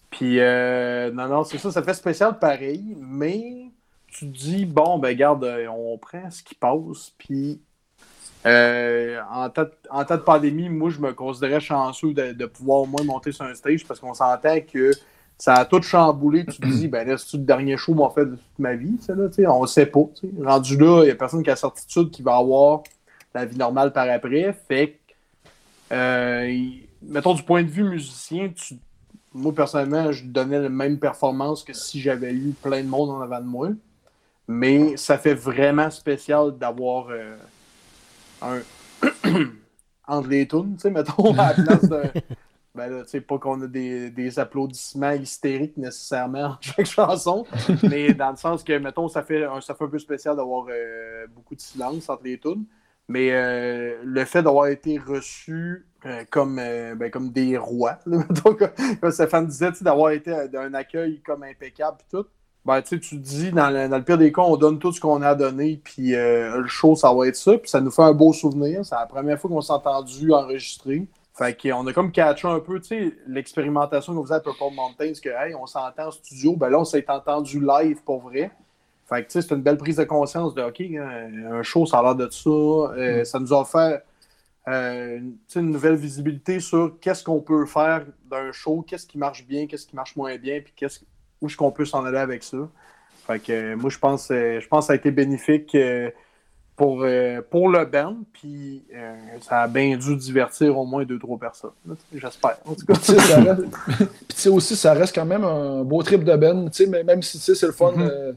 Puis, 0.09 0.39
euh, 0.39 1.11
non, 1.11 1.27
non, 1.27 1.43
c'est 1.43 1.59
ça, 1.59 1.71
ça 1.71 1.83
fait 1.83 1.93
spécial 1.93 2.39
pareil, 2.39 2.97
mais 2.99 3.67
tu 4.07 4.31
te 4.31 4.35
dis, 4.35 4.65
bon, 4.65 4.97
ben, 4.97 5.15
garde, 5.15 5.43
euh, 5.43 5.67
on 5.67 5.95
prend 5.99 6.27
ce 6.31 6.41
qui 6.41 6.55
passe, 6.55 7.11
puis 7.19 7.61
en, 8.43 9.49
temps, 9.51 9.67
en 9.91 10.05
temps 10.05 10.17
de 10.17 10.23
pandémie, 10.23 10.69
moi, 10.69 10.89
je 10.89 10.99
me 10.99 11.13
considérais 11.13 11.59
chanceux 11.59 12.13
de, 12.13 12.31
de 12.31 12.45
pouvoir 12.47 12.79
au 12.79 12.85
moins 12.87 13.03
monter 13.03 13.31
sur 13.31 13.45
un 13.45 13.53
stage 13.53 13.85
parce 13.85 13.99
qu'on 13.99 14.15
sentait 14.15 14.63
que 14.63 14.91
ça 15.41 15.55
a 15.55 15.65
tout 15.65 15.81
chamboulé. 15.81 16.45
Tu 16.45 16.59
te 16.59 16.67
dis, 16.67 16.87
ben 16.87 17.07
là, 17.07 17.17
c'est 17.17 17.35
le 17.35 17.43
dernier 17.43 17.75
show 17.75 17.95
m'a 17.95 18.11
fait 18.11 18.25
de 18.25 18.35
toute 18.35 18.59
ma 18.59 18.75
vie, 18.75 18.95
ça, 19.01 19.15
là, 19.15 19.27
on 19.51 19.63
ne 19.63 19.67
sait 19.67 19.87
pas. 19.87 20.01
Rendu 20.39 20.77
là, 20.77 21.01
il 21.01 21.05
n'y 21.05 21.09
a 21.09 21.15
personne 21.15 21.41
qui 21.41 21.49
a 21.49 21.55
certitude 21.55 22.11
qui 22.11 22.21
va 22.21 22.35
avoir 22.35 22.83
la 23.33 23.45
vie 23.45 23.57
normale 23.57 23.91
par 23.91 24.07
après. 24.07 24.55
Fait 24.67 24.99
que, 25.07 25.95
euh, 25.95 26.69
mettons, 27.01 27.33
du 27.33 27.41
point 27.41 27.63
de 27.63 27.69
vue 27.69 27.85
musicien, 27.85 28.51
moi, 29.33 29.51
personnellement, 29.51 30.11
je 30.11 30.25
donnais 30.25 30.59
la 30.59 30.69
même 30.69 30.99
performance 30.99 31.63
que 31.63 31.73
si 31.73 31.99
j'avais 31.99 32.33
eu 32.33 32.53
plein 32.61 32.83
de 32.83 32.87
monde 32.87 33.09
en 33.09 33.21
avant 33.21 33.39
de 33.39 33.47
moi. 33.47 33.69
Mais 34.47 34.95
ça 34.95 35.17
fait 35.17 35.33
vraiment 35.33 35.89
spécial 35.89 36.55
d'avoir 36.55 37.07
euh, 37.09 37.35
un. 38.43 38.59
entre 40.07 40.29
les 40.29 40.47
tunes, 40.47 40.75
tu 40.75 40.81
sais, 40.81 40.91
mettons, 40.91 41.33
à 41.33 41.53
la 41.55 41.63
place 41.63 41.89
d'un 41.89 42.03
ben 42.73 42.87
là, 42.87 43.03
tu 43.03 43.09
sais, 43.09 43.21
pas 43.21 43.37
qu'on 43.37 43.61
a 43.61 43.67
des, 43.67 44.39
applaudissements 44.39 45.11
hystériques 45.11 45.75
nécessairement 45.75 46.43
en 46.45 46.57
chaque 46.61 46.85
chanson, 46.85 47.45
mais 47.83 48.13
dans 48.13 48.31
le 48.31 48.37
sens 48.37 48.63
que, 48.63 48.77
mettons, 48.77 49.09
ça 49.09 49.23
fait, 49.23 49.43
un, 49.43 49.59
ça 49.59 49.75
fait 49.75 49.83
un 49.83 49.89
peu 49.89 49.99
spécial 49.99 50.37
d'avoir 50.37 50.67
euh, 50.69 51.27
beaucoup 51.35 51.55
de 51.55 51.61
silence 51.61 52.09
entre 52.09 52.23
les 52.23 52.39
tunes. 52.39 52.65
Mais 53.09 53.31
euh, 53.31 53.97
le 54.05 54.23
fait 54.23 54.41
d'avoir 54.41 54.67
été 54.67 54.97
reçu 54.97 55.85
euh, 56.05 56.23
comme, 56.29 56.55
ben, 56.55 57.11
comme 57.11 57.31
des 57.31 57.57
rois, 57.57 57.99
mettons, 58.05 58.55
comme 58.55 59.11
Stéphane 59.11 59.47
disait, 59.47 59.71
d'avoir 59.81 60.11
été 60.11 60.47
d'un 60.47 60.73
accueil 60.73 61.21
comme 61.21 61.43
impeccable 61.43 61.97
et 61.99 62.09
tout, 62.09 62.25
ben, 62.63 62.81
tu 62.81 63.01
te 63.01 63.15
dis, 63.15 63.51
dans 63.51 63.69
le, 63.69 63.89
dans 63.89 63.97
le, 63.97 64.03
pire 64.03 64.17
des 64.17 64.31
cas, 64.31 64.43
on 64.43 64.55
donne 64.55 64.79
tout 64.79 64.93
ce 64.93 65.01
qu'on 65.01 65.21
a 65.23 65.35
donné, 65.35 65.81
puis 65.83 66.11
le 66.11 66.67
show, 66.67 66.95
ça 66.95 67.13
va 67.13 67.27
être 67.27 67.35
ça, 67.35 67.57
puis 67.57 67.69
ça 67.69 67.81
nous 67.81 67.91
fait 67.91 68.03
un 68.03 68.13
beau 68.13 68.31
souvenir. 68.31 68.85
C'est 68.85 68.95
la 68.95 69.07
première 69.07 69.37
fois 69.37 69.49
qu'on 69.49 69.61
s'est 69.61 69.73
entendu 69.73 70.31
enregistrer. 70.31 71.05
Fait 71.33 71.59
qu'on 71.59 71.87
a 71.87 71.93
comme 71.93 72.11
catché 72.11 72.47
un 72.47 72.59
peu, 72.59 72.79
tu 72.81 72.87
sais, 72.87 73.17
l'expérimentation 73.25 74.13
qu'on 74.13 74.23
faisait 74.23 74.35
à 74.35 74.39
Purple 74.41 74.73
Mountains, 74.75 75.13
que, 75.23 75.29
hey, 75.29 75.55
on 75.55 75.65
s'entend 75.65 76.07
en 76.07 76.11
studio, 76.11 76.55
ben 76.57 76.69
là, 76.69 76.79
on 76.79 76.85
s'est 76.85 77.05
entendu 77.09 77.61
live 77.65 78.03
pour 78.03 78.21
vrai. 78.21 78.51
Fait 79.07 79.23
que, 79.23 79.27
tu 79.27 79.33
sais, 79.33 79.41
c'est 79.41 79.55
une 79.55 79.61
belle 79.61 79.77
prise 79.77 79.95
de 79.95 80.03
conscience 80.03 80.53
de, 80.53 80.61
OK, 80.61 80.81
un 80.81 81.63
show, 81.63 81.85
ça 81.85 81.99
a 81.99 82.03
l'air 82.03 82.15
de 82.15 82.29
ça. 82.29 82.49
Euh, 82.49 83.21
mm. 83.21 83.25
Ça 83.25 83.39
nous 83.39 83.53
a 83.53 83.61
offert 83.61 84.01
euh, 84.67 85.19
une 85.55 85.71
nouvelle 85.71 85.95
visibilité 85.95 86.59
sur 86.59 86.99
qu'est-ce 86.99 87.23
qu'on 87.23 87.39
peut 87.39 87.65
faire 87.65 88.05
d'un 88.29 88.51
show, 88.51 88.85
qu'est-ce 88.85 89.07
qui 89.07 89.17
marche 89.17 89.45
bien, 89.45 89.67
qu'est-ce 89.67 89.87
qui 89.87 89.95
marche 89.95 90.15
moins 90.17 90.37
bien, 90.37 90.59
puis 90.59 90.73
qu'est-ce, 90.75 90.99
où 91.41 91.47
est-ce 91.47 91.55
qu'on 91.55 91.71
peut 91.71 91.85
s'en 91.85 92.03
aller 92.03 92.17
avec 92.17 92.43
ça. 92.43 92.57
Fait 93.25 93.39
que 93.39 93.75
moi, 93.75 93.89
je 93.89 93.99
pense, 93.99 94.27
je 94.29 94.67
pense 94.67 94.85
que 94.85 94.87
ça 94.87 94.93
a 94.93 94.95
été 94.97 95.11
bénéfique 95.11 95.77
pour, 96.81 97.05
pour 97.49 97.69
le 97.69 97.85
band, 97.85 98.15
puis 98.33 98.83
ça 99.41 99.61
a 99.61 99.67
bien 99.67 99.95
dû 99.97 100.15
divertir 100.15 100.77
au 100.77 100.85
moins 100.85 101.03
deux, 101.05 101.19
trois 101.19 101.37
personnes. 101.37 101.71
J'espère. 102.13 102.57
En 102.65 102.73
tout 102.73 102.85
cas. 102.85 102.95
puis 104.27 104.49
aussi, 104.49 104.75
ça 104.75 104.93
reste 104.93 105.13
quand 105.13 105.25
même 105.25 105.43
un 105.43 105.83
beau 105.83 106.01
trip 106.01 106.23
de 106.23 106.35
band, 106.35 106.69
mais 106.89 107.03
même 107.03 107.21
si 107.21 107.37
c'est 107.37 107.65
le 107.65 107.71
fun. 107.71 107.91
Mm-hmm 107.91 108.33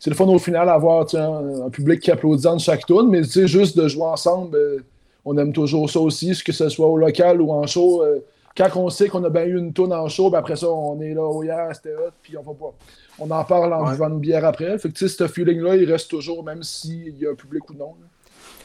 c'est 0.00 0.08
le 0.08 0.16
fun 0.16 0.26
au 0.26 0.38
final 0.38 0.66
d'avoir 0.66 1.06
un, 1.14 1.66
un, 1.66 1.70
public 1.70 2.00
qui 2.00 2.10
applaudit 2.10 2.46
en 2.46 2.58
chaque 2.58 2.86
tour, 2.86 3.04
mais 3.04 3.22
juste 3.22 3.76
de 3.76 3.86
jouer 3.86 4.04
ensemble, 4.04 4.56
euh, 4.56 4.78
on 5.26 5.36
aime 5.36 5.52
toujours 5.52 5.90
ça 5.90 6.00
aussi, 6.00 6.32
que 6.42 6.52
ce 6.52 6.70
soit 6.70 6.86
au 6.86 6.96
local 6.96 7.42
ou 7.42 7.52
en 7.52 7.66
show. 7.66 8.02
Euh, 8.02 8.20
quand 8.56 8.68
on 8.76 8.88
sait 8.88 9.08
qu'on 9.08 9.22
a 9.24 9.28
bien 9.28 9.44
eu 9.44 9.58
une 9.58 9.74
tourne 9.74 9.92
en 9.92 10.08
show, 10.08 10.30
ben 10.30 10.38
après 10.38 10.56
ça, 10.56 10.68
on 10.70 10.98
est 11.02 11.12
là, 11.12 11.22
oh 11.22 11.42
yeah, 11.42 11.72
c'était 11.74 11.94
hot, 11.94 12.12
puis 12.22 12.34
on 12.38 12.42
va 12.42 12.52
pas. 12.58 12.74
On 13.20 13.30
en 13.30 13.44
parle 13.44 13.72
en 13.74 13.90
buvant 13.90 14.08
une 14.08 14.18
bière 14.18 14.44
après. 14.44 14.78
Fait 14.78 14.90
que 14.90 15.06
ce 15.06 15.28
feeling-là, 15.28 15.76
il 15.76 15.90
reste 15.90 16.10
toujours, 16.10 16.42
même 16.42 16.62
s'il 16.62 17.18
y 17.18 17.26
a 17.26 17.30
un 17.30 17.34
public 17.34 17.68
ou 17.70 17.74
non. 17.74 17.94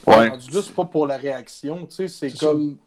Ouais. 0.08 0.32
Juste 0.52 0.74
pas 0.74 0.86
pour 0.86 1.08
la 1.08 1.18
réaction, 1.18 1.86
tu 1.86 1.96
sais, 1.96 2.08
c'est 2.08 2.38
comme. 2.38 2.78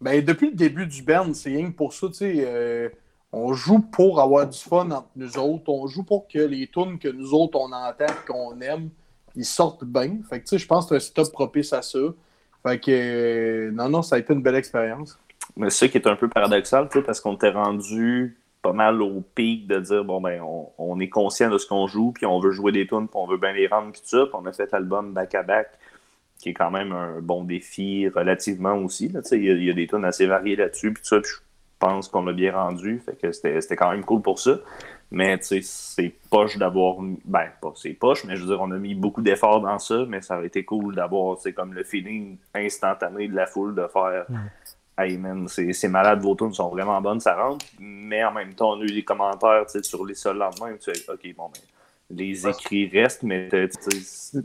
Ben, 0.00 0.22
depuis 0.22 0.50
le 0.50 0.56
début 0.56 0.86
du 0.86 1.02
band, 1.02 1.32
c'est 1.32 1.50
rien 1.50 1.70
que 1.70 1.76
pour 1.76 1.92
ça, 1.92 2.08
tu 2.08 2.14
sais. 2.14 2.44
Euh, 2.46 2.88
on 3.32 3.52
joue 3.52 3.80
pour 3.80 4.20
avoir 4.20 4.48
du 4.48 4.58
fun 4.58 4.90
entre 4.90 5.08
nous 5.16 5.38
autres. 5.38 5.68
On 5.68 5.86
joue 5.86 6.04
pour 6.04 6.28
que 6.28 6.38
les 6.38 6.68
tunes 6.68 6.98
que 6.98 7.08
nous 7.08 7.34
autres, 7.34 7.58
on 7.58 7.72
entend 7.72 8.12
qu'on 8.26 8.60
aime, 8.60 8.90
ils 9.34 9.44
sortent 9.44 9.84
bien. 9.84 10.18
Fait 10.28 10.38
que, 10.38 10.44
tu 10.44 10.50
sais, 10.50 10.58
je 10.58 10.66
pense 10.66 10.86
que 10.86 10.98
c'est 10.98 11.18
un 11.18 11.24
stop 11.24 11.32
propice 11.32 11.72
à 11.72 11.82
ça. 11.82 11.98
Fait 12.64 12.78
que, 12.78 12.90
euh, 12.90 13.70
non, 13.72 13.88
non, 13.88 14.02
ça 14.02 14.16
a 14.16 14.18
été 14.18 14.32
une 14.32 14.42
belle 14.42 14.54
expérience. 14.54 15.18
Mais 15.56 15.70
c'est 15.70 15.86
ça 15.86 15.88
qui 15.88 15.98
est 15.98 16.06
un 16.06 16.16
peu 16.16 16.28
paradoxal, 16.28 16.88
tu 16.88 16.98
sais, 16.98 17.04
parce 17.04 17.20
qu'on 17.20 17.36
t'est 17.36 17.50
rendu 17.50 18.36
pas 18.64 18.72
mal 18.72 19.02
au 19.02 19.20
pic 19.34 19.66
de 19.66 19.78
dire, 19.78 20.04
bon, 20.04 20.22
ben, 20.22 20.40
on, 20.78 20.98
est 20.98 21.10
conscient 21.10 21.50
de 21.50 21.58
ce 21.58 21.66
qu'on 21.66 21.86
joue, 21.86 22.12
puis 22.12 22.24
on 22.24 22.40
veut 22.40 22.50
jouer 22.50 22.72
des 22.72 22.86
tunes, 22.86 23.08
puis 23.08 23.16
on 23.16 23.26
veut 23.26 23.36
bien 23.36 23.52
les 23.52 23.66
rendre, 23.66 23.92
puis 23.92 24.00
tout 24.00 24.08
ça. 24.08 24.24
Puis 24.24 24.34
on 24.34 24.46
a 24.46 24.52
fait 24.54 24.72
l'album 24.72 25.12
back-à-back, 25.12 25.68
qui 26.38 26.48
est 26.48 26.54
quand 26.54 26.70
même 26.70 26.92
un 26.92 27.20
bon 27.20 27.44
défi 27.44 28.08
relativement 28.08 28.76
aussi. 28.76 29.12
Il 29.32 29.64
y, 29.64 29.70
a 29.70 29.74
des 29.74 29.86
tunes 29.86 30.06
assez 30.06 30.24
variées 30.26 30.56
là-dessus, 30.56 30.94
puis 30.94 31.02
tout 31.02 31.20
ça 31.20 31.20
pense 31.78 32.08
qu'on 32.08 32.24
l'a 32.24 32.32
bien 32.32 32.52
rendu. 32.52 33.02
Fait 33.04 33.16
que 33.20 33.32
c'était 33.32 33.76
quand 33.76 33.90
même 33.90 34.04
cool 34.04 34.22
pour 34.22 34.38
ça. 34.38 34.58
Mais 35.10 35.38
c'est 35.42 36.14
poche 36.30 36.56
d'avoir. 36.56 36.96
Ben, 37.26 37.48
pas 37.60 37.72
c'est 37.76 37.92
poche, 37.92 38.24
mais 38.24 38.36
je 38.36 38.40
veux 38.40 38.48
dire, 38.48 38.62
on 38.62 38.70
a 38.70 38.78
mis 38.78 38.94
beaucoup 38.94 39.20
d'efforts 39.20 39.60
dans 39.60 39.78
ça, 39.78 40.06
mais 40.08 40.22
ça 40.22 40.38
aurait 40.38 40.46
été 40.46 40.64
cool 40.64 40.94
d'avoir, 40.94 41.38
c'est 41.38 41.52
comme 41.52 41.74
le 41.74 41.84
feeling 41.84 42.38
instantané 42.54 43.28
de 43.28 43.36
la 43.36 43.46
foule 43.46 43.74
de 43.74 43.86
faire. 43.92 44.24
Hey 44.96 45.16
man, 45.18 45.48
c'est 45.48 45.88
malade, 45.88 46.20
vos 46.20 46.36
tunes 46.36 46.52
sont 46.54 46.68
vraiment 46.68 47.00
bonnes, 47.00 47.18
ça 47.18 47.34
rentre. 47.34 47.66
Mais 47.80 48.22
en 48.22 48.32
même 48.32 48.54
temps, 48.54 48.74
on 48.74 48.80
a 48.80 48.84
eu 48.84 48.92
des 48.92 49.02
commentaires 49.02 49.64
sur 49.82 50.04
les 50.04 50.14
sols 50.14 50.38
lendemain. 50.38 50.76
Tu 50.80 50.94
sais, 50.94 51.10
ok, 51.10 51.34
bon, 51.36 51.50
ben, 51.52 51.60
les 52.10 52.46
écrits 52.46 52.88
restent, 52.88 53.24
mais 53.24 53.48
tu, 53.48 53.68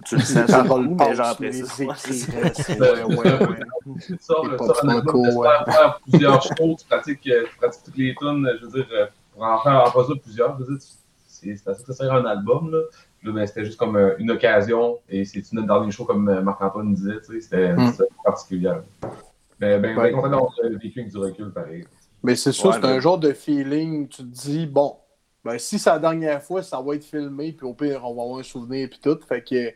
tu 0.06 0.16
le 0.16 0.22
sens 0.22 0.50
sur 0.50 0.78
le 0.80 0.88
mais 0.88 1.14
genre 1.14 1.28
après 1.28 1.52
ça. 1.52 1.84
Les 1.84 1.84
écrits 1.84 2.42
restent. 2.42 2.70
Ouais, 2.80 3.04
ouais, 3.04 3.16
ouais. 3.16 3.96
Tu 4.06 4.18
sors, 4.20 4.44
faire 4.46 6.00
plusieurs 6.10 6.42
choses, 6.42 6.78
tu 6.78 6.88
pratiques, 6.88 7.22
tu 7.22 7.58
pratiques 7.60 7.84
toutes 7.84 7.98
les 7.98 8.16
tunes, 8.16 8.50
je 8.60 8.66
veux 8.66 8.72
dire, 8.72 8.88
euh, 8.92 9.06
pour 9.34 9.44
en 9.44 9.62
faire 9.62 9.84
en 9.84 10.04
ça 10.04 10.14
plusieurs, 10.22 10.58
je 10.58 10.64
veux 10.64 10.78
dire, 10.78 10.88
c'est 11.28 11.64
que 11.64 11.74
ça 11.74 11.94
sert 11.94 12.12
un 12.12 12.26
album, 12.26 12.72
là. 12.72 12.80
Là, 13.24 13.34
ben, 13.34 13.46
c'était 13.46 13.66
juste 13.66 13.78
comme 13.78 13.98
euh, 13.98 14.16
une 14.18 14.32
occasion, 14.32 14.98
et 15.10 15.26
c'est 15.26 15.44
notre 15.52 15.68
dernier 15.68 15.92
show, 15.92 16.06
comme 16.06 16.30
euh, 16.30 16.42
Marc-Antoine 16.42 16.94
disait, 16.94 17.20
tu 17.20 17.34
sais, 17.34 17.42
c'était 17.42 17.74
mm. 17.74 17.94
particulier. 18.24 18.72
Mais 19.60 19.80
ben, 19.80 19.96
ben, 19.96 20.14
content 20.14 20.30
d'avoir 20.30 20.54
vécu 20.82 21.00
avec 21.00 21.12
du 21.12 21.18
recul, 21.18 21.52
pareil. 21.52 21.86
Mais 22.24 22.36
c'est 22.36 22.52
sûr, 22.52 22.74
c'est 22.74 22.86
un 22.86 23.00
genre 23.00 23.18
de 23.18 23.32
feeling, 23.34 24.08
tu 24.08 24.24
te 24.24 24.28
dis, 24.28 24.66
bon, 24.66 24.98
ben, 25.44 25.58
si 25.58 25.80
c'est 25.80 25.90
la 25.90 26.00
dernière 26.00 26.44
fois, 26.44 26.62
ça 26.64 26.82
va 26.82 26.96
être 26.96 27.06
filmé, 27.06 27.54
puis 27.54 27.66
au 27.66 27.74
pire, 27.74 28.02
on 28.04 28.14
va 28.14 28.24
avoir 28.24 28.40
un 28.40 28.44
souvenir, 28.44 28.90
puis 28.90 29.00
tout. 29.02 29.18
Fait 29.28 29.42
que, 29.42 29.74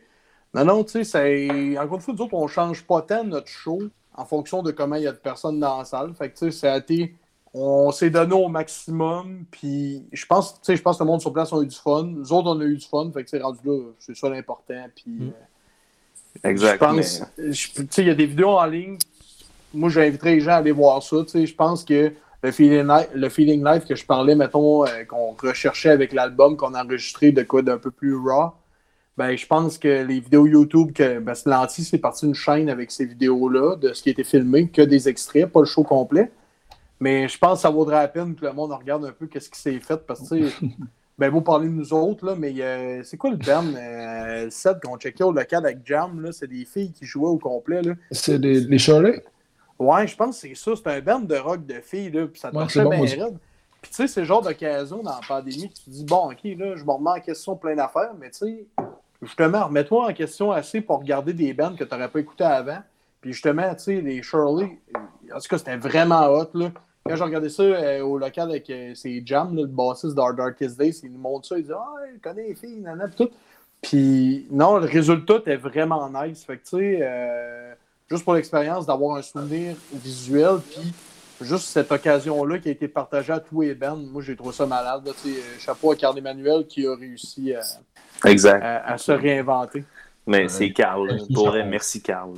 non, 0.52 0.64
non, 0.64 0.84
tu 0.84 0.92
sais, 0.92 1.04
c'est. 1.04 1.78
Encore 1.78 1.96
une 1.96 2.00
fois, 2.00 2.14
nous 2.14 2.22
autres, 2.22 2.34
on 2.34 2.46
change 2.46 2.84
pas 2.84 3.02
tant 3.02 3.24
notre 3.24 3.48
show 3.48 3.80
en 4.14 4.24
fonction 4.24 4.62
de 4.62 4.70
comment 4.70 4.96
il 4.96 5.02
y 5.02 5.06
a 5.06 5.12
de 5.12 5.18
personnes 5.18 5.58
dans 5.58 5.78
la 5.78 5.84
salle. 5.84 6.14
Fait 6.14 6.30
que, 6.30 6.38
tu 6.38 6.46
sais, 6.46 6.50
ça 6.50 6.74
a 6.74 6.78
été. 6.78 7.16
On 7.54 7.92
s'est 7.92 8.10
donné 8.10 8.34
au 8.34 8.48
maximum, 8.48 9.44
puis 9.50 10.06
je 10.12 10.26
pense, 10.26 10.54
tu 10.54 10.60
sais, 10.62 10.76
je 10.76 10.82
pense 10.82 10.98
que 10.98 11.04
le 11.04 11.06
monde 11.06 11.20
sur 11.20 11.32
place 11.32 11.52
a 11.52 11.62
eu 11.62 11.66
du 11.66 11.76
fun. 11.76 12.02
Nous 12.04 12.32
autres, 12.32 12.50
on 12.50 12.60
a 12.60 12.64
eu 12.64 12.76
du 12.76 12.86
fun, 12.86 13.10
fait 13.12 13.22
que 13.22 13.30
c'est 13.30 13.40
rendu 13.40 13.60
là, 13.64 13.90
c'est 13.98 14.16
ça 14.16 14.28
l'important, 14.28 14.86
puis. 14.94 15.10
Mm. 15.10 15.32
Euh, 16.44 16.50
exact. 16.50 16.74
Je 16.74 16.78
pense, 16.78 17.22
tu 17.36 17.54
sais, 17.54 18.02
il 18.02 18.08
y 18.08 18.10
a 18.10 18.14
des 18.14 18.26
vidéos 18.26 18.50
en 18.50 18.66
ligne. 18.66 18.98
Moi, 19.74 19.88
j'inviterais 19.90 20.36
les 20.36 20.40
gens 20.40 20.52
à 20.52 20.56
aller 20.56 20.72
voir 20.72 21.02
ça, 21.02 21.16
je 21.34 21.54
pense 21.54 21.84
que 21.84 22.12
le 22.42 22.50
feeling, 22.52 22.86
le 23.14 23.28
feeling 23.30 23.64
live 23.64 23.84
que 23.86 23.94
je 23.94 24.04
parlais, 24.04 24.34
mettons, 24.34 24.84
euh, 24.84 25.04
qu'on 25.08 25.32
recherchait 25.32 25.90
avec 25.90 26.12
l'album 26.12 26.56
qu'on 26.56 26.74
a 26.74 26.84
enregistré 26.84 27.32
de 27.32 27.42
quoi 27.42 27.62
d'un 27.62 27.78
peu 27.78 27.90
plus 27.90 28.14
raw, 28.14 28.52
ben, 29.16 29.36
je 29.36 29.46
pense 29.46 29.78
que 29.78 30.04
les 30.04 30.20
vidéos 30.20 30.46
YouTube, 30.46 30.92
que 30.92 31.20
ben, 31.20 31.34
Lanty, 31.46 31.84
c'est 31.84 31.98
parti 31.98 32.26
d'une 32.26 32.34
chaîne 32.34 32.68
avec 32.68 32.90
ces 32.90 33.06
vidéos-là, 33.06 33.76
de 33.76 33.92
ce 33.92 34.02
qui 34.02 34.08
a 34.10 34.12
été 34.12 34.24
filmé, 34.24 34.68
que 34.68 34.82
des 34.82 35.08
extraits, 35.08 35.46
pas 35.46 35.60
le 35.60 35.66
show 35.66 35.84
complet. 35.84 36.30
Mais 37.00 37.28
je 37.28 37.38
pense 37.38 37.58
que 37.58 37.62
ça 37.62 37.70
vaudrait 37.70 37.96
la 37.96 38.08
peine 38.08 38.34
que 38.34 38.44
le 38.44 38.52
monde 38.52 38.72
regarde 38.72 39.04
un 39.04 39.12
peu 39.12 39.26
qu'est-ce 39.26 39.48
qui 39.48 39.60
s'est 39.60 39.78
fait, 39.78 40.04
parce 40.06 40.28
que, 40.28 40.50
ben, 41.18 41.30
vous 41.30 41.40
parler 41.40 41.68
de 41.68 41.72
nous 41.72 41.94
autres, 41.94 42.26
là, 42.26 42.34
mais 42.36 42.52
euh, 42.58 43.02
c'est 43.04 43.16
quoi 43.16 43.30
le 43.30 43.36
band, 43.36 43.64
euh, 43.74 44.44
le 44.44 44.50
set 44.50 44.78
qu'on 44.82 44.98
checkait 44.98 45.24
au 45.24 45.32
local 45.32 45.64
avec 45.64 45.78
Jam, 45.84 46.20
là, 46.20 46.32
c'est 46.32 46.48
des 46.48 46.64
filles 46.64 46.92
qui 46.92 47.06
jouaient 47.06 47.28
au 47.28 47.38
complet, 47.38 47.82
là. 47.82 47.94
C'est 48.10 48.36
les, 48.36 48.60
les? 48.60 49.22
Ouais, 49.78 50.06
je 50.06 50.16
pense 50.16 50.40
que 50.40 50.48
c'est 50.48 50.54
ça. 50.54 50.72
C'est 50.76 50.86
un 50.88 51.00
band 51.00 51.20
de 51.20 51.36
rock 51.36 51.66
de 51.66 51.80
filles, 51.80 52.10
là, 52.10 52.26
puis 52.26 52.40
ça 52.40 52.50
te 52.50 52.54
marchait 52.54 52.84
bien 52.84 53.00
raide. 53.00 53.38
Puis 53.82 53.90
tu 53.90 53.96
sais, 53.96 54.06
c'est 54.06 54.20
le 54.20 54.26
genre 54.26 54.40
d'occasion 54.40 55.02
dans 55.02 55.10
la 55.10 55.20
pandémie 55.26 55.68
que 55.68 55.74
tu 55.74 55.84
te 55.84 55.90
dis, 55.90 56.04
bon, 56.04 56.30
ok, 56.30 56.40
là, 56.44 56.76
je 56.76 56.84
me 56.84 56.90
remets 56.90 57.10
en 57.10 57.20
question 57.20 57.54
plein 57.54 57.74
d'affaires, 57.74 58.12
mais 58.18 58.30
tu 58.30 58.38
sais, 58.38 58.66
justement, 59.20 59.66
remets-toi 59.66 60.10
en 60.10 60.12
question 60.14 60.52
assez 60.52 60.80
pour 60.80 61.00
regarder 61.00 61.34
des 61.34 61.52
bands 61.52 61.74
que 61.74 61.84
tu 61.84 61.94
n'aurais 61.94 62.08
pas 62.08 62.20
écouté 62.20 62.44
avant. 62.44 62.78
Puis 63.20 63.32
justement, 63.32 63.74
tu 63.74 63.82
sais, 63.82 64.00
les 64.00 64.22
Shirley, 64.22 64.78
en 65.34 65.38
tout 65.38 65.48
cas, 65.48 65.58
c'était 65.58 65.76
vraiment 65.76 66.26
hot, 66.28 66.48
là. 66.54 66.70
Quand 67.06 67.16
j'ai 67.16 67.24
regardé 67.24 67.50
ça 67.50 67.62
euh, 67.62 68.00
au 68.00 68.16
local 68.16 68.48
avec 68.48 68.70
euh, 68.70 68.94
ces 68.94 69.22
Jam, 69.26 69.54
le 69.54 69.66
bassiste 69.66 70.14
d'Hard 70.14 70.36
Darkest 70.36 70.78
Days, 70.78 71.00
il 71.02 71.12
nous 71.12 71.18
montre 71.18 71.46
ça, 71.46 71.58
il 71.58 71.64
dit 71.64 71.72
Ah, 71.72 71.96
il 72.14 72.18
connaît 72.18 72.48
les 72.48 72.54
filles, 72.54 72.80
nanana, 72.80 73.08
pis 73.08 73.16
tout. 73.16 73.30
Puis 73.82 74.46
non, 74.50 74.78
le 74.78 74.86
résultat 74.86 75.36
était 75.36 75.56
vraiment 75.56 76.08
nice. 76.08 76.44
Fait 76.44 76.56
que 76.56 76.62
tu 76.62 76.78
sais, 76.78 76.98
euh, 77.02 77.74
juste 78.10 78.24
pour 78.24 78.34
l'expérience 78.34 78.86
d'avoir 78.86 79.16
un 79.16 79.22
souvenir 79.22 79.76
visuel, 79.92 80.58
puis 80.70 80.92
juste 81.40 81.66
cette 81.66 81.90
occasion-là 81.90 82.58
qui 82.58 82.68
a 82.68 82.72
été 82.72 82.88
partagée 82.88 83.32
à 83.32 83.40
tous 83.40 83.62
les 83.62 83.74
bands, 83.74 83.96
moi 83.96 84.22
j'ai 84.22 84.36
trouvé 84.36 84.54
ça 84.54 84.66
malade. 84.66 85.02
Là, 85.06 85.12
chapeau 85.58 85.92
à 85.92 85.96
Carl 85.96 86.16
Emmanuel 86.18 86.66
qui 86.66 86.86
a 86.86 86.94
réussi 86.94 87.54
à, 87.54 87.60
à, 88.22 88.98
se 88.98 89.12
réinventer. 89.12 89.84
Mais 90.26 90.48
c'est 90.48 90.70
Carl. 90.72 91.18
Pour 91.32 91.52
merci 91.52 92.00
Carl. 92.00 92.34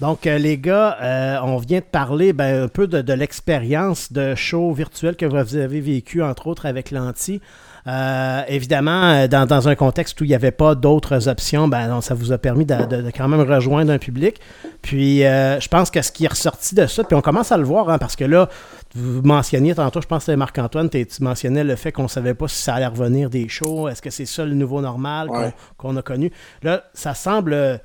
Donc, 0.00 0.26
euh, 0.26 0.38
les 0.38 0.58
gars, 0.58 0.98
euh, 1.00 1.38
on 1.44 1.56
vient 1.58 1.78
de 1.78 1.84
parler 1.84 2.32
ben, 2.32 2.64
un 2.64 2.68
peu 2.68 2.88
de, 2.88 3.00
de 3.00 3.12
l'expérience 3.12 4.12
de 4.12 4.34
show 4.34 4.72
virtuel 4.72 5.14
que 5.16 5.24
vous 5.24 5.56
avez 5.56 5.80
vécu, 5.80 6.20
entre 6.20 6.48
autres, 6.48 6.66
avec 6.66 6.90
l'Anti. 6.90 7.40
Euh, 7.86 8.42
évidemment, 8.48 9.04
euh, 9.04 9.28
dans, 9.28 9.44
dans, 9.46 9.68
un 9.68 9.74
contexte 9.74 10.18
où 10.20 10.24
il 10.24 10.28
n'y 10.28 10.34
avait 10.34 10.50
pas 10.50 10.74
d'autres 10.74 11.28
options, 11.28 11.68
ben, 11.68 12.00
ça 12.00 12.14
vous 12.14 12.32
a 12.32 12.38
permis 12.38 12.64
de, 12.64 12.86
de, 12.86 13.10
quand 13.10 13.28
même 13.28 13.42
rejoindre 13.42 13.92
un 13.92 13.98
public. 13.98 14.40
Puis, 14.80 15.24
euh, 15.24 15.60
je 15.60 15.68
pense 15.68 15.90
que 15.90 16.00
ce 16.00 16.10
qui 16.10 16.24
est 16.24 16.28
ressorti 16.28 16.74
de 16.74 16.86
ça, 16.86 17.04
puis 17.04 17.14
on 17.14 17.20
commence 17.20 17.52
à 17.52 17.58
le 17.58 17.64
voir, 17.64 17.90
hein, 17.90 17.98
parce 17.98 18.16
que 18.16 18.24
là, 18.24 18.48
vous 18.94 19.20
mentionniez 19.22 19.74
tantôt, 19.74 20.00
je 20.00 20.06
pense 20.06 20.20
que 20.20 20.24
c'était 20.26 20.36
Marc-Antoine, 20.36 20.88
tu 20.88 21.06
mentionnais 21.20 21.64
le 21.64 21.76
fait 21.76 21.92
qu'on 21.92 22.04
ne 22.04 22.08
savait 22.08 22.34
pas 22.34 22.48
si 22.48 22.62
ça 22.62 22.74
allait 22.74 22.86
revenir 22.86 23.28
des 23.28 23.48
shows. 23.48 23.88
Est-ce 23.88 24.00
que 24.00 24.10
c'est 24.10 24.26
ça 24.26 24.46
le 24.46 24.54
nouveau 24.54 24.80
normal 24.80 25.28
qu'on 25.76 25.96
a 25.96 26.02
connu? 26.02 26.32
Là, 26.62 26.84
ça 26.94 27.14
semble. 27.14 27.80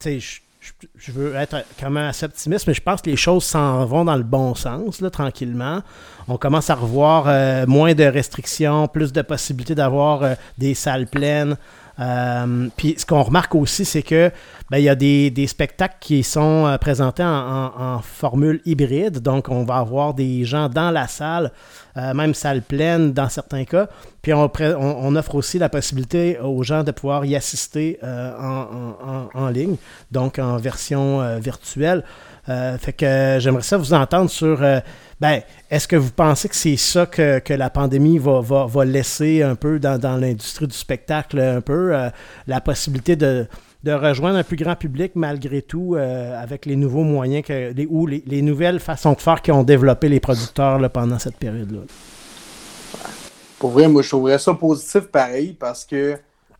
Tu 0.00 0.20
je 0.96 1.12
veux 1.12 1.34
être 1.36 1.64
quand 1.78 1.90
même 1.90 2.08
assez 2.08 2.26
optimiste, 2.26 2.66
mais 2.66 2.74
je 2.74 2.80
pense 2.80 3.02
que 3.02 3.10
les 3.10 3.16
choses 3.16 3.44
s'en 3.44 3.84
vont 3.84 4.04
dans 4.04 4.16
le 4.16 4.24
bon 4.24 4.54
sens, 4.54 5.00
là, 5.00 5.10
tranquillement. 5.10 5.82
On 6.26 6.36
commence 6.36 6.68
à 6.68 6.74
revoir 6.74 7.24
euh, 7.26 7.64
moins 7.66 7.94
de 7.94 8.04
restrictions, 8.04 8.88
plus 8.88 9.12
de 9.12 9.22
possibilités 9.22 9.74
d'avoir 9.74 10.22
euh, 10.22 10.34
des 10.58 10.74
salles 10.74 11.06
pleines. 11.06 11.56
Euh, 12.00 12.68
puis 12.76 12.94
ce 12.96 13.04
qu'on 13.04 13.22
remarque 13.22 13.54
aussi, 13.54 13.84
c'est 13.84 14.02
que 14.02 14.30
ben, 14.70 14.78
il 14.78 14.84
y 14.84 14.88
a 14.88 14.94
des, 14.94 15.46
spectacles 15.46 15.96
qui 16.00 16.22
sont 16.22 16.76
présentés 16.80 17.24
en, 17.24 18.00
formule 18.02 18.60
hybride. 18.64 19.18
Donc, 19.20 19.48
on 19.48 19.64
va 19.64 19.76
avoir 19.76 20.14
des 20.14 20.44
gens 20.44 20.68
dans 20.68 20.90
la 20.90 21.08
salle, 21.08 21.50
même 21.96 22.34
salle 22.34 22.62
pleine 22.62 23.12
dans 23.12 23.28
certains 23.28 23.64
cas. 23.64 23.88
Puis 24.22 24.32
on, 24.32 25.16
offre 25.16 25.34
aussi 25.34 25.58
la 25.58 25.68
possibilité 25.68 26.38
aux 26.38 26.62
gens 26.62 26.84
de 26.84 26.90
pouvoir 26.92 27.24
y 27.24 27.34
assister 27.34 27.98
en, 28.02 29.48
ligne, 29.48 29.76
donc 30.12 30.38
en 30.38 30.58
version 30.58 31.38
virtuelle. 31.38 32.04
Fait 32.78 32.92
que 32.92 33.36
j'aimerais 33.40 33.62
ça 33.62 33.76
vous 33.76 33.92
entendre 33.92 34.30
sur 34.30 34.62
ben, 35.20 35.42
est-ce 35.70 35.88
que 35.88 35.96
vous 35.96 36.12
pensez 36.12 36.48
que 36.48 36.54
c'est 36.54 36.76
ça 36.76 37.06
que, 37.06 37.40
que, 37.40 37.52
la 37.52 37.70
pandémie 37.70 38.18
va, 38.18 38.40
va, 38.40 38.66
va, 38.66 38.84
laisser 38.84 39.42
un 39.42 39.56
peu 39.56 39.80
dans, 39.80 39.98
dans 39.98 40.16
l'industrie 40.16 40.68
du 40.68 40.76
spectacle, 40.76 41.40
un 41.40 41.60
peu, 41.60 41.94
euh, 41.94 42.08
la 42.46 42.60
possibilité 42.60 43.16
de, 43.16 43.48
de 43.82 43.92
rejoindre 43.92 44.38
un 44.38 44.44
plus 44.44 44.56
grand 44.56 44.76
public 44.76 45.12
malgré 45.16 45.60
tout 45.62 45.96
euh, 45.96 46.40
avec 46.40 46.66
les 46.66 46.76
nouveaux 46.76 47.02
moyens 47.02 47.44
que, 47.44 47.72
les, 47.72 47.86
ou 47.86 48.06
les, 48.06 48.22
les 48.26 48.42
nouvelles 48.42 48.78
façons 48.78 49.14
de 49.14 49.20
faire 49.20 49.42
qui 49.42 49.50
ont 49.50 49.64
développé 49.64 50.08
les 50.08 50.20
producteurs 50.20 50.78
là, 50.78 50.88
pendant 50.88 51.18
cette 51.18 51.36
période-là? 51.36 51.80
Pour 53.58 53.70
vrai, 53.70 53.88
moi, 53.88 54.02
je 54.02 54.08
trouverais 54.08 54.38
ça 54.38 54.54
positif 54.54 55.02
pareil 55.08 55.56
parce 55.58 55.84
que, 55.84 56.16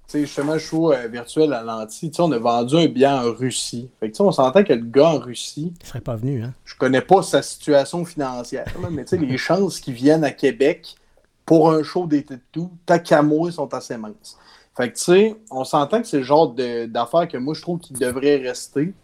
sais, 0.08 0.20
justement, 0.20 0.54
le 0.54 0.58
show 0.58 0.92
euh, 0.92 1.06
virtuel 1.08 1.52
à 1.52 1.62
l'anti, 1.62 2.10
on 2.18 2.32
a 2.32 2.38
vendu 2.38 2.76
un 2.76 2.86
bien 2.86 3.22
en 3.22 3.32
Russie. 3.32 3.90
Fait 4.00 4.06
que, 4.06 4.12
tu 4.12 4.16
sais, 4.16 4.22
on 4.22 4.32
s'entend 4.32 4.64
que 4.64 4.72
le 4.72 4.84
gars 4.84 5.10
en 5.10 5.18
Russie, 5.18 5.74
Il 5.80 5.86
serait 5.86 6.00
pas 6.00 6.16
venu, 6.16 6.42
hein? 6.42 6.54
je 6.64 6.74
connais 6.76 7.02
pas 7.02 7.22
sa 7.22 7.42
situation 7.42 8.04
financière, 8.04 8.66
là, 8.80 8.88
mais 8.90 9.04
tu 9.04 9.18
sais, 9.18 9.24
les 9.24 9.38
chances 9.38 9.80
qu'il 9.80 9.94
vienne 9.94 10.24
à 10.24 10.30
Québec 10.30 10.96
pour 11.44 11.70
un 11.70 11.82
show 11.82 12.06
d'été 12.06 12.36
de 12.36 12.42
tout, 12.52 12.70
tant 12.86 12.98
qu'à 12.98 13.22
moi, 13.22 13.50
sont 13.50 13.72
assez 13.74 13.96
minces. 13.96 14.38
Fait 14.76 14.90
que, 14.90 14.96
tu 14.96 15.04
sais, 15.04 15.36
on 15.50 15.64
s'entend 15.64 16.00
que 16.00 16.06
c'est 16.06 16.18
le 16.18 16.22
genre 16.22 16.54
d'affaires 16.54 17.26
que 17.26 17.36
moi, 17.36 17.54
je 17.54 17.62
trouve 17.62 17.78
qu'il 17.80 17.98
devrait 17.98 18.36
rester. 18.36 18.94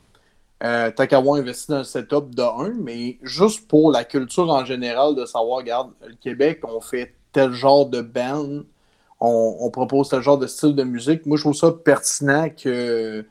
Euh, 0.63 0.91
tant 0.91 1.07
qu'à 1.07 1.19
avoir 1.19 1.35
investi 1.35 1.73
dans 1.73 1.79
le 1.79 1.85
setup 1.85 2.35
de 2.35 2.43
1, 2.43 2.75
mais 2.81 3.19
juste 3.23 3.67
pour 3.67 3.91
la 3.91 4.05
culture 4.05 4.49
en 4.51 4.65
général, 4.65 5.15
de 5.15 5.27
savoir, 5.27 5.59
regarde, 5.59 5.91
le 6.07 6.15
Québec, 6.15 6.61
on 6.63 6.81
fait 6.81 7.13
tel 7.33 7.53
genre 7.53 7.87
de 7.87 8.01
band, 8.01 8.63
on, 9.25 9.71
propose 9.71 10.09
tel 10.09 10.21
genre 10.21 10.39
de 10.39 10.47
style 10.47 10.75
de 10.75 10.85
musique. 10.85 11.27
Moi, 11.27 11.37
je 11.37 11.43
trouve 11.43 11.55
ça 11.55 11.73
pertinent 11.73 12.49
que, 12.51 13.25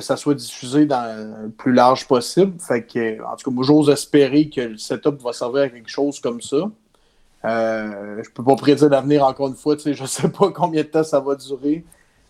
ça 0.00 0.16
soit 0.16 0.34
diffusé 0.34 0.86
dans 0.86 1.42
le 1.42 1.48
plus 1.48 1.72
large 1.72 2.06
possible. 2.06 2.52
Fait 2.60 2.82
que, 2.82 3.20
en 3.22 3.34
tout 3.36 3.50
cas, 3.50 3.54
moi, 3.54 3.64
j'ose 3.64 3.90
espérer 3.90 4.48
que 4.48 4.60
le 4.60 4.78
setup 4.78 5.20
va 5.20 5.32
servir 5.32 5.62
à 5.62 5.68
quelque 5.68 5.90
chose 5.90 6.20
comme 6.20 6.40
ça. 6.40 6.70
Euh, 7.44 8.22
je 8.22 8.30
peux 8.30 8.44
pas 8.44 8.54
prédire 8.54 8.88
l'avenir 8.90 9.24
encore 9.24 9.48
une 9.48 9.56
fois, 9.56 9.74
je 9.84 10.04
sais 10.04 10.28
pas 10.28 10.50
combien 10.54 10.82
de 10.82 10.88
temps 10.88 11.04
ça 11.04 11.20
va 11.20 11.34
durer. 11.34 11.84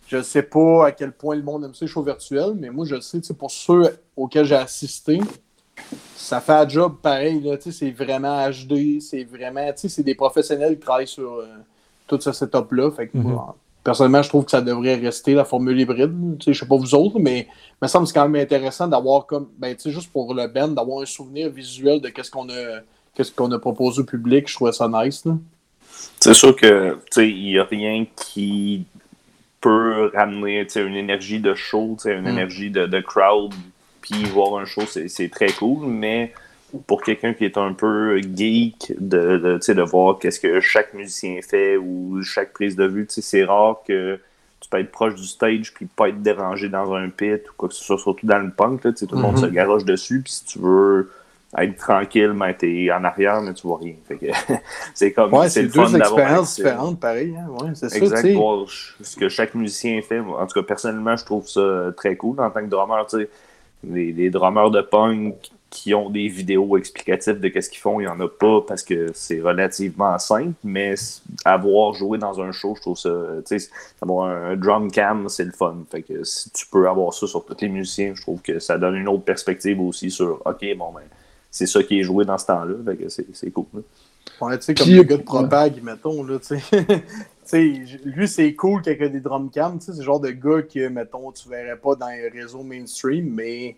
Je 0.07 0.23
sais 0.23 0.43
pas 0.43 0.87
à 0.87 0.93
quel 0.93 1.13
point 1.13 1.37
le 1.37 1.43
monde 1.43 1.65
aime 1.65 1.73
les 1.81 1.87
shows 1.87 2.03
virtuels, 2.03 2.55
mais 2.57 2.71
moi, 2.71 2.87
je 2.87 2.99
sais, 3.01 3.21
pour 3.39 3.51
ceux 3.51 3.99
auxquels 4.17 4.45
j'ai 4.45 4.57
assisté, 4.57 5.21
ça 6.17 6.41
fait 6.41 6.53
un 6.53 6.69
job 6.69 6.97
pareil, 7.03 7.43
c'est 7.61 7.91
vraiment 7.91 8.49
HD, 8.49 9.01
c'est 9.01 9.25
vraiment, 9.25 9.71
c'est 9.77 10.03
des 10.03 10.15
professionnels 10.15 10.75
qui 10.75 10.81
travaillent 10.81 11.07
sur 11.07 11.35
euh, 11.35 11.47
tout 12.11 12.21
ce 12.21 12.33
setup-là. 12.33 12.91
Fait 12.91 13.07
que, 13.09 13.17
Mhm. 13.17 13.23
moi, 13.31 13.57
personnellement, 13.85 14.23
je 14.23 14.29
trouve 14.29 14.45
que 14.45 14.51
ça 14.51 14.61
devrait 14.61 14.97
rester 14.97 15.35
la 15.35 15.45
formule 15.45 15.79
hybride. 15.81 16.37
Tu 16.39 16.45
sais, 16.47 16.53
je 16.53 16.61
sais 16.61 16.67
pas 16.67 16.77
vous 16.77 16.95
autres, 16.95 17.19
mais 17.19 17.47
il 17.49 17.77
me 17.83 17.89
semble 17.89 18.05
que 18.05 18.13
c'est 18.13 18.19
quand 18.19 18.29
même 18.29 18.43
intéressant 18.43 18.87
d'avoir 18.89 19.27
comme, 19.27 19.49
ben, 19.59 19.75
tu 19.75 19.83
sais, 19.83 19.91
juste 19.91 20.13
pour 20.13 20.35
le 20.35 20.47
band, 20.49 20.69
d'avoir 20.69 21.03
un 21.03 21.07
souvenir 21.07 21.49
visuel 21.51 22.01
de 22.01 22.09
qu'est-ce 22.09 22.31
qu'on 22.31 22.49
a, 22.51 22.81
qu'est-ce 23.15 23.33
qu'on 23.33 23.51
a 23.53 23.59
proposé 23.59 24.03
au 24.03 24.05
public. 24.05 24.49
Je 24.49 24.55
trouvais 24.55 24.73
ça 24.73 24.89
nice, 24.89 25.25
là. 25.25 25.35
C'est 26.19 26.35
sûr 26.35 26.55
que 26.57 26.95
tu 26.95 27.01
sais, 27.13 27.31
il 27.31 27.43
n'y 27.45 27.59
a 27.59 27.65
rien 27.65 28.07
qui 28.17 28.85
peut 29.61 30.11
ramener 30.15 30.65
tu 30.67 30.73
sais, 30.75 30.83
une 30.83 30.95
énergie 30.97 31.41
de 31.41 31.55
show, 31.55 31.97
tu 31.99 32.05
sais, 32.05 32.15
une 32.17 32.25
Mm. 32.25 32.29
énergie 32.29 32.71
de, 32.71 32.87
de 32.87 33.01
crowd, 33.01 33.53
puis 34.01 34.25
voir 34.25 34.59
un 34.61 34.65
show, 34.65 34.83
c'est 34.87 35.09
c'est 35.09 35.29
très 35.29 35.53
cool, 35.53 35.87
mais 35.87 36.33
pour 36.87 37.03
quelqu'un 37.03 37.33
qui 37.35 37.45
est 37.45 37.57
un 37.59 37.73
peu 37.73 38.19
geek, 38.21 38.93
de, 38.99 39.39
de, 39.59 39.73
de 39.73 39.83
voir 39.83 40.19
qu'est-ce 40.19 40.41
que 40.41 40.61
chaque 40.61 40.95
musicien 40.95 41.41
fait 41.43 41.77
ou 41.77 42.23
chaque 42.23 42.53
prise 42.53 42.77
de 42.77 42.87
vue, 42.87 43.07
c'est 43.09 43.45
rare 43.45 43.81
que 43.87 44.19
tu 44.61 44.69
peux 44.69 44.79
être 44.79 44.91
proche 44.93 45.15
du 45.15 45.25
stage 45.25 45.73
puis 45.75 45.87
pas 45.87 46.09
être 46.09 46.23
dérangé 46.23 46.69
dans 46.69 46.93
un 46.95 47.09
pit 47.09 47.43
ou 47.49 47.53
quoi 47.57 47.69
que 47.69 47.75
ce 47.75 47.83
soit, 47.85 47.99
surtout 47.99 48.27
dans 48.27 48.39
le 48.39 48.51
punk, 48.51 48.85
là, 48.85 48.93
tout 48.93 49.07
le 49.11 49.21
monde 49.21 49.39
se 49.39 49.47
garoche 49.47 49.85
dessus, 49.85 50.21
puis 50.23 50.33
si 50.33 50.45
tu 50.45 50.59
veux 50.59 51.11
être 51.59 51.77
tranquille, 51.77 52.33
mais 52.33 52.55
t'es 52.55 52.91
en 52.93 53.03
arrière, 53.03 53.41
mais 53.41 53.53
tu 53.55 53.67
vois 53.67 53.79
rien. 53.79 53.95
C'est 54.95 55.13
comme 55.13 55.35
Ouais, 55.35 55.49
c'est 55.49 55.65
deux 55.67 55.97
expériences 55.97 56.57
différentes, 56.57 57.01
pareil. 57.01 57.35
Hein? 57.37 57.49
Ouais, 57.51 57.71
c'est 57.75 57.89
ça, 57.89 57.97
Exact, 57.97 58.21
sais. 58.21 58.35
voir 58.35 58.67
ce 58.69 59.17
que 59.17 59.29
chaque 59.29 59.55
musicien 59.57 60.01
fait. 60.03 60.21
En 60.21 60.47
tout 60.47 60.61
cas, 60.61 60.63
personnellement, 60.63 61.17
je 61.17 61.25
trouve 61.25 61.49
ça 61.49 61.91
très 61.97 62.15
cool 62.15 62.39
en 62.41 62.51
tant 62.51 62.61
que 62.61 62.67
drummer. 62.71 63.05
tu 63.07 63.19
sais. 63.19 63.31
Les, 63.83 64.13
les 64.13 64.31
drummers 64.31 64.71
de 64.71 64.83
punk 64.83 65.35
qui 65.71 65.95
ont 65.95 66.11
des 66.11 66.27
vidéos 66.29 66.77
explicatives 66.77 67.39
de 67.39 67.47
qu'est-ce 67.49 67.71
qu'ils 67.71 67.79
font, 67.81 68.01
il 68.01 68.05
n'y 68.05 68.09
en 68.09 68.19
a 68.21 68.29
pas 68.29 68.61
parce 68.67 68.83
que 68.83 69.07
c'est 69.15 69.41
relativement 69.41 70.19
simple, 70.19 70.55
mais 70.65 70.97
avoir 71.45 71.95
joué 71.95 72.19
dans 72.19 72.41
un 72.41 72.51
show, 72.51 72.75
je 72.77 72.81
trouve 72.81 72.99
ça, 72.99 73.11
tu 73.47 73.59
sais, 73.59 73.71
avoir 74.03 74.29
un, 74.29 74.57
drum 74.57 74.91
cam, 74.91 75.29
c'est 75.29 75.45
le 75.45 75.53
fun. 75.53 75.77
Fait 75.91 76.03
que 76.03 76.25
si 76.25 76.51
tu 76.51 76.67
peux 76.67 76.89
avoir 76.89 77.15
ça 77.15 77.27
sur 77.29 77.45
tous 77.45 77.57
les 77.61 77.69
musiciens, 77.69 78.13
je 78.17 78.21
trouve 78.23 78.43
que 78.43 78.59
ça 78.59 78.79
donne 78.79 78.97
une 78.97 79.09
autre 79.09 79.23
perspective 79.23 79.81
aussi 79.81 80.11
sur, 80.11 80.43
OK, 80.45 80.65
bon, 80.77 80.93
ben, 80.93 81.03
c'est 81.53 81.67
ça 81.67 81.83
qui 81.85 82.01
est 82.01 82.03
joué 82.03 82.25
dans 82.25 82.37
ce 82.39 82.47
temps-là, 82.47 82.75
fait 82.85 82.97
que 82.97 83.09
c'est 83.09 83.27
c'est 83.33 83.51
cool. 83.53 83.67
là. 83.75 83.81
Ouais, 84.41 84.59
tu 84.59 84.65
sais, 84.65 84.75
comme 84.75 84.87
Puis- 84.87 84.97
le 84.97 85.03
gars 85.05 85.17
de 85.19 85.23
Propag, 85.23 85.81
mettons, 85.83 86.25
là, 86.25 86.39
tu 86.41 86.59
sais. 86.59 86.61
Tu 87.51 87.57
sais, 87.57 87.87
j- 87.87 88.01
lui, 88.05 88.29
c'est 88.29 88.55
cool 88.55 88.81
qu'il 88.81 88.93
y 88.93 89.03
ait 89.03 89.09
des 89.09 89.19
drum 89.21 89.51
cams, 89.51 89.79
tu 89.81 89.87
sais, 89.87 89.93
c'est 89.93 89.99
le 89.99 90.05
genre 90.05 90.21
de 90.21 90.31
gars 90.31 90.63
que, 90.63 90.87
mettons, 90.89 91.33
tu 91.33 91.49
verrais 91.49 91.77
pas 91.77 91.97
dans 91.97 92.07
les 92.09 92.29
réseaux 92.29 92.63
mainstream, 92.63 93.33
mais, 93.35 93.77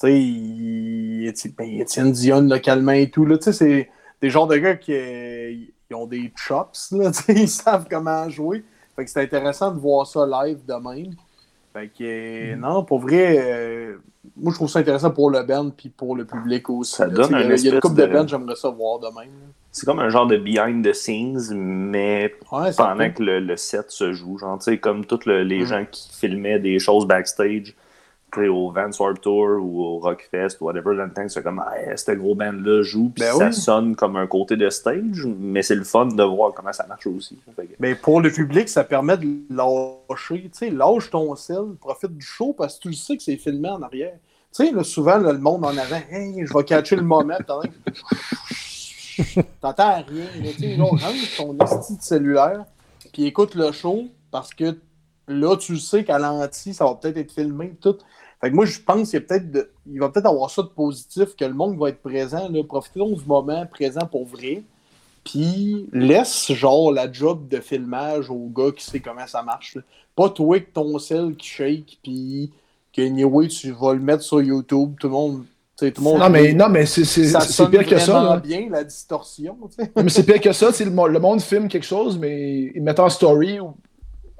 sais, 0.00 0.20
il- 0.20 1.32
ben, 1.56 1.80
Étienne 1.80 2.12
Dion 2.12 2.40
localement 2.42 2.92
et 2.92 3.10
tout, 3.10 3.24
là, 3.24 3.38
tu 3.38 3.44
sais, 3.44 3.52
c'est 3.52 3.90
des 4.20 4.30
genres 4.30 4.46
de 4.46 4.56
gars 4.56 4.76
qui 4.76 4.92
euh, 4.92 5.50
ils 5.90 5.94
ont 5.94 6.06
des 6.06 6.32
chops, 6.36 6.90
là, 6.92 7.10
ils 7.28 7.48
savent 7.48 7.86
comment 7.90 8.28
jouer. 8.28 8.64
Fait 8.96 9.04
que 9.04 9.10
c'est 9.10 9.22
intéressant 9.22 9.72
de 9.72 9.80
voir 9.80 10.06
ça 10.06 10.26
live 10.26 10.58
de 10.66 10.74
même. 10.74 11.14
Fait 11.72 11.88
que, 11.88 12.52
euh, 12.52 12.56
non, 12.56 12.84
pour 12.84 13.00
vrai, 13.00 13.36
euh, 13.40 13.96
moi, 14.36 14.52
je 14.52 14.56
trouve 14.56 14.68
ça 14.70 14.78
intéressant 14.78 15.10
pour 15.10 15.30
le 15.30 15.42
band 15.42 15.70
puis 15.70 15.88
pour 15.88 16.14
le 16.14 16.24
public 16.24 16.70
aussi. 16.70 16.94
Ça 16.94 17.06
là, 17.06 17.12
donne 17.12 17.30
il 17.30 17.32
y 17.32 17.34
a- 17.34 17.38
un 17.38 17.56
Il 17.56 17.64
y 17.64 17.68
a 17.70 17.74
une 17.74 17.80
couple 17.80 17.96
de 18.00 18.06
de- 18.06 18.12
bands, 18.12 18.26
j'aimerais 18.28 18.54
ça 18.54 18.68
voir 18.70 19.00
de 19.00 19.06
même. 19.18 19.30
C'est 19.72 19.84
comme 19.86 19.98
un 19.98 20.08
genre 20.08 20.28
de 20.28 20.36
behind 20.36 20.86
the 20.88 20.92
scenes, 20.92 21.52
mais 21.52 22.32
Ouais, 22.52 22.70
pendant 22.76 23.04
cool. 23.06 23.12
que 23.14 23.22
le, 23.24 23.40
le 23.40 23.56
set 23.56 23.90
se 23.90 24.12
joue. 24.12 24.38
Genre, 24.38 24.56
tu 24.58 24.66
sais, 24.66 24.78
comme 24.78 25.04
tous 25.04 25.26
les 25.26 25.62
Mm. 25.62 25.66
gens 25.66 25.84
qui 25.90 26.08
filmaient 26.16 26.60
des 26.60 26.78
choses 26.78 27.08
backstage, 27.08 27.74
au 28.40 28.70
Vans 28.70 28.90
Warped 28.98 29.20
Tour 29.20 29.58
ou 29.62 29.82
au 29.82 29.98
Rockfest 29.98 30.56
ou 30.60 30.64
whatever, 30.66 30.96
dans 30.96 31.04
le 31.04 31.12
temps, 31.12 31.28
c'est 31.28 31.42
comme, 31.42 31.58
ah, 31.64 31.96
ce 31.96 32.12
gros 32.12 32.34
band-là 32.34 32.82
joue, 32.82 33.10
puis 33.14 33.22
Ben 33.24 33.34
ça 33.34 33.46
oui. 33.46 33.52
sonne 33.54 33.96
comme 33.96 34.16
un 34.16 34.26
côté 34.26 34.56
de 34.56 34.68
stage, 34.70 35.26
mais 35.38 35.62
c'est 35.62 35.74
le 35.74 35.84
fun 35.84 36.06
de 36.06 36.22
voir 36.22 36.52
comment 36.54 36.72
ça 36.72 36.86
marche 36.86 37.06
aussi. 37.06 37.38
Mais 37.78 37.94
pour 37.94 38.20
le 38.20 38.30
public, 38.30 38.68
ça 38.68 38.84
permet 38.84 39.16
de 39.16 39.26
lâcher. 39.50 40.42
Tu 40.44 40.50
sais, 40.52 40.70
lâche 40.70 41.10
ton 41.10 41.34
sel, 41.36 41.74
profite 41.80 42.16
du 42.16 42.24
show 42.24 42.52
parce 42.56 42.76
que 42.76 42.82
tu 42.82 42.88
le 42.88 42.94
sais 42.94 43.16
que 43.16 43.22
c'est 43.22 43.36
filmé 43.36 43.68
en 43.70 43.82
arrière. 43.82 44.14
Tu 44.56 44.66
sais, 44.68 44.84
souvent, 44.84 45.18
là, 45.18 45.32
le 45.32 45.38
monde 45.38 45.64
en 45.64 45.76
avant, 45.76 46.00
hey, 46.10 46.46
je 46.46 46.52
vais 46.56 46.64
catcher 46.64 46.96
le 46.96 47.02
moment. 47.02 47.34
t'entends- 49.60 50.02
rien. 50.06 50.26
Tu 50.56 50.58
sais, 50.60 50.76
là, 50.76 50.84
range 50.84 51.36
ton 51.36 51.56
esti 51.58 51.96
de 51.96 52.02
cellulaire, 52.02 52.64
puis 53.12 53.26
écoute 53.26 53.54
le 53.54 53.72
show 53.72 54.04
parce 54.30 54.52
que 54.52 54.76
là, 55.28 55.56
tu 55.56 55.78
sais 55.78 56.04
qu'à 56.04 56.18
l'anti, 56.18 56.74
ça 56.74 56.84
va 56.84 56.94
peut-être 56.94 57.16
être 57.16 57.32
filmé. 57.32 57.74
Tout. 57.80 57.96
Fait 58.44 58.50
que 58.50 58.54
moi, 58.56 58.66
je 58.66 58.78
pense 58.78 59.10
qu'il 59.10 59.24
peut-être 59.24 59.50
de- 59.50 59.70
il 59.90 59.98
va 60.00 60.10
peut-être 60.10 60.26
avoir 60.26 60.50
ça 60.50 60.60
de 60.62 60.68
positif, 60.68 61.34
que 61.34 61.44
le 61.46 61.54
monde 61.54 61.78
va 61.78 61.88
être 61.88 62.02
présent. 62.02 62.48
Là, 62.50 62.62
profitons 62.62 63.10
du 63.10 63.24
moment 63.24 63.64
présent 63.66 64.06
pour 64.10 64.26
vrai. 64.26 64.62
Puis 65.24 65.88
laisse 65.92 66.52
genre 66.52 66.92
la 66.92 67.10
job 67.10 67.48
de 67.48 67.58
filmage 67.60 68.28
au 68.30 68.50
gars 68.54 68.70
qui 68.76 68.84
sait 68.84 69.00
comment 69.00 69.26
ça 69.26 69.42
marche. 69.42 69.76
là. 69.76 69.82
Pas 70.14 70.28
toi 70.28 70.56
avec 70.56 70.72
ton 70.74 70.98
sel 70.98 71.34
qui 71.36 71.48
shake, 71.48 71.98
puis 72.02 72.52
que 72.92 73.00
anyway, 73.02 73.48
tu 73.48 73.72
vas 73.72 73.94
le 73.94 74.00
mettre 74.00 74.22
sur 74.22 74.42
YouTube. 74.42 74.94
Tout 75.00 75.06
le 75.06 75.12
monde. 75.12 75.44
Tout 75.76 75.86
le 75.86 76.02
monde 76.02 76.18
Non, 76.20 76.30
mais, 76.30 76.52
non, 76.52 76.68
mais 76.68 76.86
c'est 76.86 77.02
pire 77.68 77.84
que 77.86 77.98
ça. 77.98 78.12
vraiment 78.12 78.34
là. 78.34 78.40
bien, 78.40 78.68
la 78.70 78.84
distorsion. 78.84 79.56
tu 79.76 79.82
sais. 79.84 79.90
Mais 79.96 80.08
c'est 80.08 80.24
pire 80.24 80.40
que 80.40 80.52
ça. 80.52 80.68
Le, 80.78 81.08
le 81.12 81.18
monde 81.18 81.40
filme 81.40 81.66
quelque 81.68 81.82
chose, 81.86 82.16
mais 82.18 82.70
le 82.74 82.80
mettent 82.82 83.00
en 83.00 83.08
story. 83.08 83.58
Ou, 83.58 83.74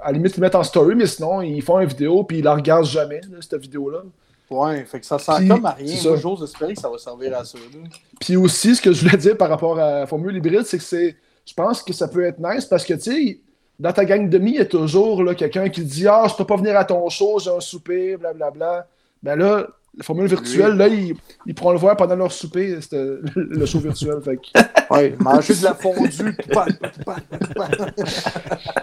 à 0.05 0.09
la 0.09 0.13
limite, 0.13 0.37
ils 0.37 0.41
le 0.41 0.47
mettent 0.47 0.55
en 0.55 0.63
story, 0.63 0.95
mais 0.95 1.07
sinon, 1.07 1.41
ils 1.41 1.63
font 1.63 1.81
une 1.81 1.89
vidéo 1.89 2.25
puis 2.25 2.39
ils 2.39 2.45
la 2.45 2.55
regardent 2.55 2.85
jamais, 2.85 3.21
là, 3.23 3.39
cette 3.41 3.61
vidéo-là. 3.61 4.03
Ouais, 4.51 4.85
fait 4.85 5.01
que 5.01 5.07
ça 5.07 5.19
sert 5.19 5.37
Puis, 5.37 5.49
comme 5.49 5.65
à 5.65 5.71
rien. 5.71 5.97
Moi, 6.05 6.17
j'ose 6.17 6.43
espérer 6.43 6.75
que 6.75 6.81
ça 6.81 6.91
va 6.91 6.99
servir 6.99 7.37
à 7.37 7.45
ça. 7.45 7.59
là. 7.59 7.89
Puis 8.21 8.37
aussi, 8.37 8.77
ce 8.77 8.83
que 8.83 8.93
je 8.93 9.05
voulais 9.05 9.17
dire 9.17 9.37
par 9.37 9.49
rapport 9.49 9.79
à 9.79 10.07
formule 10.07 10.37
hybride, 10.37 10.65
c'est 10.65 10.79
que 10.79 10.85
c'est. 10.85 11.17
Je 11.47 11.55
pense 11.55 11.83
que 11.83 11.93
ça 11.93 12.09
peut 12.09 12.25
être 12.25 12.39
nice 12.39 12.65
parce 12.65 12.85
que, 12.85 12.95
tu 12.95 13.01
sais, 13.01 13.41
dans 13.79 13.93
ta 13.93 14.05
gang 14.05 14.29
de 14.29 14.39
mi, 14.39 14.53
il 14.53 14.57
y 14.57 14.61
a 14.61 14.67
toujours 14.67 15.23
là, 15.23 15.35
quelqu'un 15.35 15.69
qui 15.69 15.83
dit 15.83 16.07
Ah, 16.07 16.27
je 16.29 16.35
peux 16.35 16.45
pas 16.45 16.57
venir 16.57 16.77
à 16.77 16.85
ton 16.85 17.09
show, 17.09 17.39
j'ai 17.39 17.51
un 17.51 17.61
souper, 17.61 18.17
blablabla. 18.17 18.87
Ben 19.23 19.37
là, 19.37 19.67
la 19.97 20.03
formule 20.05 20.27
virtuelle, 20.27 20.73
là, 20.77 20.89
ils, 20.89 21.15
ils 21.47 21.55
pourront 21.55 21.73
le 21.73 21.79
voir 21.79 21.97
pendant 21.97 22.17
leur 22.17 22.33
souper, 22.33 22.81
c'était 22.81 22.97
le, 22.97 23.23
le 23.35 23.67
show 23.67 23.79
virtuel. 23.79 24.21
Fait 24.23 24.37
que, 24.37 24.43
Ouais, 24.95 25.15
manger 25.19 25.55
de 25.55 25.65
la 25.65 25.75
fondue. 25.75 26.37
pan, 26.53 26.67
pan, 27.05 27.15
pan. 27.57 27.65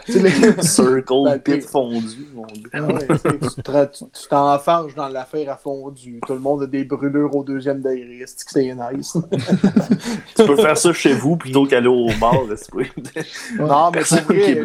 tu 0.05 0.13
sais, 0.13 0.19
les- 0.21 0.61
Circle 0.63 1.23
Ben, 1.25 1.39
pit 1.39 1.53
puis- 1.53 1.61
fondu, 1.61 2.27
mon 2.33 2.43
gars. 2.43 2.81
Ouais, 2.87 3.89
tu 3.91 4.27
t'enfarges 4.29 4.95
dans 4.95 5.09
l'affaire 5.09 5.51
à 5.51 5.57
fondu. 5.57 6.19
Tout 6.25 6.33
le 6.33 6.39
monde 6.39 6.63
a 6.63 6.67
des 6.67 6.83
brûlures 6.85 7.35
au 7.35 7.43
deuxième 7.43 7.81
degré. 7.81 8.23
C'est 8.25 8.45
que 8.45 8.51
c'est 8.51 8.73
nice. 8.75 9.17
Tu 10.35 10.45
peux 10.45 10.55
faire 10.55 10.77
ça 10.77 10.93
chez 10.93 11.13
vous 11.13 11.35
plutôt 11.37 11.65
qu'aller 11.65 11.87
au 11.87 12.07
bar, 12.19 12.35
que- 12.47 13.57
Non, 13.61 13.91
mais 13.93 14.01
pour 14.01 14.35
vrai, 14.35 14.63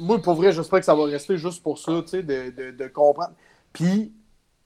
moi, 0.00 0.22
pour 0.22 0.34
vrai, 0.34 0.52
j'espère 0.52 0.78
que 0.80 0.84
ça 0.84 0.94
va 0.94 1.04
rester 1.04 1.36
juste 1.36 1.62
pour 1.62 1.78
ça, 1.78 1.92
tu 2.02 2.08
sais, 2.08 2.22
de, 2.22 2.50
de, 2.56 2.76
de 2.76 2.86
comprendre. 2.88 3.32
Puis, 3.72 4.12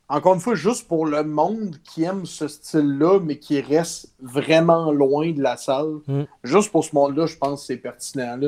encore 0.09 0.35
une 0.35 0.41
fois, 0.41 0.55
juste 0.55 0.89
pour 0.89 1.07
le 1.07 1.25
monde 1.25 1.77
qui 1.85 2.03
aime 2.05 2.27
ce 2.27 2.49
style-là, 2.49 3.21
mais 3.21 3.39
qui 3.39 3.61
reste 3.61 4.13
vraiment 4.21 4.93
loin 4.93 5.33
de 5.33 5.41
la 5.43 5.57
salle, 5.57 6.01
Mm. 6.07 6.23
juste 6.45 6.71
pour 6.71 6.85
ce 6.85 6.95
monde-là, 6.95 7.27
je 7.27 7.37
pense 7.37 7.61
que 7.63 7.67
c'est 7.69 7.77
pertinent, 7.79 8.39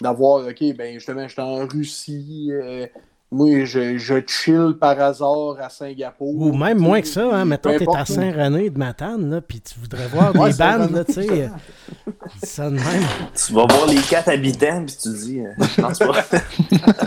d'avoir, 0.00 0.46
OK, 0.46 0.62
ben 0.76 0.94
justement, 0.94 1.28
j'étais 1.28 1.42
en 1.42 1.66
Russie, 1.66 2.48
euh, 2.50 2.86
moi, 3.34 3.64
je, 3.64 3.98
je 3.98 4.14
chill 4.26 4.74
par 4.80 5.00
hasard 5.00 5.56
à 5.60 5.68
Singapour. 5.68 6.34
Ou 6.36 6.52
même 6.56 6.78
moins 6.78 7.00
que 7.00 7.06
ça, 7.08 7.24
hein. 7.32 7.44
Mettons, 7.44 7.76
t'es 7.76 7.86
à 7.94 8.04
Saint-René 8.04 8.70
de 8.70 8.78
Matane, 8.78 9.30
là, 9.30 9.40
puis 9.40 9.60
tu 9.60 9.74
voudrais 9.80 10.06
voir 10.06 10.34
Ouais, 10.36 10.52
des 10.52 10.56
bandes, 10.58 10.80
Saint-René. 10.80 10.92
là, 10.94 11.04
tu 11.04 11.12
sais. 11.14 11.50
Ça 12.44 12.70
de 12.70 12.74
même. 12.76 12.82
Tu 13.34 13.52
vas 13.52 13.66
voir 13.66 13.86
les 13.88 13.96
quatre 14.00 14.28
habitants, 14.28 14.84
puis 14.86 14.96
tu 15.02 15.08
dis. 15.08 15.40
euh, 15.40 15.82
pas. 15.82 15.90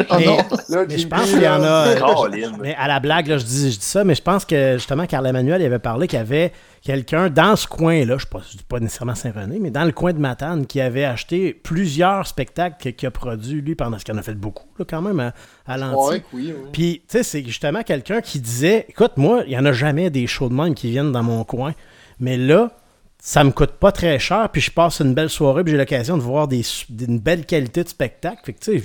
Ah 0.09 0.17
Mais- 0.19 0.25
non, 0.25 0.37
là, 0.69 0.85
mais 0.87 0.97
je 0.97 1.07
pense 1.07 1.29
qu'il 1.29 1.41
y 1.41 1.47
en 1.47 1.63
a. 1.63 1.87
euh. 1.87 2.51
Mais 2.61 2.75
à 2.75 2.87
la 2.87 2.99
blague, 2.99 3.27
là, 3.27 3.37
je, 3.37 3.45
dis, 3.45 3.71
je 3.71 3.79
dis 3.79 3.85
ça, 3.85 4.03
mais 4.03 4.15
je 4.15 4.21
pense 4.21 4.45
que 4.45 4.73
justement, 4.73 5.05
Carl 5.05 5.25
Emmanuel 5.25 5.61
il 5.61 5.65
avait 5.65 5.79
parlé 5.79 6.07
qu'il 6.07 6.19
y 6.19 6.21
avait 6.21 6.51
quelqu'un 6.87 7.29
dans 7.29 7.57
ce 7.57 7.67
coin-là, 7.67 8.15
je 8.17 8.25
ne 8.33 8.41
dis 8.57 8.63
pas 8.63 8.79
nécessairement 8.79 9.13
Saint-René, 9.13 9.59
mais 9.59 9.71
dans 9.71 9.83
le 9.83 9.91
coin 9.91 10.13
de 10.13 10.19
Matane, 10.19 10.65
qui 10.65 10.79
avait 10.79 11.03
acheté 11.03 11.53
plusieurs 11.53 12.25
spectacles 12.25 12.93
qu'il 12.93 13.05
a 13.05 13.11
produits, 13.11 13.59
lui, 13.59 13.75
pendant 13.75 13.99
ce 13.99 14.05
qu'il 14.05 14.15
en 14.15 14.17
a 14.17 14.21
fait 14.21 14.35
beaucoup, 14.35 14.67
là, 14.79 14.85
quand 14.89 15.01
même, 15.01 15.19
à, 15.19 15.33
à. 15.65 15.77
Ouais, 15.77 16.23
oui, 16.31 16.53
oui. 16.57 16.69
Puis, 16.71 17.01
tu 17.05 17.17
sais, 17.17 17.23
c'est 17.23 17.43
justement 17.43 17.83
quelqu'un 17.83 18.21
qui 18.21 18.39
disait 18.39 18.85
Écoute, 18.87 19.17
moi, 19.17 19.43
il 19.45 19.49
n'y 19.49 19.57
en 19.57 19.65
a 19.65 19.73
jamais 19.73 20.09
des 20.09 20.27
shows 20.27 20.47
de 20.47 20.53
même 20.53 20.75
qui 20.75 20.89
viennent 20.89 21.11
dans 21.11 21.23
mon 21.23 21.43
coin. 21.43 21.73
Mais 22.21 22.37
là, 22.37 22.71
ça 23.19 23.43
me 23.43 23.51
coûte 23.51 23.71
pas 23.71 23.91
très 23.91 24.17
cher, 24.17 24.47
puis 24.49 24.61
je 24.61 24.71
passe 24.71 25.01
une 25.01 25.13
belle 25.13 25.29
soirée, 25.29 25.65
puis 25.65 25.71
j'ai 25.71 25.77
l'occasion 25.77 26.15
de 26.15 26.23
voir 26.23 26.47
des, 26.47 26.61
une 27.05 27.19
belle 27.19 27.45
qualité 27.45 27.83
de 27.83 27.89
spectacle. 27.89 28.39
Fait 28.45 28.53
que, 28.53 28.59
tu 28.59 28.79
sais, 28.79 28.83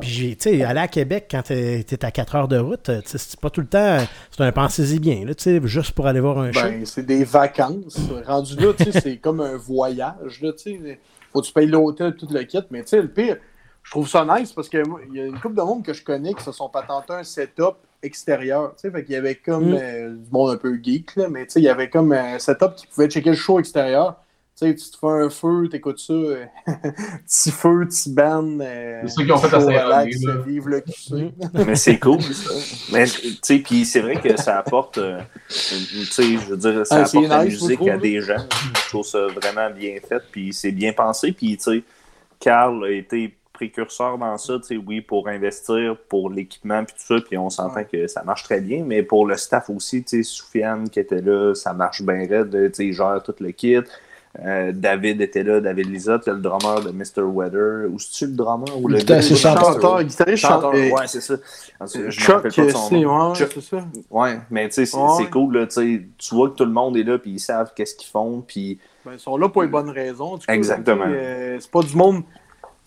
puis 0.00 0.36
tu 0.36 0.50
sais, 0.50 0.62
aller 0.64 0.80
à 0.80 0.88
Québec 0.88 1.26
quand 1.30 1.42
t'es 1.42 1.80
es 1.80 2.04
à 2.04 2.10
4 2.10 2.34
heures 2.36 2.48
de 2.48 2.58
route, 2.58 2.86
sais, 3.04 3.18
c'est 3.18 3.38
pas 3.40 3.50
tout 3.50 3.60
le 3.60 3.66
temps. 3.66 3.98
C'est 4.30 4.42
un 4.42 4.52
pensez-y 4.52 4.98
bien, 4.98 5.24
là, 5.24 5.34
tu 5.34 5.42
sais, 5.44 5.60
juste 5.64 5.92
pour 5.92 6.06
aller 6.06 6.20
voir 6.20 6.38
un 6.38 6.52
show. 6.52 6.60
Ben, 6.62 6.84
c'est 6.86 7.04
des 7.06 7.24
vacances. 7.24 7.98
Rendu 8.26 8.56
là, 8.56 8.72
tu 8.76 8.90
sais, 8.90 9.00
c'est 9.00 9.16
comme 9.18 9.40
un 9.40 9.56
voyage, 9.56 10.40
là, 10.42 10.52
tu 10.52 10.78
sais. 10.80 11.00
Faut 11.32 11.40
que 11.40 11.46
tu 11.46 11.52
payes 11.52 11.66
l'hôtel, 11.66 12.14
tout 12.16 12.28
le 12.30 12.42
kit. 12.44 12.60
Mais, 12.70 12.82
tu 12.82 12.90
sais, 12.90 13.02
le 13.02 13.08
pire, 13.08 13.36
je 13.82 13.90
trouve 13.90 14.08
ça 14.08 14.24
nice 14.38 14.52
parce 14.52 14.68
qu'il 14.68 14.82
y 15.12 15.20
a 15.20 15.26
une 15.26 15.38
couple 15.40 15.56
de 15.56 15.62
monde 15.62 15.84
que 15.84 15.92
je 15.92 16.02
connais 16.04 16.32
qui 16.34 16.42
se 16.44 16.52
sont 16.52 16.68
patentés 16.68 17.12
un 17.12 17.24
setup 17.24 17.74
extérieur, 18.02 18.74
tu 18.76 18.82
sais. 18.82 18.90
Fait 18.90 19.02
qu'il 19.04 19.14
y 19.14 19.18
avait 19.18 19.34
comme 19.34 19.70
Mm. 19.70 19.78
euh, 19.80 20.10
du 20.14 20.30
monde 20.30 20.50
un 20.50 20.56
peu 20.56 20.78
geek, 20.82 21.16
là, 21.16 21.28
mais 21.28 21.44
tu 21.46 21.52
sais, 21.54 21.60
il 21.60 21.64
y 21.64 21.68
avait 21.68 21.88
comme 21.90 22.12
un 22.12 22.38
setup 22.38 22.74
qui 22.76 22.86
pouvait 22.86 23.08
checker 23.08 23.30
le 23.30 23.36
show 23.36 23.58
extérieur. 23.58 24.16
Tu 24.56 24.66
sais, 24.68 24.74
tu 24.76 24.88
te 24.88 24.96
fais 24.96 25.08
un 25.08 25.28
feu, 25.30 25.68
t'écoutes 25.68 25.98
ça, 25.98 26.12
euh, 26.12 26.44
petit 27.26 27.50
feu, 27.50 27.86
petit 27.88 28.08
band. 28.12 28.60
euh, 28.60 29.00
C'est 29.02 29.08
ça 29.08 29.22
qu'ils 29.22 29.32
ont 29.32 29.38
fait 29.38 29.50
là. 29.58 30.04
Vive 30.46 30.68
le 30.68 30.80
QC. 30.80 31.32
Mais 31.66 31.74
c'est 31.74 31.98
cool, 31.98 32.22
ça. 32.22 32.54
Mais, 32.92 33.04
tu 33.06 33.36
sais, 33.42 33.58
puis 33.58 33.84
c'est 33.84 33.98
vrai 34.00 34.14
que 34.14 34.36
ça 34.40 34.58
apporte, 34.58 34.98
euh, 34.98 35.20
tu 35.48 36.04
sais, 36.04 36.22
je 36.22 36.46
veux 36.50 36.56
dire, 36.56 36.86
ça 36.86 36.98
Ah, 36.98 37.04
apporte 37.08 37.26
la 37.28 37.44
nice, 37.44 37.60
musique 37.62 37.78
trouve, 37.78 37.88
à 37.90 37.96
des 37.96 38.20
gens. 38.20 38.46
Je 38.84 38.88
trouve 38.90 39.04
ça 39.04 39.26
vraiment 39.26 39.70
bien 39.70 39.96
fait, 40.08 40.22
puis 40.30 40.52
c'est 40.52 40.70
bien 40.70 40.92
pensé. 40.92 41.32
Puis, 41.32 41.56
tu 41.56 41.62
sais, 41.64 41.82
Carl 42.38 42.84
a 42.84 42.90
été 42.90 43.34
précurseur 43.52 44.18
dans 44.18 44.38
ça, 44.38 44.54
tu 44.60 44.66
sais, 44.66 44.76
oui, 44.76 45.00
pour 45.00 45.26
investir, 45.26 45.96
pour 46.08 46.30
l'équipement, 46.30 46.84
puis 46.84 46.94
tout 46.94 47.14
ça, 47.16 47.20
puis 47.24 47.36
on 47.38 47.50
s'entend 47.50 47.74
Ouais. 47.76 47.88
que 47.90 48.06
ça 48.06 48.22
marche 48.22 48.44
très 48.44 48.60
bien, 48.60 48.84
mais 48.84 49.02
pour 49.02 49.26
le 49.26 49.36
staff 49.36 49.68
aussi, 49.70 50.04
tu 50.04 50.18
sais, 50.18 50.22
Soufiane 50.22 50.88
qui 50.90 51.00
était 51.00 51.20
là, 51.20 51.54
ça 51.54 51.72
marche 51.72 52.02
bien 52.02 52.26
raide, 52.28 52.50
tu 52.52 52.74
sais, 52.74 52.86
il 52.86 52.92
gère 52.92 53.20
tout 53.24 53.34
le 53.40 53.50
kit. 53.50 53.78
Euh, 54.44 54.72
David 54.74 55.20
était 55.20 55.44
là, 55.44 55.60
David 55.60 55.90
Lisotte, 55.90 56.26
le 56.26 56.38
drummer 56.38 56.80
de 56.82 56.90
Mr. 56.90 57.22
Weather. 57.22 57.88
Ou 57.90 57.98
c'est-tu 58.00 58.26
le 58.26 58.32
drummer 58.32 58.66
ou 58.82 58.88
le 58.88 58.98
c'est 58.98 59.06
gars- 59.06 59.20
chanteur. 59.22 60.02
Guitariste, 60.02 60.44
Chanteur, 60.44 60.72
ouais, 60.74 61.06
c'est 61.06 61.20
ça. 61.20 61.34
Je 61.80 62.10
Chuck, 62.10 62.42
pas 62.42 62.48
de 62.48 62.70
son 62.70 62.88
c'est 62.88 63.00
nom. 63.00 63.28
ouais, 63.30 63.34
c'est 63.36 63.60
ça. 63.60 63.84
Ouais, 64.10 64.40
mais 64.50 64.68
tu 64.68 64.74
sais, 64.74 64.86
c'est 64.86 64.96
Ouais. 64.96 65.30
cool, 65.30 65.56
là, 65.58 65.66
tu 65.68 66.10
vois 66.32 66.50
que 66.50 66.54
tout 66.56 66.64
le 66.64 66.72
monde 66.72 66.96
est 66.96 67.04
là, 67.04 67.18
puis 67.18 67.32
ils 67.32 67.38
savent 67.40 67.72
qu'est-ce 67.76 67.94
qu'ils 67.94 68.10
font, 68.10 68.42
puis 68.46 68.80
Ben, 69.04 69.12
ils 69.12 69.20
sont 69.20 69.36
là 69.36 69.48
pour 69.48 69.62
les 69.62 69.68
bonnes 69.68 69.90
raisons. 69.90 70.36
Exactement. 70.48 71.04
tu 71.04 71.10
sais, 71.12 71.16
euh, 71.16 71.60
c'est 71.60 71.70
pas 71.70 71.82
du 71.82 71.96
monde. 71.96 72.22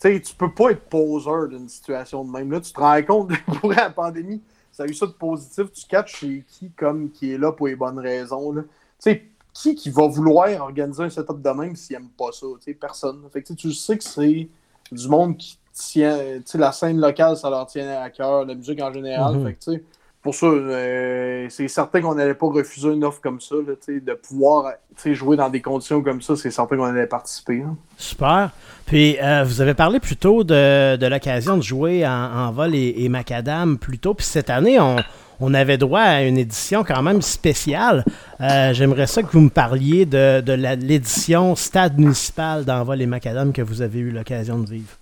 Tu 0.00 0.08
sais, 0.14 0.20
tu 0.20 0.34
peux 0.34 0.52
pas 0.52 0.70
être 0.72 0.82
poseur 0.82 1.48
d'une 1.48 1.68
situation 1.68 2.24
de 2.24 2.30
même. 2.30 2.52
Là, 2.52 2.60
tu 2.60 2.72
te 2.72 2.78
rends 2.80 3.02
compte, 3.02 3.30
pour 3.60 3.72
la 3.72 3.88
pandémie, 3.88 4.42
ça 4.70 4.82
a 4.82 4.86
eu 4.86 4.92
ça 4.94 5.06
de 5.06 5.12
positif. 5.12 5.72
Tu 5.72 5.86
catches 5.88 6.16
chez 6.16 6.44
qui 6.46 6.70
comme 6.76 7.10
qui 7.10 7.32
est 7.32 7.38
là 7.38 7.52
pour 7.52 7.68
les 7.68 7.74
bonnes 7.76 7.98
raisons. 7.98 8.52
là. 8.52 8.62
Tu 8.62 8.66
sais, 8.98 9.22
qui 9.62 9.74
qui 9.74 9.90
va 9.90 10.06
vouloir 10.06 10.48
organiser 10.60 11.02
un 11.04 11.10
setup 11.10 11.42
de 11.42 11.50
même 11.50 11.74
s'il 11.76 11.96
aime 11.96 12.08
pas 12.16 12.30
ça? 12.32 12.46
Personne. 12.80 13.20
Fait 13.32 13.42
que, 13.42 13.52
tu 13.52 13.72
sais, 13.72 13.98
que 13.98 14.04
c'est 14.04 14.48
du 14.92 15.08
monde 15.08 15.36
qui 15.36 15.58
tient. 15.72 16.18
La 16.54 16.72
scène 16.72 17.00
locale, 17.00 17.36
ça 17.36 17.50
leur 17.50 17.66
tient 17.66 18.00
à 18.02 18.10
cœur, 18.10 18.44
la 18.44 18.54
musique 18.54 18.80
en 18.80 18.92
général. 18.92 19.36
Mhm. 19.36 19.44
Fait 19.46 19.54
que, 19.54 19.82
pour 20.22 20.34
ça, 20.34 20.46
euh, 20.46 21.46
c'est 21.48 21.68
certain 21.68 22.00
qu'on 22.02 22.14
n'allait 22.14 22.34
pas 22.34 22.46
refuser 22.48 22.88
une 22.92 23.04
offre 23.04 23.20
comme 23.20 23.40
ça, 23.40 23.54
là, 23.54 23.74
de 23.88 24.14
pouvoir 24.14 24.72
jouer 25.04 25.36
dans 25.36 25.48
des 25.48 25.62
conditions 25.62 26.02
comme 26.02 26.20
ça, 26.20 26.34
c'est 26.36 26.50
certain 26.50 26.76
qu'on 26.76 26.84
allait 26.84 27.06
participer. 27.06 27.62
hein. 27.62 27.76
Super. 27.96 28.50
Puis, 28.86 29.16
euh, 29.22 29.44
vous 29.44 29.60
avez 29.60 29.74
parlé 29.74 30.00
plus 30.00 30.16
tôt 30.16 30.42
de, 30.44 30.96
de 30.96 31.06
l'occasion 31.06 31.56
de 31.56 31.62
jouer 31.62 32.06
en, 32.06 32.10
en 32.10 32.52
vol 32.52 32.74
et, 32.74 32.94
et 32.98 33.08
macadam 33.08 33.78
plus 33.78 33.98
tôt. 33.98 34.14
Puis 34.14 34.26
cette 34.26 34.50
année, 34.50 34.80
on, 34.80 34.96
on 35.40 35.54
avait 35.54 35.78
droit 35.78 36.00
à 36.00 36.22
une 36.22 36.38
édition 36.38 36.84
quand 36.84 37.02
même 37.02 37.22
spéciale. 37.22 38.04
Euh, 38.40 38.72
J'aimerais 38.72 39.06
ça 39.06 39.22
que 39.22 39.30
vous 39.32 39.40
me 39.40 39.50
parliez 39.50 40.04
de, 40.06 40.40
de 40.40 40.52
la- 40.52 40.74
l'édition 40.74 41.54
stade 41.56 41.98
municipal 41.98 42.64
d'envol 42.64 43.00
et 43.02 43.06
macadam 43.06 43.52
que 43.52 43.62
vous 43.62 43.82
avez 43.82 44.00
eu 44.00 44.10
l'occasion 44.10 44.58
de 44.58 44.68
vivre. 44.68 44.96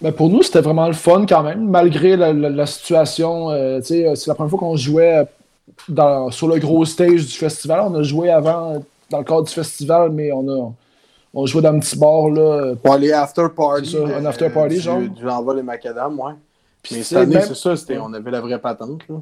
Ben, 0.00 0.12
pour 0.12 0.30
nous, 0.30 0.42
c'était 0.42 0.60
vraiment 0.62 0.86
le 0.86 0.94
fun 0.94 1.26
quand 1.28 1.42
même, 1.42 1.68
malgré 1.68 2.16
la, 2.16 2.32
la- 2.32 2.48
la 2.48 2.66
situation. 2.66 3.50
euh, 3.50 3.80
euh, 3.90 4.14
c'est 4.14 4.26
la 4.28 4.34
première 4.34 4.50
fois 4.50 4.58
qu'on 4.58 4.76
jouait 4.76 5.24
dans- 5.88 6.30
sur 6.30 6.48
le 6.48 6.58
gros 6.58 6.84
stage 6.84 7.26
du 7.26 7.32
festival. 7.32 7.80
On 7.86 7.94
a 7.94 8.02
joué 8.02 8.30
avant 8.30 8.82
dans 9.10 9.18
le 9.18 9.24
cadre 9.24 9.44
du 9.44 9.52
festival, 9.52 10.10
mais 10.10 10.32
on 10.32 10.48
a 10.48 10.72
on 11.32 11.46
jouait 11.46 11.62
dans 11.62 11.68
un 11.72 11.78
petit 11.78 11.96
bar. 11.96 12.28
Là, 12.30 12.74
Pour 12.82 12.94
aller 12.94 13.12
after 13.12 13.46
party. 13.56 13.96
Un 13.96 14.24
after 14.24 14.48
party, 14.50 14.74
du, 14.76 14.80
genre. 14.80 15.00
Du 15.00 15.28
envol 15.28 15.58
et 15.60 15.62
macadam, 15.62 16.18
ouais. 16.18 16.32
Puis 16.82 16.96
Mais 16.96 17.02
cette 17.02 17.18
année, 17.18 17.34
même- 17.36 17.44
c'est 17.46 17.54
ça, 17.54 17.76
c'était, 17.76 17.98
on 17.98 18.12
avait 18.12 18.30
la 18.30 18.40
vraie 18.40 18.58
patente. 18.60 19.02
Là. 19.08 19.16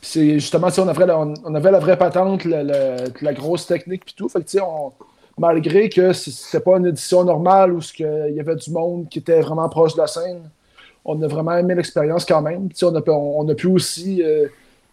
C'est 0.00 0.34
justement, 0.40 0.68
on 0.78 0.88
avait, 0.88 1.06
la, 1.06 1.18
on, 1.18 1.34
on 1.44 1.54
avait 1.54 1.70
la 1.70 1.78
vraie 1.78 1.96
patente, 1.98 2.44
la, 2.44 2.62
la- 2.64 2.96
la 3.20 3.32
grosse 3.32 3.66
technique 3.66 4.04
puis 4.04 4.14
tout. 4.16 4.28
Fait 4.28 4.42
que, 4.44 4.58
on- 4.60 4.92
malgré 5.38 5.88
que 5.88 6.12
c'était 6.12 6.60
pas 6.60 6.76
une 6.78 6.86
édition 6.86 7.24
normale 7.24 7.72
où 7.72 7.80
il 7.98 8.34
y 8.34 8.40
avait 8.40 8.56
du 8.56 8.70
monde 8.70 9.08
qui 9.08 9.20
était 9.20 9.40
vraiment 9.40 9.68
proche 9.68 9.94
de 9.94 10.00
la 10.00 10.06
scène, 10.06 10.42
on 11.04 11.20
a 11.22 11.26
vraiment 11.26 11.56
aimé 11.56 11.74
l'expérience 11.74 12.24
quand 12.24 12.42
même. 12.42 12.68
On, 12.82 12.94
a, 12.94 13.00
pu- 13.02 13.10
on, 13.10 13.48
a 13.48 13.54
pu 13.54 13.66
aussi 13.68 14.22
euh, 14.22 14.46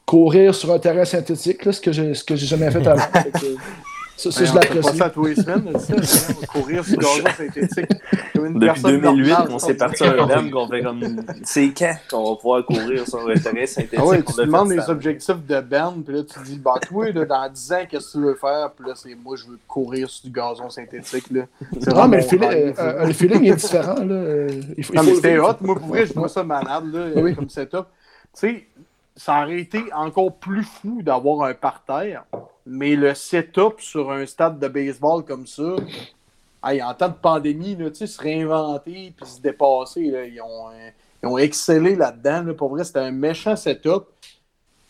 courir 0.06 0.53
sur 0.56 0.72
un 0.72 0.80
terrain 0.80 1.06
synthétique, 1.06 1.65
là, 1.65 1.72
ce 1.72 1.81
que 1.81 1.91
j'ai 1.91 2.14
ce 2.14 2.23
que 2.23 2.35
j'ai 2.35 2.45
jamais 2.47 2.69
fait 2.72 2.85
avant. 2.88 3.01
Fait 3.14 3.31
que, 3.31 3.56
ça, 4.19 4.31
ça, 4.31 4.53
Ben, 4.53 4.61
je 4.63 4.79
on 4.79 4.81
fait 4.81 4.81
pas 4.81 4.93
ça 4.93 5.09
tous 5.09 5.25
les 5.25 5.35
semaines, 5.35 5.71
là, 5.71 5.79
ça, 5.79 5.93
on 5.95 6.39
va 6.41 6.47
courir 6.47 6.85
sur 6.85 6.99
le 6.99 7.05
gazon 7.23 7.35
synthétique. 7.37 7.89
Comme 8.33 8.45
une 8.47 8.53
depuis 8.55 8.65
personne 8.67 9.01
2008, 9.01 9.29
normale, 9.29 9.47
on 9.51 9.59
s'est 9.59 9.73
parti 9.75 10.03
dirait. 10.03 10.19
un 10.19 10.25
band 10.27 10.49
qu'on 10.51 10.67
fait 10.67 10.83
comme. 10.83 11.21
C'est 11.43 11.73
quand 11.77 11.95
qu'on 12.09 12.29
va 12.31 12.35
pouvoir 12.35 12.65
courir 12.65 13.07
sur 13.07 13.19
un 13.29 13.33
terrain 13.33 13.65
synthétique? 13.65 13.99
Ah 13.99 14.05
ouais, 14.05 14.21
tu 14.21 14.33
te 14.33 14.41
demandes 14.41 14.71
les 14.71 14.89
objectifs 14.89 15.45
de 15.47 15.61
band, 15.61 15.93
puis 16.05 16.15
là, 16.15 16.23
tu 16.23 16.39
dis, 16.43 16.57
bah, 16.59 16.75
toi, 16.87 17.11
là, 17.11 17.25
dans 17.25 17.49
10 17.49 17.71
ans, 17.73 17.75
qu'est-ce 17.89 18.07
que 18.07 18.11
tu 18.19 18.23
veux 18.25 18.35
faire? 18.35 18.71
Puis 18.75 18.87
là, 18.87 18.93
c'est 18.95 19.15
moi, 19.15 19.35
je 19.35 19.45
veux 19.45 19.59
courir 19.67 20.09
sur 20.09 20.25
du 20.25 20.31
gazon 20.31 20.69
synthétique, 20.69 21.29
là. 21.31 21.43
C'est 21.79 21.93
Non, 21.93 22.07
mais 22.07 22.17
le 22.17 22.23
feeling, 22.23 22.49
euh, 22.51 22.73
euh, 22.77 23.05
le 23.05 23.13
feeling 23.13 23.45
est 23.45 23.55
différent. 23.55 23.95
Là. 24.03 24.47
Il 24.77 24.83
faut, 24.83 24.93
Non, 24.93 25.03
mais 25.03 25.09
le 25.11 25.15
c'était 25.15 25.39
hot. 25.39 25.53
Moi, 25.61 25.75
pour 25.75 25.87
vrai, 25.87 26.05
je 26.05 26.13
trouve 26.13 26.27
ça 26.27 26.43
malade, 26.43 26.83
là, 26.93 27.05
Oui. 27.21 27.35
comme 27.35 27.49
setup. 27.49 27.85
Tu 28.33 28.47
sais, 28.47 28.67
ça 29.15 29.41
aurait 29.43 29.59
été 29.59 29.83
encore 29.93 30.33
plus 30.35 30.63
fou 30.63 31.01
d'avoir 31.01 31.47
un 31.47 31.53
parterre, 31.53 32.23
mais 32.69 32.95
le 32.95 33.13
setup 33.15 33.79
sur 33.79 34.11
un 34.11 34.25
stade 34.25 34.59
de 34.59 34.67
baseball 34.67 35.23
comme 35.25 35.47
ça, 35.47 35.75
hey, 36.63 36.81
en 36.81 36.93
temps 36.93 37.09
de 37.09 37.13
pandémie, 37.13 37.75
là, 37.75 37.89
se 37.93 38.21
réinventer 38.21 39.13
puis 39.17 39.29
se 39.29 39.41
dépasser, 39.41 40.05
là, 40.11 40.25
ils, 40.25 40.41
ont, 40.41 40.69
euh, 40.69 40.89
ils 41.23 41.27
ont 41.27 41.37
excellé 41.37 41.95
là-dedans. 41.95 42.43
là. 42.43 42.53
Pour 42.53 42.69
vrai, 42.69 42.83
c'était 42.83 42.99
un 42.99 43.11
méchant 43.11 43.55
setup. 43.55 44.05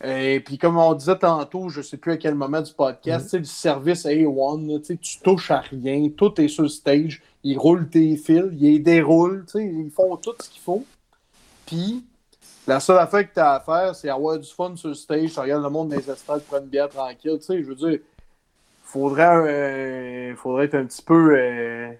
Et 0.02 0.40
puis, 0.40 0.56
comme 0.56 0.78
on 0.78 0.94
disait 0.94 1.18
tantôt, 1.18 1.68
je 1.68 1.78
ne 1.78 1.82
sais 1.82 1.96
plus 1.96 2.12
à 2.12 2.16
quel 2.16 2.34
moment 2.34 2.60
du 2.60 2.72
podcast, 2.72 3.28
sais, 3.28 3.38
le 3.38 3.44
service 3.44 4.04
A1, 4.06 4.66
là, 4.66 4.78
tu 4.80 4.98
touches 5.22 5.50
à 5.50 5.60
rien, 5.60 6.08
tout 6.16 6.40
est 6.40 6.48
sur 6.48 6.62
le 6.62 6.68
stage, 6.70 7.22
ils 7.44 7.58
roulent 7.58 7.88
tes 7.88 8.16
fils, 8.16 8.46
ils 8.52 8.60
les 8.60 8.78
déroulent, 8.78 9.44
ils 9.54 9.90
font 9.90 10.16
tout 10.16 10.34
ce 10.40 10.48
qu'il 10.48 10.62
faut. 10.62 10.84
Puis, 11.66 12.02
la 12.70 12.80
seule 12.80 12.98
affaire 12.98 13.28
que 13.28 13.34
tu 13.34 13.40
as 13.40 13.52
à 13.52 13.60
faire, 13.60 13.94
c'est 13.94 14.08
avoir 14.08 14.38
du 14.38 14.48
fun 14.48 14.74
sur 14.76 14.88
le 14.88 14.94
stage, 14.94 15.32
tu 15.32 15.40
regardes 15.40 15.62
le 15.62 15.70
monde 15.70 15.90
dans 15.90 15.96
les 15.96 16.10
estrades, 16.10 16.42
prendre 16.42 16.64
une 16.64 16.70
bière 16.70 16.88
tranquille, 16.88 17.38
tu 17.38 17.44
sais, 17.44 17.62
je 17.62 17.68
veux 17.68 17.74
dire, 17.74 17.98
faudrait, 18.82 19.26
euh, 19.26 20.36
faudrait 20.36 20.66
être 20.66 20.74
un 20.74 20.84
petit 20.84 21.02
peu, 21.02 21.36
euh, 21.36 21.90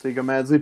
tu 0.00 0.08
sais, 0.08 0.14
comment 0.14 0.42
dire, 0.42 0.60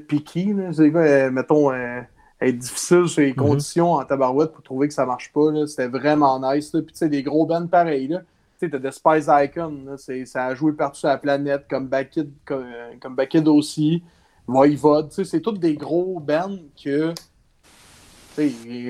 quoi, 0.93 1.01
euh, 1.01 1.31
mettons, 1.31 1.73
euh, 1.73 2.01
être 2.49 2.59
difficile 2.59 3.09
sur 3.09 3.23
les 3.23 3.35
conditions 3.35 3.93
en 3.93 4.05
tabarouette 4.05 4.53
pour 4.53 4.63
trouver 4.63 4.89
que 4.89 4.95
ça 4.95 5.07
marche 5.07 5.33
pas. 5.33 5.67
C'était 5.67 5.89
vraiment 5.89 6.41
nice. 6.41 6.73
Là. 6.73 6.83
Puis 6.83 6.93
tu 6.93 6.99
sais, 6.99 7.09
des 7.09 7.23
gros 7.23 7.47
bands 7.47 7.67
pareils. 7.67 8.09
Là. 8.09 8.21
Tu 8.59 8.67
sais, 8.67 8.71
t'as 8.71 8.79
des 8.79 8.91
Spice 8.91 9.29
Icon. 9.29 9.85
Là. 9.87 10.25
Ça 10.27 10.47
a 10.47 10.55
joué 10.55 10.73
partout 10.73 11.01
sur 11.01 11.09
la 11.09 11.19
planète, 11.19 11.67
comme 11.69 11.89
Backid, 11.89 12.31
comme, 12.45 12.65
euh, 12.65 12.95
comme 13.01 13.17
aussi. 13.49 14.03
Voivode. 14.47 15.11
Tu 15.11 15.17
sais, 15.17 15.25
c'est 15.25 15.41
tous 15.41 15.53
des 15.53 15.75
gros 15.75 16.19
bands 16.21 16.59
que. 16.83 17.15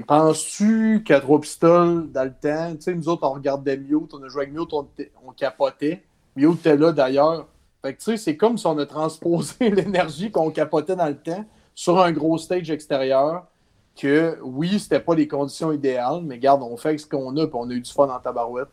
Penses-tu 0.06 1.02
qu'à 1.04 1.20
trois 1.20 1.40
pistoles 1.40 2.10
dans 2.10 2.24
le 2.24 2.32
temps, 2.32 2.76
nous 2.94 3.08
autres, 3.08 3.26
on 3.26 3.32
regardait 3.32 3.76
Mute, 3.76 4.12
on 4.12 4.22
a 4.22 4.28
joué 4.28 4.42
avec 4.42 4.54
Mute, 4.54 4.72
on, 4.72 4.86
on 5.26 5.32
capotait. 5.32 6.02
Mute 6.36 6.60
était 6.60 6.76
là 6.76 6.92
d'ailleurs. 6.92 7.46
Fait 7.82 7.94
que 7.94 7.98
tu 7.98 8.04
sais, 8.04 8.16
c'est 8.16 8.36
comme 8.36 8.56
si 8.56 8.66
on 8.66 8.78
a 8.78 8.86
transposé 8.86 9.54
l'énergie 9.70 10.30
qu'on 10.30 10.50
capotait 10.50 10.96
dans 10.96 11.08
le 11.08 11.16
temps 11.16 11.44
sur 11.74 12.00
un 12.00 12.12
gros 12.12 12.38
stage 12.38 12.70
extérieur. 12.70 13.46
que 13.96 14.38
oui, 14.42 14.78
c'était 14.78 15.00
pas 15.00 15.14
les 15.14 15.26
conditions 15.26 15.72
idéales, 15.72 16.22
mais 16.22 16.38
garde, 16.38 16.62
on 16.62 16.76
fait 16.76 16.96
ce 16.98 17.06
qu'on 17.06 17.36
a, 17.36 17.46
puis 17.46 17.56
on 17.56 17.68
a 17.68 17.72
eu 17.72 17.80
du 17.80 17.90
fun 17.90 18.08
en 18.08 18.20
tabarouette. 18.20 18.68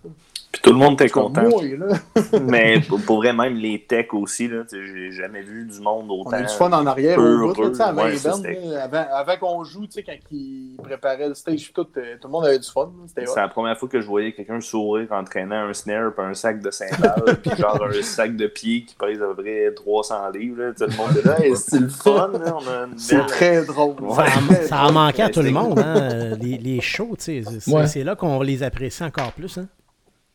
Puis 0.52 0.64
tout 0.64 0.72
le 0.72 0.78
monde 0.78 0.94
était 0.94 1.10
content. 1.10 1.44
Mais 2.42 2.80
pour, 2.80 3.00
pour 3.06 3.18
vrai, 3.18 3.34
même 3.34 3.54
les 3.56 3.86
techs 3.88 4.16
aussi, 4.16 4.48
là, 4.48 4.64
j'ai 4.72 5.12
jamais 5.12 5.44
vu 5.44 5.66
du 5.66 5.80
monde 5.80 6.08
On 6.10 6.22
autant. 6.22 6.32
a 6.32 6.42
eu 6.42 6.46
du 6.46 6.54
fun 6.54 6.72
en 6.72 6.88
arrière 6.88 7.20
heureux, 7.20 7.52
au 7.52 7.54
bout, 7.54 7.78
là, 7.78 7.86
avant 7.90 8.04
ouais, 8.06 8.16
là, 8.24 8.84
avant, 8.84 9.06
avant 9.14 9.38
qu'on 9.38 9.64
joue, 9.64 9.86
tu 9.86 9.92
sais, 9.92 10.04
quand 10.04 10.14
ils 10.32 10.76
préparaient 10.82 11.28
le 11.30 11.36
stage, 11.36 11.72
tout, 11.72 11.86
euh, 11.98 12.16
tout 12.20 12.28
le 12.28 12.32
monde 12.32 12.46
avait 12.46 12.58
du 12.58 12.68
fun. 12.68 12.92
C'est 13.16 13.26
la 13.36 13.48
première 13.48 13.78
fois 13.78 13.88
que 13.88 14.02
je 14.02 14.08
voyais 14.08 14.32
quelqu'un 14.32 14.60
sourire 14.60 15.08
en 15.12 15.24
traînant 15.24 15.68
un 15.68 15.74
snare 15.74 16.14
puis 16.16 16.26
un 16.26 16.34
sac 16.34 16.60
de 16.62 16.72
cymbales 16.72 17.38
puis 17.44 17.52
genre 17.56 17.84
un 17.84 18.02
sac 18.02 18.36
de 18.36 18.48
pied 18.48 18.86
qui 18.86 18.96
pèse 18.96 19.22
à 19.22 19.28
peu 19.28 19.44
près 19.44 19.72
300 19.76 20.32
livres. 20.32 20.64
Là. 20.64 20.74
Tout 20.74 20.86
le 20.90 20.98
monde 20.98 21.22
là, 21.26 21.40
Hey, 21.46 21.56
c'est 21.56 21.80
le 21.80 21.90
fun. 21.90 22.32
là, 22.34 22.56
On 22.56 22.68
a 22.68 22.86
une 22.88 22.98
C'est 22.98 23.18
belle... 23.18 23.26
très 23.28 23.66
drôle. 23.66 23.96
Ouais. 24.02 24.26
Ça, 24.66 24.84
en- 24.88 24.92
manquait 24.94 25.22
à 25.24 25.30
tout 25.30 25.44
le 25.44 25.52
monde, 25.52 25.78
hein, 25.78 26.36
les, 26.42 26.58
les 26.58 26.82
shows, 26.82 27.16
tu 27.20 27.44
sais. 27.44 27.44
C'est 27.60 27.72
Ouais. 27.72 27.86
c'est 27.86 28.04
là 28.04 28.16
qu'on 28.16 28.42
les 28.42 28.64
apprécie 28.64 29.04
encore 29.04 29.32
plus. 29.34 29.60
Hein. 29.60 29.68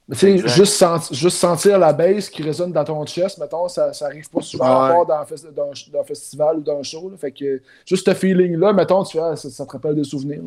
Mais 0.07 0.17
tu 0.17 0.39
juste, 0.49 0.75
senti- 0.75 1.15
juste 1.15 1.39
sentir 1.39 1.79
la 1.79 1.95
bass 1.95 2.29
qui 2.29 2.43
résonne 2.43 2.73
dans 2.73 2.85
ton 2.85 3.07
chest, 3.07 3.39
mettons, 3.39 3.69
ça, 3.69 3.93
ça 3.95 4.05
arrive 4.07 4.29
pas 4.29 4.43
souvent 4.43 4.83
à 4.83 4.91
part 4.91 5.07
dans 5.07 5.15
un, 5.15 5.25
fes- 5.25 5.51
dans, 5.55 5.63
un- 5.71 5.93
dans 5.93 6.01
un 6.01 6.05
festival 6.05 6.59
ou 6.59 6.61
dans 6.61 6.79
un 6.79 6.83
show. 6.83 7.09
là. 7.09 7.17
Fait 7.17 7.33
que 7.33 7.63
juste 7.87 8.05
ce 8.07 8.13
feeling-là, 8.15 8.75
mettons, 8.75 9.03
tu 9.03 9.19
ah, 9.19 9.35
ça, 9.35 9.49
ça 9.49 9.65
te 9.65 9.73
rappelle 9.73 9.95
des 9.95 10.05
souvenirs. 10.05 10.43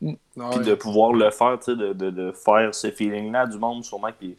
Ouais. 0.00 0.16
Puis 0.50 0.60
de 0.64 0.74
pouvoir 0.74 1.12
le 1.12 1.30
faire, 1.30 1.58
tu 1.58 1.72
sais, 1.72 1.76
de, 1.76 1.92
de, 1.92 2.10
de 2.10 2.32
faire 2.32 2.74
ce 2.74 2.90
feeling-là 2.90 3.46
du 3.46 3.58
monde, 3.58 3.84
sûrement, 3.84 4.10
puis 4.18 4.30
tu 4.30 4.36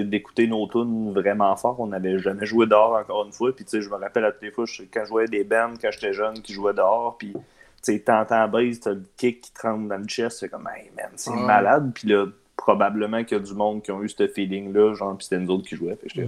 sais, 0.00 0.04
d'écouter 0.04 0.46
nos 0.46 0.66
tunes 0.68 1.12
vraiment 1.12 1.54
fort. 1.56 1.76
On 1.80 1.86
n'avait 1.86 2.18
jamais 2.18 2.44
joué 2.46 2.66
dehors, 2.66 2.94
encore 2.96 3.24
une 3.26 3.32
fois. 3.32 3.54
Puis, 3.54 3.64
tu 3.64 3.70
sais, 3.72 3.82
je 3.82 3.88
me 3.90 3.96
rappelle 3.96 4.24
à 4.26 4.32
toutes 4.32 4.42
les 4.42 4.50
fois, 4.50 4.64
je- 4.66 4.82
quand 4.92 5.04
je 5.04 5.10
voyais 5.10 5.28
des 5.28 5.44
bands, 5.44 5.72
quand 5.80 5.90
j'étais 5.90 6.12
jeune, 6.12 6.40
qui 6.40 6.52
jouaient 6.52 6.72
dehors, 6.74 7.16
puis, 7.18 7.32
tu 7.32 7.38
sais, 7.82 7.98
t'entends 8.00 8.38
la 8.40 8.46
bass, 8.46 8.80
t'as 8.80 8.90
le 8.92 9.02
kick 9.16 9.40
qui 9.42 9.52
te 9.52 9.62
rentre 9.66 9.88
dans 9.88 9.96
le 9.98 10.04
chest, 10.04 10.38
c'est 10.38 10.48
comme, 10.48 10.68
hey, 10.74 10.90
man, 10.96 11.10
c'est 11.16 11.30
Ouais. 11.30 11.42
malade. 11.42 11.90
Puis 11.94 12.08
là, 12.08 12.26
probablement 12.64 13.24
qu'il 13.24 13.36
y 13.38 13.40
a 13.40 13.42
du 13.42 13.54
monde 13.54 13.82
qui 13.82 13.90
ont 13.90 14.02
eu 14.02 14.08
ce 14.08 14.26
feeling-là, 14.28 14.94
genre, 14.94 15.16
puis 15.16 15.24
c'était 15.24 15.40
nous 15.40 15.50
autres 15.54 15.66
qui 15.68 15.74
jouaient. 15.76 15.98
Ouais. 16.16 16.24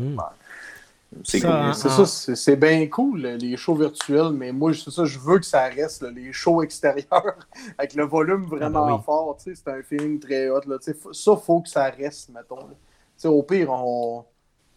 c'est 1.23 1.39
Ça, 1.39 1.49
cool. 1.63 1.75
C'est 1.75 1.89
ça, 1.91 2.07
c'est 2.07 2.35
c'est 2.35 2.57
bien 2.57 2.87
cool, 2.89 3.21
les 3.23 3.57
shows 3.57 3.77
virtuels, 3.77 4.33
mais 4.33 4.51
moi, 4.51 4.73
c'est 4.75 4.91
ça, 4.91 5.05
je 5.05 5.19
veux 5.19 5.39
que 5.39 5.47
ça 5.47 5.65
reste, 5.69 6.03
là, 6.03 6.11
les 6.11 6.33
shows 6.33 6.63
extérieurs, 6.63 7.37
avec 7.79 7.95
le 7.95 8.05
volume 8.05 8.47
vraiment 8.47 8.85
Ah 8.85 8.89
ben 8.89 8.97
oui. 8.97 9.03
fort, 9.05 9.37
tu 9.37 9.55
sais, 9.55 9.63
c'est 9.65 9.71
un 9.71 9.83
feeling 9.83 10.19
très 10.19 10.49
hot, 10.51 10.63
là, 10.67 10.79
tu 10.79 10.87
sais, 10.87 10.95
faut- 10.95 11.13
ça, 11.13 11.37
faut 11.37 11.61
que 11.61 11.69
ça 11.69 11.85
reste, 11.85 12.31
mettons. 12.31 12.57
là. 12.57 12.65
Tu 12.73 12.75
sais, 13.17 13.29
au 13.29 13.43
pire, 13.45 13.71
on, 13.71 14.25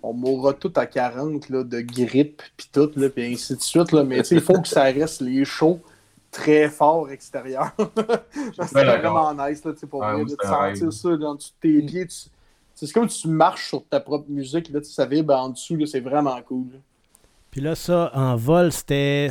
on 0.03 0.13
mourra 0.13 0.53
tout 0.53 0.71
à 0.75 0.85
40, 0.85 1.49
là, 1.49 1.63
de 1.63 1.81
grippe, 1.81 2.43
puis 2.55 2.69
tout, 2.71 2.91
là, 2.95 3.09
puis 3.09 3.33
ainsi 3.33 3.55
de 3.55 3.61
suite, 3.61 3.91
là, 3.91 4.03
mais 4.03 4.17
tu 4.17 4.25
sais, 4.25 4.35
il 4.35 4.41
faut 4.41 4.61
que 4.61 4.67
ça 4.67 4.83
reste 4.83 5.21
les 5.21 5.43
shows 5.43 5.79
très 6.37 6.69
c'est 8.67 8.75
Ouais, 8.75 8.85
d'accord. 8.85 9.13
vraiment 9.31 9.47
nice, 9.47 9.63
là, 9.65 9.73
tu 9.73 9.79
sais, 9.79 9.87
pour 9.87 9.99
Ouais, 10.01 10.13
vrai, 10.13 10.23
de 10.25 10.35
sentir 10.47 10.93
ça 10.93 11.17
dans 11.17 11.35
dessous 11.35 11.49
de 11.49 11.59
tes 11.61 11.81
pieds, 11.81 12.07
tu- 12.07 12.29
c'est 12.75 12.91
comme 12.93 13.07
tu 13.07 13.27
marches 13.27 13.69
sur 13.69 13.83
ta 13.85 13.99
propre 13.99 14.29
musique, 14.29 14.69
là, 14.69 14.79
tu 14.79 14.89
vibre 15.05 15.33
en 15.33 15.49
dessous, 15.49 15.75
là, 15.75 15.85
c'est 15.87 15.99
vraiment 15.99 16.39
cool. 16.43 16.67
Puis 17.49 17.61
là, 17.61 17.73
ça, 17.75 18.11
en 18.13 18.35
vol, 18.35 18.71
c'était 18.71 19.29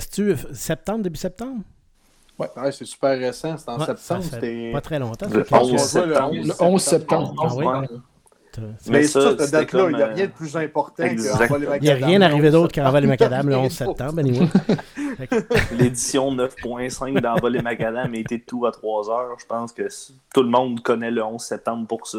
septembre, 0.53 1.03
début 1.05 1.19
septembre? 1.19 1.63
Ouais, 2.39 2.49
c'est 2.73 2.85
super 2.85 3.17
récent, 3.19 3.57
c'est 3.57 3.69
en 3.71 3.79
Ouais, 3.79 3.87
septembre. 3.87 4.25
C'était. 4.25 4.71
Pas 4.73 4.81
très 4.81 4.99
longtemps. 4.99 5.27
Le 5.29 5.39
ça 5.39 5.45
fait 5.45 5.57
11 5.57 5.71
que- 5.73 5.79
septembre. 5.79 6.35
Le 6.35 6.65
11 6.65 6.83
septembre. 6.83 7.35
Ah 7.39 7.55
oui? 7.55 7.67
C'est- 8.81 8.91
Mais 8.91 9.03
ça, 9.05 9.21
ça, 9.21 9.31
cette 9.39 9.51
date-là, 9.53 9.87
il 9.91 9.97
n'y 9.97 10.03
a 10.03 10.07
euh, 10.07 10.15
rien 10.15 10.27
de 10.27 10.31
plus 10.33 10.57
important 10.57 11.03
exact. 11.05 11.39
qu'Envol 11.49 11.61
les 11.61 11.67
Il 11.67 11.83
n'y 11.83 11.89
a 11.89 11.93
Macadam. 11.95 12.09
rien 12.09 12.21
arrivé 12.23 12.51
d'autre 12.51 12.73
11 12.79 12.85
qu'Envol 12.85 13.01
les 13.03 13.07
Macadam 13.09 13.49
le 13.49 13.55
Rien 13.57 13.65
11 13.65 13.79
d'autre. 13.79 13.91
septembre, 13.99 14.19
anyway. 14.21 14.49
L'édition 15.79 16.35
9.5 16.35 17.21
d'Envolé 17.21 17.63
Macadam 17.63 18.13
a 18.13 18.17
été 18.17 18.41
tout 18.41 18.67
à 18.67 18.73
3 18.73 19.11
heures. 19.11 19.37
Je 19.39 19.47
pense 19.47 19.73
que 19.73 19.83
tout 20.35 20.43
le 20.43 20.49
monde 20.51 20.83
connaît 20.83 21.11
le 21.11 21.23
11 21.25 21.41
septembre 21.43 21.87
pour 21.87 22.07
ça. 22.07 22.19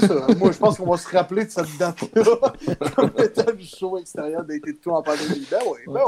Ça. 0.00 0.14
Moi, 0.38 0.52
je 0.52 0.58
pense 0.58 0.76
qu'on 0.78 0.90
va 0.90 0.96
se 0.96 1.08
rappeler 1.16 1.44
de 1.44 1.50
cette 1.50 1.76
date-là 1.78 2.22
comme 2.96 3.10
étant 3.18 3.44
le 3.52 3.64
show 3.64 3.98
extérieur 3.98 4.44
d'été 4.44 4.72
de 4.72 4.78
tout 4.78 4.90
en 4.90 5.02
pandémie. 5.02 5.46
Ben 5.50 5.58
oui, 5.66 5.78
ben 5.92 6.00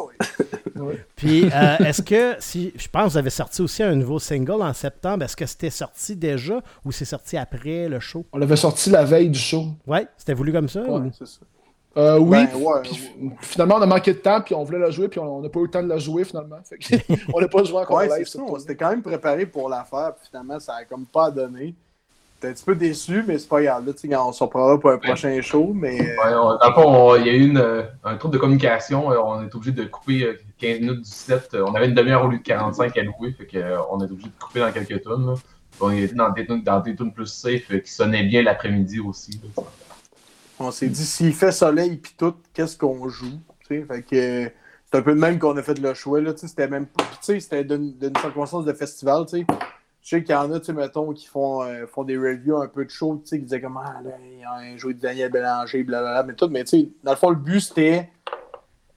oui. 0.78 0.94
Puis, 1.16 1.44
euh, 1.44 1.76
est-ce 1.84 2.02
que, 2.02 2.34
si, 2.40 2.72
je 2.76 2.88
pense 2.88 3.06
que 3.06 3.10
vous 3.12 3.18
avez 3.18 3.30
sorti 3.30 3.62
aussi 3.62 3.82
un 3.82 3.94
nouveau 3.94 4.18
single 4.18 4.62
en 4.62 4.72
septembre, 4.72 5.24
est-ce 5.24 5.36
que 5.36 5.46
c'était 5.46 5.70
sorti 5.70 6.16
déjà 6.16 6.60
ou 6.84 6.92
c'est 6.92 7.04
sorti 7.04 7.36
après 7.36 7.88
le 7.88 8.00
show? 8.00 8.24
On 8.32 8.38
l'avait 8.38 8.56
sorti 8.56 8.90
la 8.90 9.04
veille 9.04 9.30
du 9.30 9.38
show. 9.38 9.51
Ouais, 9.86 10.06
c'était 10.16 10.34
voulu 10.34 10.52
comme 10.52 10.68
ça? 10.68 10.82
Ouais, 10.82 10.88
ou- 11.00 11.10
c'est 11.18 11.26
ça. 11.26 11.40
Euh, 11.94 12.18
oui, 12.18 12.46
Ben, 12.46 12.56
ouais, 12.56 12.80
puis 12.82 13.10
ouais. 13.20 13.30
finalement, 13.42 13.74
on 13.76 13.82
a 13.82 13.86
manqué 13.86 14.14
de 14.14 14.18
temps, 14.18 14.40
puis 14.40 14.54
on 14.54 14.64
voulait 14.64 14.78
la 14.78 14.90
jouer, 14.90 15.08
puis 15.08 15.20
on 15.20 15.42
n'a 15.42 15.48
pas 15.50 15.60
eu 15.60 15.64
le 15.64 15.70
temps 15.70 15.82
de 15.82 15.88
la 15.88 15.98
jouer 15.98 16.24
finalement. 16.24 16.56
Fait 16.64 16.78
que 16.78 16.94
on 17.34 17.38
n'a 17.40 17.48
pas 17.48 17.62
joué 17.64 17.78
encore 17.82 17.98
Ouais, 17.98 18.08
live. 18.08 18.26
ça. 18.26 18.38
On 18.40 18.58
s'était 18.58 18.76
quand 18.76 18.88
même 18.88 19.02
préparé 19.02 19.44
pour 19.44 19.68
la 19.68 19.84
faire, 19.84 20.14
puis 20.14 20.26
finalement, 20.30 20.58
ça 20.58 20.76
a 20.76 20.84
comme 20.84 21.04
pas 21.04 21.30
donné. 21.30 21.74
J'étais 22.36 22.48
un 22.48 22.54
petit 22.54 22.64
peu 22.64 22.74
déçu, 22.74 23.22
mais 23.28 23.38
c'est 23.38 23.48
pas 23.48 23.62
grave. 23.62 23.86
Là, 23.86 24.24
on 24.26 24.32
s'en 24.32 24.46
reprendra 24.46 24.80
pour 24.80 24.90
un 24.90 24.96
prochain 24.98 25.38
show, 25.42 25.72
mais. 25.74 26.00
euh, 26.00 26.04
Ouais, 26.16 26.34
on- 26.34 26.56
dans 26.56 26.68
le 26.68 26.72
fond, 26.74 26.82
on- 26.86 27.14
il 27.16 27.26
y 27.26 27.30
a 27.30 27.34
eu 27.34 27.46
une, 27.46 27.58
euh, 27.58 27.82
un 28.04 28.16
trouble 28.16 28.34
de 28.34 28.38
communication. 28.40 29.08
On 29.08 29.42
est 29.44 29.54
obligé 29.54 29.72
de 29.72 29.84
couper 29.84 30.24
euh, 30.24 30.40
15 30.58 30.80
minutes 30.80 31.02
du 31.02 31.10
set. 31.10 31.54
On 31.54 31.74
avait 31.74 31.88
une 31.88 31.94
demi-heure 31.94 32.24
au 32.24 32.28
lieu 32.28 32.38
de 32.38 32.42
45 32.42 32.96
à 32.96 33.02
louer. 33.02 33.32
Fait 33.36 33.44
que, 33.46 33.58
euh, 33.58 33.76
on 33.90 34.00
est 34.00 34.10
obligé 34.10 34.28
de 34.28 34.42
couper 34.42 34.60
dans 34.60 34.72
quelques 34.72 35.02
tonnes. 35.02 35.34
On 35.82 35.90
était 35.90 36.14
dans 36.14 36.30
des 36.30 36.46
tunes, 36.46 36.62
dans 36.62 36.80
des 36.80 36.94
tunes 36.94 37.12
plus 37.12 37.26
safe 37.26 37.68
qui 37.82 37.92
sonnaient 37.92 38.24
bien 38.24 38.42
l'après-midi 38.42 39.00
aussi. 39.00 39.40
On 40.58 40.70
s'est 40.70 40.88
dit, 40.88 41.04
s'il 41.04 41.34
fait 41.34 41.52
soleil 41.52 41.96
puis 41.96 42.14
tout, 42.16 42.34
qu'est-ce 42.54 42.76
qu'on 42.76 43.08
joue? 43.08 43.40
Fait 43.68 44.02
que 44.02 44.50
c'est 44.90 44.98
un 44.98 45.02
peu 45.02 45.14
de 45.14 45.18
même 45.18 45.38
qu'on 45.38 45.56
a 45.56 45.62
fait 45.62 45.78
le 45.78 45.94
choix. 45.94 46.20
C'était 46.36 46.68
même 46.68 46.86
c'était 47.20 47.64
d'une 47.64 48.16
circonstance 48.20 48.64
de 48.64 48.72
festival. 48.72 49.24
tu 49.26 49.38
sais. 49.38 49.46
Je 50.02 50.08
sais 50.08 50.24
qu'il 50.24 50.34
y 50.34 50.38
en 50.38 50.52
a, 50.52 50.72
mettons, 50.72 51.12
qui 51.12 51.26
font, 51.26 51.62
euh, 51.62 51.86
font 51.86 52.02
des 52.02 52.18
reviews 52.18 52.60
un 52.60 52.66
peu 52.66 52.84
de 52.84 52.90
show, 52.90 53.22
qui 53.24 53.38
disaient 53.38 53.60
comme, 53.60 53.76
ah, 53.76 54.00
là, 54.02 54.10
il 54.20 54.40
y 54.40 54.44
a 54.44 54.54
un 54.54 54.76
joué 54.76 54.94
de 54.94 55.00
Daniel 55.00 55.30
Bélanger, 55.30 55.84
blablabla, 55.84 56.24
mais 56.24 56.34
tout. 56.34 56.48
Mais 56.48 56.64
dans 57.04 57.12
le 57.12 57.16
fond, 57.16 57.30
le 57.30 57.36
but, 57.36 57.60
c'était, 57.60 58.10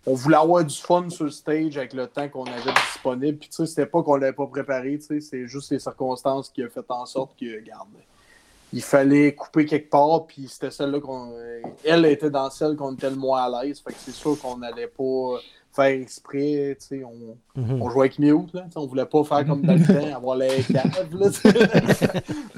on 0.08 0.14
voulait 0.14 0.38
avoir 0.38 0.64
du 0.64 0.76
fun 0.76 1.10
sur 1.10 1.26
le 1.26 1.32
stage 1.32 1.78
avec 1.78 1.94
le 1.94 2.08
temps 2.08 2.30
qu'on 2.30 2.46
avait 2.46 2.74
disponible. 2.92 3.38
Puis 3.40 3.50
tu 3.50 3.56
sais, 3.56 3.66
c'était 3.66 3.86
pas 3.88 4.04
qu'on 4.04 4.16
l'avait 4.16 4.34
pas 4.34 4.48
préparé, 4.48 4.98
tu 5.00 5.06
sais, 5.06 5.20
c'est 5.22 5.48
juste 5.48 5.72
les 5.72 5.80
circonstances 5.80 6.50
qui 6.50 6.64
ont 6.64 6.70
fait 6.70 6.86
en 6.90 7.06
sorte 7.06 7.32
que, 7.40 7.60
regarde, 7.60 7.88
il 8.74 8.82
fallait 8.82 9.34
couper 9.34 9.66
quelque 9.66 9.90
part, 9.90 10.26
puis 10.28 10.48
c'était 10.48 10.70
celle-là 10.72 11.00
qu'on. 11.00 11.34
Elle 11.84 12.06
était 12.06 12.30
dans 12.30 12.50
celle 12.50 12.76
qu'on 12.76 12.94
était 12.94 13.10
le 13.10 13.16
moins 13.16 13.44
à 13.44 13.64
l'aise, 13.64 13.80
fait 13.80 13.94
que 13.94 14.00
c'est 14.00 14.12
sûr 14.12 14.40
qu'on 14.40 14.58
n'allait 14.58 14.88
pas 14.88 15.40
faire 15.72 15.86
exprès, 16.02 16.78
tu 16.80 16.86
sais, 16.88 17.04
on, 17.04 17.38
Mhm. 17.60 17.82
on 17.82 17.90
jouait 17.90 18.06
avec 18.08 18.20
mute, 18.20 18.54
là, 18.54 18.66
on 18.76 18.86
voulait 18.86 19.06
pas 19.06 19.24
faire 19.26 19.46
comme 19.46 19.62
dans 19.62 19.74
le 19.74 19.86
temps, 19.86 20.16
avoir 20.16 20.38
les 20.38 20.64
caves, 20.64 21.14
là, 21.14 21.30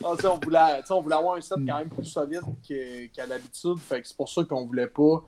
on, 0.04 0.36
voulait, 0.38 0.60
on 0.90 1.02
voulait 1.02 1.16
avoir 1.16 1.36
un 1.38 1.42
set 1.42 1.58
quand 1.68 1.78
même 1.80 1.90
plus 1.90 2.06
solide 2.06 2.42
que- 2.68 3.08
qu'à 3.08 3.26
l'habitude, 3.26 3.78
fait 3.80 4.02
que 4.02 4.08
c'est 4.08 4.18
pour 4.18 4.30
ça 4.30 4.44
qu'on 4.44 4.66
voulait 4.66 4.88
pas, 4.88 5.24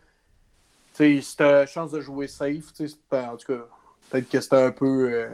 tu 1.03 1.15
sais, 1.15 1.21
c'était 1.21 1.67
chance 1.67 1.91
de 1.91 2.01
jouer 2.01 2.27
safe, 2.27 2.73
tu 2.76 2.88
en 3.11 3.38
tout 3.38 3.53
cas, 3.53 3.59
peut-être 4.11 4.30
que 4.30 4.39
c'était 4.41 4.55
un 4.63 4.71
peu... 4.71 5.09
euh, 5.13 5.27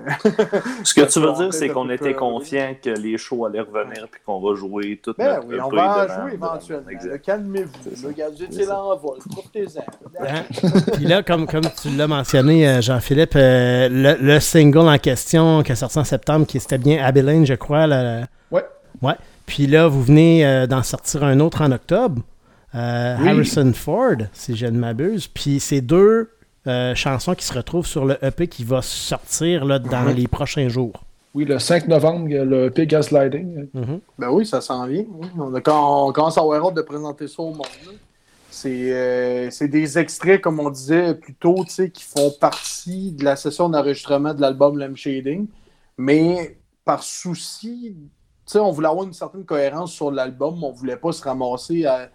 Ce 0.83 0.93
que 0.93 1.01
tu 1.01 1.19
veux 1.19 1.31
dire, 1.37 1.45
était 1.47 1.57
c'est 1.57 1.69
qu'on 1.69 1.87
peu 1.87 1.93
était 1.93 2.11
peur, 2.11 2.19
confiant 2.19 2.75
que 2.83 2.89
les 2.89 3.17
shows 3.17 3.45
allaient 3.45 3.61
revenir 3.61 4.07
puis 4.11 4.21
qu'on 4.25 4.39
va 4.41 4.55
jouer 4.55 4.99
toute 5.01 5.17
Ben 5.17 5.35
notre 5.35 5.47
oui, 5.47 5.55
on 5.63 5.69
va 5.69 5.97
en 5.99 6.03
devant- 6.03 6.21
jouer 6.23 6.33
éventuellement. 6.33 6.89
Là, 7.03 7.17
Calmez-vous. 7.17 7.71
là, 8.05 8.11
C'est 8.37 8.53
c'est 8.53 8.63
ça. 8.65 8.73
l'envol. 8.73 9.17
Profitez-en. 9.31 10.25
Hein? 10.27 10.43
Puis 10.93 11.05
là, 11.05 11.23
comme, 11.23 11.47
comme 11.47 11.63
tu 11.81 11.89
l'as 11.89 12.07
mentionné, 12.07 12.67
euh, 12.67 12.81
Jean-Philippe, 12.81 13.35
euh, 13.35 13.87
le, 13.89 14.17
le 14.21 14.39
single 14.39 14.89
en 14.89 14.97
question 14.97 15.63
qui 15.63 15.71
est 15.71 15.75
sorti 15.75 15.97
en 15.99 16.03
septembre, 16.03 16.45
qui 16.45 16.59
c'était 16.59 16.77
bien 16.77 17.03
Abilene, 17.03 17.45
je 17.45 17.53
crois. 17.55 17.87
là, 17.87 18.25
Ouais. 18.51 18.65
Ouais. 19.01 19.15
Puis 19.45 19.67
là, 19.67 19.87
vous 19.87 20.03
venez 20.03 20.45
euh, 20.45 20.67
d'en 20.67 20.83
sortir 20.83 21.23
un 21.23 21.39
autre 21.39 21.61
en 21.61 21.71
octobre. 21.71 22.21
Euh, 22.75 23.17
Oui. 23.19 23.29
Harrison 23.29 23.71
Ford, 23.73 24.17
si 24.33 24.55
je 24.55 24.65
ne 24.65 24.77
m'abuse. 24.77 25.27
Puis 25.27 25.59
c'est 25.59 25.81
deux 25.81 26.29
euh, 26.67 26.95
chansons 26.95 27.35
qui 27.35 27.45
se 27.45 27.53
retrouvent 27.53 27.85
sur 27.87 28.05
le 28.05 28.17
EP 28.23 28.47
qui 28.47 28.63
va 28.63 28.81
sortir 28.81 29.65
là, 29.65 29.79
dans 29.79 30.05
les 30.05 30.27
prochains 30.27 30.67
jours. 30.67 31.03
Oui, 31.33 31.45
le 31.45 31.59
5 31.59 31.87
novembre, 31.89 32.29
il 32.29 32.35
y 32.35 32.37
a 32.37 32.45
le 32.45 32.69
Pig 32.71 32.89
Gaslighting. 32.89 33.67
Mhm. 33.73 33.99
Ben 34.17 34.29
oui, 34.29 34.45
ça 34.45 34.61
s'en 34.61 34.85
vient. 34.87 35.03
oui. 35.09 35.27
On, 35.37 35.53
a, 35.53 35.61
quand 35.61 36.07
on 36.07 36.13
commence 36.13 36.37
à 36.37 36.41
avoir 36.41 36.65
hâte 36.65 36.75
de 36.75 36.81
présenter 36.81 37.27
ça 37.27 37.41
au 37.41 37.51
monde. 37.51 37.67
là. 37.85 37.91
C'est 38.49 38.93
euh, 38.93 39.49
c'est 39.51 39.67
des 39.67 39.97
extraits, 39.99 40.39
comme 40.39 40.61
on 40.61 40.69
disait 40.69 41.13
plus 41.13 41.33
tôt, 41.33 41.55
tu 41.65 41.71
sais, 41.73 41.89
qui 41.89 42.05
font 42.05 42.31
partie 42.39 43.11
de 43.11 43.25
la 43.25 43.35
session 43.35 43.67
d'enregistrement 43.67 44.33
de 44.33 44.39
l'album 44.39 44.77
Lem 44.79 44.95
Shading. 44.95 45.47
Mais 45.97 46.57
par 46.85 47.03
souci, 47.03 47.93
tu 47.97 48.07
sais, 48.45 48.59
on 48.59 48.71
voulait 48.71 48.87
avoir 48.87 49.05
une 49.05 49.11
certaine 49.11 49.43
cohérence 49.43 49.91
sur 49.91 50.09
l'album. 50.09 50.63
On 50.63 50.71
voulait 50.71 50.95
pas 50.95 51.11
se 51.11 51.21
ramasser 51.21 51.85
à. 51.85 52.09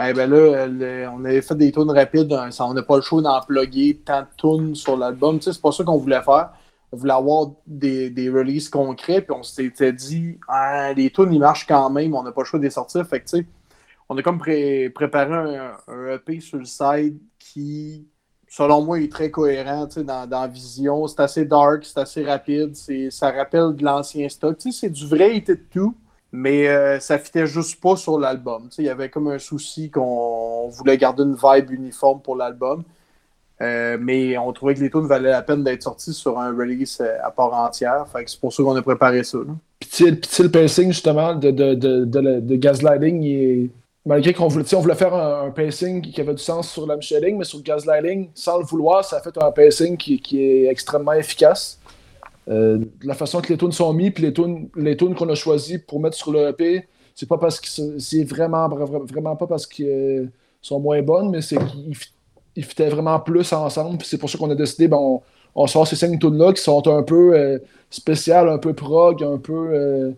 Eh 0.00 0.12
ben 0.12 0.30
là, 0.30 1.10
on 1.12 1.24
avait 1.24 1.42
fait 1.42 1.56
des 1.56 1.72
tunes 1.72 1.90
rapides, 1.90 2.32
hein, 2.32 2.50
on 2.60 2.74
n'a 2.74 2.82
pas 2.82 2.96
le 2.96 3.02
choix 3.02 3.20
d'en 3.20 3.40
plugger 3.40 4.00
tant 4.04 4.22
de 4.22 4.26
tunes 4.36 4.74
sur 4.74 4.96
l'album. 4.96 5.38
Tu 5.38 5.44
sais, 5.44 5.52
c'est 5.52 5.62
pas 5.62 5.72
ça 5.72 5.82
qu'on 5.84 5.96
voulait 5.98 6.22
faire. 6.22 6.50
On 6.92 6.96
voulait 6.96 7.12
avoir 7.12 7.50
des, 7.66 8.08
des 8.10 8.30
releases 8.30 8.68
concrets, 8.68 9.20
puis 9.22 9.34
on 9.36 9.42
s'était 9.42 9.92
dit, 9.92 10.38
ah, 10.48 10.92
les 10.94 11.10
tunes, 11.10 11.32
ils 11.32 11.40
marchent 11.40 11.66
quand 11.66 11.90
même, 11.90 12.14
on 12.14 12.22
n'a 12.22 12.32
pas 12.32 12.42
le 12.42 12.46
choix 12.46 12.58
de 12.60 12.64
les 12.64 12.70
sortir. 12.70 13.06
Fait 13.06 13.20
que, 13.20 13.28
tu 13.28 13.38
sais, 13.38 13.46
on 14.08 14.16
a 14.16 14.22
comme 14.22 14.38
pré- 14.38 14.90
préparé 14.90 15.34
un, 15.34 15.72
un 15.88 16.14
EP 16.14 16.40
sur 16.40 16.58
le 16.58 16.64
site 16.64 17.20
qui 17.38 18.06
selon 18.48 18.82
moi, 18.82 19.00
est 19.00 19.12
très 19.12 19.30
cohérent 19.30 19.86
dans, 19.96 20.26
dans 20.26 20.40
la 20.42 20.48
vision. 20.48 21.06
C'est 21.06 21.20
assez 21.20 21.44
dark, 21.44 21.84
c'est 21.84 22.00
assez 22.00 22.24
rapide. 22.24 22.74
Ça 23.10 23.30
rappelle 23.30 23.74
de 23.74 23.84
l'ancien 23.84 24.28
stock. 24.28 24.56
C'est 24.58 24.90
du 24.90 25.06
vrai 25.06 25.36
It 25.36 25.48
It 25.48 25.70
tout, 25.70 25.94
mais 26.32 26.68
euh, 26.68 27.00
ça 27.00 27.18
fitait 27.18 27.46
juste 27.46 27.80
pas 27.80 27.96
sur 27.96 28.18
l'album. 28.18 28.68
Il 28.78 28.84
y 28.84 28.88
avait 28.88 29.08
comme 29.08 29.28
un 29.28 29.38
souci 29.38 29.90
qu'on 29.90 30.68
voulait 30.68 30.98
garder 30.98 31.22
une 31.22 31.36
vibe 31.36 31.70
uniforme 31.70 32.20
pour 32.20 32.36
l'album. 32.36 32.84
Euh, 33.60 33.98
mais 34.00 34.38
on 34.38 34.52
trouvait 34.52 34.74
que 34.74 34.80
les 34.80 34.90
tunes 34.90 35.08
valaient 35.08 35.30
la 35.30 35.42
peine 35.42 35.64
d'être 35.64 35.82
sortis 35.82 36.12
sur 36.12 36.38
un 36.38 36.56
release 36.56 37.00
euh, 37.00 37.16
à 37.24 37.32
part 37.32 37.52
entière. 37.52 38.06
c'est 38.24 38.38
pour 38.38 38.52
ça 38.52 38.62
qu'on 38.62 38.76
a 38.76 38.82
préparé 38.82 39.24
ça. 39.24 39.38
Puis, 39.80 40.04
le 40.04 40.48
pacing, 40.48 40.92
justement, 40.92 41.34
de, 41.34 41.50
de, 41.50 41.74
de, 41.74 42.04
de 42.04 42.56
Gaslighting, 42.56 43.70
malgré 44.06 44.32
qu'on 44.32 44.46
voulait, 44.46 44.74
on 44.74 44.80
voulait 44.80 44.94
faire 44.94 45.14
un, 45.14 45.50
pacing 45.50 46.02
qui 46.02 46.20
avait 46.20 46.34
du 46.34 46.42
sens 46.42 46.70
sur 46.70 46.86
la 46.86 46.96
Micheling, 46.96 47.36
mais 47.36 47.44
sur 47.44 47.58
le 47.58 47.64
Gaslighting, 47.64 48.30
sans 48.34 48.58
le 48.58 48.64
vouloir, 48.64 49.04
ça 49.04 49.16
a 49.16 49.20
fait 49.20 49.36
un 49.42 49.50
pacing 49.50 49.96
qui 49.96 50.40
est 50.40 50.66
extrêmement 50.66 51.14
efficace. 51.14 51.80
Euh, 52.48 52.78
la 53.02 53.14
façon 53.14 53.40
que 53.40 53.52
les 53.52 53.58
tunes 53.58 53.72
sont 53.72 53.92
mis, 53.92 54.10
puis 54.10 54.22
les 54.24 54.32
tunes, 54.32 54.68
les 54.76 54.96
qu'on 54.96 55.28
a 55.28 55.34
choisies 55.34 55.78
pour 55.78 56.00
mettre 56.00 56.16
sur 56.16 56.32
le 56.32 56.48
EP, 56.48 56.86
c'est 57.14 57.28
pas 57.28 57.38
parce 57.38 57.60
que 57.60 57.68
c'est 57.98 58.24
vraiment, 58.24 58.68
vraiment 58.68 59.36
pas 59.36 59.46
parce 59.46 59.66
qu'elles 59.66 60.30
sont 60.62 60.80
moins 60.80 61.02
bonnes, 61.02 61.30
mais 61.30 61.42
c'est 61.42 61.58
qu'ils 61.58 61.94
ils 62.58 62.64
fitaient 62.64 62.88
vraiment 62.88 63.20
plus 63.20 63.52
ensemble. 63.52 63.98
C'est 64.04 64.18
pour 64.18 64.28
ça 64.28 64.36
qu'on 64.36 64.50
a 64.50 64.54
décidé, 64.56 64.88
ben, 64.88 65.20
on, 65.54 65.66
sort 65.68 65.86
ces 65.86 65.94
cinq 65.94 66.18
tunes-là 66.18 66.52
qui 66.52 66.60
sont 66.60 66.86
un 66.88 67.04
peu 67.04 67.32
euh, 67.34 67.58
spéciales, 67.88 68.48
un 68.48 68.58
peu 68.58 68.74
prog, 68.74 69.22
un 69.22 69.38
peu. 69.38 69.70
Euh, 69.72 70.10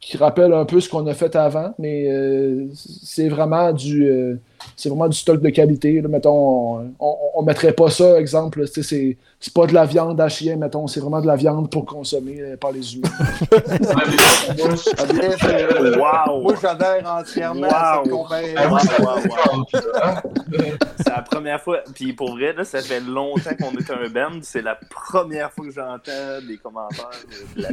qui 0.00 0.18
rappellent 0.18 0.52
un 0.52 0.66
peu 0.66 0.80
ce 0.80 0.88
qu'on 0.90 1.06
a 1.06 1.14
fait 1.14 1.34
avant, 1.34 1.72
mais 1.78 2.10
euh, 2.10 2.66
c'est 2.74 3.30
vraiment 3.30 3.72
du 3.72 4.38
c'est 4.76 4.88
vraiment 4.88 5.08
du 5.08 5.16
stock 5.16 5.40
de 5.40 5.50
qualité. 5.50 6.02
Mettons, 6.02 6.92
on, 6.98 7.40
ne 7.40 7.46
mettrait 7.46 7.72
pas 7.72 7.90
ça, 7.90 8.18
exemple, 8.18 8.64
c'est 8.66 9.16
pas 9.54 9.66
de 9.66 9.74
la 9.74 9.84
viande 9.84 10.20
à 10.20 10.28
chien, 10.28 10.56
mettons, 10.56 10.86
c'est 10.86 11.00
vraiment 11.00 11.20
de 11.20 11.26
la 11.26 11.34
viande 11.36 11.70
pour 11.70 11.84
consommer 11.84 12.40
euh, 12.40 12.56
par 12.56 12.72
les 12.72 12.96
humains. 12.96 13.10
Moi, 16.40 16.54
j'adhère 16.60 17.06
entièrement 17.06 17.68
à 17.68 18.00
cette 18.02 18.12
comparaison. 18.12 19.64
c'est 20.96 21.10
la 21.10 21.22
première 21.22 21.60
fois, 21.60 21.80
puis 21.94 22.12
pour 22.12 22.36
vrai, 22.36 22.52
là, 22.54 22.64
ça 22.64 22.80
fait 22.80 23.00
longtemps 23.00 23.54
qu'on 23.60 23.76
est 23.76 23.90
un 23.90 24.08
band, 24.08 24.38
c'est 24.42 24.62
la 24.62 24.76
première 24.76 25.52
fois 25.52 25.66
que 25.66 25.72
j'entends 25.72 26.40
des 26.46 26.56
commentaires 26.56 27.10
de 27.56 27.62
la 27.62 27.68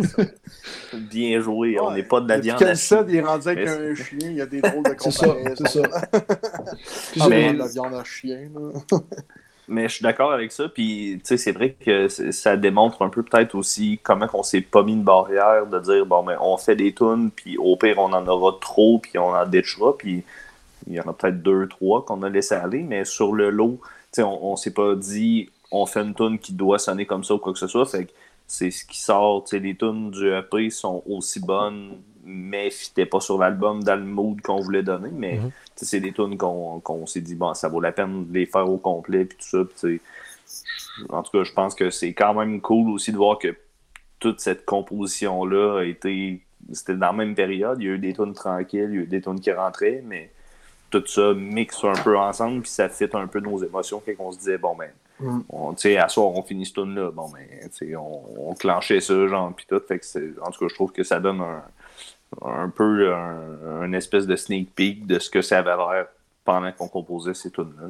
Bien 1.09 1.39
joué, 1.39 1.79
on 1.79 1.91
n'est 1.91 2.03
pas 2.03 2.19
de 2.19 2.27
la 2.27 2.39
viande 2.39 2.61
à 2.61 2.65
chien. 2.65 2.75
ça, 2.75 3.05
il 3.07 3.15
est 3.15 3.21
rendu 3.21 3.47
avec 3.47 3.65
un 3.67 3.95
chien, 3.95 4.29
il 4.29 4.35
y 4.35 4.41
a 4.41 4.45
des 4.45 4.61
drôles 4.61 4.83
de 4.83 4.93
comparaisons. 4.93 5.37
C'est 5.57 5.67
ça, 5.67 5.67
c'est 5.67 5.81
ça. 5.81 5.89
Mais... 7.29 7.53
la 7.53 7.67
viande 7.67 7.93
à 7.93 8.03
chien. 8.03 8.49
mais 9.67 9.87
je 9.87 9.95
suis 9.95 10.03
d'accord 10.03 10.31
avec 10.31 10.51
ça. 10.51 10.67
Puis, 10.69 11.21
c'est 11.23 11.51
vrai 11.51 11.75
que 11.79 12.07
ça 12.07 12.57
démontre 12.57 13.01
un 13.01 13.09
peu 13.09 13.23
peut-être 13.23 13.55
aussi 13.55 13.99
comment 14.03 14.27
on 14.33 14.43
s'est 14.43 14.61
pas 14.61 14.83
mis 14.83 14.93
une 14.93 15.03
barrière 15.03 15.65
de 15.67 15.79
dire, 15.79 16.05
bon, 16.05 16.23
mais 16.23 16.35
on 16.39 16.57
fait 16.57 16.75
des 16.75 16.93
tunes, 16.93 17.31
puis 17.35 17.57
au 17.57 17.75
pire, 17.77 17.97
on 17.97 18.13
en 18.13 18.27
aura 18.27 18.57
trop, 18.59 18.99
puis 18.99 19.17
on 19.17 19.29
en 19.29 19.45
ditchera, 19.45 19.97
puis 19.97 20.23
il 20.87 20.93
y 20.93 20.99
en 20.99 21.07
a 21.07 21.13
peut-être 21.13 21.41
deux, 21.41 21.67
trois 21.67 22.03
qu'on 22.03 22.21
a 22.23 22.29
laissé 22.29 22.55
aller, 22.55 22.83
mais 22.83 23.05
sur 23.05 23.33
le 23.33 23.49
lot, 23.49 23.79
on, 24.17 24.23
on 24.23 24.55
s'est 24.55 24.73
pas 24.73 24.95
dit, 24.95 25.49
on 25.71 25.85
fait 25.85 26.01
une 26.01 26.13
tune 26.13 26.37
qui 26.37 26.53
doit 26.53 26.79
sonner 26.79 27.05
comme 27.05 27.23
ça 27.23 27.35
ou 27.35 27.37
quoi 27.37 27.53
que 27.53 27.59
ce 27.59 27.67
soit. 27.67 27.85
Fait 27.85 28.05
que 28.05 28.11
c'est 28.47 28.71
ce 28.71 28.83
qui 28.83 28.99
sort. 28.99 29.45
Les 29.53 29.75
tunes 29.75 30.11
du 30.11 30.33
EP 30.33 30.69
sont 30.69 31.01
aussi 31.07 31.39
bonnes 31.39 31.93
mais 32.31 32.69
n'était 32.69 33.05
pas 33.05 33.19
sur 33.19 33.37
l'album 33.37 33.83
dans 33.83 33.95
le 33.95 34.05
mood 34.05 34.41
qu'on 34.41 34.59
voulait 34.59 34.83
donner. 34.83 35.09
Mais 35.11 35.37
mhm. 35.37 35.51
c'est 35.75 35.99
des 35.99 36.13
tunes 36.13 36.37
qu'on 36.37 37.05
s'est 37.05 37.21
dit, 37.21 37.35
bon, 37.35 37.53
ça 37.53 37.67
vaut 37.69 37.81
la 37.81 37.91
peine 37.91 38.27
de 38.27 38.33
les 38.33 38.45
faire 38.45 38.69
au 38.69 38.77
complet, 38.77 39.25
puis 39.25 39.37
tout 39.37 39.67
ça. 39.75 39.87
en 41.09 41.23
tout 41.23 41.37
cas, 41.37 41.43
je 41.43 41.53
pense 41.53 41.75
que 41.75 41.89
c'est 41.89 42.13
quand 42.13 42.33
même 42.33 42.61
cool 42.61 42.89
aussi 42.89 43.11
de 43.11 43.17
voir 43.17 43.37
que 43.37 43.55
toute 44.19 44.39
cette 44.39 44.65
composition-là 44.65 45.79
a 45.79 45.83
été. 45.83 46.41
C'était 46.71 46.95
dans 46.95 47.07
la 47.07 47.13
même 47.13 47.35
période. 47.35 47.77
Il 47.81 47.87
y 47.87 47.89
a 47.89 47.93
eu 47.93 47.99
des 47.99 48.13
tunes 48.13 48.33
tranquilles, 48.33 48.89
il 48.91 48.95
y 48.95 48.99
a 48.99 49.01
eu 49.01 49.07
des 49.07 49.21
tunes 49.21 49.39
qui 49.39 49.51
rentraient, 49.51 50.03
mais 50.05 50.29
tout 50.91 51.03
ça 51.07 51.33
mixe 51.33 51.83
un 51.83 51.93
peu 52.03 52.17
ensemble, 52.17 52.61
puis 52.61 52.69
ça 52.69 52.87
fit 52.87 53.09
un 53.13 53.27
peu 53.27 53.39
nos 53.39 53.63
émotions. 53.63 54.01
Quand 54.05 54.13
on 54.19 54.31
se 54.31 54.37
disait, 54.37 54.57
bon, 54.57 54.75
ben, 54.75 54.91
mm. 55.19 55.39
on, 55.49 55.73
à 55.73 56.09
soir, 56.09 56.27
on 56.27 56.43
finit 56.43 56.65
ce 56.65 56.73
tune-là. 56.73 57.11
Bon, 57.11 57.29
ben, 57.29 57.97
on, 57.97 58.49
on 58.49 58.53
clenchait 58.53 59.01
ça, 59.01 59.27
genre, 59.27 59.51
puis 59.55 59.65
tout. 59.67 59.81
Fait 59.87 59.99
que 59.99 60.39
en 60.41 60.51
tout 60.51 60.59
cas, 60.59 60.67
je 60.69 60.75
trouve 60.75 60.91
que 60.91 61.03
ça 61.03 61.19
donne 61.19 61.41
un, 61.41 61.63
un 62.41 62.69
peu 62.69 63.13
un, 63.13 63.91
espèce 63.93 64.25
de 64.25 64.35
sneak 64.35 64.73
peek 64.73 65.05
de 65.05 65.19
ce 65.19 65.29
que 65.29 65.41
ça 65.41 65.59
avait 65.59 65.75
l'air 65.75 66.07
pendant 66.45 66.71
qu'on 66.71 66.87
composait 66.87 67.33
ces 67.33 67.51
tunes-là. 67.51 67.89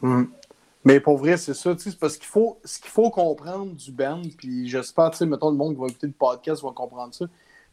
Mm. 0.00 0.24
Mais 0.84 1.00
pour 1.00 1.18
vrai, 1.18 1.36
c'est 1.36 1.54
ça, 1.54 1.74
c'est 1.78 1.98
parce 1.98 2.16
qu'il 2.16 2.26
faut, 2.26 2.58
ce 2.64 2.80
qu'il 2.80 2.90
faut 2.90 3.10
comprendre 3.10 3.72
du 3.72 3.92
band, 3.92 4.22
puis 4.36 4.68
j'espère, 4.68 5.10
tu 5.12 5.18
sais, 5.18 5.26
mettons, 5.26 5.50
le 5.50 5.56
monde 5.56 5.74
qui 5.74 5.80
va 5.80 5.86
écouter 5.86 6.08
le 6.08 6.12
podcast 6.12 6.62
va 6.62 6.70
comprendre 6.70 7.14
ça, 7.14 7.26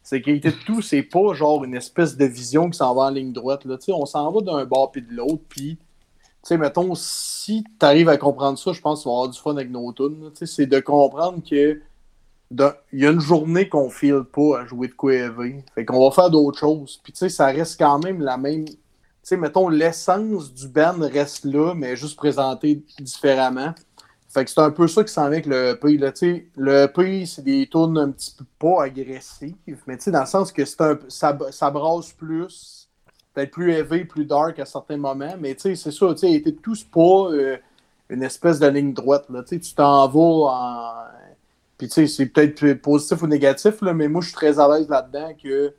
c'est 0.03 0.21
qu'été 0.21 0.51
de 0.51 0.55
tout, 0.65 0.81
c'est 0.81 1.03
pas 1.03 1.33
genre 1.33 1.63
une 1.63 1.75
espèce 1.75 2.17
de 2.17 2.25
vision 2.25 2.69
qui 2.69 2.77
s'en 2.77 2.93
va 2.93 3.03
en 3.03 3.09
ligne 3.09 3.33
droite, 3.33 3.65
là, 3.65 3.77
tu 3.77 3.85
sais, 3.85 3.91
on 3.93 4.05
s'en 4.05 4.31
va 4.31 4.41
d'un 4.41 4.65
bord 4.65 4.91
puis 4.91 5.01
de 5.01 5.13
l'autre, 5.13 5.41
puis, 5.49 5.77
tu 5.77 6.27
sais, 6.43 6.57
mettons, 6.57 6.93
si 6.95 7.63
tu 7.63 7.85
arrives 7.85 8.09
à 8.09 8.17
comprendre 8.17 8.59
ça, 8.59 8.73
je 8.73 8.81
pense 8.81 8.99
que 8.99 9.03
tu 9.03 9.09
vas 9.09 9.15
avoir 9.15 9.29
du 9.29 9.39
fun 9.39 9.55
avec 9.55 9.71
nos 9.71 9.91
tunes, 9.91 10.29
tu 10.31 10.37
sais, 10.37 10.45
c'est 10.45 10.67
de 10.67 10.79
comprendre 10.79 11.41
que 11.47 11.81
il 12.51 12.99
y 12.99 13.05
a 13.05 13.11
une 13.11 13.19
journée 13.19 13.69
qu'on 13.69 13.89
file 13.89 14.23
pas 14.23 14.61
à 14.61 14.65
jouer 14.65 14.87
de 14.87 14.93
quoi 14.93 15.13
Fait 15.75 15.85
qu'on 15.85 16.03
va 16.03 16.11
faire 16.13 16.29
d'autres 16.29 16.57
choses. 16.57 16.99
Puis 17.03 17.13
tu 17.13 17.19
sais, 17.19 17.29
ça 17.29 17.47
reste 17.47 17.79
quand 17.79 17.99
même 17.99 18.21
la 18.21 18.37
même. 18.37 18.65
Tu 18.65 18.75
sais, 19.21 19.37
mettons, 19.37 19.69
l'essence 19.69 20.53
du 20.53 20.67
band 20.67 20.97
reste 20.99 21.45
là, 21.45 21.73
mais 21.75 21.95
juste 21.95 22.17
présenté 22.17 22.83
différemment. 22.99 23.73
Fait 24.29 24.45
que 24.45 24.51
c'est 24.51 24.59
un 24.59 24.71
peu 24.71 24.87
ça 24.87 25.03
qui 25.03 25.11
s'en 25.11 25.23
vient 25.23 25.39
avec 25.39 25.47
le 25.47 25.71
EP. 25.71 25.97
Là, 25.97 26.11
le 26.55 26.83
EP, 26.83 27.25
c'est 27.25 27.43
des 27.43 27.67
tunes 27.67 27.97
un 27.97 28.11
petit 28.11 28.35
peu 28.35 28.45
pas 28.59 28.83
agressives, 28.83 29.55
mais 29.87 29.97
dans 30.07 30.19
le 30.19 30.25
sens 30.25 30.51
que 30.51 30.65
c'est 30.65 30.81
un, 30.81 30.99
ça, 31.07 31.37
ça 31.51 31.71
brasse 31.71 32.11
plus, 32.13 32.89
peut-être 33.33 33.51
plus 33.51 33.73
élevé, 33.73 34.05
plus 34.05 34.25
dark 34.25 34.59
à 34.59 34.65
certains 34.65 34.97
moments, 34.97 35.35
mais 35.39 35.55
c'est 35.57 35.75
ça, 35.75 35.89
tu 35.89 36.17
sais, 36.17 36.43
tous 36.61 36.83
pas 36.83 37.31
euh, 37.31 37.57
une 38.09 38.21
espèce 38.21 38.59
de 38.59 38.67
ligne 38.67 38.93
droite. 38.93 39.25
Là, 39.29 39.41
tu 39.43 39.59
t'en 39.73 40.07
vas 40.07 40.19
en 40.19 40.99
puis 41.79 41.87
tu 41.87 41.93
sais, 41.93 42.07
c'est 42.07 42.25
peut-être 42.25 42.73
positif 42.81 43.21
ou 43.21 43.27
négatif, 43.27 43.81
là, 43.81 43.93
mais 43.93 44.09
moi 44.09 44.21
je 44.21 44.27
suis 44.27 44.35
très 44.35 44.59
à 44.59 44.67
l'aise 44.67 44.89
là-dedans 44.89 45.31
que 45.41 45.73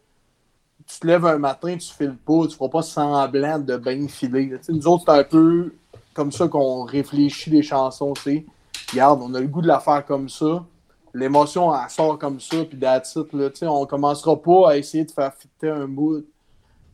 tu 0.87 0.99
te 0.99 1.07
lèves 1.07 1.27
un 1.27 1.37
matin, 1.37 1.77
tu 1.77 1.93
files 1.93 2.17
pas, 2.17 2.47
tu 2.49 2.57
feras 2.57 2.71
pas 2.71 2.81
semblant 2.81 3.59
de 3.59 3.77
bien 3.77 4.09
filer. 4.09 4.59
Nous 4.71 4.89
autres, 4.89 5.05
c'est 5.07 5.21
un 5.21 5.25
peu 5.25 5.75
comme 6.15 6.33
ça 6.33 6.49
qu'on 6.49 6.85
réfléchit 6.85 7.51
les 7.51 7.63
chansons, 7.63 8.15
tu 8.15 8.23
sais. 8.23 8.47
Regarde, 8.91 9.21
on 9.23 9.35
a 9.35 9.41
le 9.41 9.47
goût 9.47 9.61
de 9.61 9.69
la 9.69 9.79
faire 9.79 10.05
comme 10.07 10.31
ça. 10.31 10.65
L'émotion, 11.13 11.71
elle 11.75 11.91
sort 11.91 12.19
comme 12.19 12.41
ça, 12.41 12.65
puis 12.65 12.79
it, 12.79 13.33
là, 13.61 13.73
on 13.73 13.85
commencera 13.85 14.41
pas 14.41 14.71
à 14.71 14.77
essayer 14.79 15.05
de 15.05 15.11
faire 15.11 15.35
fitter 15.35 15.69
un 15.69 15.87
moule, 15.87 16.25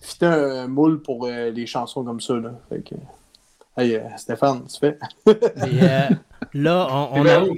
fitter 0.01 0.27
un 0.27 0.67
moule 0.67 1.01
pour 1.01 1.27
euh, 1.27 1.51
les 1.51 1.67
chansons 1.67 2.03
comme 2.03 2.21
ça. 2.21 2.35
Là. 2.35 2.51
Fait 2.69 2.83
que... 2.83 2.97
Hey, 3.77 3.95
euh, 3.95 4.09
Stéphane, 4.17 4.65
tu 4.67 4.81
fais? 4.81 4.99
Euh, 5.29 6.09
là, 6.55 6.87
on, 6.91 7.21
on 7.21 7.27
a. 7.27 7.41
Le, 7.41 7.49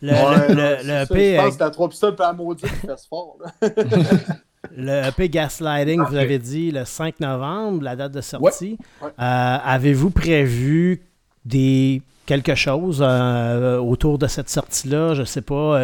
le, 0.00 0.54
le, 0.54 0.86
le 0.86 1.02
EP. 1.02 1.36
Je 1.36 1.40
pense 1.40 1.54
que 1.54 1.58
t'as 1.58 1.70
trois 1.70 1.88
pistoles 1.88 2.16
pas 2.16 2.28
à 2.28 2.32
maudit 2.32 2.64
qui 2.64 2.68
fait 2.68 3.08
fort. 3.08 3.38
le 4.76 5.08
EP 5.08 5.28
Gaslighting, 5.28 6.02
vous 6.02 6.16
avez 6.16 6.38
dit 6.38 6.70
le 6.70 6.84
5 6.84 7.20
novembre, 7.20 7.82
la 7.82 7.96
date 7.96 8.12
de 8.12 8.20
sortie. 8.20 8.78
Euh, 9.02 9.08
avez-vous 9.18 10.10
prévu 10.10 11.02
des 11.44 12.02
quelque 12.26 12.54
chose 12.54 13.02
autour 13.02 14.18
de 14.18 14.26
cette 14.26 14.50
sortie-là? 14.50 15.14
Je 15.14 15.22
sais 15.24 15.42
pas, 15.42 15.80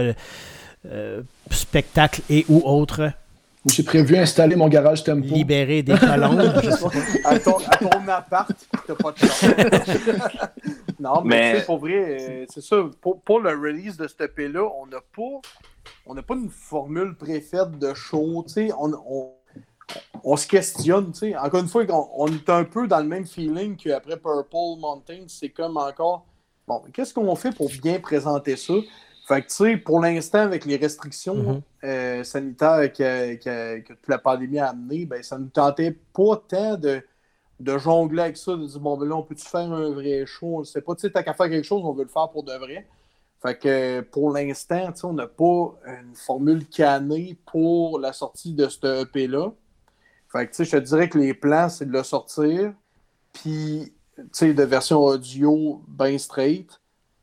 spectacle 1.50 2.22
et 2.28 2.44
ou 2.48 2.62
autre? 2.64 3.10
J'ai 3.66 3.82
prévu 3.82 4.16
installer 4.16 4.56
mon 4.56 4.68
garage 4.68 5.04
tempo. 5.04 5.26
Libérer 5.26 5.82
des 5.82 5.96
colombes. 5.96 6.40
à, 7.24 7.38
ton, 7.38 7.56
à 7.58 7.76
ton 7.76 8.08
appart, 8.08 8.50
t'as 8.86 8.94
pas 8.94 9.12
de 9.12 9.18
chance. 9.18 9.44
non, 10.98 11.22
mais, 11.22 11.54
mais... 11.54 11.62
pour 11.62 11.78
vrai, 11.78 12.20
euh, 12.20 12.46
c'est 12.48 12.60
ça. 12.60 12.76
Pour, 13.00 13.20
pour, 13.20 13.40
le 13.40 13.50
release 13.50 13.96
de 13.96 14.08
cet 14.08 14.20
EP-là, 14.20 14.64
on 14.80 14.86
n'a 14.86 15.00
pas, 15.00 15.40
on 16.06 16.14
pas 16.14 16.34
une 16.34 16.50
formule 16.50 17.14
préfaite 17.16 17.78
de 17.78 17.94
show. 17.94 18.44
On, 18.56 18.92
on, 18.92 19.32
on, 20.24 20.36
se 20.36 20.46
questionne. 20.46 21.14
sais. 21.14 21.36
Encore 21.36 21.60
une 21.60 21.68
fois, 21.68 21.84
on, 21.88 22.08
on, 22.16 22.26
est 22.28 22.48
un 22.50 22.64
peu 22.64 22.88
dans 22.88 23.00
le 23.00 23.06
même 23.06 23.26
feeling 23.26 23.76
qu'après 23.76 24.16
Purple 24.16 24.80
Mountain. 24.80 25.24
C'est 25.28 25.50
comme 25.50 25.76
encore. 25.76 26.26
Bon, 26.66 26.82
qu'est-ce 26.92 27.14
qu'on 27.14 27.34
fait 27.34 27.54
pour 27.54 27.70
bien 27.82 27.98
présenter 27.98 28.56
ça? 28.56 28.74
Fait 29.26 29.42
que, 29.42 29.48
tu 29.48 29.54
sais, 29.54 29.76
pour 29.76 30.00
l'instant, 30.00 30.38
avec 30.38 30.64
les 30.64 30.76
restrictions 30.76 31.34
mhm. 31.34 31.62
euh, 31.84 32.24
sanitaires 32.24 32.92
que, 32.92 33.34
que, 33.36 33.92
toute 33.92 34.08
la 34.08 34.18
pandémie 34.18 34.58
a 34.58 34.70
amenées, 34.70 35.04
ben, 35.04 35.22
ça 35.22 35.36
ne 35.36 35.44
nous 35.44 35.50
tentait 35.50 35.96
pas 36.14 36.42
tant 36.48 36.76
de, 36.76 37.02
de 37.60 37.76
jongler 37.78 38.22
avec 38.22 38.36
ça, 38.36 38.56
de 38.56 38.66
dire, 38.66 38.80
bon, 38.80 38.96
ben 38.96 39.08
là, 39.08 39.16
on 39.16 39.22
peut-tu 39.22 39.46
faire 39.46 39.72
un 39.72 39.90
vrai 39.90 40.24
show? 40.26 40.64
C'est 40.64 40.82
pas, 40.82 40.94
tu 40.94 41.02
sais, 41.02 41.10
t'as 41.10 41.22
qu'à 41.22 41.34
faire 41.34 41.48
quelque 41.48 41.64
chose, 41.64 41.82
on 41.84 41.92
veut 41.92 42.04
le 42.04 42.08
faire 42.08 42.28
pour 42.30 42.44
de 42.44 42.52
vrai. 42.52 42.86
Fait 43.42 43.56
que, 43.56 44.00
pour 44.00 44.32
l'instant, 44.32 44.92
tu 44.92 45.00
sais, 45.00 45.04
on 45.04 45.12
n'a 45.12 45.26
pas 45.26 45.74
une 45.86 46.14
formule 46.14 46.66
cannée 46.66 47.36
pour 47.46 47.98
la 47.98 48.12
sortie 48.12 48.54
de 48.54 48.68
ce 48.68 49.02
EP-là. 49.02 49.50
Fait 50.30 50.46
que, 50.46 50.50
tu 50.50 50.56
sais, 50.56 50.64
je 50.64 50.70
te 50.76 50.82
dirais 50.82 51.08
que 51.08 51.18
les 51.18 51.34
plans, 51.34 51.68
c'est 51.68 51.86
de 51.86 51.92
le 51.92 52.02
sortir. 52.02 52.72
Puis, 53.32 53.92
de 54.40 54.62
version 54.62 55.00
audio 55.00 55.82
bien 55.86 56.18
straight. 56.18 56.80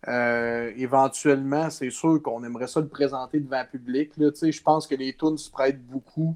Euh, 0.08 0.72
éventuellement, 0.78 1.70
c'est 1.70 1.90
sûr 1.90 2.22
qu'on 2.22 2.44
aimerait 2.44 2.68
ça 2.68 2.80
le 2.80 2.88
présenter 2.88 3.40
devant 3.40 3.62
le 3.62 3.68
public. 3.68 4.12
Je 4.18 4.62
pense 4.62 4.88
que 4.88 4.96
les 4.96 5.14
tunes 5.14 5.38
se 5.38 5.50
prêtent 5.50 5.86
beaucoup 5.86 6.36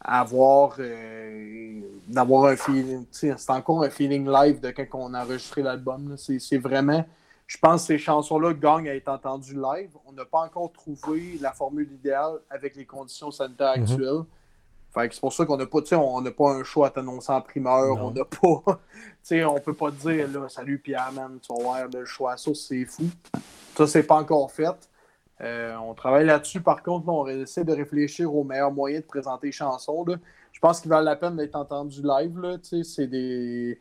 avoir 0.00 0.76
euh, 0.78 1.80
d'avoir 2.06 2.46
un 2.46 2.56
feeling. 2.56 3.04
C'est 3.10 3.50
encore 3.50 3.82
un 3.82 3.90
feeling 3.90 4.28
live 4.28 4.60
de 4.60 4.70
quand 4.70 4.86
on 4.94 5.14
a 5.14 5.24
enregistré 5.24 5.62
l'album. 5.62 6.16
C'est 6.16 6.58
vraiment. 6.58 7.04
Je 7.46 7.58
pense 7.58 7.82
que 7.82 7.86
ces 7.86 7.98
chansons-là 7.98 8.54
gagnent 8.54 8.88
à 8.88 8.94
être 8.94 9.08
entendues 9.08 9.54
live. 9.54 9.90
On 10.04 10.12
n'a 10.12 10.24
pas 10.24 10.40
encore 10.40 10.72
trouvé 10.72 11.38
la 11.40 11.52
formule 11.52 11.90
idéale 11.92 12.40
avec 12.50 12.74
les 12.74 12.84
conditions 12.84 13.30
sanitaires 13.30 13.76
mm-hmm. 13.76 13.92
actuelles 13.92 14.24
c'est 15.10 15.20
pour 15.20 15.32
ça 15.32 15.44
qu'on 15.44 15.56
n'a 15.56 15.66
pas, 15.66 15.80
on 15.96 16.20
n'a 16.20 16.30
pas 16.30 16.52
un 16.52 16.64
choix 16.64 16.86
à 16.86 16.90
t'annoncer 16.90 17.32
en 17.32 17.40
primeur. 17.40 18.02
On 18.02 18.10
n'a 18.10 18.24
pas. 18.24 18.80
on 19.46 19.60
peut 19.60 19.74
pas 19.74 19.90
te 19.90 20.08
dire 20.08 20.28
là, 20.28 20.48
salut 20.48 20.78
Pierre, 20.78 21.12
man, 21.12 21.38
tu 21.40 21.52
vas 21.52 21.62
voir 21.62 21.88
le 21.92 22.04
choix. 22.04 22.36
Ça, 22.36 22.52
c'est 22.54 22.84
fou. 22.84 23.04
Ça, 23.76 23.86
c'est 23.86 24.04
pas 24.04 24.16
encore 24.16 24.50
fait. 24.50 24.88
Euh, 25.42 25.76
on 25.76 25.94
travaille 25.94 26.26
là-dessus. 26.26 26.60
Par 26.60 26.82
contre, 26.82 27.08
on 27.08 27.26
essaie 27.26 27.64
de 27.64 27.72
réfléchir 27.72 28.34
aux 28.34 28.44
meilleurs 28.44 28.72
moyens 28.72 29.02
de 29.02 29.06
présenter 29.06 29.48
les 29.48 29.52
chansons. 29.52 30.04
Je 30.52 30.60
pense 30.60 30.80
qu'il 30.80 30.88
valent 30.88 31.04
la 31.04 31.16
peine 31.16 31.36
d'être 31.36 31.56
entendu 31.56 32.00
live. 32.02 32.58
C'est 32.82 33.06
des. 33.06 33.78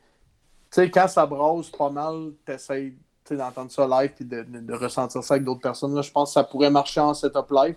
quand 0.75 1.07
ça 1.07 1.25
brasse 1.25 1.69
pas 1.69 1.89
mal, 1.89 2.31
tu 2.45 2.51
essaies 2.51 2.93
d'entendre 3.31 3.71
ça 3.71 3.87
live 3.87 4.11
et 4.19 4.23
de, 4.23 4.73
ressentir 4.73 5.23
ça 5.23 5.35
avec 5.35 5.45
d'autres 5.45 5.61
personnes. 5.61 6.01
Je 6.01 6.11
pense 6.11 6.29
que 6.29 6.33
ça 6.33 6.43
pourrait 6.43 6.69
marcher 6.69 6.99
en 6.99 7.13
setup 7.13 7.49
live. 7.51 7.75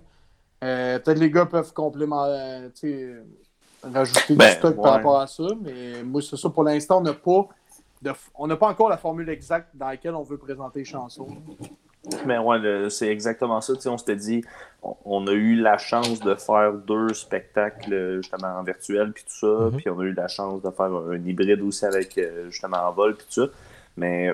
Euh, 0.64 0.98
peut-être 0.98 1.18
les 1.18 1.30
gars 1.30 1.46
peuvent 1.46 1.72
complémenter, 1.72 2.72
euh, 2.84 3.22
rajouter 3.84 4.32
du 4.32 4.38
ben, 4.38 4.50
stock 4.50 4.74
par 4.74 4.94
rapport 4.94 5.20
à 5.20 5.28
ça, 5.28 5.46
mais 5.62 6.02
moi, 6.02 6.20
c'est 6.20 6.36
ça. 6.36 6.50
Pour 6.50 6.64
l'instant, 6.64 6.98
on 6.98 7.02
n'a 7.02 7.14
pas, 7.14 7.48
on 8.34 8.46
n'a 8.48 8.56
pas 8.56 8.66
encore 8.66 8.88
la 8.88 8.96
formule 8.98 9.28
exacte 9.28 9.68
dans 9.74 9.86
laquelle 9.86 10.16
on 10.16 10.24
veut 10.24 10.36
présenter 10.36 10.80
les 10.80 10.84
chansons. 10.84 11.28
Mais 12.26 12.38
ouais, 12.38 12.90
c'est 12.90 13.08
exactement 13.08 13.60
ça. 13.60 13.74
on 13.86 13.98
s'était 13.98 14.16
dit, 14.16 14.44
on, 14.82 15.26
a 15.26 15.32
eu 15.32 15.56
la 15.56 15.78
chance 15.78 16.20
de 16.20 16.34
faire 16.34 16.72
deux 16.72 17.12
spectacles 17.12 18.20
justement 18.22 18.58
en 18.58 18.62
virtuel 18.62 19.12
puis 19.12 19.24
tout 19.24 19.38
ça, 19.38 19.46
mm-hmm. 19.46 19.76
puis 19.76 19.90
on 19.90 20.00
a 20.00 20.04
eu 20.04 20.12
la 20.12 20.28
chance 20.28 20.62
de 20.62 20.70
faire 20.70 20.86
un 20.86 21.24
hybride 21.24 21.60
aussi 21.62 21.84
avec 21.84 22.16
euh, 22.16 22.50
justement 22.50 22.78
en 22.78 22.92
vol 22.92 23.16
puis 23.16 23.26
tout 23.26 23.46
ça. 23.46 23.52
Mais 23.96 24.32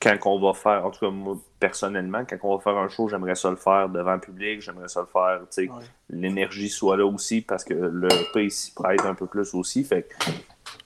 quand 0.00 0.18
on 0.26 0.38
va 0.38 0.52
faire, 0.52 0.84
en 0.84 0.90
tout 0.90 1.00
cas 1.00 1.10
moi 1.10 1.36
personnellement, 1.58 2.24
quand 2.28 2.36
on 2.42 2.56
va 2.56 2.62
faire 2.62 2.76
un 2.76 2.88
show, 2.88 3.08
j'aimerais 3.08 3.34
ça 3.34 3.50
le 3.50 3.56
faire 3.56 3.88
devant 3.88 4.14
le 4.14 4.20
public, 4.20 4.60
j'aimerais 4.60 4.88
ça 4.88 5.00
le 5.00 5.06
faire, 5.06 5.40
tu 5.50 5.66
sais, 5.66 5.70
l'énergie 6.10 6.68
soit 6.68 6.96
là 6.96 7.06
aussi 7.06 7.40
parce 7.40 7.64
que 7.64 7.74
le 7.74 8.08
pays 8.32 8.50
s'y 8.50 8.72
prête 8.72 9.04
un 9.04 9.14
peu 9.14 9.26
plus 9.26 9.54
aussi. 9.54 9.82
Fait 9.84 10.02
que 10.02 10.30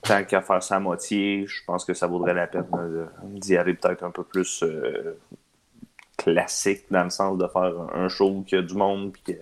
tant 0.03 0.25
qu'à 0.25 0.41
faire 0.41 0.63
ça 0.63 0.77
à 0.77 0.81
moitié, 0.81 1.45
je 1.47 1.65
pense 1.67 1.85
que 1.85 1.95
ça 1.95 2.07
vaudrait 2.07 2.35
la 2.35 2.47
peine 2.47 2.67
d'y 3.25 3.57
aller 3.57 3.75
peut-être 3.75 4.05
un 4.05 4.11
peu 4.11 4.23
plus 4.23 4.63
euh, 4.63 5.19
classique 6.23 6.85
dans 6.91 7.05
le 7.05 7.11
sens 7.11 7.39
de 7.39 7.47
faire 7.47 7.73
un 7.95 8.09
show 8.09 8.45
qui 8.47 8.57
a 8.57 8.63
du 8.63 8.75
monde 8.75 9.13
puis 9.13 9.37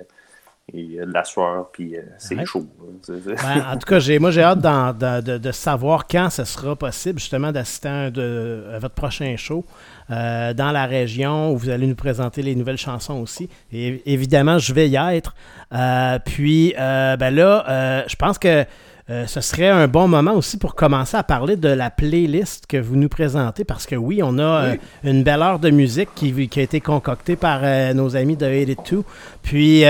et 0.75 0.99
de 0.99 1.13
la 1.13 1.25
soirée, 1.25 1.63
puis 1.73 1.97
euh, 1.97 2.03
c'est 2.19 2.45
chaud. 2.45 2.67
Ben, 3.09 3.67
en 3.73 3.79
tout 3.79 3.87
cas, 3.87 4.01
moi, 4.21 4.31
j'ai 4.31 4.43
hâte 4.43 4.59
de, 4.61 5.53
savoir 5.53 6.07
quand 6.07 6.29
ce 6.29 6.45
sera 6.45 6.77
possible, 6.77 7.19
justement, 7.19 7.53
d'assister 7.53 7.89
à, 7.89 8.79
votre 8.79 8.95
prochain 8.95 9.35
show 9.37 9.65
euh, 10.11 10.53
dans 10.53 10.71
la 10.71 10.85
région 10.85 11.53
où 11.53 11.57
vous 11.57 11.71
allez 11.71 11.87
nous 11.87 11.95
présenter 11.95 12.43
les 12.43 12.55
nouvelles 12.55 12.77
chansons 12.77 13.21
aussi. 13.21 13.49
Et 13.73 14.03
évidemment, 14.13 14.59
je 14.59 14.75
vais 14.75 14.91
y 14.91 14.97
être. 14.97 15.35
Euh, 15.73 16.19
puis, 16.19 16.75
ben 16.77 17.31
là, 17.31 18.05
je 18.07 18.17
pense 18.17 18.39
que 18.39 18.67
euh, 19.11 19.27
ce 19.27 19.41
serait 19.41 19.69
un 19.69 19.89
bon 19.89 20.07
moment 20.07 20.35
aussi 20.35 20.59
pour 20.59 20.75
commencer 20.75 21.17
à 21.17 21.23
parler 21.23 21.57
de 21.57 21.71
la 21.71 21.89
playlist 21.89 22.67
que 22.67 22.77
vous 22.77 22.95
nous 22.95 23.09
présentez, 23.09 23.65
parce 23.65 23.87
que 23.87 23.97
oui, 23.97 24.21
on 24.23 24.39
a 24.39 24.43
euh, 24.43 24.77
une 25.03 25.23
belle 25.23 25.41
heure 25.41 25.59
de 25.59 25.71
musique 25.71 26.11
qui, 26.15 26.51
a 26.57 26.61
été 26.61 26.83
concoctée 26.83 27.35
par 27.35 27.61
euh, 27.63 27.95
nos 27.95 28.17
amis 28.17 28.37
de 28.37 28.47
82. 28.47 29.05
Puis, 29.43 29.81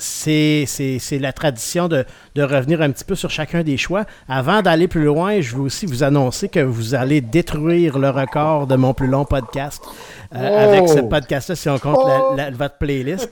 c'est 0.00 1.18
la 1.20 1.32
tradition 1.32 1.86
de, 1.86 2.04
revenir 2.36 2.82
un 2.82 2.90
petit 2.90 3.04
peu 3.04 3.14
sur 3.14 3.30
chacun 3.30 3.62
des 3.62 3.76
choix. 3.76 4.06
Avant 4.28 4.60
d'aller 4.60 4.88
plus 4.88 5.04
loin, 5.04 5.40
je 5.40 5.54
veux 5.54 5.62
aussi 5.62 5.86
vous 5.86 6.02
annoncer 6.02 6.48
que 6.48 6.60
vous 6.60 6.96
allez 6.96 7.20
détruire 7.20 7.98
le 7.98 8.10
record 8.10 8.66
de 8.66 8.74
mon 8.74 8.92
plus 8.92 9.08
long 9.08 9.24
podcast. 9.24 9.84
avec 10.32 10.88
ce 10.88 10.98
oh! 10.98 11.08
podcast-là, 11.08 11.54
si 11.54 11.68
on 11.68 11.78
compte 11.78 11.98
oh! 12.00 12.36
votre 12.54 12.78
playlist. 12.78 13.30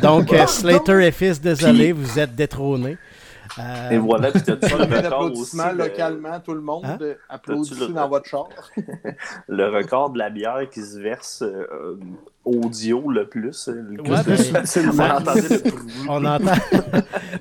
donc, 0.00 0.34
Slater 0.46 1.06
et 1.06 1.12
Fils, 1.12 1.38
désolé, 1.38 1.92
vous 1.92 2.18
êtes 2.18 2.34
détrônés. 2.34 2.96
Euh, 3.58 3.90
Et 3.90 3.98
voilà, 3.98 4.30
puis 4.30 4.42
t'as-tu 4.42 4.68
le 4.78 4.84
record 4.84 5.32
aussi. 5.32 5.56
localement, 5.74 6.40
tout 6.40 6.54
le 6.54 6.60
monde 6.60 6.84
hein? 6.84 6.98
applaudit 7.28 7.92
dans 7.92 8.08
votre 8.08 8.26
char? 8.26 8.48
le 9.48 9.68
record 9.68 10.10
de 10.10 10.18
la 10.18 10.30
bière 10.30 10.68
qui 10.70 10.82
se 10.82 10.98
verse 10.98 11.42
euh, 11.42 11.96
audio 12.44 13.10
le 13.10 13.26
plus. 13.26 13.68
Le 13.68 14.00
ouais, 14.02 14.22
ben, 14.92 15.72
on 16.08 16.24
entend. 16.24 16.52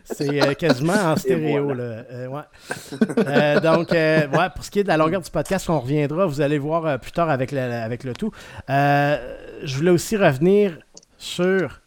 c'est 0.04 0.42
euh, 0.48 0.54
quasiment 0.54 0.94
en 0.94 1.16
stéréo. 1.16 1.74
Là. 1.74 2.04
ouais. 2.30 3.62
donc, 3.62 3.92
ouais, 3.92 4.50
pour 4.56 4.64
ce 4.64 4.72
qui 4.72 4.80
est 4.80 4.84
de 4.84 4.90
la 4.90 4.98
longueur 4.98 5.22
du 5.22 5.32
podcast, 5.32 5.70
on 5.70 5.80
reviendra. 5.80 6.26
Vous 6.26 6.42
allez 6.42 6.58
voir 6.58 7.00
plus 7.00 7.12
tard 7.12 7.30
avec, 7.30 7.54
avec 7.54 8.04
le 8.04 8.14
tout. 8.14 8.32
je 8.68 9.76
voulais 9.76 9.92
aussi 9.92 10.18
revenir 10.18 10.78
sur 11.18 11.82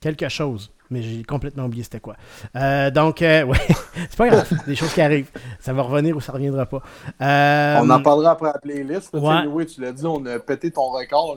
quelque 0.00 0.28
chose 0.28 0.70
mais 0.90 1.02
j'ai 1.02 1.22
complètement 1.24 1.64
oublié 1.64 1.82
c'était 1.82 2.00
quoi. 2.00 2.16
Euh, 2.54 2.90
donc, 2.90 3.22
euh, 3.22 3.42
ouais, 3.44 3.58
c'est 3.94 4.16
pas 4.16 4.28
grave, 4.28 4.48
des 4.66 4.74
choses 4.74 4.92
qui 4.92 5.00
arrivent. 5.00 5.30
Ça 5.60 5.72
va 5.72 5.82
revenir 5.82 6.16
ou 6.16 6.20
ça 6.20 6.32
reviendra 6.32 6.66
pas. 6.66 6.82
Euh, 7.20 7.78
on 7.82 7.90
en 7.90 8.02
parlera 8.02 8.32
après 8.32 8.52
la 8.52 8.58
playlist. 8.58 9.10
Oui, 9.12 9.66
tu 9.66 9.80
l'as 9.80 9.92
dit, 9.92 10.06
on 10.06 10.24
a 10.26 10.38
pété 10.38 10.70
ton 10.70 10.90
record. 10.90 11.36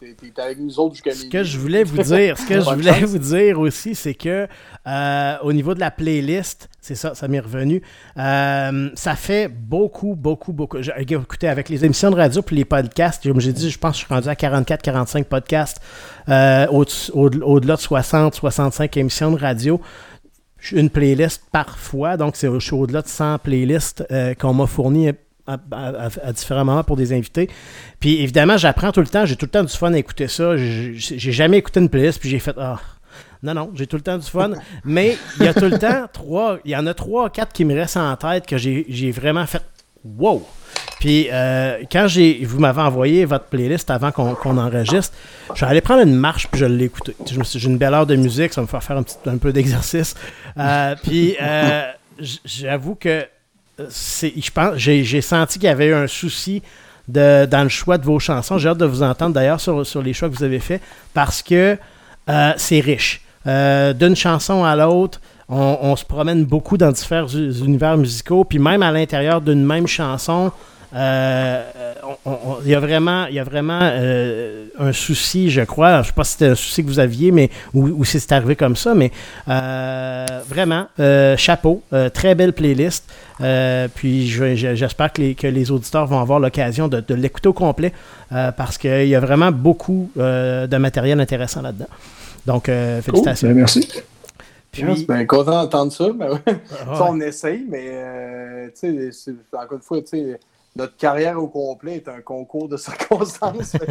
Tu 0.00 0.16
es 0.26 0.40
avec 0.40 0.58
nous 0.58 0.78
autres 0.78 0.94
jusqu'à 0.94 1.12
Ce 1.12 1.24
que 1.24 1.42
je 1.42 1.58
voulais 1.58 1.84
vous 1.84 2.02
dire, 2.02 2.38
ce 2.38 2.46
que 2.46 2.60
je 2.60 2.70
voulais 2.74 3.04
vous 3.04 3.18
dire 3.18 3.60
aussi, 3.60 3.94
c'est 3.94 4.14
que 4.14 4.46
au 5.42 5.52
niveau 5.52 5.74
de 5.74 5.80
la 5.80 5.90
playlist, 5.90 6.68
c'est 6.80 6.94
ça, 6.94 7.14
ça 7.14 7.28
m'est 7.28 7.40
revenu. 7.40 7.82
ça 8.16 9.14
fait 9.16 9.48
beaucoup, 9.48 10.14
beaucoup, 10.16 10.52
beaucoup. 10.52 10.78
Écoutez, 10.78 11.48
avec 11.48 11.68
les 11.68 11.84
émissions 11.84 12.10
de 12.10 12.16
radio 12.16 12.42
puis 12.42 12.56
les 12.56 12.64
podcasts, 12.64 13.22
comme 13.22 13.40
j'ai 13.40 13.52
dit, 13.52 13.70
je 13.70 13.78
pense 13.78 13.92
que 13.92 14.00
je 14.00 14.06
suis 14.06 14.14
rendu 14.14 14.28
à 14.28 14.34
44-45 14.34 15.24
podcasts 15.24 15.80
au-delà 16.26 17.76
de 17.76 17.80
60, 17.80 18.34
65 18.34 18.96
émissions 18.96 19.30
de 19.32 19.38
radio, 19.38 19.80
une 20.72 20.90
playlist 20.90 21.42
parfois, 21.50 22.16
donc 22.16 22.36
c'est 22.36 22.48
au-delà 22.48 23.02
de 23.02 23.08
100 23.08 23.38
playlists 23.38 24.04
euh, 24.10 24.34
qu'on 24.34 24.54
m'a 24.54 24.66
fourni 24.66 25.10
à, 25.46 26.32
différents 26.32 26.64
moments 26.64 26.84
pour 26.84 26.96
des 26.96 27.12
invités. 27.12 27.50
Puis 27.98 28.22
évidemment, 28.22 28.56
j'apprends 28.56 28.92
tout 28.92 29.00
le 29.00 29.08
temps, 29.08 29.26
j'ai 29.26 29.36
tout 29.36 29.46
le 29.46 29.50
temps 29.50 29.64
du 29.64 29.74
fun 29.74 29.92
à 29.92 29.98
écouter 29.98 30.28
ça. 30.28 30.56
J'ai 30.56 31.32
jamais 31.32 31.58
écouté 31.58 31.80
une 31.80 31.88
playlist, 31.88 32.20
puis 32.20 32.28
j'ai 32.28 32.38
fait 32.38 32.54
Ah, 32.56 32.78
non, 33.42 33.54
non, 33.54 33.70
j'ai 33.74 33.86
tout 33.86 33.96
le 33.96 34.02
temps 34.02 34.18
du 34.18 34.26
fun. 34.26 34.50
Mais 34.84 35.16
il 35.38 35.46
y 35.46 35.48
a 35.48 35.54
tout 35.54 35.66
le 35.66 35.78
temps 35.78 36.06
trois, 36.12 36.58
il 36.64 36.72
y 36.72 36.76
en 36.76 36.86
a 36.86 36.94
trois, 36.94 37.30
quatre 37.30 37.52
qui 37.52 37.64
me 37.64 37.74
restent 37.74 37.96
en 37.96 38.14
tête 38.16 38.46
que 38.46 38.58
j'ai 38.58 39.10
vraiment 39.10 39.46
fait 39.46 39.62
Wow! 40.04 40.46
Puis 40.98 41.28
euh, 41.30 41.82
quand 41.90 42.06
j'ai, 42.08 42.44
vous 42.44 42.58
m'avez 42.58 42.80
envoyé 42.80 43.24
votre 43.24 43.46
playlist 43.46 43.90
avant 43.90 44.12
qu'on, 44.12 44.58
enregistre, 44.58 45.14
je 45.50 45.56
suis 45.56 45.66
allé 45.66 45.80
prendre 45.80 46.02
une 46.02 46.14
marche 46.14 46.48
puis 46.48 46.60
je 46.60 46.66
l'ai 46.66 46.86
écouté. 46.86 47.14
J'ai 47.26 47.68
une 47.68 47.78
belle 47.78 47.94
heure 47.94 48.06
de 48.06 48.16
musique, 48.16 48.52
ça 48.52 48.62
me 48.62 48.66
faire 48.66 48.82
faire 48.82 48.96
un, 48.96 49.02
petit, 49.02 49.16
un 49.26 49.36
peu 49.36 49.52
d'exercice. 49.52 50.14
Euh, 50.58 50.94
puis 51.02 51.36
euh, 51.40 51.90
j'avoue 52.44 52.94
que 52.94 53.26
c'est, 53.88 54.32
je 54.36 54.50
pense, 54.50 54.76
j'ai, 54.76 55.20
senti 55.20 55.58
qu'il 55.58 55.68
y 55.68 55.72
avait 55.72 55.86
eu 55.86 55.94
un 55.94 56.06
souci 56.06 56.62
de, 57.08 57.46
dans 57.46 57.62
le 57.62 57.68
choix 57.68 57.98
de 57.98 58.04
vos 58.04 58.18
chansons. 58.18 58.58
J'ai 58.58 58.68
hâte 58.68 58.78
de 58.78 58.86
vous 58.86 59.02
entendre 59.02 59.34
d'ailleurs 59.34 59.60
sur, 59.60 59.86
sur 59.86 60.02
les 60.02 60.12
choix 60.12 60.28
que 60.28 60.34
vous 60.34 60.44
avez 60.44 60.60
faits 60.60 60.82
parce 61.12 61.42
que 61.42 61.76
c'est 62.56 62.80
riche. 62.80 63.22
D'une 63.46 64.16
chanson 64.16 64.64
à 64.64 64.76
l'autre, 64.76 65.20
on, 65.48 65.96
se 65.96 66.04
promène 66.04 66.44
beaucoup 66.44 66.76
dans 66.76 66.92
différents 66.92 67.26
univers 67.26 67.96
musicaux, 67.96 68.44
puis 68.44 68.58
même 68.58 68.82
à 68.82 68.92
l'intérieur 68.92 69.40
d'une 69.40 69.64
même 69.64 69.86
chanson, 69.86 70.52
euh, 70.94 71.62
il 72.64 72.70
y 72.70 72.74
a 72.74 72.80
vraiment, 72.80 73.26
y 73.26 73.38
a 73.38 73.44
vraiment 73.44 73.78
euh, 73.82 74.66
un 74.78 74.92
souci, 74.92 75.50
je 75.50 75.62
crois. 75.62 75.94
Je 75.94 75.98
ne 75.98 76.02
sais 76.04 76.12
pas 76.12 76.24
si 76.24 76.32
c'était 76.32 76.48
un 76.48 76.54
souci 76.54 76.82
que 76.82 76.88
vous 76.88 76.98
aviez, 76.98 77.30
mais 77.30 77.50
ou, 77.74 78.04
si 78.04 78.18
c'est 78.18 78.32
arrivé 78.32 78.56
comme 78.56 78.76
ça, 78.76 78.94
mais 78.94 79.10
euh, 79.48 80.26
vraiment, 80.48 80.86
chapeau, 81.36 81.82
très 82.12 82.34
belle 82.34 82.52
playlist. 82.52 83.10
puis 83.94 84.26
j'espère 84.28 85.12
que 85.12 85.46
les 85.46 85.70
auditeurs 85.70 86.06
vont 86.06 86.20
avoir 86.20 86.40
l'occasion 86.40 86.88
de, 86.88 87.14
l'écouter 87.14 87.48
au 87.48 87.52
complet 87.52 87.92
parce 88.30 88.78
qu'il 88.78 89.08
y 89.08 89.14
a 89.14 89.20
vraiment 89.20 89.50
beaucoup 89.50 90.10
de 90.16 90.76
matériel 90.76 91.20
intéressant 91.20 91.62
là-dedans. 91.62 91.88
Donc, 92.46 92.66
félicitations. 92.66 93.48
Ben, 93.48 93.56
merci. 93.56 93.88
Puis... 94.72 94.96
suis 94.96 95.06
bien 95.06 95.26
content 95.26 95.62
d'entendre 95.62 95.92
ça. 95.92 96.08
Mais 96.16 96.26
ah 96.86 97.08
On 97.08 97.20
essaye, 97.20 97.66
mais 97.68 98.70
encore 99.52 99.76
une 99.76 99.82
fois, 99.82 99.98
notre 100.76 100.96
carrière 100.96 101.42
au 101.42 101.48
complet 101.48 101.96
est 101.96 102.08
un 102.08 102.20
concours 102.20 102.68
de 102.68 102.76
circonstances. 102.76 103.76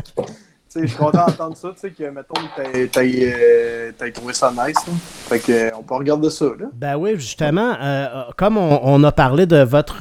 je 0.76 0.86
suis 0.86 0.98
content 0.98 1.26
d'entendre 1.28 1.58
ça, 1.58 1.70
tu 1.74 1.80
sais, 1.80 1.92
que, 1.92 2.04
mettons, 2.10 2.34
t'as 2.56 3.02
euh, 3.02 4.12
trouvé 4.14 4.34
ça 4.34 4.52
nice. 4.52 4.76
Là. 4.76 4.94
Fait 5.28 5.40
que, 5.40 5.52
euh, 5.52 5.70
on 5.78 5.84
peut 5.84 5.96
regarder 5.96 6.30
ça, 6.30 6.46
là. 6.46 6.68
Ben 6.74 6.96
oui, 6.96 7.12
justement, 7.16 7.76
euh, 7.82 8.24
comme 8.38 8.58
on, 8.58 9.04
a 9.04 9.12
parlé 9.12 9.46
de 9.46 9.58
votre, 9.58 10.00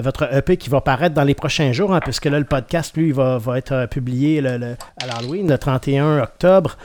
votre 0.00 0.34
EP 0.34 0.56
qui 0.56 0.68
va 0.70 0.80
paraître 0.80 1.14
dans 1.14 1.24
les 1.24 1.34
prochains 1.34 1.72
jours, 1.72 1.94
hein, 1.94 2.00
puisque 2.02 2.26
là, 2.26 2.38
le 2.38 2.44
podcast, 2.44 2.96
lui, 2.96 3.12
va, 3.12 3.38
va 3.38 3.58
être 3.58 3.86
publié 3.86 4.40
le, 4.40 4.76
à 5.02 5.06
l'Halloween, 5.06 5.48
le 5.48 5.58
31 5.58 6.22
octobre. 6.22 6.76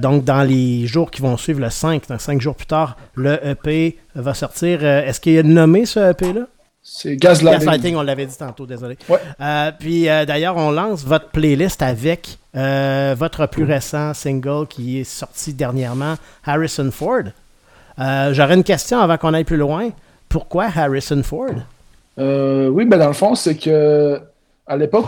donc, 0.00 0.24
dans 0.24 0.42
les 0.42 0.86
jours 0.86 1.10
qui 1.10 1.22
vont 1.22 1.36
suivre, 1.36 1.60
le 1.60 1.70
5, 1.70 2.08
donc 2.08 2.20
5 2.20 2.40
jours 2.40 2.54
plus 2.54 2.66
tard, 2.66 2.96
le 3.14 3.38
EP 3.46 3.98
va 4.14 4.34
sortir. 4.34 4.84
Est-ce 4.84 5.20
qu'il 5.20 5.32
y 5.34 5.38
a 5.38 5.42
nommé 5.42 5.86
ce 5.86 6.10
EP-là? 6.10 6.46
C'est 6.82 7.16
Gaslighting. 7.16 7.94
on 7.94 8.02
l'avait 8.02 8.26
dit 8.26 8.36
tantôt, 8.36 8.66
désolé. 8.66 8.98
Euh, 9.40 9.70
puis 9.78 10.08
euh, 10.08 10.24
d'ailleurs, 10.24 10.56
on 10.56 10.72
lance 10.72 11.04
votre 11.04 11.28
playlist 11.28 11.80
avec 11.80 12.38
euh, 12.54 13.14
votre 13.16 13.46
plus 13.46 13.64
récent 13.64 14.14
single 14.14 14.66
qui 14.66 15.00
est 15.00 15.04
sorti 15.04 15.52
dernièrement, 15.52 16.14
Harrison 16.44 16.90
Ford. 16.90 17.24
J'aurais 17.98 18.54
une 18.54 18.64
question 18.64 18.98
avant 18.98 19.16
qu'on 19.16 19.34
aille 19.34 19.44
plus 19.44 19.56
loin. 19.56 19.90
Pourquoi 20.28 20.64
Harrison 20.74 21.22
Ford? 21.22 21.54
oui, 22.16 22.84
ben 22.84 22.98
dans 22.98 23.08
le 23.08 23.12
fond, 23.12 23.34
c'est 23.34 23.56
que 23.56 24.20
à 24.66 24.76
l'époque 24.76 25.06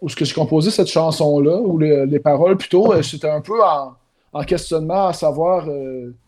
où, 0.00 0.08
que 0.08 0.24
j'ai 0.24 0.34
composé 0.34 0.70
cette 0.70 0.88
chanson-là, 0.88 1.56
ou 1.56 1.78
les, 1.78 2.18
paroles 2.20 2.56
plutôt, 2.56 3.00
c'était 3.02 3.30
un 3.30 3.40
peu 3.40 3.62
en, 3.62 3.94
en, 4.32 4.42
questionnement 4.42 5.08
à 5.08 5.12
savoir, 5.12 5.66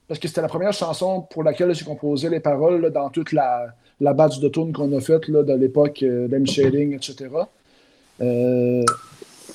parce 0.09 0.21
que 0.21 0.29
c'était 0.29 0.43
la 0.43 0.49
première 0.49 0.73
chanson 0.73 1.23
pour 1.31 1.43
laquelle 1.43 1.75
j'ai 1.75 1.85
composé 1.85 2.29
les 2.29 2.41
paroles 2.41 2.91
dans 2.91 3.09
toute 3.11 3.33
la 3.33 3.75
la 4.01 4.15
batch 4.15 4.41
de 4.41 4.49
tune 4.49 4.73
qu'on 4.73 4.93
a 4.97 5.01
faite 5.01 5.31
dans 5.31 5.59
l'époque 5.59 6.03
euh, 6.03 6.45
shading, 6.47 6.95
etc. 6.95 7.29
Euh, 8.21 8.85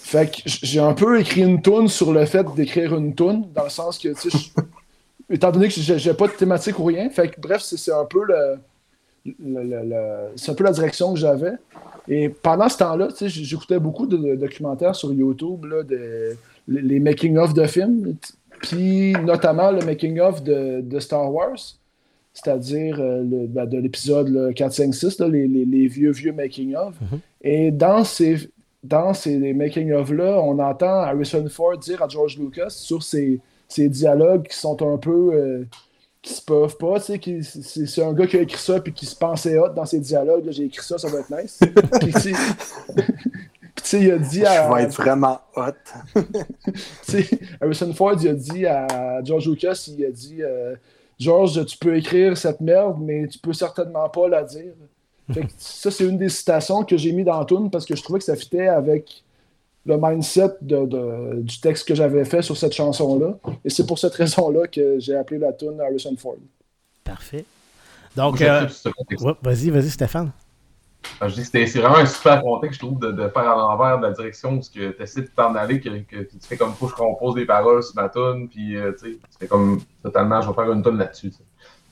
fait 0.05 0.29
que 0.29 0.37
j'ai 0.45 0.79
un 0.79 0.93
peu 0.93 1.19
écrit 1.19 1.41
une 1.41 1.63
tune 1.63 1.87
sur 1.87 2.13
le 2.13 2.25
fait 2.25 2.45
d'écrire 2.55 2.95
une 2.95 3.15
tune, 3.15 3.47
dans 3.55 3.63
le 3.63 3.71
sens 3.71 3.97
que, 3.97 4.09
tu 4.09 4.29
sais, 4.29 4.51
étant 5.31 5.51
donné 5.51 5.67
que 5.67 5.73
j'ai 5.73 6.13
pas 6.13 6.27
de 6.27 6.33
thématique 6.33 6.77
ou 6.77 6.83
rien, 6.83 7.09
fait 7.09 7.29
que 7.29 7.41
bref, 7.41 7.63
c'est 7.63 7.91
un 7.91 8.05
peu 8.05 8.23
le, 8.23 8.59
c'est 10.35 10.51
un 10.51 10.53
peu 10.53 10.63
la 10.63 10.73
direction 10.73 11.11
que 11.11 11.19
j'avais. 11.19 11.53
Et 12.07 12.29
pendant 12.29 12.69
ce 12.69 12.77
temps-là, 12.77 13.07
j'écoutais 13.19 13.79
beaucoup 13.79 14.05
de, 14.05 14.35
documentaires 14.35 14.95
sur 14.95 15.11
YouTube, 15.11 15.65
là, 15.65 15.81
de, 15.81 16.37
les 16.67 16.99
making-of 16.99 17.55
de 17.55 17.65
films, 17.65 18.15
puis 18.61 19.13
notamment 19.13 19.71
le 19.71 19.83
making-of 19.83 20.43
de, 20.43 20.81
de, 20.81 20.99
Star 20.99 21.33
Wars 21.33 21.57
c'est-à-dire 22.31 22.97
euh, 22.99 23.23
ben, 23.23 23.65
de 23.65 23.77
l'épisode 23.79 24.53
4, 24.53 24.71
5, 24.71 24.93
6, 24.93 25.19
les, 25.21 25.87
vieux, 25.87 26.11
vieux 26.11 26.33
making-of. 26.33 26.93
Mhm. 27.01 27.19
Et 27.41 27.71
dans 27.71 28.03
ces, 28.03 28.49
dans 28.87 29.13
ces 29.13 29.53
making-of-là, 29.53 30.39
on 30.41 30.59
entend 30.59 31.01
Harrison 31.01 31.47
Ford 31.49 31.77
dire 31.77 32.01
à 32.01 32.07
George 32.07 32.37
Lucas 32.37 32.69
sur 32.69 33.03
ces, 33.03 33.41
dialogues 33.77 34.47
qui 34.47 34.57
sont 34.57 34.81
un 34.81 34.97
peu. 34.97 35.33
Euh, 35.33 35.65
qui 36.21 36.33
se 36.33 36.41
peuvent 36.41 36.75
pas, 36.77 36.99
tu 36.99 37.43
sais, 37.43 37.85
c'est 37.85 38.03
un 38.03 38.11
gars 38.11 38.25
qui 38.25 38.37
a 38.37 38.41
écrit 38.41 38.57
ça 38.59 38.79
puis 38.79 38.91
qui 38.91 39.05
se 39.05 39.15
pensait 39.15 39.59
hot 39.59 39.69
dans 39.69 39.85
ses 39.85 39.99
dialogues. 39.99 40.49
J'ai 40.49 40.63
écrit 40.63 40.83
ça, 40.83 40.97
ça 40.97 41.07
va 41.07 41.19
être 41.19 41.29
nice. 41.29 41.59
puis, 42.01 42.13
tu 42.13 42.33
sais, 43.83 44.01
il 44.01 44.11
a 44.11 44.17
dit 44.17 44.43
à. 44.43 44.67
Je 44.67 44.73
vais 44.73 44.83
être 44.85 44.95
vraiment 44.95 45.39
hot. 45.55 45.75
Harrison 47.61 47.93
Ford, 47.93 48.15
il 48.19 48.29
a 48.29 48.33
dit 48.33 48.65
à 48.65 49.23
George 49.23 49.47
Lucas, 49.47 49.87
il 49.95 50.03
a 50.03 50.09
dit. 50.09 50.41
Euh, 50.41 50.75
George, 51.19 51.65
tu 51.65 51.77
peux 51.77 51.95
écrire 51.95 52.37
cette 52.37 52.59
merde, 52.59 52.97
mais 52.99 53.27
tu 53.27 53.39
peux 53.39 53.53
certainement 53.53 54.09
pas 54.09 54.27
la 54.27 54.43
dire. 54.43 54.73
Ça, 55.57 55.91
c'est 55.91 56.03
une 56.03 56.17
des 56.17 56.29
citations 56.29 56.83
que 56.83 56.97
j'ai 56.97 57.11
mis 57.11 57.23
dans 57.23 57.39
la 57.39 57.45
tune 57.45 57.69
parce 57.69 57.85
que 57.85 57.95
je 57.95 58.03
trouvais 58.03 58.19
que 58.19 58.25
ça 58.25 58.35
fitait 58.35 58.67
avec 58.67 59.23
le 59.85 59.97
mindset 60.01 60.55
de, 60.61 61.41
du 61.41 61.59
texte 61.59 61.87
que 61.87 61.95
j'avais 61.95 62.25
fait 62.25 62.41
sur 62.41 62.57
cette 62.57 62.73
chanson-là. 62.73 63.37
Et 63.63 63.69
c'est 63.69 63.85
pour 63.85 63.99
cette 63.99 64.15
raison-là 64.15 64.67
que 64.67 64.99
j'ai 64.99 65.15
appelé 65.15 65.39
la 65.39 65.53
tune 65.53 65.79
Harrison 65.79 66.15
Ford. 66.17 66.37
Parfait. 67.03 67.45
Donc, 68.15 68.41
euh, 68.41 68.67
vas-y, 69.41 69.69
vas-y, 69.69 69.89
Stéphane. 69.89 70.31
je 71.21 71.35
dis 71.35 71.43
que 71.43 71.65
c'est 71.65 71.79
vraiment 71.79 71.97
un 71.97 72.05
super 72.05 72.41
contexte, 72.41 72.79
je 72.79 72.85
trouve, 72.85 72.99
de, 72.99 73.27
faire 73.27 73.49
à 73.49 73.55
l'envers 73.55 73.99
de 73.99 74.07
la 74.07 74.13
direction 74.13 74.53
où 74.53 74.61
tu 74.61 74.95
essaies 74.99 75.21
de 75.21 75.27
t'en 75.27 75.53
aller, 75.53 75.81
que, 75.81 75.89
tu 75.89 76.37
fais 76.39 76.55
comme 76.57 76.73
faut 76.73 76.85
que 76.85 76.93
je 76.93 76.97
compose 76.97 77.35
des 77.35 77.45
paroles 77.45 77.83
sur 77.83 77.95
ma 77.95 78.09
tune, 78.09 78.47
puis 78.49 78.77
euh, 78.77 78.93
tu 78.97 79.19
fais 79.37 79.47
comme 79.47 79.81
totalement, 80.01 80.41
je 80.41 80.47
vais 80.47 80.53
faire 80.53 80.71
une 80.71 80.81
tune 80.81 80.97
là-dessus. 80.97 81.33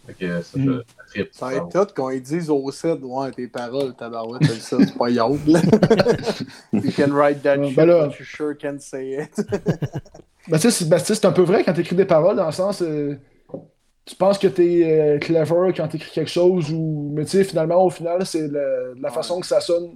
Fait 0.06 0.14
que 0.14 0.42
ça, 0.42 0.60
mm. 0.60 0.82
je, 1.16 1.24
ça 1.32 1.46
va 1.46 1.54
être 1.56 1.70
tout 1.70 1.94
quand 1.96 2.10
ils 2.10 2.22
disent 2.22 2.50
au 2.50 2.70
set, 2.72 3.00
ouais, 3.02 3.32
tes 3.32 3.48
paroles, 3.48 3.94
tabarouette, 3.94 4.44
ça, 4.46 4.78
c'est 4.80 4.98
pas 4.98 5.10
yard, 5.10 5.40
You 6.74 6.92
can 6.96 7.12
write 7.12 7.42
that 7.44 7.64
shit, 7.64 7.76
ben 7.76 8.08
but 8.08 8.20
you 8.20 8.26
sure 8.26 8.54
can 8.60 8.80
say 8.80 9.24
it. 9.24 9.36
ben, 10.48 10.60
tu 10.60 10.72
sais, 10.72 11.00
c'est 11.00 11.26
un 11.26 11.32
peu 11.32 11.44
vrai 11.44 11.64
quand 11.64 11.74
tu 11.74 11.82
écris 11.82 11.96
des 11.96 12.06
paroles, 12.06 12.36
dans 12.36 12.46
le 12.46 12.52
sens. 12.52 12.82
Euh, 12.82 13.16
tu 14.06 14.16
penses 14.16 14.38
que 14.38 14.48
tu 14.48 14.82
es 14.82 15.00
euh, 15.00 15.20
clever 15.20 15.72
quand 15.76 15.88
tu 15.88 15.96
écris 15.96 16.12
quelque 16.12 16.30
chose, 16.30 16.70
ou 16.74 17.12
mais 17.14 17.24
tu 17.24 17.32
sais, 17.32 17.44
finalement, 17.46 17.86
au 17.86 17.90
final, 17.90 18.26
c'est 18.26 18.50
la 18.50 19.10
façon 19.10 19.40
que 19.40 19.48
ça 19.48 19.62
sonne 19.62 19.96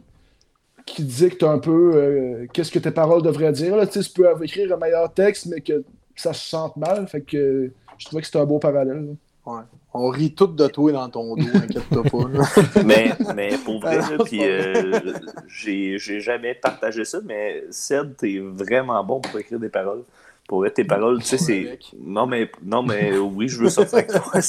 qui 0.85 1.03
dicte 1.03 1.43
un 1.43 1.59
peu 1.59 1.91
euh, 1.95 2.47
qu'est-ce 2.53 2.71
que 2.71 2.79
tes 2.79 2.91
paroles 2.91 3.21
devraient 3.21 3.51
dire. 3.51 3.75
Là. 3.75 3.85
Tu 3.85 3.99
peux 4.15 4.25
écrire 4.41 4.73
un 4.73 4.77
meilleur 4.77 5.13
texte, 5.13 5.47
mais 5.47 5.59
que 5.59 5.83
ça 6.15 6.33
se 6.33 6.49
sente 6.49 6.77
mal. 6.77 7.07
Fait 7.07 7.21
que 7.21 7.71
je 7.97 8.05
trouvais 8.05 8.21
que 8.21 8.27
c'était 8.27 8.39
un 8.39 8.45
beau 8.45 8.57
parallèle. 8.57 9.15
Ouais. 9.45 9.61
On 9.93 10.09
rit 10.09 10.33
tout 10.33 10.47
de 10.47 10.67
toi 10.67 10.91
dans 10.91 11.09
ton 11.09 11.35
dos, 11.35 11.47
inquiète-toi 11.55 12.03
pas. 12.03 12.83
mais, 12.83 13.11
mais 13.35 13.57
pour 13.63 13.79
vrai, 13.79 13.99
puis 14.25 14.43
euh, 14.43 14.99
j'ai 15.47 16.19
jamais 16.19 16.53
partagé 16.53 17.05
ça, 17.05 17.19
mais 17.23 17.63
Ced, 17.71 18.15
t'es 18.17 18.39
vraiment 18.39 19.03
bon 19.03 19.21
pour 19.21 19.39
écrire 19.39 19.59
des 19.59 19.69
paroles. 19.69 20.03
Pour 20.47 20.65
être 20.65 20.75
tes 20.75 20.85
paroles, 20.85 21.19
tu 21.19 21.25
sais, 21.25 21.37
c'est. 21.37 21.79
Non, 21.99 22.25
mais, 22.25 22.49
non, 22.63 22.81
mais 22.81 23.17
oui, 23.17 23.49
je 23.49 23.59
veux 23.59 23.69
sortir 23.69 23.95
avec 23.97 24.11
toi. 24.11 24.21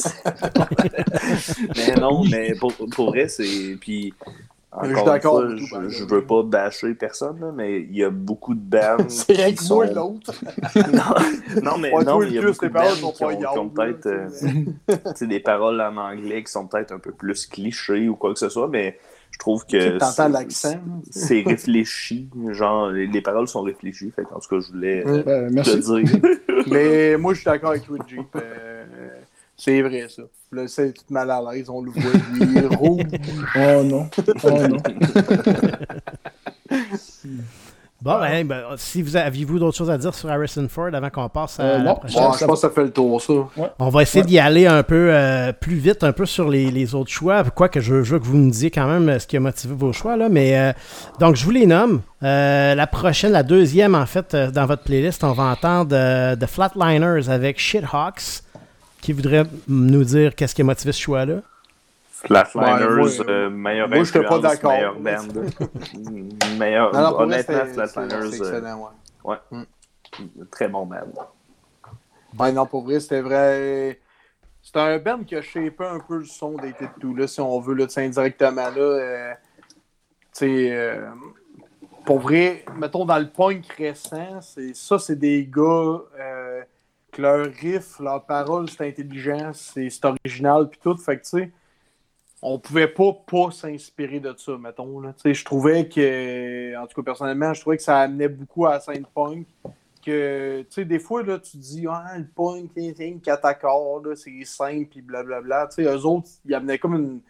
mais 1.76 1.94
non, 2.00 2.22
mais 2.24 2.54
pour, 2.54 2.72
pour 2.92 3.10
vrai, 3.10 3.26
c'est. 3.28 3.76
Puis. 3.80 4.14
Encore 4.70 5.48
je 5.48 5.56
suis 5.56 5.66
je, 5.66 5.88
je, 5.88 6.04
veux 6.04 6.22
pas 6.22 6.42
bâcher 6.42 6.92
personne, 6.94 7.52
mais 7.56 7.80
il 7.80 7.96
y 7.96 8.04
a 8.04 8.10
beaucoup 8.10 8.54
de 8.54 8.60
bands. 8.60 8.98
c'est 9.08 9.32
rien 9.32 9.54
que 9.54 9.66
moi 9.68 9.86
l'autre. 9.86 10.32
non, 10.92 11.62
non, 11.62 11.78
mais, 11.78 11.90
non, 12.04 12.22
il 12.22 12.34
y 12.34 12.38
a 12.38 12.42
beaucoup 12.42 12.66
de 12.66 12.72
bands 12.72 13.12
qui 13.12 13.24
ont, 13.24 13.60
ont 13.60 13.68
peut-être 13.70 14.06
euh, 14.06 15.26
des 15.26 15.40
paroles 15.40 15.80
en 15.80 15.96
anglais 15.96 16.44
qui 16.44 16.52
sont 16.52 16.66
peut-être 16.66 16.92
un 16.92 16.98
peu 16.98 17.12
plus 17.12 17.46
clichés 17.46 18.08
ou 18.08 18.16
quoi 18.16 18.34
que 18.34 18.38
ce 18.38 18.50
soit, 18.50 18.68
mais 18.68 18.98
je 19.30 19.38
trouve 19.38 19.64
que 19.66 19.98
c'est 21.10 21.42
réfléchi. 21.42 22.28
Genre, 22.50 22.90
les, 22.90 23.22
paroles 23.22 23.48
sont 23.48 23.62
réfléchies. 23.62 24.10
Fait 24.10 24.22
en 24.34 24.38
tout 24.38 24.48
cas, 24.48 24.60
je 24.60 24.72
voulais 24.72 25.02
euh, 25.06 25.48
ben, 25.50 25.62
te 25.62 25.76
dire. 25.76 26.20
Mais 26.66 27.16
moi, 27.16 27.32
je 27.34 27.40
suis 27.40 27.46
d'accord 27.46 27.70
avec 27.70 27.84
toi, 27.84 27.98
Jeep. 28.06 28.26
Euh, 28.36 28.84
c'est 29.58 29.82
vrai, 29.82 30.06
ça. 30.08 30.22
Là, 30.52 30.66
c'est 30.66 30.92
tout 30.94 31.04
mal 31.10 31.30
à 31.30 31.42
l'aise. 31.42 31.68
On 31.68 31.82
le 31.82 31.90
voit, 31.90 32.12
lui, 32.32 32.66
rouge. 32.76 33.02
Oh 33.56 33.82
non. 33.82 34.08
Oh 34.44 34.50
non. 34.50 34.78
Bon, 38.00 38.20
ben, 38.20 38.46
ben, 38.46 38.62
si 38.76 39.02
vous 39.02 39.16
aviez-vous 39.16 39.58
d'autres 39.58 39.76
choses 39.76 39.90
à 39.90 39.98
dire 39.98 40.14
sur 40.14 40.30
Harrison 40.30 40.68
Ford 40.68 40.90
avant 40.92 41.10
qu'on 41.10 41.28
passe 41.28 41.58
à 41.58 41.64
euh, 41.64 41.78
la 41.78 41.94
prochaine? 41.94 42.22
je 42.38 42.44
pense 42.44 42.60
que 42.60 42.68
ça 42.68 42.70
fait 42.70 42.84
le 42.84 42.92
tour, 42.92 43.20
ça. 43.20 43.32
On 43.80 43.88
va 43.88 44.02
essayer 44.02 44.24
d'y 44.24 44.38
aller 44.38 44.68
un 44.68 44.84
peu 44.84 45.08
euh, 45.10 45.52
plus 45.52 45.74
vite, 45.74 46.04
un 46.04 46.12
peu 46.12 46.24
sur 46.24 46.48
les, 46.48 46.94
autres 46.94 47.10
choix. 47.10 47.42
Quoique 47.42 47.80
je, 47.80 48.04
je 48.04 48.12
veux 48.12 48.20
que 48.20 48.24
vous 48.24 48.36
me 48.36 48.50
disiez 48.52 48.70
quand 48.70 48.86
même 48.86 49.08
euh, 49.08 49.18
ce 49.18 49.26
qui 49.26 49.36
a 49.36 49.40
motivé 49.40 49.74
vos 49.74 49.92
choix. 49.92 50.16
Là. 50.16 50.28
Mais 50.28 50.74
donc, 51.18 51.34
je 51.34 51.44
vous 51.44 51.50
les 51.50 51.66
nomme. 51.66 52.02
la 52.22 52.86
prochaine, 52.86 53.32
la 53.32 53.42
deuxième, 53.42 53.96
en 53.96 54.06
fait, 54.06 54.36
dans 54.36 54.66
votre 54.66 54.84
playlist, 54.84 55.24
on 55.24 55.32
va 55.32 55.44
entendre 55.44 56.36
The 56.36 56.46
Flatliners 56.46 57.28
avec 57.28 57.58
Shithawks. 57.58 58.44
Qui 59.00 59.12
voudrait 59.12 59.44
nous 59.68 60.04
dire 60.04 60.34
qu'est-ce 60.34 60.54
qui 60.54 60.62
a 60.62 60.64
motivé 60.64 60.92
ce 60.92 61.00
choix-là? 61.00 61.42
Flatliners, 62.10 63.20
euh, 63.28 63.48
meilleur 63.48 63.88
moi, 63.88 64.02
je 64.02 64.18
pas 64.18 64.38
d'accord. 64.40 64.72
Meilleur 64.72 65.24
band. 65.28 66.58
meilleur, 66.58 66.92
non, 66.92 67.00
non, 67.00 67.20
honnêtement, 67.20 67.64
Flatliners. 67.66 68.30
C'est 68.32 68.42
euh, 68.42 68.58
excellent, 68.58 68.92
ouais. 69.24 69.36
ouais. 69.52 69.58
Mm. 70.18 70.44
Très 70.50 70.68
bon 70.68 70.84
band. 70.84 71.28
Ouais, 72.38 72.52
non, 72.52 72.66
pour 72.66 72.82
vrai, 72.82 72.98
c'était 72.98 73.20
vrai. 73.20 74.00
C'était 74.62 74.80
un 74.80 74.98
band 74.98 75.24
qui 75.24 75.36
a 75.36 75.42
shapé 75.42 75.84
un 75.84 76.00
peu 76.00 76.18
le 76.18 76.24
son 76.24 76.56
des 76.56 76.74
tout 77.00 77.14
là, 77.14 77.26
si 77.26 77.40
on 77.40 77.60
veut, 77.60 77.74
là, 77.74 77.86
indirectement, 77.96 78.68
là. 78.68 78.76
Euh, 78.76 79.32
tu 80.32 80.40
sais, 80.40 80.72
euh, 80.72 81.08
pour 82.04 82.18
vrai, 82.18 82.64
mettons, 82.76 83.04
dans 83.04 83.18
le 83.18 83.28
punk 83.30 83.66
récent, 83.78 84.40
ça, 84.74 84.98
c'est 84.98 85.16
des 85.16 85.46
gars 85.46 86.02
euh, 86.18 86.62
que 87.12 87.22
leur 87.22 87.46
riff, 87.46 87.98
leur 88.00 88.24
parole, 88.24 88.68
c'est 88.68 88.88
intelligent, 88.88 89.52
c'est 89.54 89.90
original, 90.04 90.68
puis 90.68 90.78
tout. 90.82 90.96
Fait 90.96 91.18
que, 91.18 91.22
tu 91.22 91.28
sais, 91.28 91.52
on 92.42 92.58
pouvait 92.58 92.88
pas 92.88 93.12
pas 93.26 93.50
s'inspirer 93.50 94.20
de 94.20 94.34
ça, 94.36 94.56
mettons. 94.58 95.00
Là. 95.00 95.14
Je 95.24 95.44
trouvais 95.44 95.88
que, 95.88 96.76
en 96.76 96.86
tout 96.86 97.00
cas 97.00 97.04
personnellement, 97.04 97.52
je 97.54 97.60
trouvais 97.60 97.76
que 97.76 97.82
ça 97.82 97.98
amenait 97.98 98.28
beaucoup 98.28 98.66
à 98.66 98.74
la 98.74 98.80
scène 98.80 99.06
punk. 99.14 99.46
Que, 100.04 100.60
tu 100.62 100.66
sais, 100.70 100.84
des 100.84 101.00
fois, 101.00 101.22
là, 101.22 101.38
tu 101.38 101.56
dis, 101.56 101.86
ah, 101.90 102.16
le 102.16 102.26
punk, 102.26 102.70
c'est 102.76 104.44
simple, 104.44 104.86
puis 104.86 105.02
blablabla. 105.02 105.66
Tu 105.68 105.82
sais, 105.82 105.90
eux 105.90 106.06
autres, 106.06 106.28
ils 106.44 106.54
amenaient 106.54 106.78
comme 106.78 106.94
une, 106.94 107.20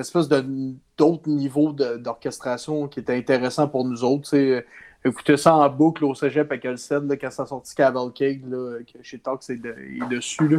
espèce 0.00 0.28
d'autre 0.28 1.28
niveau 1.28 1.72
d'orchestration 1.72 2.88
qui 2.88 3.00
était 3.00 3.14
intéressant 3.14 3.68
pour 3.68 3.84
nous 3.84 4.04
autres. 4.04 4.24
Tu 4.24 4.28
sais. 4.30 4.66
Écouté 5.06 5.36
ça 5.36 5.54
en 5.54 5.68
boucle 5.68 6.04
au 6.04 6.14
cégep 6.14 6.50
avec 6.50 6.64
le 6.64 6.76
7 6.76 7.02
quand 7.20 7.30
ça 7.30 7.44
a 7.44 7.46
sorti 7.46 7.74
Cavalcade, 7.74 8.48
là, 8.48 8.78
que 8.80 9.02
chez 9.02 9.18
Talk, 9.18 9.42
c'est 9.42 9.54
est 9.54 10.08
dessus. 10.10 10.48
Là. 10.48 10.58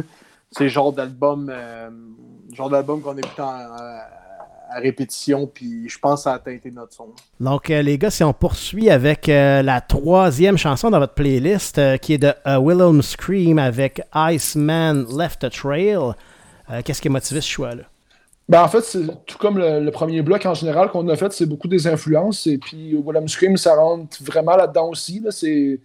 C'est 0.50 0.64
le 0.64 0.70
genre 0.70 0.92
d'album 0.92 1.50
euh, 1.52 1.90
genre 2.52 2.70
d'album 2.70 3.02
qu'on 3.02 3.16
écoute 3.16 3.38
en, 3.38 3.44
à, 3.44 4.80
répétition, 4.80 5.46
puis 5.46 5.88
je 5.88 5.98
pense 5.98 6.20
que 6.20 6.24
ça 6.24 6.34
a 6.34 6.38
teinté 6.38 6.70
notre 6.70 6.92
son. 6.92 7.08
Donc, 7.40 7.70
euh, 7.70 7.80
les 7.80 7.96
gars, 7.96 8.10
si 8.10 8.22
on 8.22 8.34
poursuit 8.34 8.90
avec 8.90 9.28
euh, 9.28 9.62
la 9.62 9.80
troisième 9.80 10.58
chanson 10.58 10.90
dans 10.90 10.98
votre 10.98 11.14
playlist, 11.14 11.80
qui 12.00 12.14
est 12.14 12.18
de 12.18 12.32
A 12.44 12.60
Wilhelm 12.60 13.00
Scream 13.00 13.58
avec 13.58 14.02
Iceman 14.14 15.06
Left 15.16 15.44
a 15.44 15.50
Trail, 15.50 15.98
qu'est-ce 16.84 17.00
qui 17.00 17.08
a 17.08 17.10
motivé 17.10 17.40
ce 17.40 17.48
choix-là? 17.48 17.84
Ben, 18.48 18.62
en 18.62 18.68
fait, 18.68 18.80
c'est 18.82 19.06
tout 19.26 19.36
comme 19.38 19.58
le, 19.58 19.90
premier 19.90 20.22
bloc 20.22 20.46
en 20.46 20.54
général 20.54 20.90
qu'on 20.90 21.06
a 21.08 21.16
fait, 21.16 21.32
c'est 21.32 21.44
beaucoup 21.46 21.68
des 21.68 21.86
influences. 21.86 22.46
Et 22.46 22.56
puis, 22.58 22.94
William 22.96 23.28
Scream, 23.28 23.56
ça 23.58 23.74
rentre 23.76 24.22
vraiment 24.24 24.56
là-dedans 24.56 24.88
aussi. 24.88 25.20
Là. 25.20 25.30
C'est 25.30 25.80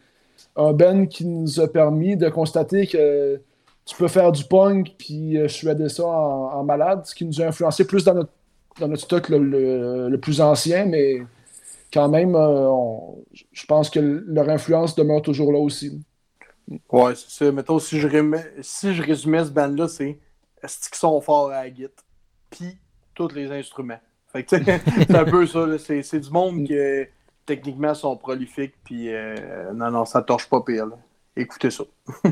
un 0.55 0.71
band 0.73 1.05
qui 1.07 1.25
nous 1.25 1.59
a 1.59 1.67
permis 1.67 2.15
de 2.15 2.29
constater 2.29 2.87
que 2.87 3.41
tu 3.85 3.95
peux 3.97 4.07
faire 4.07 4.31
du 4.31 4.45
punk 4.45 4.95
puis 4.97 5.37
euh, 5.37 5.47
shredder 5.49 5.89
ça 5.89 6.05
en, 6.05 6.53
en 6.53 6.63
malade, 6.63 7.05
ce 7.05 7.13
qui 7.15 7.25
nous 7.25 7.41
a 7.41 7.45
influencé 7.47 7.85
plus 7.85 8.05
dans 8.05 8.13
notre, 8.13 8.31
dans 8.79 8.87
notre 8.87 9.03
stock 9.03 9.27
le, 9.29 10.15
plus 10.17 10.39
ancien, 10.41 10.85
mais 10.85 11.21
quand 11.93 12.07
même, 12.09 12.35
euh, 12.35 12.69
on- 12.69 13.23
je 13.51 13.65
pense 13.65 13.89
que 13.89 13.99
leur 13.99 14.49
influence 14.49 14.95
demeure 14.95 15.21
toujours 15.21 15.51
là 15.51 15.59
aussi. 15.59 16.01
Ouais, 16.91 17.13
c'est 17.15 17.29
ça. 17.45 17.51
Mettons, 17.51 17.79
si 17.79 17.99
je, 17.99 18.07
remets- 18.07 18.51
si 18.61 18.93
je 18.95 19.03
résumais 19.03 19.43
ce 19.45 19.51
band-là, 19.51 19.87
c'est 19.89 20.17
est-ce 20.63 20.89
qu'ils 20.89 20.97
sont 20.97 21.19
forts 21.21 21.49
à 21.51 21.63
la 21.65 21.69
puis 22.53 22.77
tous 23.13 23.33
les 23.33 23.51
instruments. 23.51 23.99
Fait 24.31 24.43
que, 24.43 24.57
c'est 24.57 25.15
un 25.15 25.25
peu 25.25 25.45
ça. 25.45 25.67
C'est, 25.77 26.19
du 26.19 26.29
monde 26.31 26.65
qui, 26.65 26.77
euh, 26.77 27.05
techniquement, 27.45 27.93
sont 27.93 28.15
prolifiques, 28.17 28.75
puis 28.83 29.13
euh, 29.13 29.73
non, 29.73 29.91
non, 29.91 30.05
ça 30.05 30.21
torche 30.21 30.49
pas 30.49 30.61
pire. 30.61 30.85
là. 30.85 30.95
Écoutez 31.35 31.71
ça. 31.71 31.83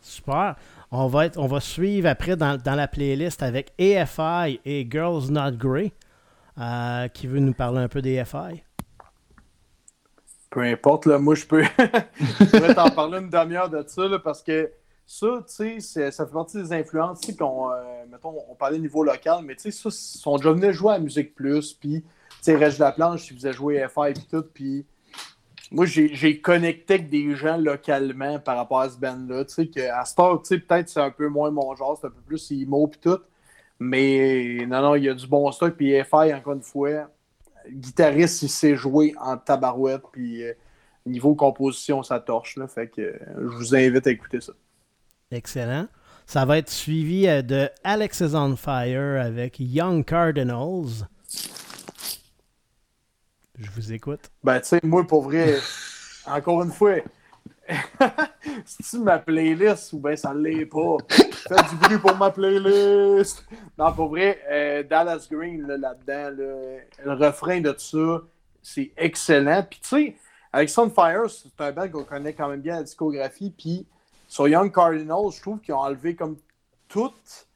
Super. 0.00 0.56
On 0.90 1.06
va, 1.06 1.26
être, 1.26 1.38
on 1.38 1.46
va 1.46 1.60
suivre 1.60 2.08
après 2.08 2.36
dans, 2.36 2.60
dans 2.60 2.74
la 2.74 2.88
playlist 2.88 3.42
avec 3.42 3.72
AFI 3.78 4.60
et 4.64 4.86
Girls 4.90 5.30
Not 5.30 5.52
Grey. 5.52 5.92
Euh, 6.56 7.08
qui 7.08 7.26
veut 7.26 7.40
nous 7.40 7.52
parler 7.52 7.80
un 7.80 7.88
peu 7.88 8.00
des 8.00 8.18
AFI? 8.18 8.62
Peu 10.50 10.60
importe, 10.60 11.06
là, 11.06 11.18
moi, 11.18 11.34
je 11.34 11.44
peux, 11.46 11.62
je 11.80 12.72
t'en 12.72 12.90
parler 12.90 13.18
une 13.18 13.28
demi-heure 13.28 13.68
de 13.68 13.82
ça, 13.84 14.06
là, 14.06 14.20
parce 14.20 14.40
que 14.40 14.70
ça, 15.06 15.44
tu 15.46 15.80
sais, 15.80 16.10
ça 16.10 16.26
fait 16.26 16.32
partie 16.32 16.56
des 16.56 16.72
influences, 16.72 17.20
qu'on, 17.38 17.70
euh, 17.70 17.74
mettons, 18.10 18.34
on 18.48 18.54
parlait 18.54 18.78
au 18.78 18.80
niveau 18.80 19.04
local, 19.04 19.44
mais 19.44 19.54
tu 19.54 19.70
sais, 19.70 19.70
ça, 19.70 19.90
sont 19.90 20.36
déjà 20.36 20.52
venus 20.52 20.70
jouer 20.72 20.94
à 20.94 20.98
Musique 20.98 21.34
Plus, 21.34 21.74
puis, 21.74 22.02
tu 22.02 22.08
sais, 22.40 22.56
Reste 22.56 22.78
de 22.78 22.84
la 22.84 22.92
planche, 22.92 23.30
ils 23.30 23.34
faisaient 23.36 23.52
jouer 23.52 23.86
FI 23.88 24.10
et 24.10 24.14
tout, 24.30 24.42
puis 24.42 24.86
moi, 25.70 25.86
j'ai 25.86 26.40
connecté 26.40 26.94
avec 26.94 27.08
des 27.10 27.34
gens 27.34 27.56
localement 27.56 28.38
par 28.38 28.56
rapport 28.56 28.80
à 28.80 28.90
ce 28.90 28.98
band-là, 28.98 29.44
tu 29.44 29.54
sais, 29.54 29.66
qu'à 29.66 30.04
ce 30.04 30.14
temps, 30.14 30.38
tu 30.38 30.48
sais, 30.48 30.58
peut-être 30.58 30.88
c'est 30.88 31.00
un 31.00 31.10
peu 31.10 31.28
moins 31.28 31.50
mon 31.50 31.74
genre, 31.76 31.98
c'est 32.00 32.06
un 32.06 32.10
peu 32.10 32.22
plus 32.22 32.50
emo 32.52 32.86
puis 32.86 33.00
tout, 33.00 33.18
mais 33.78 34.64
non, 34.66 34.82
non, 34.82 34.94
il 34.94 35.04
y 35.04 35.08
a 35.08 35.14
du 35.14 35.26
bon 35.26 35.50
stock, 35.52 35.74
puis 35.74 35.92
FI, 36.02 36.32
encore 36.32 36.54
une 36.54 36.62
fois, 36.62 37.10
guitariste, 37.68 38.42
il 38.42 38.48
sait 38.48 38.76
jouer 38.76 39.14
en 39.20 39.36
tabarouette, 39.36 40.02
puis 40.12 40.44
euh, 40.44 40.52
niveau 41.06 41.34
composition, 41.34 42.02
ça 42.02 42.20
torche, 42.20 42.56
là, 42.56 42.68
fait 42.68 42.88
que 42.88 43.02
euh, 43.02 43.18
je 43.36 43.56
vous 43.56 43.74
invite 43.74 44.06
à 44.06 44.10
écouter 44.10 44.40
ça. 44.40 44.52
Excellent. 45.34 45.88
Ça 46.26 46.44
va 46.44 46.58
être 46.58 46.70
suivi 46.70 47.26
euh, 47.26 47.42
de 47.42 47.68
Alex 47.82 48.20
is 48.20 48.36
on 48.36 48.54
Fire 48.54 49.20
avec 49.20 49.56
Young 49.58 50.04
Cardinals. 50.04 51.08
Je 53.58 53.70
vous 53.72 53.92
écoute. 53.92 54.30
Ben, 54.44 54.60
tu 54.60 54.68
sais, 54.68 54.80
moi, 54.84 55.04
pour 55.04 55.22
vrai, 55.22 55.58
encore 56.26 56.62
une 56.62 56.70
fois, 56.70 56.98
c'est-tu 58.64 58.98
ma 59.00 59.18
playlist 59.18 59.92
ou 59.92 59.98
ben 59.98 60.16
ça 60.16 60.32
l'est 60.32 60.66
pas? 60.66 60.98
Faites 61.08 61.68
du 61.70 61.76
bruit 61.76 61.98
pour 61.98 62.16
ma 62.16 62.30
playlist! 62.30 63.44
Non, 63.76 63.92
pour 63.92 64.10
vrai, 64.10 64.40
euh, 64.48 64.84
Dallas 64.84 65.26
Green, 65.28 65.66
là, 65.66 65.76
là-dedans, 65.76 66.42
là, 66.42 66.78
le 67.04 67.26
refrain 67.26 67.60
de 67.60 67.74
ça, 67.76 68.22
c'est 68.62 68.92
excellent. 68.96 69.66
Puis, 69.68 69.80
tu 69.82 69.88
sais, 69.88 70.16
avec 70.52 70.70
Sunfire, 70.70 71.28
c'est 71.28 71.60
un 71.60 71.72
band 71.72 71.88
qu'on 71.88 72.04
connaît 72.04 72.34
quand 72.34 72.48
même 72.48 72.60
bien 72.60 72.76
la 72.76 72.84
discographie. 72.84 73.50
Puis, 73.50 73.88
sur 74.34 74.48
Young 74.48 74.74
Cardinals, 74.74 75.30
je 75.32 75.40
trouve 75.40 75.60
qu'ils 75.60 75.74
ont 75.74 75.78
enlevé 75.78 76.16
comme 76.16 76.36
toutes, 76.88 77.46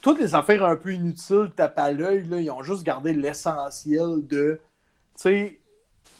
toutes 0.00 0.18
les 0.18 0.34
affaires 0.34 0.64
un 0.64 0.74
peu 0.74 0.92
inutiles, 0.92 1.52
tape 1.54 1.78
à 1.78 1.92
l'œil. 1.92 2.26
Ils 2.28 2.50
ont 2.50 2.64
juste 2.64 2.82
gardé 2.82 3.12
l'essentiel 3.12 4.26
de 4.26 4.60
tu 5.14 5.22
sais, 5.22 5.60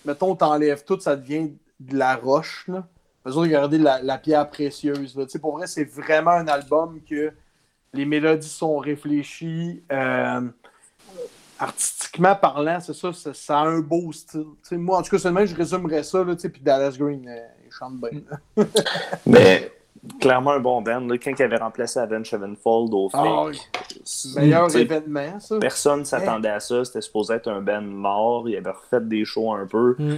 mettons, 0.05 0.37
t'enlèves 0.37 0.85
tout, 0.85 1.01
ça 1.01 1.17
devient 1.17 1.51
de 1.81 1.97
la 1.97 2.15
roche, 2.15 2.69
là. 2.69 2.87
Regarder 3.25 3.79
la, 3.79 4.19
pierre 4.19 4.49
précieuse, 4.49 5.17
là. 5.17 5.25
Pour 5.41 5.57
vrai, 5.57 5.67
c'est 5.67 5.83
vraiment 5.83 6.31
un 6.31 6.47
album 6.47 7.01
que 7.03 7.33
les 7.93 8.05
mélodies 8.05 8.49
sont 8.49 8.79
réfléchies. 8.79 9.83
euh, 9.91 10.43
artistiquement 11.59 12.37
parlant, 12.37 12.79
c'est 12.79 12.95
ça, 12.95 13.13
ça, 13.13 13.59
a 13.59 13.65
un 13.65 13.81
beau 13.81 14.13
style. 14.13 14.47
Moi, 14.73 14.99
en 14.99 15.03
tout 15.03 15.11
cas, 15.11 15.19
seulement, 15.19 15.45
je 15.45 15.57
résumerais 15.57 16.05
ça, 16.05 16.23
là, 16.23 16.37
puis 16.37 16.61
Dallas 16.61 16.95
Green, 16.97 17.29
euh, 17.29 17.47
chante 17.83 18.01
bien. 18.01 18.21
Mais 19.27 19.73
clairement 20.21 20.53
un 20.53 20.61
bon 20.61 20.83
band. 20.83 21.01
Là, 21.01 21.17
quand 21.19 21.33
il 21.39 21.43
avait 21.43 21.57
remplacé 21.57 21.99
Avenged 22.01 22.27
Sevenfold 22.27 22.93
au 22.95 23.09
fake, 23.09 23.21
Ah 23.25 23.47
c'est- 24.05 24.41
Meilleur 24.41 24.75
événement, 24.77 25.39
ça. 25.41 25.59
personne 25.59 26.05
s'attendait 26.05 26.49
à 26.49 26.61
ça. 26.61 26.85
C'était 26.85 27.01
supposé 27.01 27.35
être 27.35 27.49
un 27.51 27.61
band 27.61 27.83
mort. 27.83 28.49
Il 28.49 28.57
avait 28.57 28.71
refait 28.71 29.01
des 29.01 29.25
shows 29.25 29.53
un 29.53 29.67
peu. 29.67 29.97
Mm. 29.99 30.17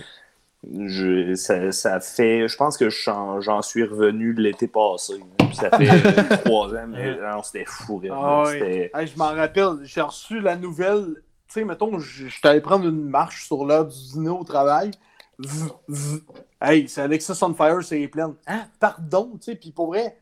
Je, 0.87 1.35
ça, 1.35 1.71
ça 1.73 2.01
fait. 2.01 2.49
Je 2.49 2.57
pense 2.57 2.79
que 2.79 2.89
j'en 2.89 3.39
j'en 3.43 3.61
suis 3.61 3.85
revenu 3.85 4.33
l'été 4.33 4.67
passé. 4.67 5.15
Ça 5.53 5.69
fait 5.77 6.39
trois 6.45 6.75
ans, 6.75 6.87
mais 6.89 7.17
non, 7.21 7.43
c'était 7.43 7.67
fou. 7.67 8.01
Ah 8.11 8.45
oui. 8.47 8.53
C'était- 8.53 8.91
Hey, 8.95 9.07
je 9.07 9.19
m'en 9.19 9.35
rappelle, 9.35 9.81
j'ai 9.83 10.01
reçu 10.01 10.41
la 10.41 10.57
nouvelle. 10.57 11.17
Tu 11.49 11.61
sais, 11.61 11.65
mettons, 11.65 11.99
je 11.99 12.29
suis 12.29 12.41
allé 12.49 12.63
prendre 12.63 12.87
une 12.89 13.05
marche 13.11 13.45
sur 13.47 13.67
l'heure 13.67 13.85
du 13.85 13.95
dîner 14.15 14.31
au 14.31 14.43
travail. 14.43 14.93
V- 15.39 15.71
v- 15.89 16.21
Hey, 16.61 16.89
c'est 16.89 17.03
Alexis 17.03 17.33
on 17.43 17.55
Fire, 17.55 17.83
c'est 17.83 18.09
plein. 18.09 18.37
Hein, 18.47 18.67
pardon, 18.81 19.33
tu 19.35 19.53
sais, 19.53 19.55
puis 19.55 19.71
pour 19.71 19.89
vrai, 19.89 20.19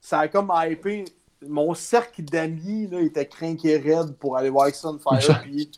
ça 0.00 0.20
a 0.20 0.28
comme 0.28 0.52
hypé. 0.54 1.04
Mon 1.46 1.72
cercle 1.74 2.22
d'amis 2.22 2.88
là, 2.88 3.00
était 3.00 3.26
craqué 3.26 3.76
raide 3.78 4.16
pour 4.16 4.36
aller 4.36 4.50
voir 4.50 4.64
Alexis 4.64 4.86
on 4.86 4.98
Fire, 4.98 5.40
puis 5.42 5.70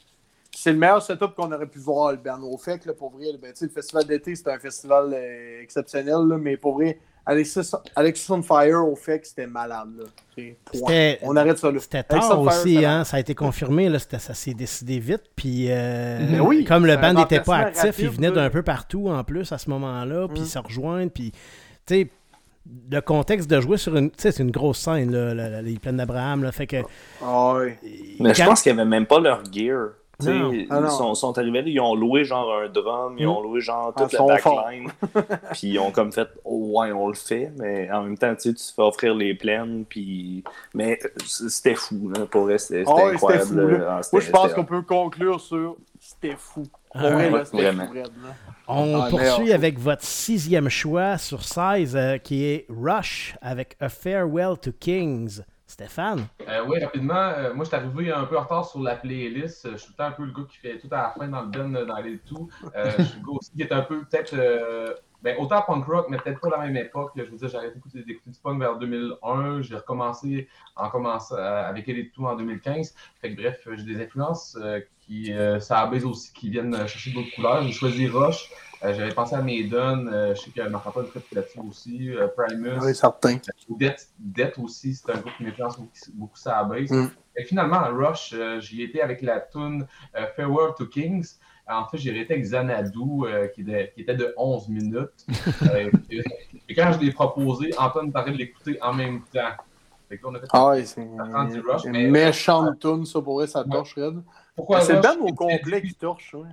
c'est 0.55 0.73
le 0.73 0.79
meilleur 0.79 1.03
setup 1.03 1.35
qu'on 1.37 1.53
aurait 1.53 1.67
pu 1.67 1.79
voir, 1.79 2.13
le. 2.13 2.45
Au 2.45 2.59
fait, 2.59 2.85
là, 2.87 2.93
pour 2.95 3.11
vrai, 3.11 3.27
ben, 3.41 3.53
tu 3.53 3.61
sais, 3.61 3.65
le 3.67 3.71
festival 3.71 4.07
d'été, 4.07 4.35
c'était 4.35 4.53
un 4.53 4.59
festival 4.59 5.13
euh, 5.15 5.63
exceptionnel, 5.63 6.27
là, 6.29 6.39
mais 6.39 6.57
pour 6.57 6.75
vrai, 6.75 6.99
Alexis, 7.27 7.71
Alexis 7.95 8.31
on 8.33 8.43
Fire, 8.43 8.87
au 8.87 8.97
fait, 8.97 9.25
c'était 9.25 9.47
malade. 9.47 9.89
Là. 9.99 10.05
On 11.23 11.37
arrête 11.37 11.59
ça 11.59 11.71
là. 11.71 11.79
C'était 11.79 12.03
tard 12.03 12.23
Fire, 12.27 12.41
aussi, 12.41 12.85
hein? 12.85 13.05
ça 13.05 13.19
a 13.19 13.21
été 13.21 13.35
confirmé, 13.35 13.89
là, 13.89 13.99
ça 13.99 14.35
s'est 14.35 14.55
décidé 14.55 14.99
vite. 14.99 15.23
Puis, 15.37 15.67
euh, 15.71 16.39
oui, 16.41 16.65
comme 16.65 16.87
le 16.87 16.97
band 16.97 17.15
n'était 17.15 17.41
pas 17.41 17.57
actif, 17.59 17.97
il 17.99 18.09
venait 18.11 18.31
d'un 18.33 18.51
peu 18.51 18.63
partout 18.63 19.09
en 19.09 19.23
plus 19.25 19.53
à 19.53 19.59
ce 19.59 19.69
moment-là, 19.71 20.29
puis 20.29 20.41
Mm. 20.43 20.47
se 20.47 20.59
rejoindre. 20.59 21.13
Puis, 21.13 21.33
tu 21.87 21.95
sais, 21.95 22.11
le 22.91 23.01
contexte 23.01 23.49
de 23.51 23.61
jouer 23.61 23.77
sur 23.79 23.97
une. 23.97 24.11
Tu 24.11 24.17
sais, 24.23 24.33
c'est 24.33 24.43
une 24.43 24.51
grosse 24.51 24.79
scène, 24.79 25.11
là, 25.13 25.35
la- 25.35 25.49
la- 25.49 25.63
les 25.63 25.79
plaines 25.79 25.97
d'Abraham, 25.97 26.43
là. 26.43 26.53
Fait 26.53 26.67
que. 26.67 26.77
Ah. 27.23 27.59
Mais 28.21 28.35
je 28.35 28.45
pense 28.45 28.63
qu'ils 28.63 28.75
n'avaient 28.77 28.89
même 28.89 29.07
pas 29.07 29.19
leur 29.21 29.43
gear. 29.51 29.91
Ah 30.71 30.81
ils 30.85 30.91
sont, 30.91 31.15
sont 31.15 31.37
arrivés 31.39 31.63
là, 31.63 31.69
ils 31.69 31.81
ont 31.81 31.95
loué 31.95 32.25
genre 32.25 32.53
un 32.63 32.69
drum, 32.69 33.17
ils 33.19 33.27
Mm. 33.27 33.31
ont 33.31 33.41
loué 33.41 33.61
genre 33.61 33.93
Ah, 33.97 34.03
toute 34.03 34.13
la 34.13 34.19
backline. 34.27 34.89
puis 35.53 35.69
ils 35.69 35.79
ont 35.79 35.91
comme 35.91 36.13
fait, 36.13 36.29
oh, 36.45 36.79
ouais, 36.81 36.93
on 36.93 37.09
le 37.09 37.15
fait, 37.15 37.53
mais 37.59 37.91
en 37.91 38.03
même 38.03 38.19
temps, 38.19 38.35
tu 38.35 38.43
sais, 38.43 38.55
tu 38.55 38.65
te 38.65 38.73
fais 38.75 38.83
offrir 38.83 39.15
les 39.15 39.35
plaines, 39.35 39.85
puis. 39.89 40.45
Mais 40.75 40.99
c'était 41.27 41.75
fou, 41.75 42.11
là, 42.15 42.27
pour 42.27 42.43
vrai, 42.43 42.59
c'était 42.59 42.85
c'était 42.85 42.91
Ah 42.93 42.97
c'était 43.05 43.15
incroyable. 43.15 43.45
fou, 43.47 43.55
là. 43.57 44.01
Moi, 44.13 44.21
je 44.21 44.31
pense 44.31 44.55
qu'on 44.55 44.65
peut 44.65 44.83
conclure 44.83 45.41
sur 45.41 45.77
c'était 45.99 46.37
fou. 46.37 46.65
Ah, 46.95 47.17
ouais, 47.17 47.31
là, 47.31 47.43
vraiment. 47.53 47.87
On 48.67 49.01
Ah, 49.01 49.09
poursuit 49.11 49.53
avec 49.53 49.79
votre 49.79 50.03
sixième 50.05 50.69
choix 50.69 51.19
sur 51.19 51.43
16, 51.45 51.95
euh, 51.97 52.19
qui 52.19 52.45
est 52.45 52.67
Rush 52.69 53.37
avec 53.43 53.77
A 53.81 53.89
Farewell 53.89 54.57
to 54.61 54.71
Kings. 54.79 55.41
Stéphane? 55.71 56.29
Euh, 56.49 56.65
oui, 56.67 56.83
rapidement, 56.83 57.15
euh, 57.15 57.55
moi 57.55 57.65
je 57.65 57.69
suis 57.71 57.77
arrivé 57.77 58.11
un 58.11 58.25
peu 58.25 58.37
en 58.37 58.43
retard 58.43 58.65
sur 58.69 58.81
la 58.81 58.97
playlist. 58.97 59.67
Euh, 59.67 59.73
Je 59.73 59.77
suis 59.79 59.95
tout 59.95 60.03
le 60.03 60.05
un 60.05 60.11
peu 60.11 60.25
le 60.25 60.33
gars 60.33 60.43
qui 60.51 60.59
fait 60.59 60.79
tout 60.79 60.89
à 60.91 60.97
la 60.97 61.11
fin 61.17 61.29
dans 61.29 61.43
le 61.43 61.77
euh, 61.77 61.87
dans 61.87 61.97
les 61.99 62.19
tout. 62.19 62.49
Je 62.75 63.03
suis 63.03 63.21
le 63.21 63.27
gars 63.27 63.33
aussi 63.39 63.53
qui 63.53 63.63
est 63.63 63.73
un 63.73 63.83
peu 63.83 64.05
peut-être. 64.05 64.35
ben, 65.23 65.37
autant 65.39 65.63
punk 65.63 65.85
rock, 65.85 66.07
mais 66.09 66.17
peut-être 66.19 66.41
pas 66.41 66.49
à 66.49 66.59
la 66.59 66.67
même 66.67 66.77
époque. 66.77 67.13
Je 67.15 67.23
veux 67.23 67.37
dire, 67.37 67.49
j'ai 67.49 67.57
arrêté 67.57 67.75
d'écouter 67.75 68.31
du 68.31 68.39
punk 68.43 68.59
vers 68.59 68.79
2001. 68.79 69.63
J'ai 69.63 69.77
recommencé 69.77 70.49
en 70.75 70.91
commençant 70.91 71.37
avec 71.37 71.89
Elite 71.89 72.13
Tout 72.13 72.27
en 72.27 72.35
2015. 72.35 72.95
Fait 73.21 73.35
que 73.35 73.41
bref, 73.41 73.69
j'ai 73.77 73.85
des 73.85 74.03
influences 74.03 74.59
qui, 75.03 75.33
ça 75.61 75.89
aussi, 76.05 76.33
qui 76.33 76.51
viennent 76.51 76.75
chercher 76.89 77.13
d'autres 77.13 77.33
couleurs. 77.37 77.63
J'ai 77.63 77.73
choisi 77.73 78.09
Rush. 78.09 78.51
Euh, 78.83 78.95
J'avais 78.95 79.13
pensé 79.13 79.35
à 79.35 79.43
Maiden. 79.43 80.09
Euh, 80.13 80.35
je 80.35 80.41
sais 80.41 80.51
que 80.51 80.63
Marc 80.69 80.87
Antoine 80.87 81.07
fait 81.07 81.23
là-dessus 81.33 81.61
aussi. 81.69 82.15
Euh, 82.15 82.29
Primus. 82.29 82.79
Oui, 82.81 82.95
certain. 82.95 83.39
Death, 83.69 84.09
Death 84.19 84.59
aussi, 84.59 84.95
c'est 84.95 85.11
un 85.13 85.19
groupe 85.19 85.33
qui 85.37 85.45
m'influence 85.45 85.79
beaucoup, 85.79 85.93
beaucoup 86.15 86.37
ça 86.37 86.59
à 86.59 86.65
base. 86.65 86.91
Mm. 86.91 87.11
Et 87.37 87.45
finalement, 87.45 87.77
à 87.77 87.89
Rush, 87.89 88.35
j'y 88.61 88.83
étais 88.83 89.01
avec 89.01 89.23
la 89.23 89.41
tune 89.41 89.87
Farewell 90.37 90.75
to 90.77 90.87
Kings. 90.87 91.37
En 91.69 91.87
fait, 91.87 91.99
j'ai 91.99 92.11
arrêté 92.11 92.35
avec 92.35 92.45
Xanadu, 92.45 92.99
qui, 93.55 93.61
était, 93.61 93.93
qui, 93.95 94.01
était, 94.01 94.15
de 94.15 94.35
11 94.37 94.69
minutes. 94.69 95.27
Et, 96.69 96.75
quand 96.75 96.93
je 96.93 96.99
l'ai 96.99 97.13
proposé, 97.13 97.71
Antoine 97.79 98.11
parlait 98.11 98.33
de 98.33 98.39
l'écouter 98.39 98.77
en 98.83 98.93
même 98.93 99.23
temps. 99.33 99.53
Fait 100.09 100.19
que 100.19 100.25
là, 100.25 100.29
on 100.31 100.35
a 100.35 100.41
fait 100.41 100.47
ah 100.51 100.67
ouais, 100.67 100.85
c'est 100.85 101.01
une, 101.01 101.21
rush, 101.21 101.85
une 101.85 101.93
mais... 101.93 102.09
méchante 102.09 102.81
tune, 102.81 103.07
ça 103.07 103.23
pourrait, 103.23 103.47
ça 103.47 103.63
torche 103.63 103.97
ouais. 103.97 104.11
Pourquoi 104.57 104.81
C'est 104.81 104.95
le 104.95 105.01
band 105.01 105.21
au 105.21 105.33
complet 105.33 105.81
qui 105.83 105.95
torche. 105.95 106.35
Ouais. 106.35 106.49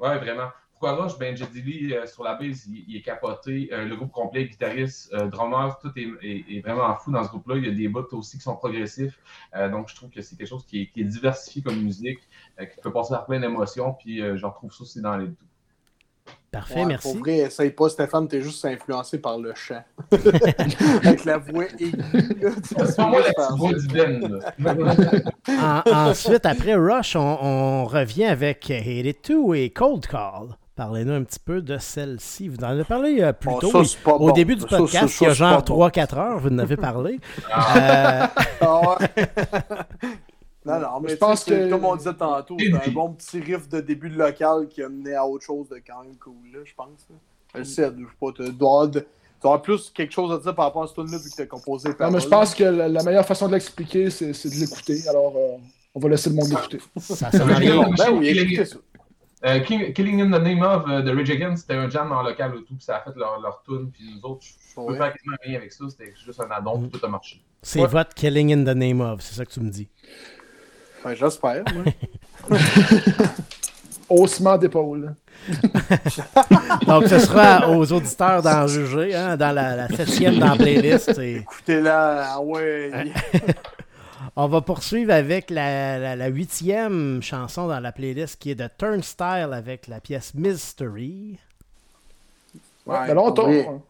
ouais, 0.00 0.18
vraiment. 0.18 0.48
Pourquoi 0.78 1.04
Rush? 1.04 1.18
Ben, 1.18 1.34
Jedili, 1.34 1.94
euh, 1.94 2.04
sur 2.04 2.22
la 2.22 2.34
base, 2.34 2.66
il, 2.66 2.94
est 2.94 3.00
capoté. 3.00 3.70
Euh, 3.72 3.86
le 3.86 3.96
groupe 3.96 4.12
complet, 4.12 4.44
guitariste, 4.44 5.10
euh, 5.14 5.26
drummer, 5.26 5.78
tout 5.80 5.90
est, 5.96 6.06
est, 6.22 6.60
vraiment 6.60 6.94
fou 6.96 7.10
dans 7.10 7.24
ce 7.24 7.30
groupe-là. 7.30 7.56
Il 7.56 7.64
y 7.64 7.68
a 7.68 7.72
des 7.72 7.88
bouts 7.88 8.04
aussi 8.12 8.36
qui 8.36 8.42
sont 8.42 8.56
progressifs. 8.56 9.18
Euh, 9.54 9.70
donc, 9.70 9.88
je 9.88 9.94
trouve 9.94 10.10
que 10.10 10.20
c'est 10.20 10.36
quelque 10.36 10.48
chose 10.48 10.66
qui 10.66 10.82
est, 10.82 10.86
qui 10.88 11.00
est, 11.00 11.04
diversifié 11.04 11.62
comme 11.62 11.80
musique, 11.80 12.18
euh, 12.60 12.66
qui 12.66 12.78
peut 12.82 12.92
passer 12.92 13.14
par 13.14 13.24
plein 13.24 13.40
d'émotions. 13.40 13.94
Puis, 13.94 14.18
je 14.18 14.44
retrouve 14.44 14.70
ça 14.70 14.82
aussi 14.82 15.00
dans 15.00 15.16
les 15.16 15.28
deux. 15.28 15.36
Parfait, 16.50 16.80
ouais, 16.80 16.84
merci. 16.84 17.10
Pour 17.10 17.22
vrai, 17.22 17.38
essaye 17.38 17.70
pas, 17.70 17.88
Stéphane, 17.88 18.28
t'es 18.28 18.42
juste 18.42 18.62
influencé 18.66 19.18
par 19.18 19.38
le 19.38 19.54
chant. 19.54 19.82
Avec 20.12 21.24
la 21.24 21.38
voix 21.38 21.64
aiguë. 21.64 21.92
C'est 22.64 22.98
moi 22.98 23.20
la 23.20 23.88
Ben. 23.88 25.84
ensuite, 25.90 26.44
après 26.44 26.74
Rush, 26.74 27.16
on, 27.16 27.38
on, 27.40 27.84
revient 27.86 28.26
avec 28.26 28.70
Hate 28.70 28.86
It 28.86 29.22
Too 29.22 29.54
et 29.54 29.70
Cold 29.70 30.06
Call. 30.06 30.56
Parlez-nous 30.76 31.14
un 31.14 31.24
petit 31.24 31.38
peu 31.38 31.62
de 31.62 31.78
celle-ci. 31.78 32.48
Vous 32.48 32.58
en 32.58 32.68
avez 32.68 32.84
parlé 32.84 33.22
euh, 33.22 33.32
plus 33.32 33.50
tôt. 33.60 33.70
Ça, 33.70 33.78
oui. 33.78 33.96
Au 34.04 34.18
bon. 34.18 34.32
début 34.32 34.56
du 34.56 34.66
podcast, 34.66 35.08
ça, 35.08 35.08
ça, 35.08 35.24
il 35.24 35.28
y 35.28 35.30
a 35.30 35.34
genre 35.34 35.62
3-4 35.62 36.10
bon. 36.10 36.20
heures, 36.20 36.38
vous 36.38 36.48
en 36.50 36.58
avez 36.58 36.76
parlé. 36.76 37.18
Ah. 37.50 38.30
euh... 38.62 39.06
non, 40.66 40.80
non, 40.80 41.00
mais 41.00 41.10
je 41.10 41.16
pense 41.16 41.44
que, 41.44 41.70
comme 41.70 41.84
on 41.84 41.96
disait 41.96 42.12
tantôt, 42.12 42.56
c'est 42.58 42.88
un 42.88 42.92
bon 42.92 43.12
petit 43.12 43.40
riff 43.40 43.68
de 43.70 43.80
début 43.80 44.10
de 44.10 44.18
local 44.18 44.68
qui 44.68 44.82
a 44.82 44.88
mené 44.90 45.14
à 45.14 45.26
autre 45.26 45.44
chose 45.44 45.68
de 45.70 45.76
quand 45.76 46.02
même 46.02 46.16
cool, 46.16 46.34
là, 46.52 46.58
je 46.64 46.74
pense. 46.74 47.06
Je 47.54 47.62
sais, 47.62 47.84
je 47.84 48.02
sais 48.02 48.06
pas, 48.20 48.32
tu 48.32 48.52
dois, 48.52 48.90
avoir 49.42 49.62
plus 49.62 49.90
quelque 49.90 50.12
chose 50.12 50.30
à 50.30 50.38
dire 50.38 50.54
par 50.54 50.66
rapport 50.66 50.82
à 50.82 50.86
ce 50.88 50.94
tune-là 50.94 51.16
vu 51.16 51.30
que 51.30 51.36
tu 51.36 51.42
as 51.42 51.46
composé. 51.46 51.88
Non, 51.98 52.10
mais 52.10 52.20
je 52.20 52.28
pense 52.28 52.54
que 52.54 52.64
la, 52.64 52.88
la 52.88 53.02
meilleure 53.02 53.26
façon 53.26 53.46
de 53.48 53.52
l'expliquer, 53.52 54.10
c'est 54.10 54.26
de 54.26 54.60
l'écouter. 54.60 55.08
Alors, 55.08 55.32
euh, 55.36 55.56
on 55.94 56.00
va 56.00 56.10
laisser 56.10 56.28
le 56.28 56.36
monde 56.36 56.50
l'écouter. 56.50 56.80
Ça, 56.98 57.30
ça. 57.30 57.44
Ben 57.44 57.62
écoutez 58.22 58.64
ça. 58.66 58.76
Euh, 59.46 59.60
King, 59.60 59.92
Killing 59.92 60.20
in 60.20 60.30
the 60.30 60.42
Name 60.42 60.62
of 60.62 60.88
uh, 60.88 61.02
The 61.04 61.14
Rage 61.14 61.30
Against, 61.30 61.62
c'était 61.62 61.78
un 61.78 61.88
jam 61.88 62.10
en 62.10 62.22
local 62.22 62.52
au 62.56 62.60
tout, 62.60 62.74
puis 62.74 62.84
ça 62.84 62.96
a 62.96 63.00
fait 63.00 63.16
leur, 63.16 63.40
leur 63.40 63.62
tune, 63.62 63.90
puis 63.92 64.02
nous 64.16 64.28
autres, 64.28 64.44
je 64.44 64.74
peux 64.74 64.80
ouais. 64.80 64.96
faire 64.96 65.12
quasiment 65.12 65.36
rien 65.40 65.58
avec 65.58 65.72
ça, 65.72 65.84
c'était 65.88 66.12
juste 66.24 66.40
un 66.40 66.50
addon, 66.50 66.80
puis 66.80 66.98
tout 66.98 67.06
a 67.06 67.08
marché. 67.08 67.40
C'est 67.62 67.80
ouais. 67.80 67.86
votre 67.86 68.12
Killing 68.14 68.52
in 68.52 68.64
the 68.64 68.76
Name 68.76 69.00
of, 69.00 69.20
c'est 69.20 69.36
ça 69.36 69.44
que 69.44 69.52
tu 69.52 69.60
me 69.60 69.70
dis. 69.70 69.88
Ben, 71.04 71.14
J'espère, 71.14 71.62
ouais. 71.64 72.58
Haussement 74.08 74.58
d'épaule. 74.58 75.14
Donc, 76.86 77.06
ce 77.06 77.18
sera 77.20 77.68
aux 77.70 77.92
auditeurs 77.92 78.42
d'en 78.42 78.66
juger, 78.66 79.14
hein, 79.14 79.36
dans 79.36 79.52
la, 79.52 79.76
la 79.76 79.88
septième 79.88 80.38
dans 80.38 80.50
la 80.50 80.56
playlist. 80.56 81.18
Et... 81.18 81.36
Écoutez-la, 81.36 82.34
ah 82.34 82.40
ouais. 82.40 82.90
On 84.38 84.48
va 84.48 84.60
poursuivre 84.60 85.12
avec 85.12 85.48
la, 85.48 85.98
la, 85.98 86.14
la, 86.14 86.26
huitième 86.26 87.22
chanson 87.22 87.68
dans 87.68 87.80
la 87.80 87.90
playlist 87.90 88.38
qui 88.38 88.50
est 88.50 88.54
de 88.54 88.68
Turnstile 88.76 89.48
avec 89.52 89.88
la 89.88 89.98
pièce 89.98 90.34
Mystery. 90.34 91.38
Ouais, 92.86 93.06
ben 93.06 93.14
là, 93.14 93.22
on 93.22 93.32
tombe. 93.32 93.80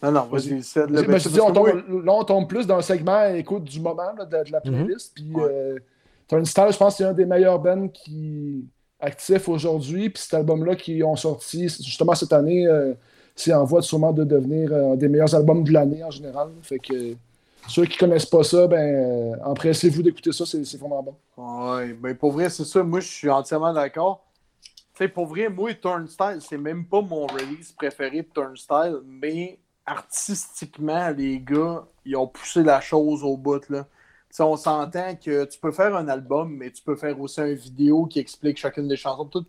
Non, 0.00 0.12
non, 0.12 0.22
vas-y, 0.26 0.62
c'est 0.62 0.86
de 0.86 0.92
la 0.94 1.18
dis, 1.18 1.40
on 1.40 1.52
tombe, 1.52 1.66
Là, 2.04 2.12
on 2.12 2.22
tombe 2.22 2.48
plus 2.48 2.64
dans 2.64 2.76
le 2.76 2.82
segment 2.82 3.24
écoute 3.34 3.64
du 3.64 3.80
moment 3.80 4.12
là, 4.16 4.24
de, 4.24 4.44
de, 4.44 4.52
la 4.52 4.60
playlist. 4.60 5.18
Mm 5.18 5.22
-hmm. 5.22 5.32
Puis 5.32 5.34
ouais. 5.34 5.50
euh, 5.50 5.78
Turnstile, 6.28 6.68
je 6.70 6.76
pense 6.76 6.94
que 6.94 6.98
c'est 6.98 7.04
un 7.04 7.12
des 7.12 7.26
meilleurs 7.26 7.58
bands 7.58 7.88
qui 7.88 8.64
actifs 9.00 9.48
aujourd'hui. 9.48 10.10
Puis 10.10 10.22
cet 10.22 10.34
album-là 10.34 10.76
qui 10.76 11.02
ont 11.02 11.16
sorti 11.16 11.68
justement 11.68 12.14
cette 12.14 12.32
année, 12.32 12.66
euh, 12.68 12.94
c'est 13.34 13.52
en 13.52 13.64
voie 13.64 13.82
sûrement 13.82 14.12
de 14.12 14.22
devenir 14.24 14.72
un 14.72 14.94
des 14.94 15.08
meilleurs 15.08 15.34
albums 15.34 15.64
de 15.64 15.72
l'année 15.72 16.04
en 16.04 16.10
général. 16.12 16.48
Fait 16.62 16.78
que 16.78 17.16
ceux 17.66 17.84
qui 17.84 17.98
connaissent 17.98 18.26
pas 18.26 18.44
ça, 18.44 18.66
ben, 18.66 18.76
euh, 18.78 19.36
empressez-vous 19.44 20.02
d'écouter 20.02 20.32
ça, 20.32 20.44
c'est 20.46 20.76
vraiment 20.76 21.02
bon. 21.02 21.16
Oui, 21.36 21.92
ben 21.94 22.16
pour 22.16 22.32
vrai, 22.32 22.48
c'est 22.50 22.64
ça. 22.64 22.82
Moi, 22.82 23.00
je 23.00 23.08
suis 23.08 23.30
entièrement 23.30 23.72
d'accord. 23.72 24.24
Tu 24.94 25.04
sais, 25.04 25.08
pour 25.08 25.26
vrai, 25.26 25.48
moi, 25.48 25.74
Turnstile, 25.74 26.38
c'est 26.40 26.58
même 26.58 26.84
pas 26.86 27.02
mon 27.02 27.26
release 27.26 27.72
préféré 27.72 28.22
de 28.22 28.28
Turnstile, 28.34 29.00
mais 29.06 29.58
artistiquement, 29.84 31.10
les 31.10 31.40
gars, 31.40 31.84
ils 32.04 32.16
ont 32.16 32.26
poussé 32.26 32.62
la 32.62 32.80
chose 32.80 33.22
au 33.22 33.36
bout, 33.36 33.68
là. 33.70 33.86
T'sais, 34.30 34.42
on 34.42 34.56
s'entend 34.56 35.14
que 35.16 35.44
tu 35.46 35.58
peux 35.58 35.72
faire 35.72 35.96
un 35.96 36.06
album, 36.08 36.54
mais 36.54 36.70
tu 36.70 36.82
peux 36.82 36.96
faire 36.96 37.18
aussi 37.18 37.40
une 37.40 37.54
vidéo 37.54 38.04
qui 38.04 38.18
explique 38.18 38.58
chacune 38.58 38.86
des 38.86 38.96
chansons. 38.96 39.24
Tout. 39.24 39.46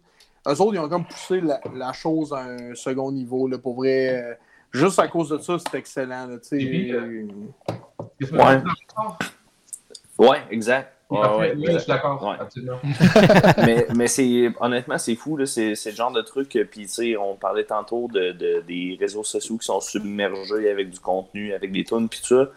Eux 0.47 0.61
autres, 0.61 0.73
ils 0.73 0.79
ont 0.79 0.87
comme 0.87 1.05
poussé 1.05 1.41
la, 1.41 1.59
la 1.75 1.91
chose 1.91 2.31
à 2.31 2.43
un 2.43 2.75
second 2.75 3.11
niveau. 3.11 3.47
Là, 3.47 3.57
pour 3.57 3.75
vrai, 3.75 4.23
euh, 4.23 4.33
juste 4.71 4.97
à 4.99 5.09
cause 5.09 5.29
de 5.29 5.37
ça, 5.39 5.57
c'est 5.59 5.77
excellent. 5.77 6.27
Là, 6.27 6.37
ouais. 8.21 8.61
ouais, 10.17 10.41
exact. 10.51 10.95
Ouais, 11.09 11.27
ouais, 11.27 11.53
oui, 11.57 11.65
je 11.71 11.77
suis 11.79 11.87
d'accord, 11.87 12.23
ouais. 12.23 12.35
absolument. 12.39 12.79
mais 13.65 13.87
mais 13.95 14.07
c'est 14.07 14.51
honnêtement, 14.59 14.99
c'est 14.99 15.15
fou, 15.15 15.43
c'est 15.47 15.73
le 15.73 15.91
genre 15.91 16.11
de 16.11 16.21
truc. 16.21 16.49
Puis, 16.69 16.81
tu 16.81 16.87
sais, 16.87 17.17
on 17.17 17.35
parlait 17.35 17.63
tantôt 17.63 18.07
de, 18.13 18.31
de, 18.31 18.61
des 18.67 18.95
réseaux 18.99 19.23
sociaux 19.23 19.57
qui 19.57 19.65
sont 19.65 19.81
submergés 19.81 20.69
avec 20.69 20.91
du 20.91 20.99
contenu, 20.99 21.53
avec 21.53 21.71
des 21.71 21.83
tunes, 21.83 22.07
puis 22.07 22.19
tout 22.21 22.27
ça. 22.27 22.49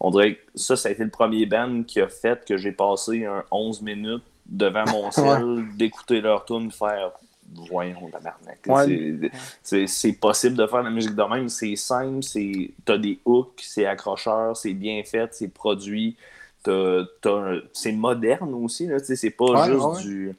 On 0.00 0.10
dirait 0.10 0.36
que 0.36 0.40
ça, 0.56 0.74
ça 0.74 0.88
a 0.88 0.92
été 0.92 1.04
le 1.04 1.10
premier 1.10 1.46
band 1.46 1.84
qui 1.84 2.00
a 2.00 2.08
fait 2.08 2.44
que 2.44 2.56
j'ai 2.56 2.72
passé 2.72 3.26
un 3.26 3.44
11 3.52 3.82
minutes 3.82 4.24
devant 4.46 4.84
mon 4.90 5.10
ciel, 5.12 5.66
d'écouter 5.76 6.20
leur 6.20 6.44
tune, 6.46 6.72
faire 6.72 7.12
voyons, 7.54 8.10
tabarnak. 8.10 8.60
Ouais. 8.66 9.30
C'est 9.62 10.12
possible 10.12 10.56
de 10.56 10.66
faire 10.66 10.82
la 10.82 10.90
musique 10.90 11.14
de 11.14 11.22
même. 11.22 11.48
C'est 11.48 11.76
simple, 11.76 12.20
t'as 12.84 12.98
des 12.98 13.20
hooks, 13.24 13.60
c'est 13.62 13.86
accrocheur, 13.86 14.56
c'est 14.56 14.74
bien 14.74 15.02
fait, 15.04 15.28
c'est 15.32 15.48
produit. 15.48 16.16
C'est 16.64 17.92
moderne 17.92 18.54
aussi, 18.54 18.88
c'est 18.98 19.30
pas 19.30 19.44
ouais, 19.44 19.72
juste 19.72 19.84
ouais. 19.84 20.02
du. 20.02 20.36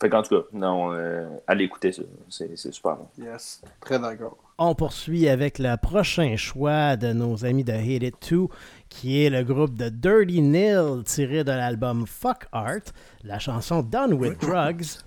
Fait 0.00 0.10
qu'en 0.10 0.22
tout 0.22 0.34
cas, 0.34 0.46
non, 0.52 0.92
euh, 0.92 1.28
allez 1.46 1.64
écouter 1.64 1.92
ça. 1.92 2.02
C'est 2.28 2.56
super 2.56 2.96
bon. 2.96 3.06
Yes, 3.18 3.62
très 3.80 4.00
d'accord. 4.00 4.36
On 4.58 4.74
poursuit 4.74 5.28
avec 5.28 5.60
le 5.60 5.76
prochain 5.76 6.36
choix 6.36 6.96
de 6.96 7.12
nos 7.12 7.44
amis 7.44 7.62
de 7.62 7.72
Hate 7.72 8.02
It 8.02 8.30
2, 8.30 8.46
qui 8.88 9.24
est 9.24 9.30
le 9.30 9.44
groupe 9.44 9.74
de 9.74 9.88
Dirty 9.88 10.42
Nil, 10.42 11.04
tiré 11.04 11.44
de 11.44 11.52
l'album 11.52 12.04
Fuck 12.06 12.46
Art, 12.50 12.92
la 13.22 13.38
chanson 13.38 13.82
Done 13.82 14.14
With 14.14 14.40
Drugs. 14.40 15.04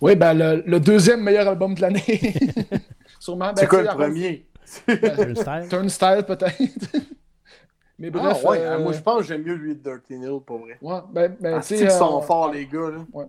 Oui, 0.00 0.16
ben 0.16 0.34
le, 0.34 0.62
le, 0.66 0.80
deuxième 0.80 1.22
meilleur 1.22 1.48
album 1.48 1.74
de 1.74 1.80
l'année. 1.80 2.02
Sûrement. 3.18 3.46
Ben, 3.46 3.56
c'est 3.56 3.66
quoi 3.66 3.82
le 3.82 3.88
premier? 3.88 4.46
Turnstile. 4.86 5.66
Turnstile, 5.68 6.24
peut-être. 6.26 6.56
Mais 7.98 8.10
bref. 8.10 8.42
Ah, 8.44 8.48
ouais, 8.50 8.58
euh... 8.60 8.78
moi 8.78 8.92
je 8.92 9.00
pense 9.00 9.20
que 9.20 9.28
j'aime 9.28 9.42
mieux 9.42 9.54
lui 9.54 9.74
de 9.74 9.80
Dirty 9.80 10.18
Nil, 10.18 10.40
pour 10.44 10.58
vrai. 10.58 10.76
Ouais, 10.82 10.98
ben, 11.10 11.34
ben 11.40 11.54
ah, 11.56 11.60
tu 11.60 11.78
sais. 11.78 11.88
sont 11.88 12.20
forts, 12.20 12.52
les 12.52 12.66
gars, 12.66 12.90
là. 12.90 12.98
Ouais. 13.12 13.24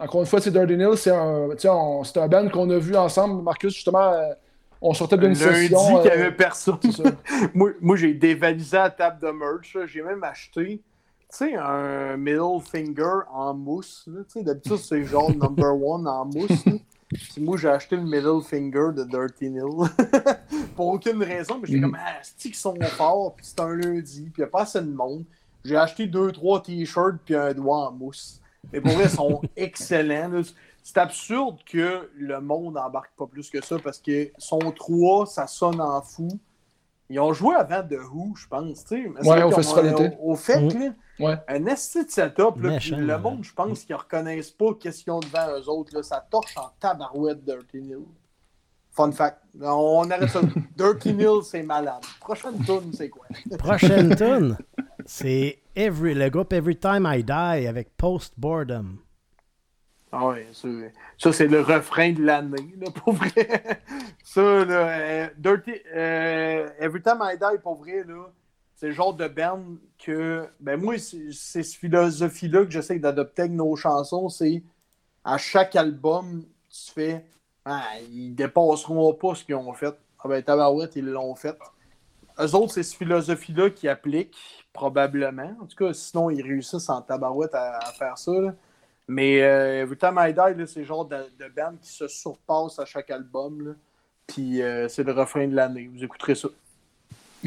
Encore 0.00 0.20
une 0.20 0.26
fois, 0.26 0.40
c'est 0.40 0.50
Dirty 0.50 0.76
Nil, 0.76 0.96
c'est 0.96 1.10
un, 1.10 1.50
un, 1.50 2.02
un 2.16 2.28
band 2.28 2.48
qu'on 2.48 2.68
a 2.70 2.78
vu 2.78 2.96
ensemble, 2.96 3.42
Marcus, 3.42 3.74
justement. 3.74 4.12
Euh, 4.12 4.32
on 4.80 4.94
sortait 4.94 5.16
d'une 5.16 5.34
session. 5.34 5.78
Lundi, 5.78 6.08
qu'il 6.08 6.18
n'y 6.18 6.24
avait 6.24 6.32
personne. 6.32 6.78
moi, 7.54 7.70
moi 7.80 7.96
j'ai 7.96 8.14
dévalisé 8.14 8.76
la 8.76 8.90
table 8.90 9.20
de 9.20 9.30
merch. 9.30 9.76
J'ai 9.86 10.02
même 10.02 10.22
acheté 10.22 10.80
sais, 11.36 11.54
un 11.54 12.16
middle 12.16 12.60
finger 12.62 13.20
en 13.32 13.54
mousse. 13.54 14.08
D'habitude, 14.36 14.76
c'est 14.76 15.04
genre 15.04 15.30
number 15.34 15.74
one 15.82 16.06
en 16.08 16.24
mousse. 16.24 16.64
moi, 17.38 17.56
j'ai 17.56 17.68
acheté 17.68 17.96
le 17.96 18.02
middle 18.04 18.40
finger 18.42 18.92
de 18.94 19.04
Dirty 19.04 19.50
Nil. 19.50 19.62
Pour 20.76 20.88
aucune 20.88 21.22
raison, 21.22 21.58
mais 21.60 21.66
j'étais 21.66 21.80
comme, 21.80 21.96
ah, 21.98 22.18
c'est 22.22 22.48
qu'ils 22.48 22.54
sont 22.54 22.76
forts, 22.82 23.34
puis 23.34 23.46
c'est 23.46 23.60
un 23.60 23.74
lundi, 23.74 24.22
puis 24.24 24.32
il 24.38 24.40
n'y 24.40 24.44
a 24.44 24.48
pas 24.48 24.62
assez 24.62 24.80
de 24.80 24.92
monde. 24.92 25.24
J'ai 25.64 25.76
acheté 25.76 26.06
deux, 26.06 26.30
trois 26.32 26.62
t-shirts, 26.62 27.16
puis 27.24 27.34
un 27.34 27.52
doigt 27.52 27.88
en 27.88 27.92
mousse. 27.92 28.40
Mais 28.72 28.80
pour 28.80 28.92
vrai, 28.92 29.04
ils 29.04 29.10
sont 29.10 29.40
excellents. 29.56 30.42
C'est 30.82 30.98
absurde 30.98 31.58
que 31.70 32.10
le 32.16 32.40
monde 32.40 32.74
n'embarque 32.74 33.12
pas 33.16 33.26
plus 33.26 33.50
que 33.50 33.62
ça, 33.64 33.76
parce 33.78 33.98
que 33.98 34.30
son 34.38 34.58
3, 34.58 35.26
ça 35.26 35.46
sonne 35.46 35.80
en 35.80 36.00
fou. 36.00 36.28
Ils 37.10 37.18
ont 37.20 37.32
joué 37.32 37.54
avant 37.56 37.82
The 37.82 37.96
Who, 38.12 38.36
je 38.36 38.46
pense. 38.48 38.78
sais. 38.86 39.06
Ouais, 39.24 39.42
au 39.42 39.50
festival 39.50 39.94
d'été. 39.94 40.16
Au, 40.20 40.32
au 40.32 40.36
fait, 40.36 40.60
Mm. 40.60 40.78
là, 40.78 40.92
Ouais. 41.18 41.36
un 41.48 41.66
esti 41.66 42.04
de 42.04 42.10
setup, 42.10 42.62
là, 42.62 42.70
Méchant, 42.70 42.96
le 42.96 43.18
monde, 43.18 43.42
je 43.42 43.52
pense 43.52 43.84
qu'ils 43.84 43.96
reconnaissent 43.96 44.50
pas 44.50 44.74
qu'est-ce 44.74 45.02
qu'ils 45.02 45.12
ont 45.12 45.20
devant 45.20 45.58
eux 45.58 45.68
autres. 45.68 45.94
Là. 45.94 46.02
Ça 46.02 46.24
torche 46.30 46.56
en 46.56 46.70
tabarouette 46.78 47.44
Dirty 47.44 47.82
Nil. 47.82 48.04
Fun 48.92 49.12
fact. 49.12 49.42
On 49.60 50.08
arrête 50.10 50.28
ça. 50.28 50.40
Dirty 50.76 51.14
Nil, 51.14 51.42
c'est 51.42 51.62
malade. 51.62 52.02
Prochaine 52.20 52.64
tune, 52.64 52.92
c'est 52.92 53.08
quoi? 53.08 53.26
Prochaine 53.58 54.14
tune, 54.14 54.56
c'est 55.06 55.58
Every, 55.74 56.14
le 56.14 56.28
groupe 56.28 56.52
Every 56.52 56.76
Time 56.76 57.08
I 57.08 57.22
Die 57.22 57.66
avec 57.66 57.96
Post 57.96 58.34
Boredom. 58.36 58.98
Ah 60.10 60.28
oui, 60.28 60.38
ça, 60.52 60.68
ça, 61.18 61.32
c'est 61.32 61.48
le 61.48 61.60
refrain 61.60 62.12
de 62.12 62.22
l'année, 62.22 62.74
là, 62.80 62.90
pour 62.90 63.12
vrai. 63.12 63.30
ça, 64.24 64.64
là, 64.64 64.88
euh, 64.88 65.28
Dirty, 65.36 65.72
euh, 65.94 66.68
Every 66.80 67.02
Time 67.02 67.18
I 67.22 67.36
Die, 67.36 67.58
pour 67.62 67.76
vrai, 67.76 68.04
là, 68.04 68.30
c'est 68.78 68.86
le 68.86 68.92
genre 68.92 69.12
de 69.12 69.26
band 69.26 69.64
que, 69.98 70.46
ben 70.60 70.80
moi, 70.80 70.98
c'est 70.98 71.32
cette 71.32 71.66
philosophie-là 71.66 72.64
que 72.64 72.70
j'essaie 72.70 73.00
d'adopter 73.00 73.42
avec 73.42 73.52
nos 73.52 73.74
chansons, 73.74 74.28
c'est 74.28 74.62
à 75.24 75.36
chaque 75.36 75.74
album, 75.74 76.44
tu 76.70 76.92
fais 76.92 77.24
ah, 77.64 77.82
ils 78.10 78.34
dépasseront 78.34 79.12
pas 79.14 79.34
ce 79.34 79.44
qu'ils 79.44 79.56
ont 79.56 79.72
fait. 79.74 79.94
Ah 80.20 80.28
ben, 80.28 80.40
Tabarouette, 80.42 80.94
ils 80.94 81.04
l'ont 81.04 81.34
fait. 81.34 81.58
Eux 82.38 82.54
autres, 82.54 82.72
c'est 82.72 82.84
cette 82.84 82.96
philosophie-là 82.96 83.70
qui 83.70 83.88
appliquent, 83.88 84.64
probablement. 84.72 85.56
En 85.60 85.66
tout 85.66 85.76
cas, 85.76 85.92
sinon, 85.92 86.30
ils 86.30 86.40
réussissent 86.40 86.88
en 86.88 87.02
Tabarouette 87.02 87.54
à, 87.54 87.80
faire 87.98 88.16
ça. 88.16 88.32
Mais 89.08 89.42
euh, 89.42 89.86
I 89.86 90.32
Die, 90.32 90.66
c'est 90.68 90.80
le 90.80 90.86
genre 90.86 91.04
de, 91.04 91.48
band 91.54 91.74
qui 91.82 91.90
se 91.90 92.06
surpasse 92.06 92.78
à 92.78 92.84
chaque 92.84 93.10
album. 93.10 93.76
Puis 94.28 94.62
euh, 94.62 94.88
c'est 94.88 95.02
le 95.02 95.12
refrain 95.12 95.48
de 95.48 95.56
l'année. 95.56 95.90
Vous 95.92 96.04
écouterez 96.04 96.36
ça. 96.36 96.48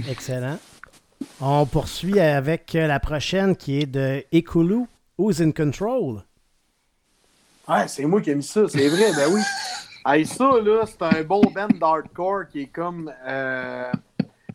Excellent. 0.10 0.58
On 1.39 1.65
poursuit 1.65 2.19
avec 2.19 2.73
la 2.73 2.99
prochaine 2.99 3.56
qui 3.56 3.80
est 3.80 3.85
de 3.85 4.23
Ekulu, 4.31 4.85
Who's 5.18 5.41
in 5.41 5.52
Control. 5.52 6.23
Ouais, 7.68 7.88
c'est 7.88 8.06
moi 8.06 8.22
qui 8.22 8.31
ai 8.31 8.35
mis 8.35 8.43
ça, 8.43 8.68
c'est 8.68 8.89
vrai, 8.89 9.11
ben 9.15 9.34
oui. 9.34 9.41
Hey, 10.03 10.26
ça, 10.26 10.60
là, 10.60 10.84
c'est 10.88 11.03
un 11.03 11.23
bon 11.23 11.41
band 11.53 11.68
d'hardcore 11.80 12.48
qui 12.48 12.61
est 12.61 12.68
comme. 12.68 13.14
Euh, 13.23 13.91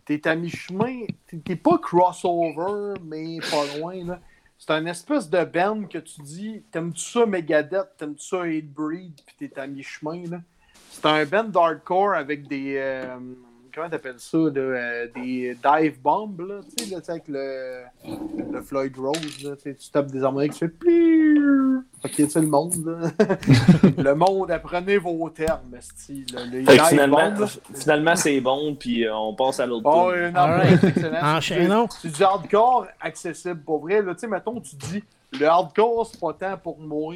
t'es 0.04 0.26
à 0.26 0.34
mi-chemin. 0.34 1.04
T'es 1.44 1.54
pas 1.54 1.78
crossover, 1.78 3.00
mais 3.04 3.38
pas 3.38 3.78
loin, 3.78 4.04
là. 4.04 4.20
C'est 4.58 4.72
un 4.72 4.86
espèce 4.86 5.30
de 5.30 5.44
band 5.44 5.84
que 5.84 5.98
tu 5.98 6.20
dis 6.22 6.64
T'aimes-tu 6.72 7.00
ça 7.00 7.26
Megadeth, 7.26 7.96
t'aimes-tu 7.96 8.26
ça 8.26 8.42
Hatebreed, 8.42 9.20
puis 9.24 9.36
t'es 9.38 9.56
à 9.60 9.68
mi-chemin, 9.68 10.24
là. 10.28 10.40
C'est 10.90 11.06
un 11.06 11.24
band 11.24 11.44
d'hardcore 11.44 12.14
avec 12.14 12.48
des. 12.48 12.74
Euh, 12.78 13.16
comment 13.76 13.90
t'appelles 13.90 14.18
ça, 14.18 14.38
euh, 14.38 15.06
des 15.14 15.54
dive 15.54 16.00
bombs, 16.00 16.34
là, 16.38 16.60
tu 16.76 16.84
sais, 16.84 16.90
là, 16.94 17.00
avec 17.06 17.28
le, 17.28 17.82
le 18.50 18.62
Floyd 18.62 18.96
Rose, 18.96 19.44
là, 19.44 19.50
tu 19.62 19.90
tapes 19.92 20.06
des 20.06 20.24
harmoniques, 20.24 20.54
tu 20.54 20.60
fais 20.60 20.68
plus. 20.68 21.80
Ok, 22.02 22.12
tu 22.12 22.30
sais, 22.30 22.40
le 22.40 22.46
monde, 22.46 22.74
là. 22.86 23.10
le 24.02 24.14
monde, 24.14 24.50
apprenez 24.50 24.96
vos 24.96 25.28
termes, 25.28 25.76
style. 25.80 26.24
Finalement, 26.88 27.46
finalement 27.74 28.16
c'est 28.16 28.40
bon, 28.40 28.74
puis 28.74 29.04
euh, 29.04 29.14
on 29.14 29.34
passe 29.34 29.60
à 29.60 29.66
l'autre 29.66 29.84
oh, 29.84 30.10
non, 30.10 30.40
right. 30.40 30.82
excellent. 30.82 31.36
Enchaînons. 31.36 31.88
C'est 32.00 32.12
du 32.16 32.22
hardcore 32.22 32.86
accessible, 32.98 33.60
pour 33.60 33.80
vrai, 33.80 34.00
là, 34.00 34.14
tu 34.14 34.20
sais, 34.20 34.26
mettons, 34.26 34.58
tu 34.58 34.74
dis, 34.76 35.04
le 35.38 35.46
hardcore, 35.46 36.06
c'est 36.10 36.18
pas 36.18 36.32
tant 36.32 36.56
pour 36.56 36.80
moi, 36.80 37.14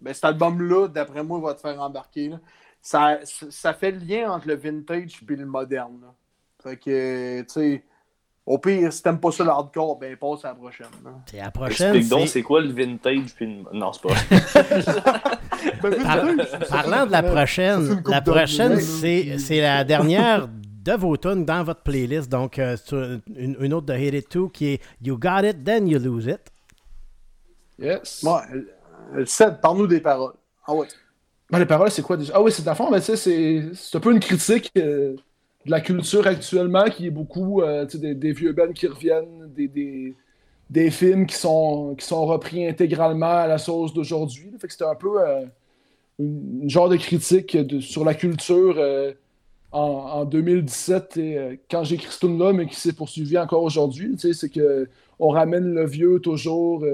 mais 0.00 0.14
cet 0.14 0.24
album-là, 0.24 0.88
d'après 0.88 1.22
moi, 1.22 1.38
va 1.38 1.54
te 1.54 1.60
faire 1.60 1.80
embarquer, 1.80 2.30
là 2.30 2.38
ça, 2.82 3.20
ça 3.24 3.72
fait 3.72 3.92
le 3.92 3.98
lien 3.98 4.32
entre 4.32 4.48
le 4.48 4.56
vintage 4.56 5.20
et 5.28 5.36
le 5.36 5.46
moderne. 5.46 6.00
Fait 6.60 6.76
que, 6.76 7.40
tu 7.42 7.48
sais, 7.48 7.84
au 8.44 8.58
pire, 8.58 8.92
si 8.92 9.02
t'aimes 9.02 9.20
pas 9.20 9.30
ça 9.30 9.44
le 9.44 9.50
hardcore, 9.50 9.98
ben 9.98 10.16
passe 10.16 10.44
à 10.44 10.48
la 10.48 10.54
prochaine. 10.56 10.86
C'est 11.26 11.38
la 11.38 11.50
prochaine. 11.52 12.08
donc, 12.08 12.26
c'est 12.26 12.42
quoi 12.42 12.60
le 12.60 12.72
vintage 12.72 13.34
puis 13.36 13.46
le... 13.46 13.78
Non, 13.78 13.92
c'est 13.92 14.02
pas. 14.02 15.30
Ben, 15.80 15.94
parlant 16.68 17.06
de 17.06 17.12
la 17.12 17.22
prochaine, 17.22 18.02
la 18.06 18.20
prochaine, 18.20 18.80
c'est 18.80 19.60
la 19.60 19.84
dernière 19.84 20.48
de 20.48 20.92
vos 20.92 21.16
tunes 21.16 21.44
dans 21.44 21.62
votre 21.62 21.82
playlist. 21.82 22.28
Donc, 22.28 22.58
euh, 22.58 22.76
une, 23.36 23.56
une, 23.60 23.72
autre 23.72 23.86
de 23.86 23.92
Hate 23.92 24.14
It 24.14 24.32
2 24.32 24.48
qui 24.48 24.72
est 24.72 24.82
You 25.00 25.16
Got 25.16 25.44
It, 25.44 25.64
Then 25.64 25.86
You 25.86 26.00
Lose 26.00 26.26
It. 26.26 26.40
Yes. 27.78 28.24
Ouais, 28.24 29.24
Seth, 29.24 29.60
parle-nous 29.60 29.86
des 29.86 30.00
paroles. 30.00 30.34
Ah 30.66 30.74
ouais 30.74 30.88
les 31.58 31.66
paroles, 31.66 31.90
c'est 31.90 32.02
quoi 32.02 32.16
déjà? 32.16 32.32
Ah 32.34 32.42
oui, 32.42 32.50
c'est 32.50 32.64
dans 32.64 32.90
le 32.90 33.00
c'est, 33.00 33.16
c'est 33.16 33.96
un 33.96 34.00
peu 34.00 34.12
une 34.12 34.20
critique 34.20 34.70
euh, 34.78 35.14
de 35.66 35.70
la 35.70 35.80
culture 35.80 36.26
actuellement 36.26 36.84
qui 36.84 37.06
est 37.06 37.10
beaucoup 37.10 37.62
euh, 37.62 37.84
des, 37.84 38.14
des, 38.14 38.32
vieux 38.32 38.52
bands 38.52 38.72
qui 38.72 38.86
reviennent, 38.86 39.52
des, 39.54 39.68
des, 39.68 40.14
des, 40.70 40.90
films 40.90 41.26
qui 41.26 41.36
sont, 41.36 41.94
qui 41.98 42.06
sont 42.06 42.24
repris 42.24 42.66
intégralement 42.66 43.26
à 43.26 43.46
la 43.46 43.58
sauce 43.58 43.92
d'aujourd'hui. 43.92 44.52
Fait 44.58 44.66
que 44.66 44.72
c'était 44.72 44.86
un 44.86 44.94
peu 44.94 45.20
euh, 45.20 45.44
une, 46.18 46.70
genre 46.70 46.88
de 46.88 46.96
critique 46.96 47.56
sur 47.80 48.04
la 48.04 48.14
culture 48.14 48.80
en, 49.72 49.80
en, 49.80 50.24
2017 50.24 51.16
et 51.18 51.60
quand 51.70 51.84
j'ai 51.84 51.96
écrit 51.96 52.10
ce 52.10 52.26
là 52.26 52.52
mais 52.52 52.66
qui 52.66 52.76
s'est 52.76 52.94
poursuivi 52.94 53.36
encore 53.38 53.62
aujourd'hui. 53.62 54.16
C'est 54.18 54.48
que 54.48 54.88
on 55.18 55.28
ramène 55.28 55.74
le 55.74 55.86
vieux 55.86 56.18
toujours. 56.20 56.84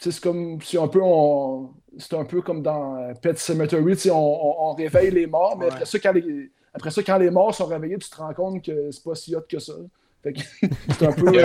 c'est 0.00 0.20
comme 0.20 0.60
si 0.62 0.76
un 0.78 0.88
peu 0.88 1.00
on 1.02 1.70
c'est 1.98 2.14
un 2.14 2.24
peu 2.24 2.42
comme 2.42 2.62
dans 2.62 2.96
euh, 2.96 3.12
Pet 3.20 3.38
Cemetery, 3.38 4.10
on, 4.10 4.70
on, 4.70 4.74
réveille 4.74 5.10
les 5.10 5.26
morts, 5.26 5.56
mais 5.58 5.66
après, 5.66 5.84
ça, 5.84 5.98
quand 5.98 6.12
les, 6.12 6.50
après 6.74 6.90
ça, 6.90 7.02
quand 7.02 7.18
les 7.18 7.30
morts 7.30 7.54
sont 7.54 7.66
réveillés, 7.66 7.98
tu 7.98 8.08
te 8.08 8.16
rends 8.16 8.34
compte 8.34 8.64
que 8.64 8.90
c'est 8.90 9.04
pas 9.04 9.14
si 9.14 9.34
hot 9.34 9.42
que 9.48 9.58
ça. 9.58 9.74
c'est 10.24 11.06
un 11.06 11.12
peu. 11.12 11.32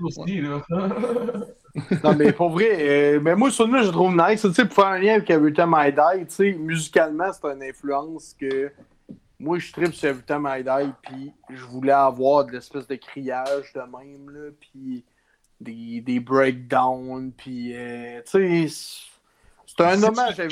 Euh, 0.00 0.60
non, 2.02 2.14
mais 2.16 2.32
pour 2.32 2.50
vrai, 2.50 2.76
euh, 2.80 3.20
mais 3.20 3.36
moi, 3.36 3.50
sur 3.50 3.66
je 3.66 3.90
trouve 3.90 4.16
nice. 4.16 4.40
Tu 4.40 4.52
sais, 4.54 4.64
pour 4.64 4.74
faire 4.74 4.86
un 4.86 4.98
lien 4.98 5.14
avec 5.14 5.28
Every 5.28 5.52
Time 5.52 5.76
I 5.76 5.92
Die, 5.92 6.26
tu 6.26 6.34
sais, 6.34 6.52
musicalement, 6.52 7.30
c'est 7.32 7.46
une 7.46 7.62
influence 7.62 8.34
que 8.40 8.72
moi, 9.38 9.58
je 9.58 9.70
tripe 9.72 9.92
sur 9.92 10.08
Every 10.08 10.22
Time 10.22 10.48
I 10.50 10.62
Die, 10.62 10.92
puis 11.02 11.32
je 11.50 11.64
voulais 11.64 11.92
avoir 11.92 12.46
de 12.46 12.52
l'espèce 12.52 12.86
de 12.86 12.96
criage 12.96 13.72
de 13.74 13.80
même, 13.80 14.30
là, 14.30 14.50
puis 14.58 15.04
des, 15.60 16.00
des 16.00 16.20
breakdowns, 16.20 17.32
puis, 17.36 17.74
tu 18.24 18.30
sais 18.30 18.68
c'est 19.78 19.84
un 19.84 20.02
hommage 20.02 20.40
à 20.40 20.44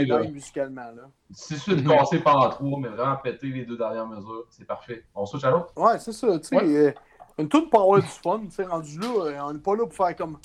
Every 0.00 0.32
musicalement. 0.32 0.82
Là. 0.82 1.10
Si 1.32 1.54
je 1.54 1.60
suis 1.60 1.84
casser 1.84 2.20
par 2.20 2.50
trois, 2.50 2.78
mais 2.78 2.88
vraiment 2.88 3.16
péter 3.16 3.48
les 3.48 3.64
deux 3.64 3.76
dernières 3.76 4.06
mesures, 4.06 4.46
c'est 4.50 4.66
parfait. 4.66 5.04
On 5.14 5.26
switch 5.26 5.44
à 5.44 5.50
l'autre? 5.50 5.72
Ouais, 5.76 5.98
c'est 5.98 6.12
ça. 6.12 6.38
Tu 6.38 6.48
sais, 6.48 6.56
euh, 6.56 6.92
une 7.38 7.48
toute 7.48 7.70
pour 7.70 7.82
avoir 7.82 8.00
du 8.00 8.06
fun. 8.06 8.40
Tu 8.44 8.50
sais, 8.50 8.64
rendu 8.64 8.98
là, 8.98 9.06
euh, 9.06 9.38
on 9.42 9.52
n'est 9.52 9.58
pas 9.58 9.74
là 9.74 9.86
pour 9.86 9.94
faire 9.94 10.16
comme 10.16 10.38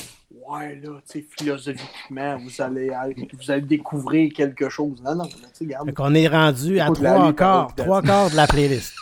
Ouais, 0.49 0.76
là, 0.84 0.99
tu 1.07 1.19
sais, 1.19 1.27
philosophiquement, 1.38 2.38
vous 2.39 2.61
allez, 2.61 2.91
vous 3.39 3.51
allez 3.51 3.61
découvrir 3.61 4.34
quelque 4.34 4.68
chose. 4.68 4.99
Non, 5.03 5.15
non, 5.15 5.26
tu 5.26 5.38
sais, 5.53 5.64
regarde. 5.64 5.88
Donc, 5.88 5.99
on 5.99 6.14
est 6.15 6.27
rendu 6.27 6.80
à 6.80 6.89
trois 6.89 7.34
quarts, 7.34 7.76
trois 7.76 8.01
quarts 8.01 8.31
de 8.31 8.35
la 8.35 8.47
playlist. 8.47 8.93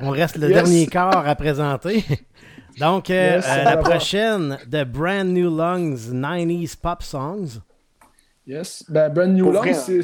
On 0.00 0.10
reste 0.10 0.36
le 0.36 0.48
dernier 0.48 0.86
quart 0.86 1.26
à 1.26 1.34
présenter. 1.34 2.04
Donc, 2.78 3.10
euh, 3.10 3.40
la 3.64 3.76
prochaine, 3.76 4.56
The 4.70 4.84
Brand 4.84 5.26
New 5.26 5.54
Lungs 5.54 5.96
90s 6.12 6.76
Pop 6.76 7.02
Songs. 7.02 7.60
Yes. 8.48 8.82
Ben, 8.88 9.12
Brand 9.12 9.30
New 9.30 9.52
Long, 9.52 9.62
c'est. 9.74 10.00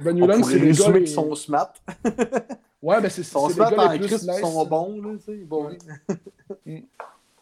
Brand 0.00 0.14
New 0.14 0.26
Long, 0.28 0.42
c'est 0.44 0.58
les 0.60 0.72
gars. 0.72 1.00
qui 1.00 1.08
sont 1.08 1.34
smart. 1.34 1.72
ouais, 2.80 3.00
ben 3.00 3.10
c'est 3.10 3.24
Son 3.24 3.48
les 3.48 3.54
gars 3.56 3.92
les 3.92 3.98
plus 3.98 4.12
nice. 4.12 4.40
sont 4.40 4.64
bons, 4.64 5.02
là, 5.02 5.16
tu 5.18 5.24
sais. 5.24 5.36
Bon. 5.44 5.70
Mm. 6.66 6.80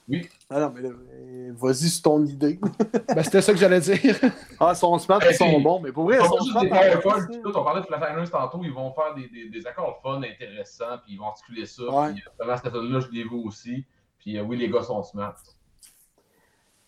Oui. 0.06 0.28
Ah 0.48 0.60
non, 0.60 0.72
mais 0.74 0.88
euh, 0.88 1.52
vas-y 1.54 1.88
sur 1.88 2.02
ton 2.02 2.24
idée. 2.24 2.58
ben, 3.08 3.22
c'était 3.22 3.42
ça 3.42 3.52
que 3.52 3.58
j'allais 3.58 3.80
dire. 3.80 3.98
ah, 4.60 4.74
son 4.74 4.98
smart, 4.98 5.20
ils 5.28 5.34
sont 5.34 5.60
bons, 5.60 5.80
mais 5.80 5.92
pour 5.92 6.04
vrai, 6.04 6.18
ils 6.20 6.26
sont 6.26 6.40
smart. 6.40 6.64
on 6.64 7.64
parlait 7.64 7.80
de 7.80 7.86
Flatliners 7.86 8.30
tantôt, 8.30 8.60
ils 8.62 8.72
vont 8.72 8.92
faire 8.92 9.14
des, 9.14 9.28
des, 9.28 9.48
des, 9.48 9.66
accords 9.66 10.00
fun, 10.02 10.22
intéressants, 10.22 10.98
puis 11.04 11.14
ils 11.14 11.18
vont 11.18 11.26
articuler 11.26 11.66
ça. 11.66 11.82
Ouais. 11.82 12.12
Puis, 12.12 12.22
pendant 12.38 12.56
cette 12.56 12.72
là 12.72 13.00
je 13.00 13.08
les 13.10 13.24
vois 13.24 13.40
aussi. 13.40 13.84
Puis, 14.18 14.38
euh, 14.38 14.42
oui, 14.42 14.56
les 14.56 14.68
gars 14.70 14.82
sont 14.82 15.02
smart. 15.02 15.36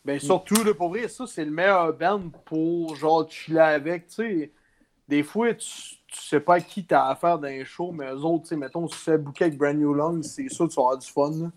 Ben, 0.05 0.19
surtout, 0.19 0.65
là, 0.65 0.73
pour 0.75 0.89
vrai, 0.89 1.09
ça, 1.09 1.27
c'est 1.27 1.45
le 1.45 1.51
meilleur 1.51 1.93
band 1.93 2.31
pour, 2.47 2.97
genre, 2.97 3.31
chiller 3.31 3.61
avec, 3.61 4.09
tu 4.09 4.15
sais. 4.15 4.53
Des 5.09 5.23
fois, 5.23 5.53
tu, 5.55 5.67
tu 6.07 6.21
sais 6.21 6.41
pas 6.41 6.55
à 6.55 6.61
qui 6.61 6.85
t'as 6.85 7.09
affaire 7.09 7.39
dans 7.39 7.49
un 7.49 7.65
show, 7.65 7.93
mais 7.93 8.07
eux 8.11 8.25
autres, 8.25 8.45
tu 8.45 8.49
sais, 8.51 8.57
mettons, 8.57 8.89
si 8.89 8.97
tu 8.97 9.05
fais 9.05 9.19
bouquet 9.19 9.45
avec 9.45 9.59
Brand 9.59 9.77
New 9.77 9.93
Long, 9.93 10.23
c'est 10.23 10.49
sûr 10.49 10.69
que 10.69 10.73
tu 10.73 10.77
vas 10.77 10.83
avoir 10.83 10.99
du 10.99 11.07
fun, 11.07 11.31
Tu 11.33 11.51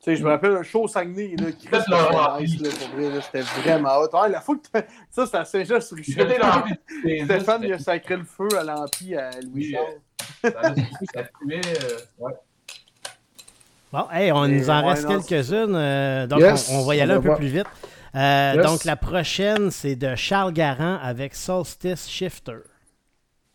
sais, 0.00 0.16
je 0.16 0.24
me 0.24 0.28
rappelle 0.28 0.52
le 0.52 0.62
show 0.62 0.86
Saguenay, 0.88 1.36
là, 1.36 1.52
qui 1.52 1.68
nice, 1.68 1.88
là, 1.88 2.38
pour 2.80 3.00
vrai, 3.00 3.20
c'était 3.22 3.40
vraiment 3.40 3.96
hot. 3.98 4.08
Ouais, 4.12 4.28
la 4.28 4.40
fois 4.40 4.56
que 4.56 4.62
tu 4.62 4.86
ça, 5.10 5.24
c'était 5.24 5.38
à 5.38 5.44
Saint-Jean-sur-Richelieu. 5.44 6.26
Stéphane, 7.24 7.62
il 7.62 7.72
a 7.72 7.78
sacré 7.78 8.16
le 8.16 8.24
feu 8.24 8.48
à 8.58 8.64
l'Empire 8.64 9.20
à 9.20 9.40
Louis 9.40 9.72
Charles. 9.72 10.00
Ça, 10.42 10.74
ça 11.14 11.24
fumait, 11.38 11.60
euh, 11.82 11.98
ouais. 12.18 12.32
Bon, 13.92 14.04
hey, 14.10 14.32
on 14.32 14.48
nous 14.48 14.68
en 14.68 14.84
reste 14.84 15.06
quelques-unes, 15.06 15.76
euh, 15.76 16.26
donc 16.26 16.42
on, 16.72 16.82
va 16.82 16.96
y 16.96 17.00
aller 17.00 17.12
un 17.12 17.20
peu 17.20 17.34
plus 17.36 17.46
vite. 17.46 17.66
Euh, 18.16 18.62
donc 18.62 18.84
la 18.84 18.96
prochaine, 18.96 19.70
c'est 19.70 19.94
de 19.94 20.16
Charles 20.16 20.52
Garand 20.52 20.98
avec 21.00 21.34
Solstice 21.34 22.08
Shifter. 22.08 22.58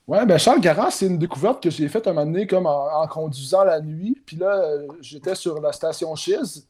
Ouais, 0.07 0.25
ben 0.25 0.37
Charles 0.37 0.61
Garand, 0.61 0.89
c'est 0.89 1.07
une 1.07 1.17
découverte 1.17 1.61
que 1.61 1.69
j'ai 1.69 1.87
faite 1.89 2.07
un 2.07 2.13
moment 2.13 2.25
donné 2.25 2.47
comme 2.47 2.65
en, 2.65 3.07
conduisant 3.07 3.63
la 3.65 3.81
nuit. 3.81 4.21
Puis 4.25 4.37
là, 4.37 4.55
euh, 4.55 4.87
j'étais 5.01 5.35
sur 5.35 5.59
la 5.59 5.73
station 5.73 6.15
Chiz. 6.15 6.65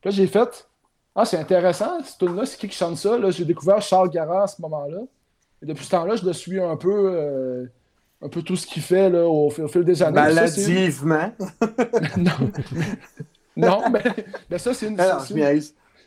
Puis 0.00 0.10
là, 0.10 0.16
j'ai 0.16 0.26
fait 0.26 0.66
Ah, 1.14 1.24
c'est 1.24 1.38
intéressant, 1.38 2.02
ce 2.02 2.18
tune-là, 2.18 2.46
c'est 2.46 2.58
qui 2.58 2.68
qui 2.68 2.76
chante 2.76 2.96
ça? 2.96 3.16
Là, 3.16 3.30
j'ai 3.30 3.44
découvert 3.44 3.80
Charles 3.80 4.10
Garand 4.10 4.42
à 4.42 4.46
ce 4.48 4.60
moment-là. 4.60 5.02
Et 5.62 5.66
depuis 5.66 5.84
ce 5.84 5.90
temps-là, 5.90 6.16
je 6.16 6.24
le 6.24 6.32
suis 6.32 6.60
un 6.60 6.76
peu 6.76 7.68
un 8.24 8.28
peu 8.28 8.42
tout 8.42 8.56
ce 8.56 8.66
qu'il 8.66 8.82
fait 8.82 9.10
là, 9.10 9.28
au, 9.28 9.50
fil 9.50 9.84
des 9.84 10.02
années. 10.02 10.14
Maladivement. 10.14 11.30
non. 12.16 12.50
non, 13.54 13.82
mais, 13.90 14.58
ça, 14.58 14.72
c'est 14.72 14.86
une, 14.88 14.96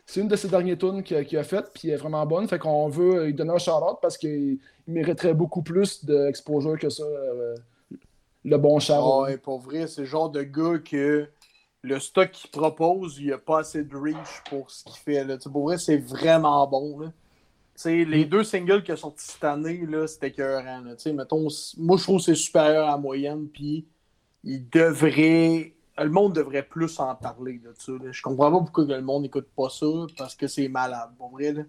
c'est 0.04 0.20
une, 0.20 0.26
de 0.26 0.34
ses 0.34 0.48
dernières 0.48 0.78
tunes 0.78 1.04
qu'il 1.04 1.38
a, 1.38 1.44
faites, 1.44 1.70
puis 1.72 1.88
elle 1.88 1.94
est 1.94 1.96
vraiment 1.96 2.26
bonne. 2.26 2.48
Fait 2.48 2.58
qu'on 2.58 2.88
veut 2.88 3.26
lui 3.26 3.34
donner 3.34 3.52
un 3.52 3.58
shout-out 3.58 3.98
parce 4.02 4.18
qu'il 4.18 4.58
mériterait 4.88 5.34
beaucoup 5.34 5.62
plus 5.62 6.04
d'exposure 6.04 6.76
que 6.76 6.88
ça, 6.88 7.04
euh, 7.04 7.54
le 8.44 8.58
bon 8.58 8.80
Charles. 8.80 9.22
Ouais, 9.22 9.36
pour 9.36 9.60
vrai, 9.60 9.86
c'est 9.86 10.00
le 10.00 10.06
genre 10.08 10.28
de 10.28 10.42
gars 10.42 10.78
que 10.78 11.28
le 11.82 12.00
stock 12.00 12.32
qu'il 12.32 12.50
propose, 12.50 13.18
il 13.18 13.26
n'y 13.26 13.32
a 13.32 13.38
pas 13.38 13.60
assez 13.60 13.84
de 13.84 13.96
reach 13.96 14.42
pour 14.50 14.72
ce 14.72 14.82
qu'il 14.82 14.96
fait. 14.96 15.24
Là. 15.24 15.36
Pour 15.52 15.68
vrai, 15.68 15.78
c'est 15.78 15.98
vraiment 15.98 16.66
bon. 16.66 16.98
Là. 16.98 17.12
Sais, 17.82 18.04
les 18.04 18.24
deux 18.24 18.44
singles 18.44 18.82
qui 18.82 18.90
sont 18.92 18.96
sortis 18.96 19.26
cette 19.32 19.44
année, 19.44 19.86
c'était 20.06 20.28
écœurant. 20.28 20.80
là. 20.80 21.12
Mettons, 21.12 21.48
moi, 21.76 21.96
je 21.96 22.02
trouve 22.02 22.18
que 22.18 22.24
c'est 22.24 22.34
supérieur 22.34 22.88
à 22.88 22.92
la 22.92 22.98
moyenne, 22.98 23.48
puis 23.48 23.86
il 24.44 24.68
devrait... 24.68 25.74
Le 26.00 26.10
monde 26.10 26.34
devrait 26.34 26.62
plus 26.62 27.00
en 27.00 27.14
parler 27.16 27.58
de 27.58 27.72
ça. 27.76 27.92
là. 27.92 28.12
Je 28.12 28.22
comprends 28.22 28.52
pas 28.52 28.58
pourquoi 28.58 28.84
le 28.84 29.02
monde 29.02 29.22
n'écoute 29.22 29.48
pas 29.56 29.68
ça, 29.68 29.86
parce 30.16 30.36
que 30.36 30.46
c'est 30.46 30.68
malade. 30.68 31.10
Pour 31.18 31.30
vrai, 31.30 31.52
là. 31.52 31.62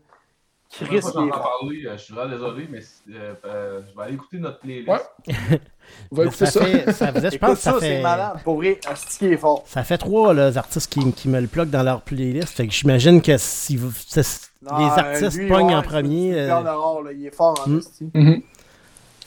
Chris, 0.72 1.02
fort. 1.02 1.14
parlé, 1.30 1.86
euh, 1.88 1.98
je 1.98 2.04
suis 2.04 2.14
vraiment 2.14 2.32
désolé, 2.32 2.68
mais 2.70 2.80
euh, 3.16 3.34
euh, 3.46 3.82
je 3.90 3.98
vais 3.98 4.04
aller 4.04 4.14
écouter 4.14 4.38
notre 4.38 4.60
playlist. 4.60 4.88
Ouais. 4.88 5.60
On 6.12 6.16
va 6.16 6.26
écouter 6.26 6.46
ça, 6.46 6.52
ça. 6.52 6.66
fait, 6.66 6.92
ça 6.94 7.12
faisait, 7.12 7.32
je 7.32 7.38
pense 7.40 7.50
que 7.56 7.56
ça, 7.60 7.72
ça, 7.74 7.80
fait, 7.80 7.96
c'est 7.98 8.02
malade. 8.04 8.38
Pour 8.44 8.58
vrai, 8.58 8.80
Asti 8.88 9.18
qui 9.18 9.26
est 9.34 9.38
fort. 9.38 9.64
ça 9.66 9.84
fait 9.84 9.98
trois 9.98 10.34
là, 10.34 10.52
artistes 10.56 10.92
qui, 10.92 11.12
qui 11.14 11.28
me 11.28 11.40
le 11.42 11.48
pluguent 11.48 11.72
dans 11.72 11.82
leur 11.84 12.02
playlist. 12.02 12.50
Fait 12.50 12.68
que 12.68 12.74
j'imagine 12.74 13.20
que 13.22 13.36
si 13.40 13.78
vous- 13.78 13.92
Non, 14.62 14.78
les 14.78 14.86
euh, 14.86 14.88
artistes 14.90 15.38
lui, 15.38 15.48
pognent 15.48 15.68
ouais, 15.68 15.76
en 15.76 15.82
premier. 15.82 16.40
euh, 16.40 16.54
rare, 16.56 17.02
là. 17.02 17.12
Il 17.14 17.26
est 17.26 17.36
fort 17.36 17.60
en. 17.66 17.70
Mhm. 18.20 18.42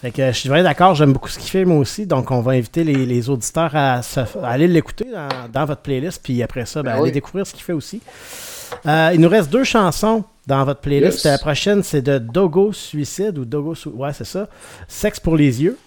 Fait 0.01 0.11
que 0.13 0.27
je 0.33 0.37
suis 0.37 0.49
vraiment 0.49 0.65
d'accord, 0.69 0.95
j'aime 0.97 1.13
beaucoup 1.13 1.29
ce 1.29 1.39
qu'il 1.39 1.49
fait 1.51 1.65
moi 1.65 1.79
aussi. 1.79 2.07
Donc 2.07 2.31
on 2.33 2.41
va 2.41 2.53
inviter 2.53 2.83
les, 2.85 3.07
les 3.07 3.31
auditeurs 3.31 3.71
à, 3.75 4.03
se- 4.03 4.19
à 4.21 4.49
aller 4.49 4.67
l'écouter 4.69 5.07
dans, 5.13 5.49
dans 5.53 5.65
votre 5.65 5.83
playlist. 5.83 6.21
Puis 6.23 6.41
après 6.43 6.67
ça, 6.67 6.83
ben, 6.83 6.91
Ben 6.91 6.97
allez 6.99 7.03
oui. 7.05 7.13
découvrir 7.13 7.47
ce 7.47 7.53
qu'il 7.53 7.63
fait 7.63 7.73
aussi. 7.73 8.01
Euh, 8.87 9.11
il 9.15 9.21
nous 9.21 9.29
reste 9.29 9.51
deux 9.51 9.63
chansons 9.65 10.25
dans 10.47 10.65
votre 10.65 10.81
playlist. 10.81 11.25
Yes. 11.25 11.25
La 11.25 11.39
prochaine, 11.39 11.83
c'est 11.83 12.03
de 12.03 12.19
Dogo 12.19 12.73
Suicide 12.73 13.39
ou 13.39 13.45
Dogo 13.45 13.75
Su- 13.75 13.89
Ouais, 13.91 14.13
c'est 14.13 14.25
ça. 14.25 14.49
Sexe 14.89 15.21
pour 15.21 15.37
les 15.37 15.63
yeux. 15.63 15.79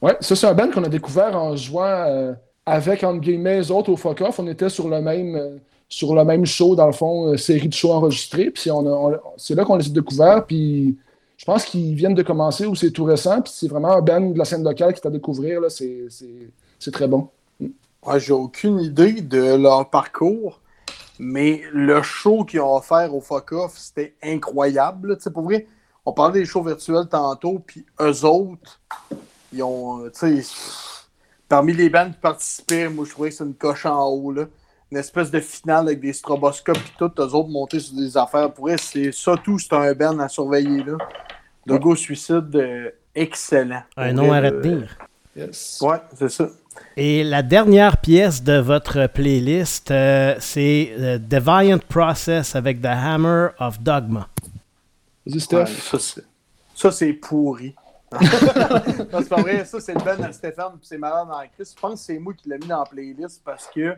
Ouais, 0.00 0.16
ça, 0.20 0.34
c'est 0.34 0.46
un 0.46 0.54
band 0.54 0.70
qu'on 0.70 0.84
a 0.84 0.88
découvert 0.88 1.36
en 1.36 1.54
jouant 1.56 1.84
euh, 1.84 2.32
avec, 2.66 3.04
entre 3.04 3.20
guillemets, 3.20 3.58
les 3.58 3.70
autres 3.70 3.90
au 3.90 3.96
Fuck 3.96 4.20
Off. 4.22 4.38
On 4.38 4.46
était 4.48 4.68
sur 4.68 4.88
le 4.88 5.00
même, 5.00 5.36
euh, 5.36 5.56
sur 5.88 6.14
le 6.14 6.24
même 6.24 6.44
show, 6.46 6.74
dans 6.74 6.86
le 6.86 6.92
fond, 6.92 7.32
euh, 7.32 7.36
série 7.36 7.68
de 7.68 7.74
shows 7.74 7.92
enregistrés. 7.92 8.50
Puis 8.50 8.70
on 8.70 8.86
a- 8.86 8.90
on- 8.90 9.18
c'est 9.36 9.54
là 9.54 9.64
qu'on 9.64 9.76
les 9.76 9.86
a 9.86 9.90
découverts. 9.90 10.44
Puis 10.46 10.96
je 11.36 11.44
pense 11.44 11.64
qu'ils 11.64 11.94
viennent 11.94 12.14
de 12.14 12.22
commencer 12.22 12.66
ou 12.66 12.74
c'est 12.74 12.90
tout 12.90 13.04
récent. 13.04 13.42
Puis 13.42 13.52
c'est 13.54 13.68
vraiment 13.68 13.92
un 13.92 14.00
band 14.00 14.30
de 14.30 14.38
la 14.38 14.44
scène 14.44 14.64
locale 14.64 14.92
qui 14.94 15.00
est 15.00 15.06
à 15.06 15.10
découvrir. 15.10 15.60
là. 15.60 15.68
C'est, 15.70 16.06
c'est, 16.08 16.50
c'est 16.78 16.90
très 16.90 17.06
bon. 17.06 17.28
Ouais, 17.60 18.18
j'ai 18.18 18.32
aucune 18.32 18.80
idée 18.80 19.20
de 19.20 19.54
leur 19.54 19.88
parcours, 19.88 20.58
mais 21.18 21.62
le 21.72 22.02
show 22.02 22.44
qu'ils 22.44 22.60
ont 22.60 22.76
offert 22.76 23.14
au 23.14 23.20
Fuck 23.20 23.52
Off, 23.52 23.76
c'était 23.76 24.14
incroyable. 24.22 25.16
Tu 25.16 25.24
sais, 25.24 25.30
pour 25.30 25.44
vrai, 25.44 25.66
on 26.04 26.12
parlait 26.12 26.40
des 26.40 26.46
shows 26.46 26.62
virtuels 26.62 27.08
tantôt, 27.08 27.60
puis 27.64 27.86
eux 28.00 28.24
autres, 28.24 28.80
ils 29.52 29.62
ont, 29.62 30.04
euh, 30.04 30.10
tu 30.10 30.42
sais, 30.42 30.54
parmi 31.48 31.72
les 31.72 31.90
bandes 31.90 32.12
qui 32.12 32.20
participaient, 32.20 32.88
moi, 32.88 33.04
je 33.04 33.10
trouvais 33.10 33.28
que 33.28 33.36
c'est 33.36 33.44
une 33.44 33.54
coche 33.54 33.86
en 33.86 34.04
haut, 34.06 34.32
là. 34.32 34.46
Une 34.90 34.98
espèce 34.98 35.30
de 35.30 35.40
finale 35.40 35.86
avec 35.86 36.00
des 36.00 36.12
stroboscopes 36.12 36.76
et 36.76 36.98
tout, 36.98 37.10
eux 37.18 37.34
autres 37.34 37.48
montés 37.48 37.80
sur 37.80 37.96
des 37.96 38.16
affaires. 38.16 38.52
Pour 38.52 38.66
vrai, 38.66 38.76
c'est 38.76 39.10
ça 39.10 39.36
tout, 39.42 39.58
c'est 39.58 39.72
un 39.72 39.94
band 39.94 40.18
à 40.18 40.28
surveiller, 40.28 40.82
là. 40.82 40.98
Dogo 41.66 41.94
Suicide, 41.94 42.54
euh, 42.54 42.90
excellent. 43.14 43.82
Un 43.96 44.12
nom 44.12 44.32
à 44.32 44.40
euh, 44.40 44.50
retenir. 44.50 44.98
Yes. 45.36 45.78
Ouais, 45.80 45.98
c'est 46.14 46.28
ça. 46.28 46.48
Et 46.96 47.24
la 47.24 47.42
dernière 47.42 47.96
pièce 47.98 48.42
de 48.42 48.58
votre 48.58 49.06
playlist, 49.06 49.90
euh, 49.90 50.34
c'est 50.40 50.92
euh, 50.98 51.18
Deviant 51.18 51.78
Process 51.78 52.54
avec 52.56 52.80
The 52.82 52.86
Hammer 52.86 53.48
of 53.58 53.80
Dogma. 53.80 54.28
Vas-y, 55.26 55.40
Steph. 55.40 55.66
ça, 55.66 55.98
c'est- 55.98 56.24
ça, 56.74 56.90
c'est 56.90 57.12
pourri. 57.12 57.74
non, 58.12 58.18
c'est 59.20 59.28
pas 59.28 59.40
vrai. 59.40 59.64
Ça, 59.64 59.80
c'est 59.80 59.94
le 59.94 60.00
Ben 60.04 60.22
à 60.22 60.32
Stéphane, 60.32 60.72
c'est 60.82 60.98
malade 60.98 61.28
dans 61.28 61.38
la 61.38 61.46
crise. 61.46 61.72
Je 61.74 61.80
pense 61.80 62.00
que 62.00 62.06
c'est 62.06 62.18
moi 62.18 62.34
qui 62.34 62.48
l'ai 62.48 62.58
mis 62.58 62.66
dans 62.66 62.80
la 62.80 62.84
playlist 62.84 63.40
parce 63.44 63.68
que 63.74 63.96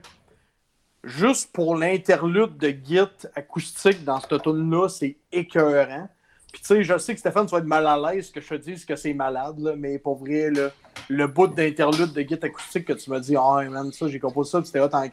juste 1.02 1.50
pour 1.52 1.76
l'interlude 1.76 2.56
de 2.56 2.68
Git 2.68 3.26
acoustique 3.34 4.04
dans 4.04 4.20
cette 4.20 4.40
tune-là, 4.42 4.88
c'est 4.88 5.16
écœurant. 5.32 6.08
Puis 6.54 6.62
tu 6.62 6.68
sais, 6.68 6.84
je 6.84 6.96
sais 6.98 7.14
que 7.14 7.18
Stéphane, 7.18 7.46
tu 7.46 7.50
vas 7.50 7.58
être 7.58 7.64
mal 7.64 7.84
à 7.84 7.98
l'aise 7.98 8.30
que 8.30 8.40
je 8.40 8.48
te 8.48 8.54
dise 8.54 8.84
que 8.84 8.94
c'est 8.94 9.12
malade, 9.12 9.58
là, 9.58 9.74
mais 9.76 9.98
pour 9.98 10.14
vrai, 10.14 10.52
là, 10.52 10.68
le 11.08 11.26
bout 11.26 11.48
d'interlude 11.48 12.12
de 12.12 12.20
Git 12.22 12.38
acoustique 12.40 12.84
que 12.84 12.92
tu 12.92 13.10
m'as 13.10 13.18
dit, 13.18 13.34
ah, 13.36 13.60
man, 13.68 13.90
ça, 13.90 14.06
j'ai 14.06 14.20
composé 14.20 14.52
ça, 14.52 14.60
puis 14.60 14.68
c'était 14.68 14.78
hot 14.78 14.88
en. 14.92 15.04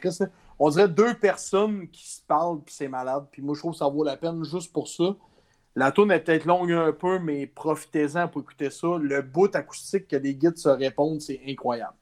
On 0.59 0.69
dirait 0.69 0.87
deux 0.87 1.15
personnes 1.15 1.87
qui 1.87 2.07
se 2.07 2.21
parlent, 2.21 2.61
puis 2.63 2.75
c'est 2.75 2.87
malade. 2.87 3.25
Puis 3.31 3.41
moi, 3.41 3.55
je 3.55 3.59
trouve 3.59 3.71
que 3.71 3.79
ça 3.79 3.87
vaut 3.87 4.03
la 4.03 4.17
peine 4.17 4.43
juste 4.43 4.71
pour 4.71 4.87
ça. 4.87 5.15
La 5.75 5.91
tune 5.91 6.11
est 6.11 6.19
peut-être 6.19 6.45
longue 6.45 6.71
un 6.73 6.91
peu, 6.91 7.17
mais 7.17 7.47
profitez-en 7.47 8.27
pour 8.27 8.41
écouter 8.41 8.69
ça. 8.69 8.99
Le 9.01 9.23
bout 9.23 9.55
acoustique 9.55 10.09
que 10.09 10.17
les 10.17 10.35
guides 10.35 10.59
se 10.59 10.69
répondent, 10.69 11.21
c'est 11.21 11.41
incroyable. 11.47 11.95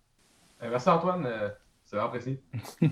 Euh, 0.64 0.68
merci 0.70 0.90
Antoine, 0.90 1.26
euh, 1.26 1.48
c'est 1.86 1.96
vraiment 1.96 2.10
apprécié. 2.10 2.42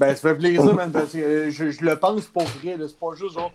Ben, 0.00 0.16
ça 0.16 0.30
fait 0.30 0.34
plaisir, 0.34 0.74
man, 0.74 0.90
parce 0.90 1.12
que 1.12 1.18
euh, 1.18 1.50
je, 1.50 1.70
je 1.70 1.84
le 1.84 1.96
pense 1.96 2.26
pour 2.26 2.42
vrai. 2.42 2.76
C'est 2.76 2.98
pas 2.98 3.14
juste 3.14 3.34
genre, 3.34 3.52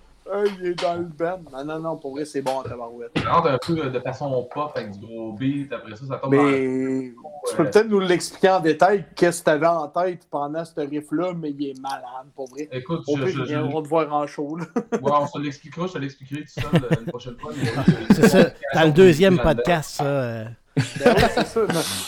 il 0.59 0.67
est 0.67 0.81
dans 0.81 0.95
le 0.95 1.03
band. 1.03 1.39
Non, 1.51 1.63
non, 1.65 1.79
non, 1.79 1.97
pour 1.97 2.11
vrai, 2.11 2.25
c'est 2.25 2.41
bon 2.41 2.59
à 2.61 2.63
tabarouette. 2.69 3.11
Rentre 3.27 3.47
un 3.47 3.57
peu 3.57 3.77
euh, 3.85 3.89
de 3.89 3.99
façon 3.99 4.47
pop 4.53 4.71
avec 4.75 4.91
du 4.91 5.05
gros 5.05 5.33
beat, 5.33 5.71
après 5.73 5.95
ça, 5.95 6.05
ça 6.07 6.17
tombe 6.17 6.35
dans 6.35 6.43
Mais 6.43 7.11
tu 7.49 7.55
peux 7.55 7.63
peut-être 7.65 7.87
nous 7.87 7.99
l'expliquer 7.99 8.49
en 8.49 8.59
détail, 8.59 9.05
qu'est-ce 9.15 9.39
que 9.39 9.45
tu 9.45 9.51
avais 9.51 9.67
en 9.67 9.87
tête 9.87 10.27
pendant 10.29 10.63
ce 10.65 10.79
riff-là, 10.79 11.33
mais 11.33 11.51
il 11.51 11.69
est 11.69 11.79
malade, 11.81 12.27
pour 12.35 12.49
vrai. 12.49 12.67
Écoute, 12.71 13.01
Au 13.07 13.17
je, 13.17 13.23
pire, 13.23 13.31
je, 13.33 13.37
je- 13.39 13.43
viendront 13.43 13.81
te 13.81 13.87
voir 13.87 14.13
en 14.13 14.27
show. 14.27 14.57
Là. 14.57 14.65
ouais, 14.75 15.11
on 15.21 15.27
se 15.27 15.39
l'expliquera, 15.39 15.87
je 15.87 15.93
te 15.93 15.97
l'expliquerai 15.99 16.41
tout 16.41 16.47
seul 16.61 16.63
euh, 16.83 16.95
une 16.99 17.05
prochaine 17.07 17.35
fois. 17.39 17.51
mais- 17.55 18.15
C'est 18.15 18.27
ça, 18.27 18.49
dans 18.73 18.83
le 18.85 18.91
deuxième 18.91 19.37
podcast, 19.39 19.91
ça. 19.97 20.05
euh. 20.05 20.45
Ben 20.77 21.13
oui, 21.15 21.23
c'est 21.33 21.47
ça. 21.47 21.61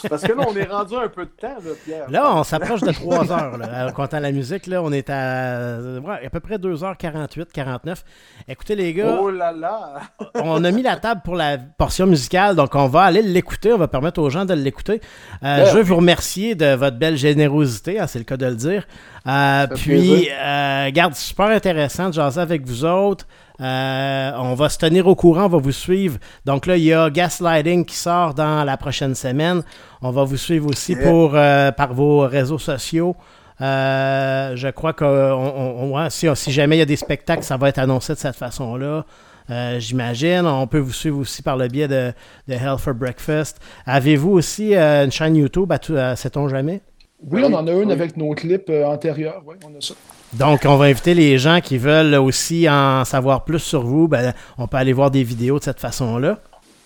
Parce 0.09 0.23
que 0.23 0.33
là, 0.33 0.43
on 0.47 0.55
est 0.55 0.65
rendu 0.69 0.95
un 0.95 1.07
peu 1.07 1.25
de 1.25 1.31
temps, 1.31 1.47
là, 1.47 1.71
Pierre. 1.83 2.09
Là, 2.09 2.35
on 2.35 2.43
s'approche 2.43 2.81
de 2.81 2.91
3 2.91 3.31
heures. 3.31 3.57
Là. 3.57 3.87
En 3.87 3.91
comptant 3.91 4.19
la 4.19 4.31
musique, 4.31 4.67
là, 4.67 4.81
on 4.83 4.91
est 4.91 5.09
à, 5.09 5.13
euh, 5.13 5.99
ouais, 5.99 6.25
à 6.25 6.29
peu 6.29 6.39
près 6.39 6.57
2h48, 6.57 7.45
49. 7.53 8.03
Écoutez, 8.47 8.75
les 8.75 8.93
gars, 8.93 9.17
Oh 9.19 9.29
là 9.29 9.51
là! 9.51 10.01
on 10.35 10.63
a 10.63 10.71
mis 10.71 10.81
la 10.81 10.97
table 10.97 11.21
pour 11.23 11.35
la 11.35 11.57
portion 11.57 12.07
musicale, 12.07 12.55
donc 12.55 12.75
on 12.75 12.87
va 12.87 13.03
aller 13.03 13.21
l'écouter. 13.21 13.73
On 13.73 13.77
va 13.77 13.87
permettre 13.87 14.21
aux 14.21 14.29
gens 14.29 14.45
de 14.45 14.53
l'écouter. 14.53 15.01
Euh, 15.43 15.65
je 15.65 15.75
veux 15.77 15.83
vous 15.83 15.97
remercier 15.97 16.55
de 16.55 16.73
votre 16.75 16.97
belle 16.97 17.17
générosité, 17.17 17.99
hein, 17.99 18.07
c'est 18.07 18.19
le 18.19 18.25
cas 18.25 18.37
de 18.37 18.45
le 18.45 18.55
dire. 18.55 18.87
Euh, 19.27 19.67
puis, 19.67 20.29
euh, 20.31 20.89
garde, 20.91 21.15
super 21.15 21.47
intéressant 21.47 22.09
de 22.09 22.13
jaser 22.13 22.41
avec 22.41 22.65
vous 22.65 22.85
autres. 22.85 23.25
Euh, 23.61 24.31
on 24.37 24.53
va 24.53 24.69
se 24.69 24.77
tenir 24.77 25.07
au 25.07 25.15
courant, 25.15 25.45
on 25.45 25.49
va 25.49 25.57
vous 25.57 25.71
suivre. 25.73 26.17
Donc 26.45 26.65
là, 26.65 26.77
il 26.77 26.83
y 26.83 26.93
a 26.93 27.09
Gaslighting 27.09 27.83
qui 27.85 27.95
sort 27.95 28.33
dans 28.33 28.63
la 28.63 28.77
prochaine 28.77 29.15
semaine. 29.15 29.63
On 30.01 30.11
va 30.11 30.23
vous 30.23 30.37
suivre 30.37 30.69
aussi 30.69 30.93
Yeah. 30.93 31.09
pour, 31.09 31.31
euh, 31.35 31.71
par 31.71 31.93
vos 31.93 32.19
réseaux 32.21 32.57
sociaux. 32.59 33.15
Euh, 33.61 34.55
je 34.55 34.69
crois 34.69 34.93
que 34.93 35.03
on- 35.03 35.83
on- 35.93 35.97
ouais, 35.97 36.09
si, 36.09 36.27
si 36.35 36.51
jamais 36.51 36.77
il 36.77 36.79
y 36.79 36.83
a 36.83 36.85
des 36.85 36.95
spectacles, 36.95 37.43
ça 37.43 37.57
va 37.57 37.67
être 37.69 37.79
annoncé 37.79 38.13
de 38.13 38.17
cette 38.19 38.35
façon-là. 38.37 39.03
Euh, 39.49 39.79
J'imagine. 39.79 40.45
On 40.45 40.67
peut 40.67 40.77
vous 40.79 40.93
suivre 40.93 41.17
aussi 41.19 41.41
par 41.41 41.57
le 41.57 41.67
biais 41.67 41.87
de, 41.87 42.13
de 42.47 42.53
Hell 42.53 42.77
for 42.77 42.93
Breakfast. 42.93 43.59
Avez-vous 43.85 44.29
aussi 44.31 44.75
euh, 44.75 45.03
une 45.05 45.11
chaîne 45.11 45.35
YouTube, 45.35 45.69
à 45.71 45.79
tout- 45.79 45.95
à 45.97 46.15
sait-on 46.15 46.47
jamais? 46.47 46.81
Oui, 47.29 47.41
on 47.43 47.51
en 47.53 47.67
a 47.67 47.71
une 47.71 47.87
Oui. 47.87 47.91
avec 47.91 48.15
nos 48.15 48.33
clips 48.33 48.69
euh, 48.69 48.85
antérieurs. 48.85 49.41
Oui, 49.45 49.55
on 49.65 49.77
a 49.77 49.81
ça. 49.81 49.95
Donc, 50.33 50.61
on 50.65 50.77
va 50.77 50.85
inviter 50.85 51.13
les 51.13 51.37
gens 51.37 51.59
qui 51.61 51.77
veulent 51.77 52.15
aussi 52.15 52.69
en 52.69 53.03
savoir 53.05 53.43
plus 53.45 53.59
sur 53.59 53.83
vous. 53.83 54.07
Ben, 54.07 54.33
on 54.57 54.67
peut 54.67 54.77
aller 54.77 54.93
voir 54.93 55.09
des 55.11 55.23
vidéos 55.23 55.59
de 55.59 55.63
cette 55.63 55.79
façon-là. 55.79 56.37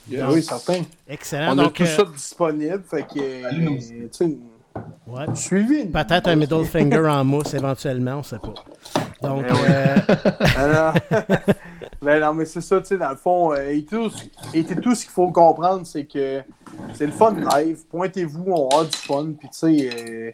Ben 0.07 0.27
oui, 0.31 0.43
certain. 0.43 0.81
Excellent. 1.07 1.55
On 1.55 1.59
a 1.59 1.69
tout 1.69 1.83
euh, 1.83 1.85
ça 1.85 2.03
disponible. 2.05 2.83
Fait 2.89 3.03
que, 3.03 3.19
euh, 3.19 3.47
Allez-nous. 3.49 3.77
tu 3.77 4.07
sais, 4.11 4.37
ouais. 5.07 5.25
suivez. 5.35 5.85
Peut-être 5.85 6.27
un 6.27 6.35
middle 6.35 6.65
finger 6.65 7.05
en 7.07 7.23
mousse 7.23 7.53
éventuellement, 7.53 8.15
on 8.19 8.23
sait 8.23 8.39
pas. 8.39 8.53
Donc, 9.21 9.45
Ben 9.45 9.53
ouais. 9.53 9.69
euh, 9.69 9.95
Alors, 10.57 10.93
ben 12.01 12.19
non, 12.19 12.33
mais 12.33 12.45
c'est 12.45 12.59
ça, 12.61 12.79
tu 12.81 12.87
sais, 12.87 12.97
dans 12.97 13.09
le 13.11 13.15
fond, 13.15 13.53
euh, 13.53 13.69
et 13.69 13.83
tout, 13.85 14.11
et 14.53 14.63
tout, 14.65 14.75
tout 14.75 14.95
ce 14.95 15.03
qu'il 15.03 15.11
faut 15.13 15.31
comprendre, 15.31 15.85
c'est 15.85 16.05
que 16.05 16.41
c'est 16.93 17.05
le 17.05 17.13
fun 17.13 17.33
live. 17.55 17.79
Pointez-vous, 17.89 18.43
on 18.47 18.69
a 18.81 18.83
du 18.83 18.97
fun, 18.97 19.27
puis 19.39 19.47
tu 19.49 19.57
sais, 19.57 19.89
euh, 19.95 20.31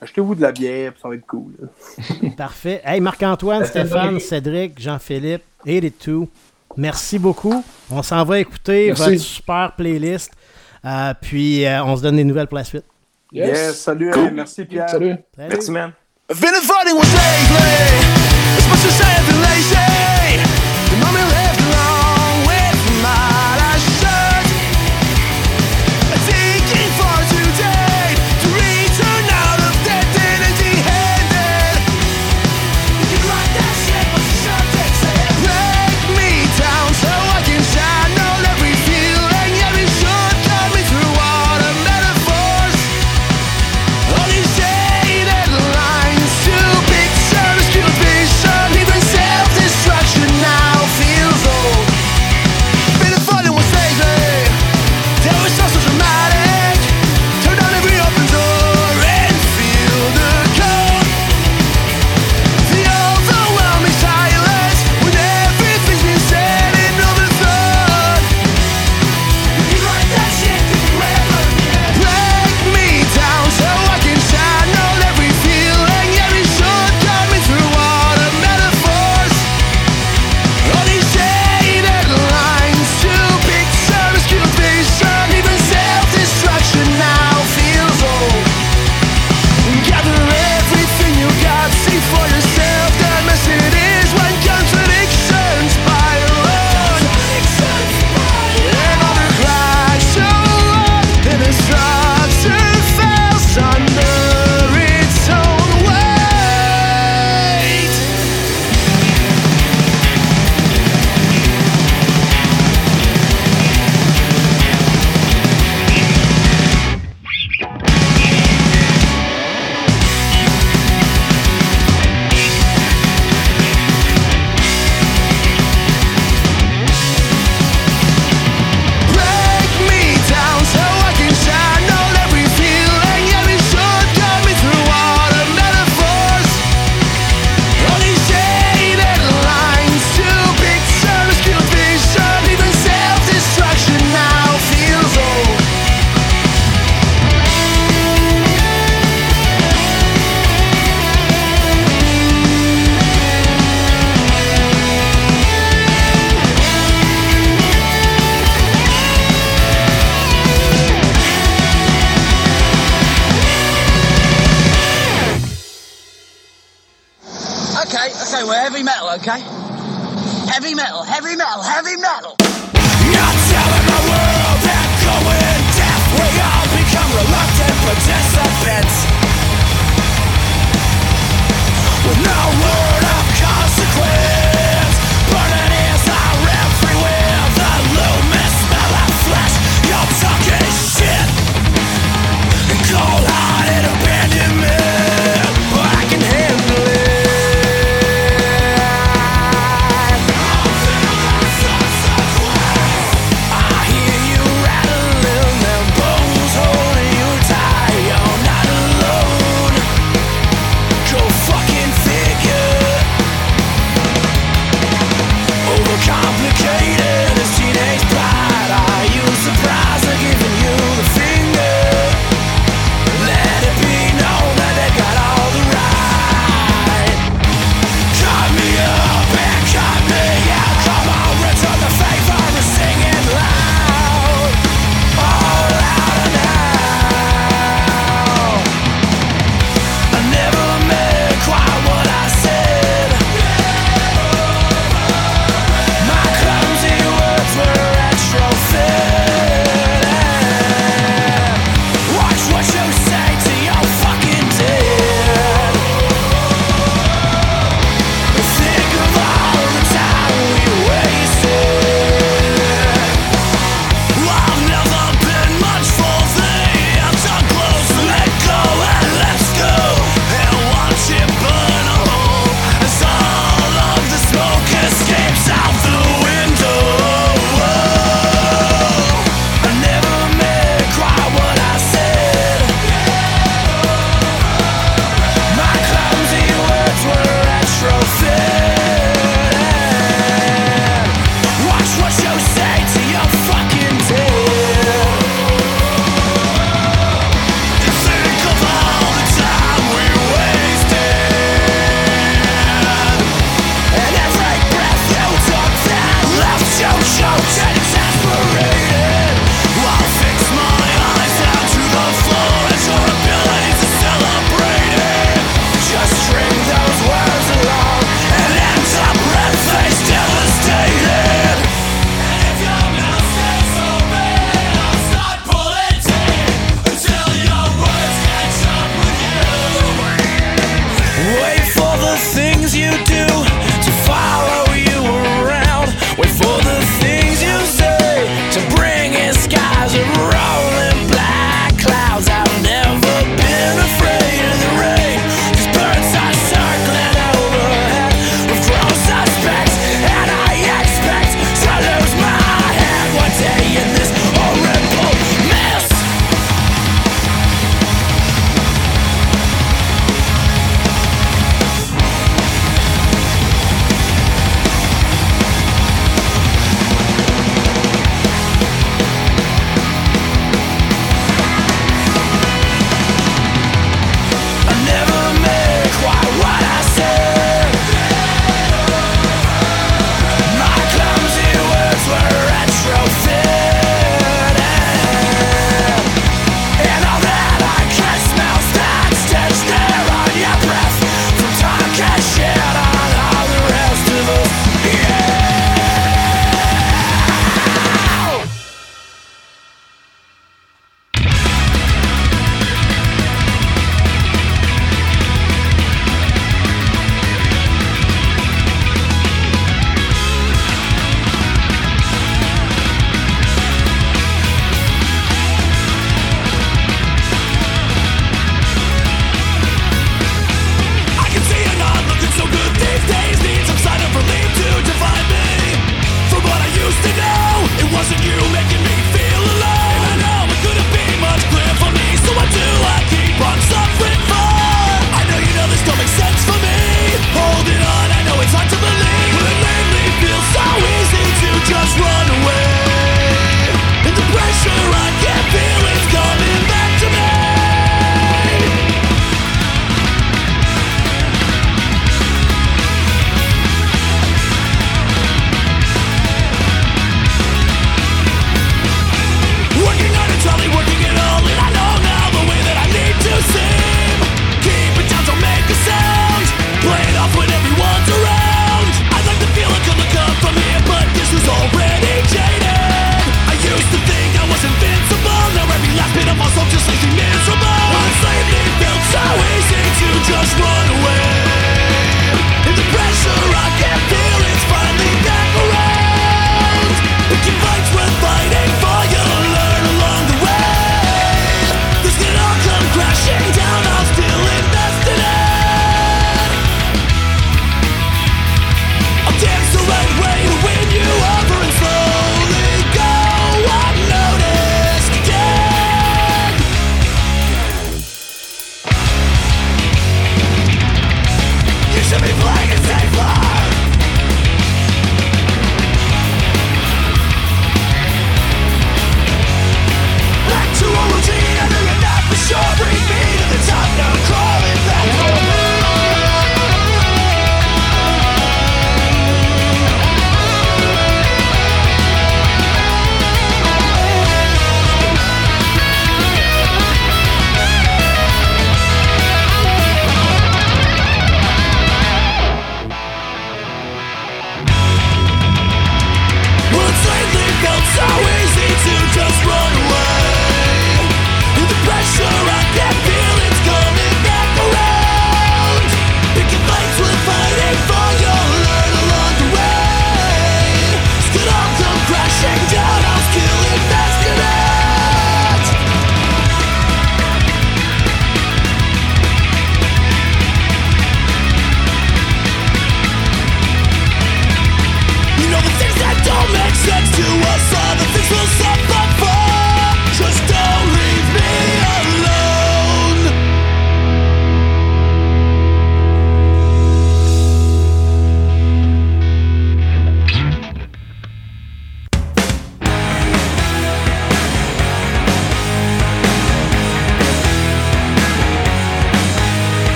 achetez-vous 0.00 0.34
de 0.34 0.42
la 0.42 0.52
bière, 0.52 0.92
puis 0.92 1.00
ça 1.02 1.08
va 1.08 1.14
être 1.14 1.26
cool. 1.26 1.52
parfait. 2.36 2.80
Hey, 2.84 3.00
Marc-Antoine, 3.00 3.64
Stéphane, 3.64 4.20
Cédric, 4.20 4.80
Jean-Philippe, 4.80 5.42
et 5.66 5.90
tout. 5.90 6.28
Merci 6.76 7.18
beaucoup. 7.18 7.64
On 7.90 8.02
s'en 8.02 8.24
va 8.24 8.38
écouter 8.40 8.88
Merci. 8.88 9.02
votre 9.02 9.18
super 9.18 9.72
playlist. 9.76 10.32
Euh, 10.84 11.14
puis, 11.20 11.64
euh, 11.64 11.82
on 11.84 11.96
se 11.96 12.02
donne 12.02 12.16
des 12.16 12.24
nouvelles 12.24 12.46
pour 12.46 12.58
la 12.58 12.64
suite. 12.64 12.84
Yes. 13.32 13.48
Yes, 13.48 13.80
salut, 13.80 14.10
Cool. 14.10 14.30
merci 14.32 14.64
Pierre. 14.64 14.88
Salut. 14.88 15.16
Salut. 15.34 15.48
Merci, 15.50 15.70
man. 15.70 15.92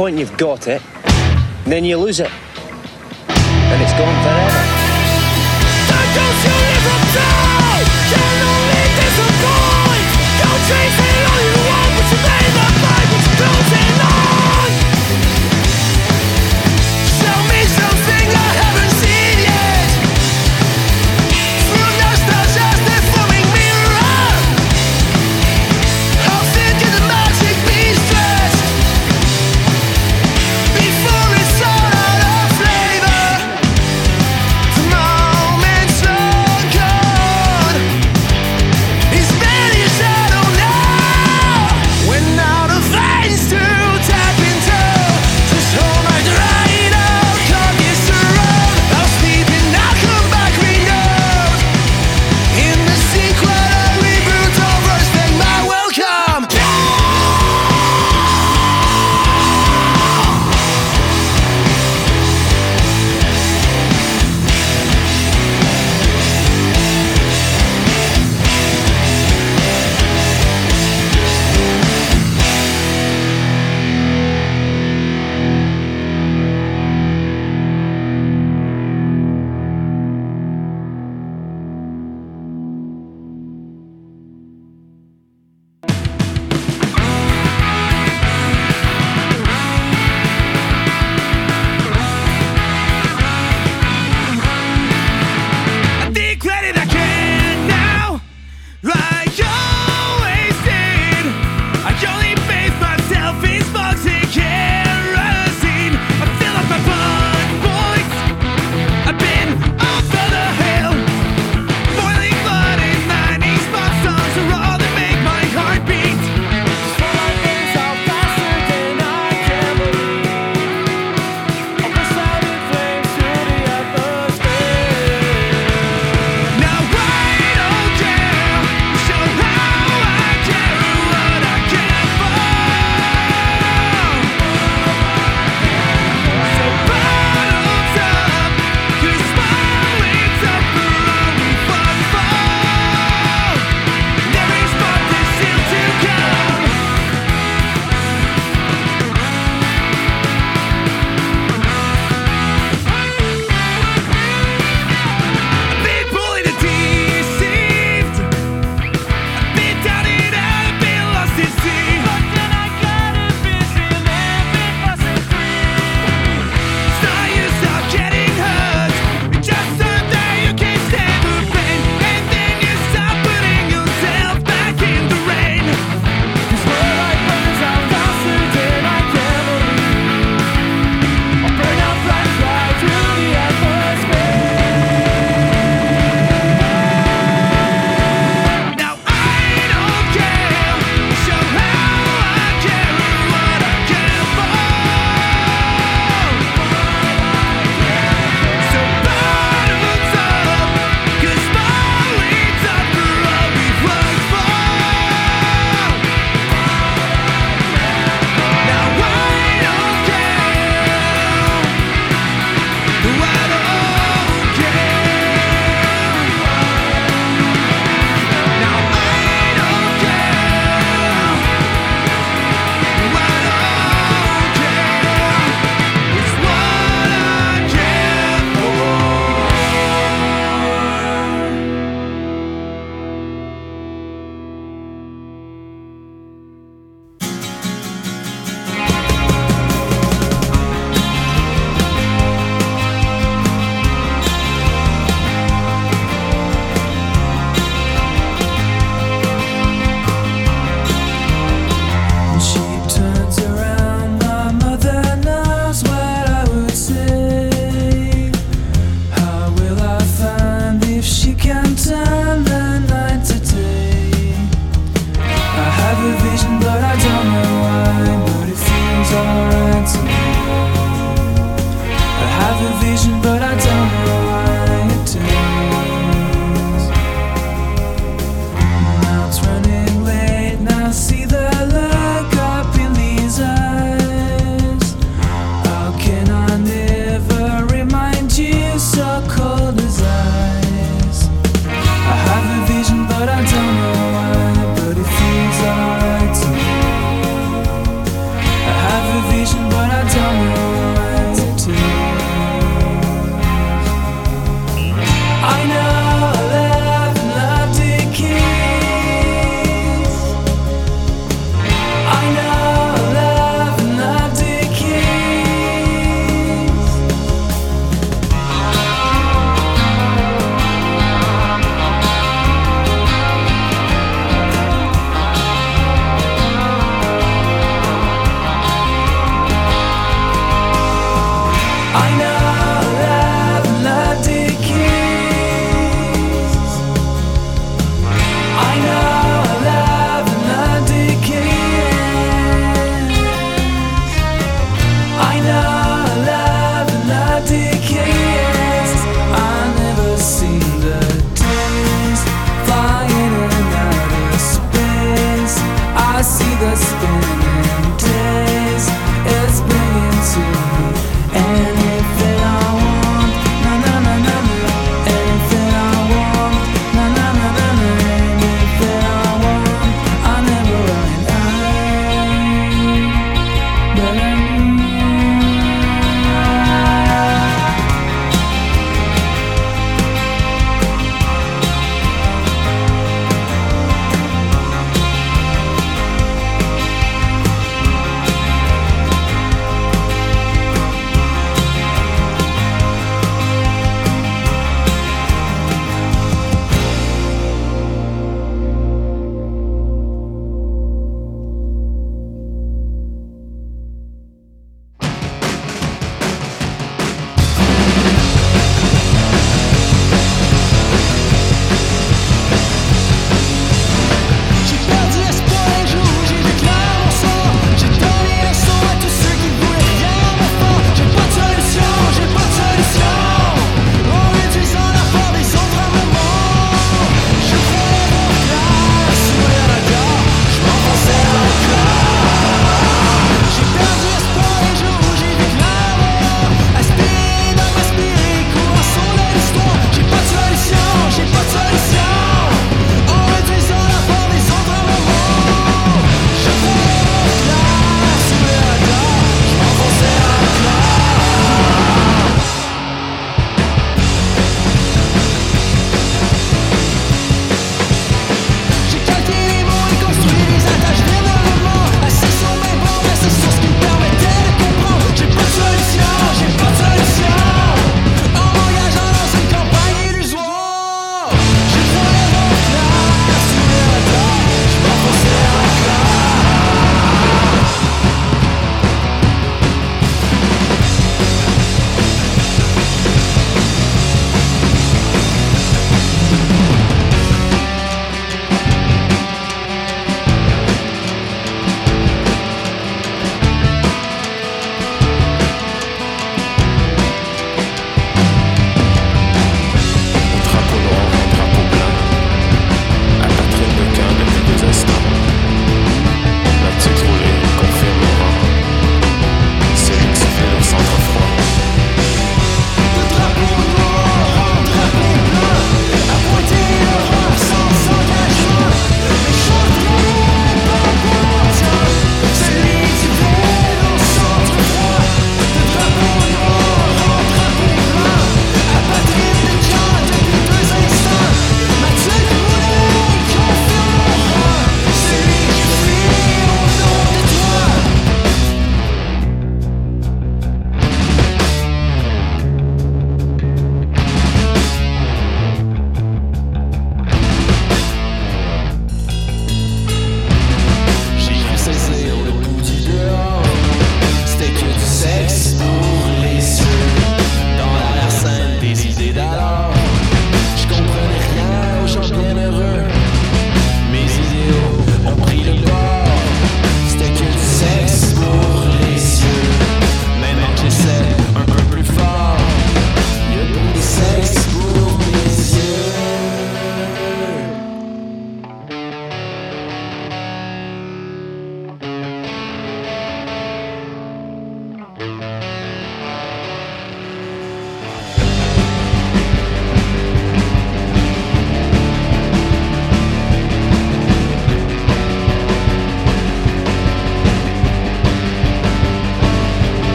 Point 0.00 0.16
you've 0.16 0.38
got 0.38 0.66
it, 0.66 0.80
then 1.66 1.84
you 1.84 1.98
lose 1.98 2.20
it. 2.20 2.30